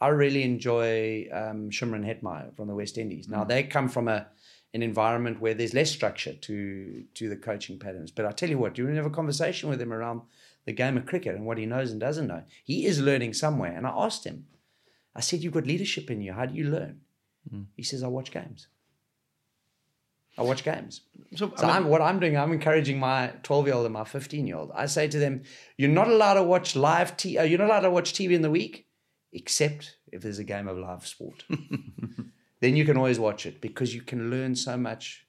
I 0.00 0.08
really 0.08 0.44
enjoy 0.44 1.28
um, 1.32 1.70
Shimron 1.70 2.04
Hetmyer 2.06 2.54
from 2.56 2.68
the 2.68 2.74
West 2.74 2.96
Indies. 2.98 3.28
Now 3.28 3.42
they 3.44 3.64
come 3.64 3.88
from 3.88 4.06
a 4.08 4.28
an 4.72 4.82
environment 4.82 5.40
where 5.40 5.54
there's 5.54 5.74
less 5.74 5.90
structure 5.90 6.32
to 6.32 7.02
to 7.14 7.28
the 7.28 7.36
coaching 7.36 7.78
patterns. 7.80 8.12
But 8.12 8.26
I 8.26 8.32
tell 8.32 8.48
you 8.48 8.58
what, 8.58 8.78
you 8.78 8.86
have 8.86 9.06
a 9.06 9.10
conversation 9.20 9.68
with 9.68 9.80
him 9.80 9.92
around 9.92 10.22
the 10.66 10.72
game 10.72 10.96
of 10.96 11.06
cricket 11.06 11.34
and 11.34 11.44
what 11.44 11.58
he 11.58 11.66
knows 11.66 11.90
and 11.90 11.98
doesn't 12.00 12.28
know. 12.28 12.44
He 12.62 12.86
is 12.86 13.00
learning 13.00 13.34
somewhere, 13.34 13.72
and 13.76 13.86
I 13.86 13.90
asked 14.06 14.24
him. 14.24 14.46
I 15.16 15.20
said, 15.20 15.40
"You've 15.42 15.54
got 15.58 15.66
leadership 15.66 16.08
in 16.10 16.20
you. 16.22 16.32
How 16.34 16.46
do 16.46 16.54
you 16.54 16.64
learn?" 16.70 17.00
He 17.76 17.82
says, 17.82 18.04
"I 18.04 18.06
watch 18.08 18.30
games. 18.30 18.68
I 20.40 20.42
watch 20.42 20.64
games." 20.64 21.02
So, 21.36 21.52
So 21.56 21.64
I 21.64 21.66
mean, 21.66 21.76
I'm, 21.76 21.84
what 21.88 22.02
I'm 22.02 22.18
doing, 22.18 22.36
I'm 22.36 22.52
encouraging 22.52 22.98
my 22.98 23.32
12 23.44 23.66
year 23.66 23.74
old 23.76 23.86
and 23.86 23.92
my 23.92 24.04
15 24.04 24.46
year 24.46 24.56
old. 24.56 24.72
I 24.74 24.86
say 24.86 25.06
to 25.06 25.18
them, 25.18 25.42
you're 25.76 25.88
not 25.90 26.08
allowed 26.08 26.34
to 26.34 26.42
watch 26.42 26.74
live 26.74 27.16
TV. 27.16 27.38
Uh, 27.38 27.42
you're 27.44 27.58
not 27.58 27.68
allowed 27.68 27.80
to 27.80 27.90
watch 27.90 28.12
TV 28.12 28.32
in 28.32 28.42
the 28.42 28.50
week, 28.50 28.86
except 29.32 29.96
if 30.10 30.22
there's 30.22 30.40
a 30.40 30.44
game 30.44 30.66
of 30.66 30.76
live 30.76 31.06
sport. 31.06 31.44
then 32.60 32.76
you 32.76 32.84
can 32.84 32.96
always 32.96 33.18
watch 33.18 33.46
it 33.46 33.60
because 33.60 33.94
you 33.94 34.02
can 34.02 34.30
learn 34.30 34.56
so 34.56 34.76
much 34.76 35.26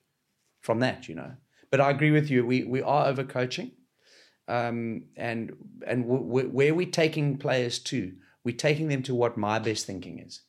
from 0.61 0.79
that, 0.79 1.07
you 1.07 1.15
know. 1.15 1.33
But 1.69 1.81
I 1.81 1.89
agree 1.89 2.11
with 2.11 2.29
you. 2.29 2.45
We 2.45 2.63
we 2.63 2.81
are 2.81 3.07
overcoaching, 3.11 3.71
um, 4.47 5.03
and 5.15 5.55
and 5.87 6.03
w- 6.03 6.27
w- 6.27 6.49
where 6.49 6.73
we're 6.75 6.89
taking 6.89 7.37
players 7.37 7.79
to, 7.79 8.13
we're 8.43 8.55
taking 8.55 8.87
them 8.89 9.03
to 9.03 9.15
what 9.15 9.37
my 9.37 9.59
best 9.59 9.85
thinking 9.85 10.19
is. 10.19 10.41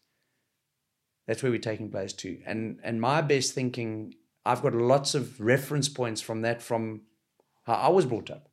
That's 1.27 1.43
where 1.43 1.53
we're 1.53 1.61
taking 1.61 1.91
players 1.91 2.13
to, 2.15 2.41
and 2.47 2.81
and 2.83 3.01
my 3.01 3.21
best 3.21 3.53
thinking. 3.55 4.15
I've 4.45 4.63
got 4.63 4.75
lots 4.75 5.15
of 5.15 5.41
reference 5.41 5.89
points 5.89 6.21
from 6.21 6.43
that 6.43 6.63
from 6.63 7.03
how 7.65 7.75
I 7.75 7.89
was 7.89 8.07
brought 8.07 8.31
up, 8.31 8.49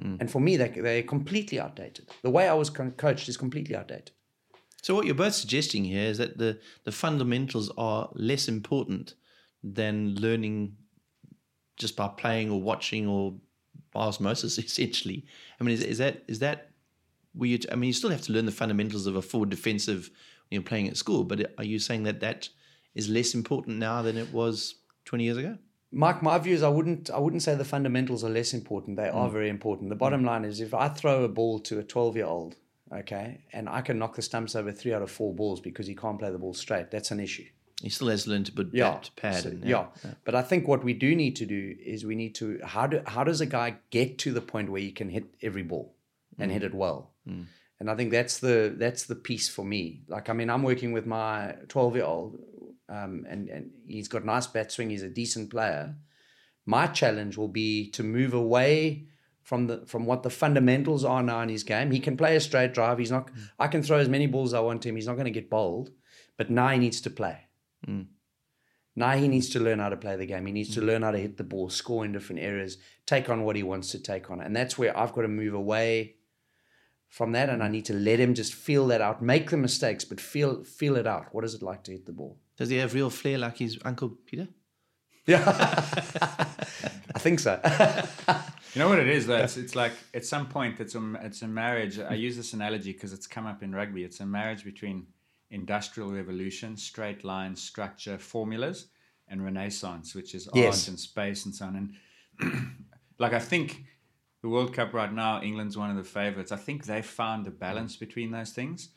hmm. 0.00 0.16
and 0.20 0.30
for 0.30 0.40
me, 0.40 0.56
they 0.56 0.68
they're 0.68 1.02
completely 1.02 1.58
outdated. 1.58 2.08
The 2.22 2.30
way 2.30 2.48
I 2.48 2.54
was 2.54 2.70
co- 2.70 2.90
coached 2.90 3.28
is 3.28 3.36
completely 3.36 3.74
outdated. 3.74 4.10
so 4.82 4.94
what 4.94 5.06
you're 5.06 5.14
both 5.14 5.34
suggesting 5.34 5.84
here 5.84 6.08
is 6.10 6.18
that 6.18 6.38
the, 6.38 6.58
the 6.84 6.92
fundamentals 6.92 7.70
are 7.78 8.10
less 8.14 8.48
important 8.48 9.14
than 9.62 10.16
learning 10.16 10.76
just 11.76 11.96
by 11.96 12.08
playing 12.08 12.50
or 12.50 12.60
watching 12.60 13.06
or 13.06 13.34
by 13.92 14.02
osmosis, 14.02 14.58
essentially. 14.66 15.24
I 15.60 15.64
mean, 15.64 15.74
is, 15.74 15.82
is 15.82 15.98
that 15.98 16.22
is 16.28 16.40
that 16.40 16.70
where 17.34 17.48
you? 17.48 17.58
I 17.70 17.76
mean, 17.76 17.88
you 17.88 17.94
still 17.94 18.10
have 18.10 18.22
to 18.22 18.32
learn 18.32 18.46
the 18.46 18.52
fundamentals 18.52 19.06
of 19.06 19.16
a 19.16 19.22
forward 19.22 19.50
defensive 19.50 20.10
when 20.48 20.60
you're 20.60 20.62
playing 20.62 20.88
at 20.88 20.96
school. 20.96 21.24
But 21.24 21.52
are 21.58 21.64
you 21.64 21.78
saying 21.78 22.02
that 22.04 22.20
that 22.20 22.48
is 22.94 23.08
less 23.08 23.34
important 23.34 23.78
now 23.78 24.02
than 24.02 24.16
it 24.18 24.32
was 24.32 24.74
20 25.04 25.24
years 25.24 25.36
ago? 25.36 25.58
Mike, 25.94 26.22
my 26.22 26.38
view 26.38 26.54
is 26.54 26.62
I 26.62 26.68
wouldn't 26.68 27.10
I 27.10 27.18
wouldn't 27.18 27.42
say 27.42 27.54
the 27.54 27.64
fundamentals 27.64 28.24
are 28.24 28.30
less 28.30 28.54
important. 28.54 28.96
They 28.96 29.08
are 29.08 29.28
mm. 29.28 29.32
very 29.32 29.50
important. 29.50 29.90
The 29.90 29.96
bottom 29.96 30.22
mm. 30.22 30.26
line 30.26 30.44
is 30.44 30.60
if 30.60 30.72
I 30.72 30.88
throw 30.88 31.22
a 31.24 31.28
ball 31.28 31.58
to 31.60 31.78
a 31.78 31.82
12 31.82 32.16
year 32.16 32.24
old, 32.24 32.56
okay, 32.90 33.44
and 33.52 33.68
I 33.68 33.82
can 33.82 33.98
knock 33.98 34.16
the 34.16 34.22
stumps 34.22 34.56
over 34.56 34.72
three 34.72 34.94
out 34.94 35.02
of 35.02 35.10
four 35.10 35.34
balls 35.34 35.60
because 35.60 35.86
he 35.86 35.94
can't 35.94 36.18
play 36.18 36.30
the 36.30 36.38
ball 36.38 36.54
straight, 36.54 36.90
that's 36.90 37.10
an 37.10 37.20
issue. 37.20 37.44
He 37.82 37.90
still 37.90 38.08
has 38.08 38.24
to 38.24 38.30
learn 38.30 38.44
to 38.44 38.52
put 38.52 38.72
Yeah, 38.72 38.92
bat, 38.92 39.10
pad, 39.16 39.42
So- 39.42 39.50
and 39.50 39.64
yeah. 39.64 39.86
But 40.24 40.34
I 40.34 40.42
think 40.42 40.66
what 40.66 40.82
we 40.82 40.94
do 40.94 41.14
need 41.14 41.36
to 41.36 41.46
do 41.46 41.76
is 41.84 42.06
we 42.06 42.14
need 42.14 42.34
to 42.36 42.60
how 42.64 42.86
do 42.86 43.02
how 43.06 43.22
does 43.24 43.42
a 43.42 43.46
guy 43.46 43.76
get 43.90 44.18
to 44.18 44.32
the 44.32 44.40
point 44.40 44.70
where 44.70 44.80
he 44.80 44.92
can 44.92 45.10
hit 45.10 45.34
every 45.42 45.62
ball 45.62 45.94
and 46.38 46.50
mm. 46.50 46.54
hit 46.54 46.62
it 46.62 46.74
well? 46.74 47.10
And 47.80 47.90
I 47.90 47.96
think 47.96 48.12
that's 48.12 48.38
the 48.38 48.74
that's 48.78 49.04
the 49.04 49.16
piece 49.16 49.48
for 49.48 49.64
me. 49.64 50.02
Like 50.06 50.30
I 50.30 50.32
mean, 50.32 50.48
I'm 50.48 50.62
working 50.62 50.92
with 50.92 51.04
my 51.04 51.56
12 51.68 51.96
year 51.96 52.04
old, 52.04 52.38
um, 52.92 53.24
and 53.28 53.48
and 53.48 53.70
he's 53.86 54.08
got 54.08 54.24
nice 54.24 54.46
bat 54.46 54.70
swing. 54.70 54.90
He's 54.90 55.02
a 55.02 55.08
decent 55.08 55.50
player. 55.50 55.96
My 56.66 56.86
challenge 56.86 57.36
will 57.36 57.48
be 57.48 57.90
to 57.90 58.02
move 58.02 58.34
away 58.34 59.06
from 59.42 59.66
the 59.66 59.84
from 59.86 60.04
what 60.04 60.22
the 60.22 60.30
fundamentals 60.30 61.04
are 61.04 61.22
now 61.22 61.40
in 61.40 61.48
his 61.48 61.64
game. 61.64 61.90
He 61.90 62.00
can 62.00 62.16
play 62.16 62.36
a 62.36 62.40
straight 62.40 62.74
drive. 62.74 62.98
He's 62.98 63.10
not. 63.10 63.30
I 63.58 63.68
can 63.68 63.82
throw 63.82 63.98
as 63.98 64.08
many 64.08 64.26
balls 64.26 64.50
as 64.50 64.58
I 64.58 64.60
want 64.60 64.82
to 64.82 64.88
him. 64.88 64.96
He's 64.96 65.06
not 65.06 65.14
going 65.14 65.24
to 65.24 65.40
get 65.40 65.50
bowled, 65.50 65.90
but 66.36 66.50
now 66.50 66.68
he 66.68 66.78
needs 66.78 67.00
to 67.02 67.10
play. 67.10 67.38
Now 68.94 69.12
he 69.12 69.26
needs 69.26 69.48
to 69.50 69.60
learn 69.60 69.78
how 69.78 69.88
to 69.88 69.96
play 69.96 70.16
the 70.16 70.26
game. 70.26 70.44
He 70.44 70.52
needs 70.52 70.74
to 70.74 70.82
learn 70.82 71.02
how 71.02 71.12
to 71.12 71.18
hit 71.18 71.38
the 71.38 71.44
ball, 71.44 71.70
score 71.70 72.04
in 72.04 72.12
different 72.12 72.42
areas, 72.42 72.76
take 73.06 73.30
on 73.30 73.42
what 73.42 73.56
he 73.56 73.62
wants 73.62 73.90
to 73.92 73.98
take 73.98 74.30
on. 74.30 74.42
And 74.42 74.54
that's 74.54 74.76
where 74.76 74.96
I've 74.96 75.14
got 75.14 75.22
to 75.22 75.28
move 75.28 75.54
away 75.54 76.16
from 77.08 77.32
that 77.32 77.48
and 77.48 77.62
I 77.62 77.68
need 77.68 77.86
to 77.86 77.94
let 77.94 78.20
him 78.20 78.34
just 78.34 78.54
feel 78.54 78.86
that 78.88 79.00
out. 79.00 79.22
Make 79.22 79.50
the 79.50 79.56
mistakes, 79.56 80.04
but 80.04 80.20
feel 80.20 80.62
feel 80.64 80.96
it 80.96 81.06
out. 81.06 81.34
What 81.34 81.44
is 81.44 81.54
it 81.54 81.62
like 81.62 81.84
to 81.84 81.92
hit 81.92 82.06
the 82.06 82.12
ball? 82.12 82.38
Does 82.58 82.68
he 82.68 82.76
have 82.76 82.94
real 82.94 83.10
flair 83.10 83.38
like 83.38 83.58
his 83.58 83.78
uncle 83.84 84.10
Peter? 84.26 84.48
Yeah. 85.26 85.42
I 87.14 87.18
think 87.18 87.40
so. 87.40 87.60
You 88.74 88.78
know 88.80 88.88
what 88.88 88.98
it 88.98 89.08
is 89.08 89.26
though? 89.26 89.36
It's, 89.36 89.56
it's 89.56 89.74
like 89.76 89.92
at 90.14 90.24
some 90.24 90.46
point 90.48 90.80
it's 90.80 90.94
a 90.94 91.14
it's 91.22 91.42
a 91.42 91.48
marriage. 91.48 91.98
I 91.98 92.14
use 92.14 92.36
this 92.36 92.52
analogy 92.54 92.92
because 92.92 93.12
it's 93.12 93.26
come 93.26 93.46
up 93.46 93.62
in 93.62 93.74
rugby. 93.74 94.02
It's 94.04 94.20
a 94.20 94.26
marriage 94.26 94.64
between 94.64 95.06
industrial 95.50 96.10
revolution, 96.10 96.76
straight 96.76 97.24
lines, 97.24 97.62
structure, 97.62 98.18
formulas, 98.18 98.86
and 99.28 99.44
Renaissance, 99.44 100.14
which 100.14 100.34
is 100.34 100.48
Yes. 100.54 100.66
art 100.84 100.88
and 100.88 100.98
space 100.98 101.44
and 101.44 101.54
so 101.54 101.66
on. 101.66 101.76
And 102.40 102.52
like 103.18 103.34
I 103.34 103.38
think 103.38 103.84
the 104.40 104.48
World 104.48 104.72
Cup 104.74 104.92
right 104.94 105.12
now, 105.12 105.42
England's 105.42 105.76
one 105.76 105.90
of 105.90 105.96
the 105.96 106.04
favourites. 106.04 106.50
I 106.50 106.56
think 106.56 106.86
they've 106.86 107.04
found 107.06 107.46
a 107.46 107.50
balance 107.50 107.96
between 107.96 108.30
those 108.32 108.50
things. 108.52 108.88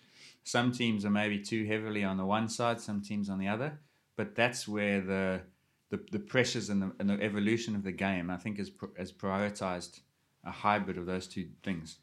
Some 0.46 0.72
teams 0.72 1.04
are 1.06 1.10
maybe 1.10 1.40
too 1.40 1.66
heavily 1.66 2.04
on 2.04 2.18
the 2.18 2.26
one 2.26 2.48
side, 2.48 2.80
some 2.80 3.02
teams 3.02 3.30
on 3.30 3.40
the 3.40 3.48
other. 3.48 3.80
But 4.16 4.36
that's 4.36 4.68
where 4.68 5.02
the 5.02 5.42
the, 5.90 6.00
the 6.12 6.20
pressures 6.20 6.70
and 6.70 6.82
the, 6.82 6.92
and 7.00 7.10
the 7.10 7.22
evolution 7.22 7.76
of 7.76 7.84
the 7.84 7.92
game, 7.92 8.30
I 8.32 8.38
think, 8.38 8.58
has, 8.58 8.70
pr- 8.72 8.98
has 8.98 9.12
prioritized 9.12 10.00
a 10.44 10.52
hybrid 10.52 10.98
of 10.98 11.06
those 11.06 11.28
two 11.28 11.48
things. 11.64 12.00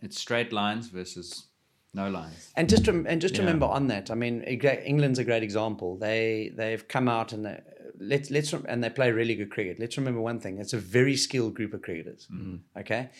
It's 0.00 0.18
straight 0.18 0.50
lines 0.52 0.88
versus 0.88 1.46
No 1.94 2.08
lines. 2.08 2.52
And 2.56 2.68
just 2.70 2.86
rem- 2.86 3.06
and 3.06 3.20
just 3.20 3.34
Yeah. 3.34 3.40
remember 3.42 3.66
on 3.66 3.88
that, 3.88 4.10
I 4.10 4.14
mean, 4.14 4.42
England's 4.42 5.18
a 5.18 5.24
great 5.24 5.42
example. 5.42 5.96
They 5.98 6.52
they've 6.56 6.86
come 6.88 7.06
out 7.08 7.32
and 7.34 7.44
they, 7.46 7.60
let's 7.98 8.30
let's 8.30 8.52
rem- 8.52 8.66
and 8.68 8.82
they 8.82 8.90
play 8.90 9.10
really 9.12 9.34
good 9.34 9.50
cricket. 9.50 9.78
Let's 9.78 9.96
remember 9.98 10.20
one 10.20 10.40
thing: 10.40 10.58
it's 10.58 10.72
a 10.72 10.78
very 10.98 11.16
skilled 11.16 11.54
group 11.54 11.72
of 11.74 11.82
cricketers. 11.82 12.26
Mm-hmm. 12.32 12.80
Okay, 12.80 13.10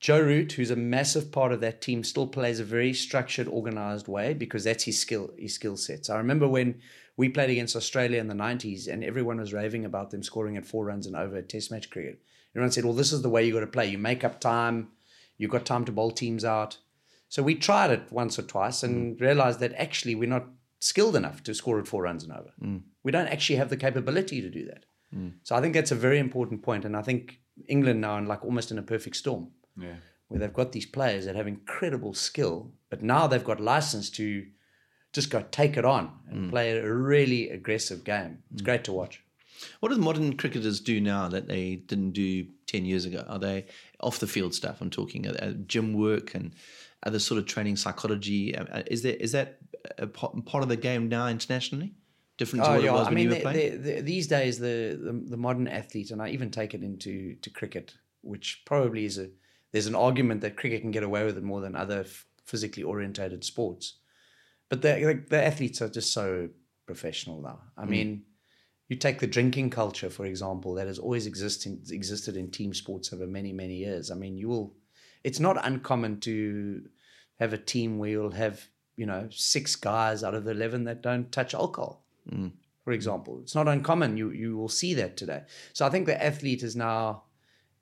Joe 0.00 0.20
Root, 0.20 0.52
who's 0.52 0.70
a 0.70 0.76
massive 0.76 1.32
part 1.32 1.52
of 1.52 1.60
that 1.60 1.80
team, 1.80 2.04
still 2.04 2.26
plays 2.26 2.60
a 2.60 2.64
very 2.64 2.94
structured, 2.94 3.48
organized 3.48 4.06
way 4.06 4.32
because 4.32 4.64
that's 4.64 4.84
his 4.84 4.98
skill 4.98 5.30
his 5.36 5.54
skill 5.54 5.76
sets. 5.76 6.08
I 6.08 6.18
remember 6.18 6.46
when 6.46 6.80
we 7.16 7.28
played 7.28 7.50
against 7.50 7.74
Australia 7.74 8.20
in 8.20 8.28
the 8.28 8.34
'90s, 8.34 8.86
and 8.86 9.02
everyone 9.02 9.40
was 9.40 9.52
raving 9.52 9.84
about 9.84 10.10
them 10.10 10.22
scoring 10.22 10.56
at 10.56 10.66
four 10.66 10.84
runs 10.84 11.06
and 11.06 11.16
over 11.16 11.36
at 11.36 11.48
Test 11.48 11.70
match 11.70 11.90
cricket. 11.90 12.20
Everyone 12.54 12.70
said, 12.70 12.84
"Well, 12.84 12.94
this 12.94 13.12
is 13.12 13.22
the 13.22 13.28
way 13.28 13.44
you 13.44 13.52
got 13.52 13.60
to 13.60 13.66
play. 13.66 13.88
You 13.88 13.98
make 13.98 14.22
up 14.22 14.40
time. 14.40 14.88
You've 15.36 15.50
got 15.50 15.66
time 15.66 15.84
to 15.86 15.92
bowl 15.92 16.12
teams 16.12 16.44
out." 16.44 16.78
So 17.28 17.42
we 17.42 17.56
tried 17.56 17.90
it 17.90 18.10
once 18.10 18.38
or 18.38 18.42
twice 18.42 18.82
and 18.82 19.16
mm. 19.16 19.20
realized 19.20 19.60
that 19.60 19.74
actually 19.74 20.14
we're 20.14 20.28
not 20.28 20.46
skilled 20.80 21.16
enough 21.16 21.42
to 21.42 21.54
score 21.54 21.78
at 21.78 21.86
four 21.86 22.04
runs 22.04 22.22
and 22.22 22.32
over. 22.32 22.52
Mm. 22.62 22.82
We 23.02 23.12
don't 23.12 23.28
actually 23.28 23.56
have 23.56 23.68
the 23.68 23.76
capability 23.76 24.40
to 24.40 24.48
do 24.48 24.64
that. 24.66 24.86
Mm. 25.14 25.34
So 25.42 25.54
I 25.56 25.60
think 25.60 25.74
that's 25.74 25.90
a 25.90 25.96
very 25.96 26.18
important 26.18 26.62
point, 26.62 26.84
and 26.84 26.96
I 26.96 27.02
think 27.02 27.40
England 27.66 28.00
now, 28.00 28.16
in 28.16 28.26
like 28.26 28.44
almost 28.44 28.70
in 28.70 28.78
a 28.78 28.82
perfect 28.82 29.16
storm, 29.16 29.48
Yeah. 29.80 29.96
where 30.28 30.40
they've 30.40 30.52
got 30.52 30.72
these 30.72 30.86
players 30.86 31.24
that 31.26 31.36
have 31.36 31.46
incredible 31.46 32.14
skill, 32.14 32.72
but 32.90 33.02
now 33.02 33.26
they've 33.26 33.44
got 33.44 33.60
license 33.60 34.10
to 34.10 34.46
just 35.12 35.30
go 35.30 35.44
take 35.50 35.76
it 35.78 35.84
on 35.84 36.10
and 36.28 36.50
play 36.50 36.76
a 36.76 36.92
really 36.92 37.48
aggressive 37.50 38.04
game. 38.04 38.38
It's 38.52 38.62
great 38.62 38.84
to 38.84 38.92
watch. 38.92 39.22
What 39.80 39.88
do 39.88 39.94
the 39.96 40.02
modern 40.02 40.36
cricketers 40.36 40.80
do 40.80 41.00
now 41.00 41.28
that 41.28 41.48
they 41.48 41.76
didn't 41.76 42.12
do 42.12 42.46
10 42.66 42.84
years 42.84 43.04
ago? 43.06 43.24
Are 43.26 43.38
they 43.38 43.64
off 44.00 44.18
the 44.20 44.26
field 44.26 44.54
stuff? 44.54 44.80
I'm 44.80 44.90
talking 44.90 45.26
uh, 45.26 45.54
gym 45.66 45.94
work 45.94 46.34
and 46.34 46.52
other 47.02 47.18
sort 47.18 47.38
of 47.38 47.46
training 47.46 47.76
psychology. 47.76 48.54
Uh, 48.54 48.64
uh, 48.64 48.82
Is 48.86 49.02
there 49.02 49.14
is 49.14 49.32
that 49.32 49.58
a 49.98 50.06
part 50.06 50.62
of 50.62 50.68
the 50.68 50.76
game 50.76 51.08
now 51.08 51.26
internationally? 51.26 51.94
Different 52.36 52.64
to 52.66 52.70
what 52.72 52.84
it 52.84 52.92
was 52.92 53.06
I 53.06 53.10
when 53.10 53.14
mean, 53.14 53.24
you 53.30 53.34
were 53.34 53.40
playing? 53.40 53.82
the- 53.82 53.92
the- 53.94 54.00
these 54.02 54.26
days 54.28 54.58
the, 54.58 54.96
the 55.02 55.12
the 55.30 55.36
modern 55.36 55.66
athlete, 55.66 56.10
and 56.12 56.20
I 56.22 56.28
even 56.30 56.50
take 56.50 56.72
it 56.74 56.82
into 56.84 57.34
to 57.36 57.50
cricket, 57.50 57.94
which 58.20 58.62
probably 58.64 59.04
is 59.06 59.18
a 59.18 59.30
there's 59.72 59.86
an 59.86 59.94
argument 59.94 60.40
that 60.40 60.56
cricket 60.56 60.80
can 60.80 60.90
get 60.90 61.02
away 61.02 61.24
with 61.24 61.36
it 61.36 61.42
more 61.42 61.60
than 61.60 61.76
other 61.76 62.00
f- 62.00 62.26
physically 62.44 62.82
orientated 62.82 63.44
sports, 63.44 63.98
but 64.68 64.82
the, 64.82 64.88
the 64.94 65.24
the 65.28 65.44
athletes 65.44 65.82
are 65.82 65.88
just 65.88 66.12
so 66.12 66.48
professional 66.86 67.40
now. 67.40 67.60
I 67.76 67.84
mm. 67.84 67.88
mean, 67.88 68.22
you 68.88 68.96
take 68.96 69.20
the 69.20 69.26
drinking 69.26 69.70
culture 69.70 70.10
for 70.10 70.26
example, 70.26 70.74
that 70.74 70.86
has 70.86 70.98
always 70.98 71.26
existing 71.26 71.82
existed 71.90 72.36
in 72.36 72.50
team 72.50 72.74
sports 72.74 73.12
over 73.12 73.26
many 73.26 73.52
many 73.52 73.76
years. 73.76 74.10
I 74.10 74.14
mean, 74.14 74.38
you 74.38 74.48
will, 74.48 74.74
it's 75.24 75.40
not 75.40 75.64
uncommon 75.66 76.20
to 76.20 76.82
have 77.38 77.52
a 77.52 77.58
team 77.58 77.98
where 77.98 78.10
you'll 78.10 78.30
have 78.32 78.68
you 78.96 79.06
know 79.06 79.28
six 79.30 79.76
guys 79.76 80.24
out 80.24 80.34
of 80.34 80.44
the 80.44 80.50
eleven 80.50 80.84
that 80.84 81.02
don't 81.02 81.30
touch 81.30 81.54
alcohol 81.54 82.04
mm. 82.30 82.52
for 82.84 82.92
example. 82.92 83.40
It's 83.42 83.54
not 83.54 83.68
uncommon. 83.68 84.16
You 84.16 84.30
you 84.30 84.56
will 84.56 84.68
see 84.68 84.94
that 84.94 85.16
today. 85.16 85.42
So 85.72 85.86
I 85.86 85.90
think 85.90 86.06
the 86.06 86.22
athlete 86.22 86.62
is 86.62 86.76
now, 86.76 87.24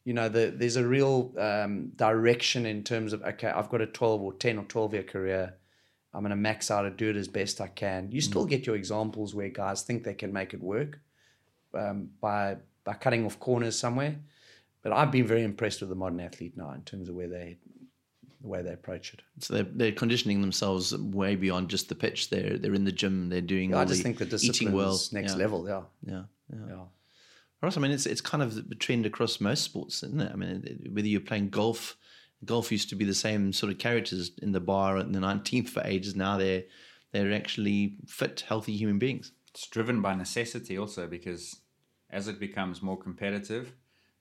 you 0.06 0.14
know, 0.14 0.28
the, 0.28 0.54
there's 0.54 0.76
a 0.76 0.86
real 0.86 1.34
um, 1.36 1.88
direction 1.96 2.64
in 2.64 2.84
terms 2.84 3.12
of 3.12 3.22
okay, 3.24 3.48
I've 3.48 3.68
got 3.68 3.80
a 3.80 3.86
12 3.86 4.22
or 4.22 4.32
10 4.34 4.56
or 4.56 4.64
12 4.64 4.94
year 4.94 5.02
career. 5.02 5.54
I'm 6.14 6.22
going 6.22 6.30
to 6.30 6.36
max 6.36 6.70
out 6.70 6.86
and 6.86 6.96
do 6.96 7.10
it 7.10 7.16
as 7.16 7.26
best 7.26 7.60
I 7.60 7.66
can. 7.66 8.12
You 8.12 8.20
still 8.20 8.46
get 8.46 8.66
your 8.66 8.76
examples 8.76 9.34
where 9.34 9.48
guys 9.48 9.82
think 9.82 10.04
they 10.04 10.14
can 10.14 10.32
make 10.32 10.54
it 10.54 10.62
work 10.62 11.00
um, 11.74 12.08
by 12.20 12.56
by 12.84 12.94
cutting 12.94 13.26
off 13.26 13.40
corners 13.40 13.76
somewhere. 13.76 14.16
But 14.84 14.92
I've 14.92 15.10
been 15.10 15.26
very 15.26 15.42
impressed 15.42 15.80
with 15.80 15.90
the 15.90 15.96
modern 15.96 16.20
athlete 16.20 16.56
now 16.56 16.70
in 16.70 16.82
terms 16.82 17.08
of 17.08 17.16
where 17.16 17.28
they 17.28 17.58
the 18.40 18.48
way 18.48 18.62
they 18.62 18.72
approach 18.72 19.12
it. 19.12 19.22
So 19.40 19.54
they're, 19.54 19.64
they're 19.64 19.92
conditioning 19.92 20.40
themselves 20.40 20.96
way 20.96 21.34
beyond 21.34 21.68
just 21.68 21.88
the 21.88 21.96
pitch. 21.96 22.30
They're 22.30 22.58
they're 22.58 22.74
in 22.74 22.84
the 22.84 22.92
gym. 22.92 23.28
They're 23.28 23.40
doing. 23.40 23.74
I 23.74 23.80
all 23.80 23.84
just 23.84 23.98
the 23.98 24.04
think 24.04 24.18
the 24.18 24.26
discipline 24.26 24.72
well. 24.72 24.94
is 24.94 25.12
next 25.12 25.32
yeah, 25.32 25.38
level. 25.38 25.68
Yeah, 25.68 25.82
Yeah, 26.06 26.22
yeah. 26.52 26.66
yeah. 26.68 26.82
Ross, 27.62 27.76
I 27.76 27.80
mean, 27.80 27.90
it's 27.90 28.06
it's 28.06 28.20
kind 28.20 28.42
of 28.42 28.68
the 28.68 28.74
trend 28.74 29.06
across 29.06 29.40
most 29.40 29.64
sports, 29.64 30.02
isn't 30.02 30.20
it? 30.20 30.30
I 30.32 30.36
mean, 30.36 30.90
whether 30.92 31.08
you're 31.08 31.20
playing 31.20 31.48
golf, 31.48 31.96
golf 32.44 32.70
used 32.70 32.90
to 32.90 32.96
be 32.96 33.04
the 33.04 33.14
same 33.14 33.52
sort 33.52 33.72
of 33.72 33.78
characters 33.78 34.32
in 34.42 34.52
the 34.52 34.60
bar 34.60 34.98
in 34.98 35.12
the 35.12 35.18
19th 35.30 35.68
for 35.68 35.82
ages. 35.84 36.14
Now 36.14 36.36
they're 36.36 36.64
they're 37.12 37.32
actually 37.32 37.96
fit, 38.06 38.44
healthy 38.46 38.76
human 38.76 38.98
beings. 38.98 39.32
It's 39.50 39.66
driven 39.68 40.02
by 40.02 40.14
necessity 40.14 40.76
also 40.76 41.06
because 41.06 41.60
as 42.10 42.28
it 42.28 42.38
becomes 42.38 42.82
more 42.82 42.98
competitive 42.98 43.72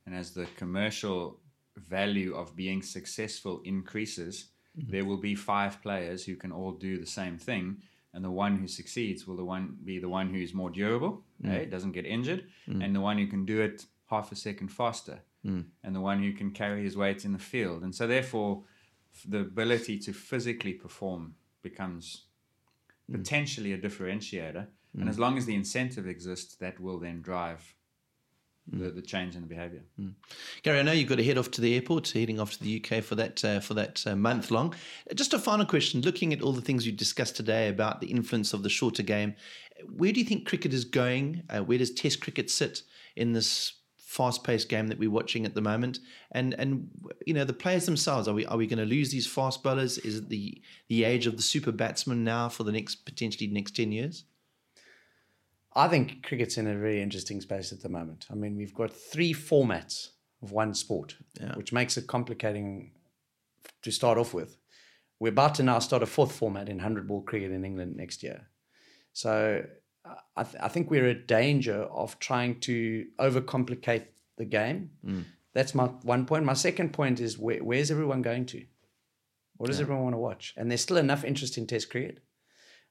and 0.06 0.16
as 0.16 0.32
the 0.32 0.48
commercial 0.56 1.40
value 1.76 2.36
of 2.36 2.56
being 2.56 2.82
successful 2.82 3.62
increases, 3.66 4.46
mm-hmm. 4.78 4.92
there 4.92 5.06
will 5.06 5.18
be 5.18 5.36
five 5.36 5.82
players 5.82 6.24
who 6.26 6.36
can 6.36 6.52
all 6.52 6.72
do 6.72 6.98
the 6.98 7.06
same 7.06 7.38
thing. 7.38 7.78
And 8.16 8.24
the 8.24 8.32
one 8.32 8.58
who 8.58 8.68
succeeds 8.68 9.28
will 9.28 9.36
the 9.36 9.44
one 9.44 9.78
be 9.84 10.00
the 10.00 10.10
one 10.10 10.30
who's 10.34 10.54
more 10.54 10.70
durable, 10.70 11.24
mm. 11.44 11.54
eh, 11.54 11.66
doesn't 11.66 11.92
get 11.92 12.06
injured, 12.06 12.46
mm. 12.68 12.84
and 12.84 12.96
the 12.96 13.02
one 13.02 13.18
who 13.18 13.28
can 13.28 13.46
do 13.46 13.62
it 13.62 13.86
half 14.10 14.32
a 14.32 14.36
second 14.36 14.70
faster, 14.70 15.20
mm. 15.46 15.66
and 15.84 15.96
the 15.96 16.00
one 16.00 16.24
who 16.24 16.32
can 16.32 16.52
carry 16.52 16.82
his 16.84 16.96
weight 16.96 17.26
in 17.26 17.34
the 17.34 17.40
field. 17.40 17.84
And 17.84 17.94
so, 17.94 18.08
therefore, 18.08 18.64
the 19.28 19.42
ability 19.42 20.00
to 20.00 20.14
physically 20.14 20.74
perform 20.74 21.36
becomes 21.62 22.26
potentially 23.12 23.74
a 23.74 23.78
differentiator. 23.78 24.68
And 24.98 25.10
as 25.10 25.20
long 25.20 25.38
as 25.38 25.46
the 25.46 25.56
incentive 25.56 26.08
exists, 26.08 26.56
that 26.56 26.80
will 26.80 27.00
then 27.00 27.22
drive 27.22 27.75
the, 28.72 28.90
the 28.90 29.02
change 29.02 29.36
in 29.36 29.42
the 29.42 29.48
behavior. 29.48 29.82
Gary, 30.64 30.80
I 30.80 30.82
know 30.82 30.92
you've 30.92 31.10
got 31.10 31.16
to 31.16 31.24
head 31.24 31.38
off 31.38 31.52
to 31.52 31.62
the 31.62 31.76
airport, 31.76 32.10
heading 32.10 32.40
off 32.40 32.54
to 32.54 32.64
the 32.64 32.84
UK 32.84 33.04
for 33.04 33.16
that 33.16 33.44
uh, 33.46 33.60
for 33.60 33.74
that 33.76 34.06
uh, 34.06 34.16
month 34.16 34.52
long. 34.52 34.74
Just 35.14 35.34
a 35.34 35.40
final 35.40 35.66
question: 35.66 36.02
looking 36.02 36.34
at 36.34 36.42
all 36.42 36.52
the 36.52 36.62
things 36.62 36.86
you 36.86 36.92
discussed 36.92 37.36
today 37.36 37.70
about 37.70 38.02
the 38.02 38.08
influence 38.08 38.54
of 38.54 38.64
the 38.64 38.70
shorter 38.70 39.04
game, 39.04 39.36
where 39.96 40.12
do 40.12 40.20
you 40.20 40.26
think 40.26 40.48
cricket 40.48 40.74
is 40.74 40.86
going? 40.86 41.44
Uh, 41.50 41.60
where 41.60 41.78
does 41.78 41.92
Test 41.92 42.22
cricket 42.22 42.50
sit 42.50 42.82
in 43.16 43.34
this 43.34 43.74
fast-paced 43.98 44.70
game 44.70 44.88
that 44.88 44.98
we're 44.98 45.12
watching 45.12 45.46
at 45.46 45.54
the 45.54 45.62
moment? 45.62 46.00
And 46.32 46.54
and 46.56 46.90
you 47.26 47.34
know 47.34 47.46
the 47.46 47.54
players 47.54 47.86
themselves 47.86 48.28
are 48.28 48.34
we 48.34 48.46
are 48.48 48.58
we 48.58 48.68
going 48.68 48.80
to 48.80 48.86
lose 48.86 49.12
these 49.12 49.28
fast 49.28 49.62
bowlers? 49.64 49.98
Is 50.00 50.18
it 50.18 50.30
the 50.30 50.62
the 50.88 51.04
age 51.04 51.28
of 51.28 51.38
the 51.38 51.44
super 51.44 51.72
batsman 51.72 52.24
now 52.24 52.50
for 52.50 52.64
the 52.64 52.72
next 52.72 53.06
potentially 53.06 53.48
next 53.48 53.76
ten 53.76 53.92
years? 53.92 54.24
I 55.76 55.88
think 55.88 56.24
cricket's 56.24 56.58
in 56.58 56.68
a 56.68 56.78
very 56.78 57.02
interesting 57.02 57.42
space 57.42 57.72
at 57.74 57.82
the 57.82 57.90
moment. 57.90 58.28
I 58.32 58.36
mean, 58.36 58.56
we've 58.56 58.74
got 58.74 58.94
three 58.94 59.34
formats 59.34 60.10
of 60.42 60.52
one 60.52 60.74
sport, 60.74 61.16
which 61.56 61.74
makes 61.74 61.98
it 61.98 62.08
complicating 62.08 62.92
to 63.82 63.92
start 63.92 64.18
off 64.18 64.34
with. 64.34 64.58
We're 65.20 65.30
about 65.30 65.56
to 65.56 65.64
now 65.64 65.80
start 65.80 66.04
a 66.04 66.06
fourth 66.06 66.34
format 66.34 66.70
in 66.70 66.78
100 66.78 67.08
ball 67.08 67.22
cricket 67.22 67.52
in 67.52 67.66
England 67.66 67.96
next 67.96 68.24
year. 68.24 68.48
So 69.14 69.66
I, 70.36 70.44
th- 70.44 70.62
I 70.62 70.68
think 70.68 70.90
we're 70.90 71.10
at 71.10 71.28
danger 71.28 71.84
of 71.84 72.20
trying 72.20 72.60
to 72.62 73.06
overcomplicate 73.20 74.06
the 74.38 74.46
game. 74.46 74.92
Mm. 75.06 75.24
That's 75.54 75.74
my 75.74 75.86
one 75.86 76.26
point. 76.26 76.44
My 76.44 76.54
second 76.54 76.92
point 76.92 77.20
is 77.20 77.38
where, 77.38 77.64
where's 77.64 77.92
everyone 77.92 78.22
going 78.22 78.46
to? 78.48 78.66
What 79.58 79.68
does 79.68 79.80
everyone 79.80 80.04
want 80.04 80.16
to 80.16 80.20
watch? 80.20 80.54
And 80.58 80.70
there's 80.70 80.82
still 80.82 80.98
enough 80.98 81.24
interest 81.24 81.58
in 81.58 81.66
Test 81.66 81.90
cricket. 81.90 82.20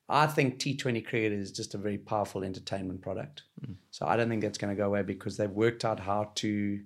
I 0.08 0.26
think 0.26 0.58
T20 0.58 1.06
cricket 1.06 1.32
is 1.32 1.50
just 1.50 1.74
a 1.74 1.78
very 1.78 1.98
powerful 1.98 2.44
entertainment 2.44 3.00
product. 3.00 3.44
So 3.90 4.06
I 4.06 4.16
don't 4.16 4.28
think 4.28 4.42
that's 4.42 4.58
going 4.58 4.74
to 4.74 4.80
go 4.80 4.86
away 4.86 5.02
because 5.02 5.36
they've 5.36 5.50
worked 5.50 5.84
out 5.84 6.00
how 6.00 6.32
to 6.36 6.80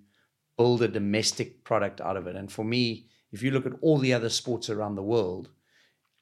build 0.56 0.82
a 0.82 0.88
domestic 0.88 1.64
product 1.64 2.00
out 2.00 2.16
of 2.16 2.26
it. 2.26 2.36
And 2.36 2.50
for 2.50 2.64
me, 2.64 3.06
if 3.32 3.42
you 3.42 3.50
look 3.50 3.66
at 3.66 3.72
all 3.80 3.98
the 3.98 4.14
other 4.14 4.28
sports 4.28 4.70
around 4.70 4.94
the 4.94 5.02
world, 5.02 5.50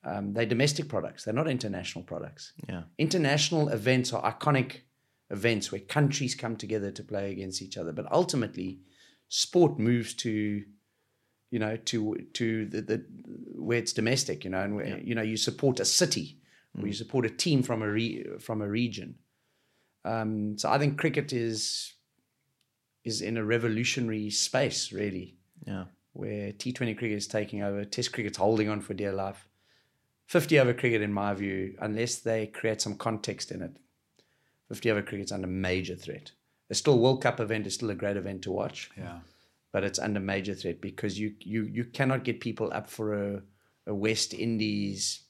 um, 0.05 0.33
they're 0.33 0.47
domestic 0.47 0.89
products. 0.89 1.25
They're 1.25 1.35
not 1.35 1.49
international 1.49 2.05
products. 2.05 2.53
Yeah. 2.69 2.83
International 2.99 3.69
events 3.69 4.13
are 4.13 4.23
iconic 4.23 4.83
events 5.31 5.73
where 5.73 5.81
countries 5.81 6.35
come 6.35 6.57
together 6.57 6.91
to 6.93 7.03
play 7.03 7.33
against 7.33 7.61
each 7.61 7.77
other. 7.77 7.93
But 7.93 8.11
ultimately, 8.13 8.81
sport 9.29 9.79
moves 9.79 10.15
to, 10.15 10.63
you 11.51 11.59
know, 11.59 11.77
to 11.77 12.17
to 12.35 12.67
the, 12.67 12.83
the 12.83 13.05
where 13.55 13.79
it's 13.79 13.93
domestic. 13.93 14.45
You 14.45 14.51
know, 14.51 14.61
and 14.61 14.77
where 14.77 14.99
you 14.99 15.15
know 15.15 15.23
you 15.23 15.37
support 15.37 15.81
a 15.81 15.85
city, 15.85 16.39
or 16.81 16.87
you 16.87 16.93
support 16.93 17.25
a 17.27 17.31
team 17.31 17.63
from 17.63 17.83
a 17.83 17.89
re, 17.91 18.25
from 18.39 18.61
a 18.63 18.69
region. 18.69 19.17
Um, 20.05 20.57
so 20.59 20.71
I 20.71 20.79
think 20.79 20.99
cricket 20.99 21.33
is 21.33 21.95
is 23.05 23.23
in 23.23 23.37
a 23.37 23.45
revolutionary 23.45 24.31
space, 24.31 24.93
really 24.93 25.37
Yeah. 25.67 25.85
where 26.13 26.53
T20 26.53 26.95
cricket 26.99 27.17
is 27.19 27.29
taking 27.29 27.63
over, 27.63 27.85
Test 27.85 28.13
cricket's 28.13 28.39
holding 28.39 28.69
on 28.69 28.81
for 28.81 28.95
dear 28.95 29.13
life. 29.13 29.49
50 30.27 30.59
over 30.59 30.75
cricket, 30.75 31.03
in 31.03 31.13
my 31.13 31.33
view, 31.35 31.77
unless 31.81 32.17
they 32.19 32.49
create 32.49 32.81
some 32.81 32.97
context 32.97 33.53
in 33.53 33.63
it, 33.63 33.77
50 34.69 34.91
over 34.91 35.03
cricket's 35.03 35.31
under 35.31 35.47
major 35.47 35.95
threat. 35.95 36.33
The 36.69 36.75
still 36.75 36.99
World 36.99 37.23
Cup 37.23 37.39
event 37.39 37.65
is 37.69 37.75
still 37.75 37.91
a 37.91 37.95
great 37.95 38.17
event 38.17 38.43
to 38.43 38.51
watch, 38.51 38.91
Yeah. 38.97 39.21
but 39.71 39.85
it's 39.85 40.01
under 40.01 40.19
major 40.19 40.55
threat 40.57 40.81
because 40.81 41.17
you 41.17 41.37
you 41.39 41.63
you 41.63 41.85
cannot 41.85 42.25
get 42.25 42.41
people 42.41 42.73
up 42.73 42.91
for 42.91 43.15
a, 43.15 43.43
a 43.87 43.95
West 43.95 44.35
Indies, 44.35 45.21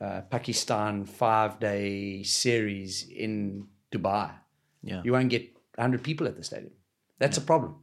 uh, 0.00 0.22
Pakistan 0.22 1.04
five 1.04 1.58
day 1.58 2.22
series 2.22 3.08
in 3.08 3.66
Dubai. 3.92 4.30
Yeah. 4.82 5.02
You 5.04 5.12
won't 5.12 5.30
get 5.30 5.42
100 5.76 6.02
people 6.02 6.26
at 6.26 6.36
the 6.36 6.44
stadium. 6.44 6.72
That's 7.18 7.38
a 7.38 7.40
problem. 7.40 7.76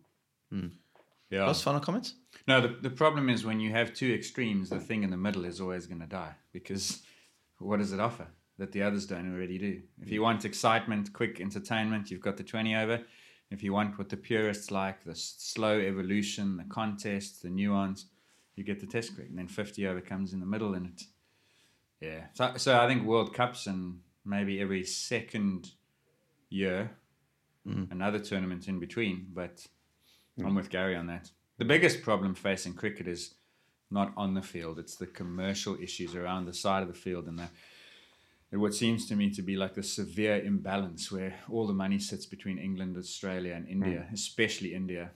Yeah. 1.30 1.40
Ross, 1.41 1.61
final 1.64 1.80
comments? 1.80 2.14
No, 2.48 2.61
the, 2.61 2.68
the 2.68 2.90
problem 2.90 3.30
is 3.30 3.44
when 3.44 3.60
you 3.60 3.72
have 3.72 3.94
two 3.94 4.14
extremes, 4.14 4.69
the 4.69 4.80
thing 4.80 5.03
in 5.03 5.10
the 5.10 5.18
middle 5.18 5.45
is 5.45 5.60
always 5.60 5.88
going 5.88 6.02
to 6.02 6.07
die 6.07 6.35
because 6.52 7.02
what 7.60 7.80
does 7.80 7.91
it 7.91 7.99
offer 7.99 8.27
that 8.60 8.72
the 8.72 8.84
others 8.84 9.07
don't 9.07 9.34
already 9.34 9.57
do? 9.57 9.81
If 9.99 10.11
you 10.11 10.22
want 10.22 10.45
excitement, 10.45 11.11
quick 11.11 11.41
entertainment, 11.41 12.11
you've 12.11 12.22
got 12.22 12.38
the 12.38 12.44
20 12.44 12.76
over. 12.76 13.02
If 13.49 13.64
you 13.64 13.73
want 13.73 13.98
what 13.98 14.10
the 14.10 14.18
purists 14.18 14.69
like, 14.69 15.03
the 15.03 15.15
slow 15.15 15.80
evolution, 15.80 16.57
the 16.57 16.64
contest, 16.65 17.41
the 17.41 17.49
nuance, 17.49 18.06
you 18.56 18.64
get 18.64 18.80
the 18.80 18.88
test 18.88 19.15
cricket. 19.15 19.31
And 19.31 19.40
then 19.40 19.48
50 19.48 19.88
over 19.88 20.02
comes 20.02 20.34
in 20.34 20.40
the 20.40 20.45
middle 20.45 20.76
and 20.76 20.88
it, 20.88 21.03
yeah. 22.04 22.26
So, 22.34 22.54
so 22.58 22.80
I 22.80 22.88
think 22.88 23.04
World 23.04 23.34
Cups 23.34 23.68
and 23.68 24.00
maybe 24.26 24.60
every 24.60 24.84
second 24.84 25.72
year, 26.50 26.92
mm. 27.68 27.92
another 27.92 28.20
tournament 28.20 28.68
in 28.68 28.80
between. 28.80 29.28
But 29.34 29.66
I'm 30.40 30.54
mm. 30.54 30.56
with 30.56 30.70
Gary 30.70 30.96
on 30.96 31.08
that. 31.08 31.32
The 31.58 31.66
biggest 31.66 32.02
problem 32.02 32.36
facing 32.36 32.74
cricket 32.74 33.08
is 33.08 33.36
not 33.90 34.12
on 34.18 34.34
the 34.34 34.42
field; 34.42 34.80
it's 34.80 34.96
the 34.96 35.08
commercial 35.08 35.78
issues 35.82 36.16
around 36.16 36.46
the 36.46 36.54
side 36.54 36.82
of 36.82 36.88
the 36.88 36.94
field 36.94 37.28
and 37.28 37.40
the 37.40 37.50
what 38.60 38.74
seems 38.74 39.08
to 39.08 39.16
me 39.16 39.32
to 39.32 39.42
be 39.42 39.56
like 39.56 39.74
the 39.74 39.82
severe 39.82 40.40
imbalance 40.44 41.12
where 41.12 41.34
all 41.50 41.66
the 41.66 41.74
money 41.74 41.98
sits 41.98 42.28
between 42.28 42.60
England, 42.60 42.96
Australia, 42.96 43.56
and 43.56 43.68
India, 43.68 44.06
mm. 44.08 44.14
especially 44.14 44.76
India. 44.76 45.10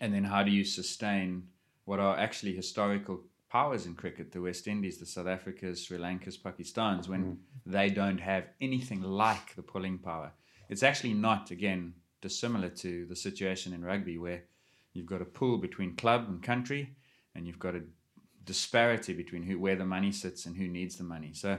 And 0.00 0.12
then 0.12 0.24
how 0.24 0.42
do 0.42 0.50
you 0.50 0.64
sustain 0.64 1.44
what 1.86 1.98
are 1.98 2.18
actually 2.18 2.54
historical 2.54 3.22
powers 3.50 3.86
in 3.86 3.94
cricket, 3.94 4.32
the 4.32 4.42
West 4.42 4.66
Indies, 4.66 4.98
the 4.98 5.06
South 5.06 5.26
Africas, 5.26 5.78
Sri 5.78 5.98
Lankas, 5.98 6.42
Pakistans, 6.42 7.08
when 7.08 7.24
mm. 7.24 7.36
they 7.66 7.88
don't 7.90 8.18
have 8.18 8.44
anything 8.60 9.02
like 9.02 9.54
the 9.54 9.62
pulling 9.62 9.98
power? 9.98 10.32
It's 10.68 10.82
actually 10.82 11.14
not, 11.14 11.50
again, 11.50 11.94
dissimilar 12.20 12.68
to 12.68 13.06
the 13.06 13.16
situation 13.16 13.72
in 13.72 13.84
rugby 13.84 14.18
where 14.18 14.44
you've 14.92 15.06
got 15.06 15.22
a 15.22 15.26
pool 15.26 15.58
between 15.58 15.96
club 15.96 16.26
and 16.28 16.42
country 16.42 16.94
and 17.34 17.46
you've 17.46 17.58
got 17.58 17.74
a 17.74 17.82
disparity 18.44 19.12
between 19.12 19.42
who 19.42 19.58
where 19.58 19.76
the 19.76 19.84
money 19.84 20.10
sits 20.10 20.46
and 20.46 20.56
who 20.56 20.68
needs 20.68 20.96
the 20.96 21.04
money. 21.04 21.32
So 21.34 21.58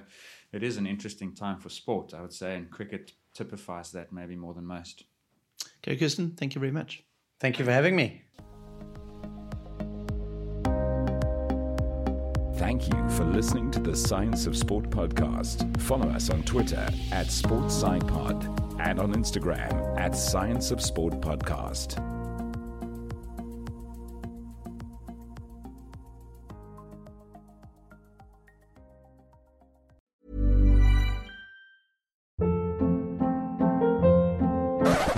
it 0.52 0.64
is 0.64 0.78
an 0.78 0.88
interesting 0.88 1.34
time 1.34 1.60
for 1.60 1.70
sport, 1.70 2.14
I 2.14 2.22
would 2.22 2.34
say, 2.34 2.56
and 2.56 2.70
cricket 2.70 3.14
typifies 3.34 3.92
that 3.92 4.12
maybe 4.12 4.36
more 4.36 4.54
than 4.54 4.66
most. 4.66 5.04
Gary 5.82 5.98
Kirsten, 5.98 6.32
thank 6.32 6.56
you 6.56 6.60
very 6.60 6.72
much. 6.72 7.04
Thank 7.40 7.60
you 7.60 7.66
for 7.66 7.72
having 7.72 7.96
me. 7.96 8.24
Thank 12.70 12.88
you 12.94 13.10
for 13.18 13.24
listening 13.26 13.72
to 13.72 13.80
the 13.80 13.96
Science 13.96 14.46
of 14.46 14.56
Sport 14.56 14.92
podcast. 14.92 15.76
Follow 15.82 16.08
us 16.10 16.30
on 16.30 16.44
Twitter 16.44 16.88
at 17.12 17.26
SportsSciPod 17.26 18.80
and 18.80 19.00
on 19.00 19.12
Instagram 19.16 20.00
at 20.00 20.16
Science 20.16 20.70
of 20.70 20.80
Sport 20.80 21.20
Podcast. 21.20 21.98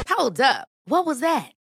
Hold 0.08 0.40
up. 0.40 0.70
What 0.86 1.06
was 1.06 1.20
that? 1.20 1.52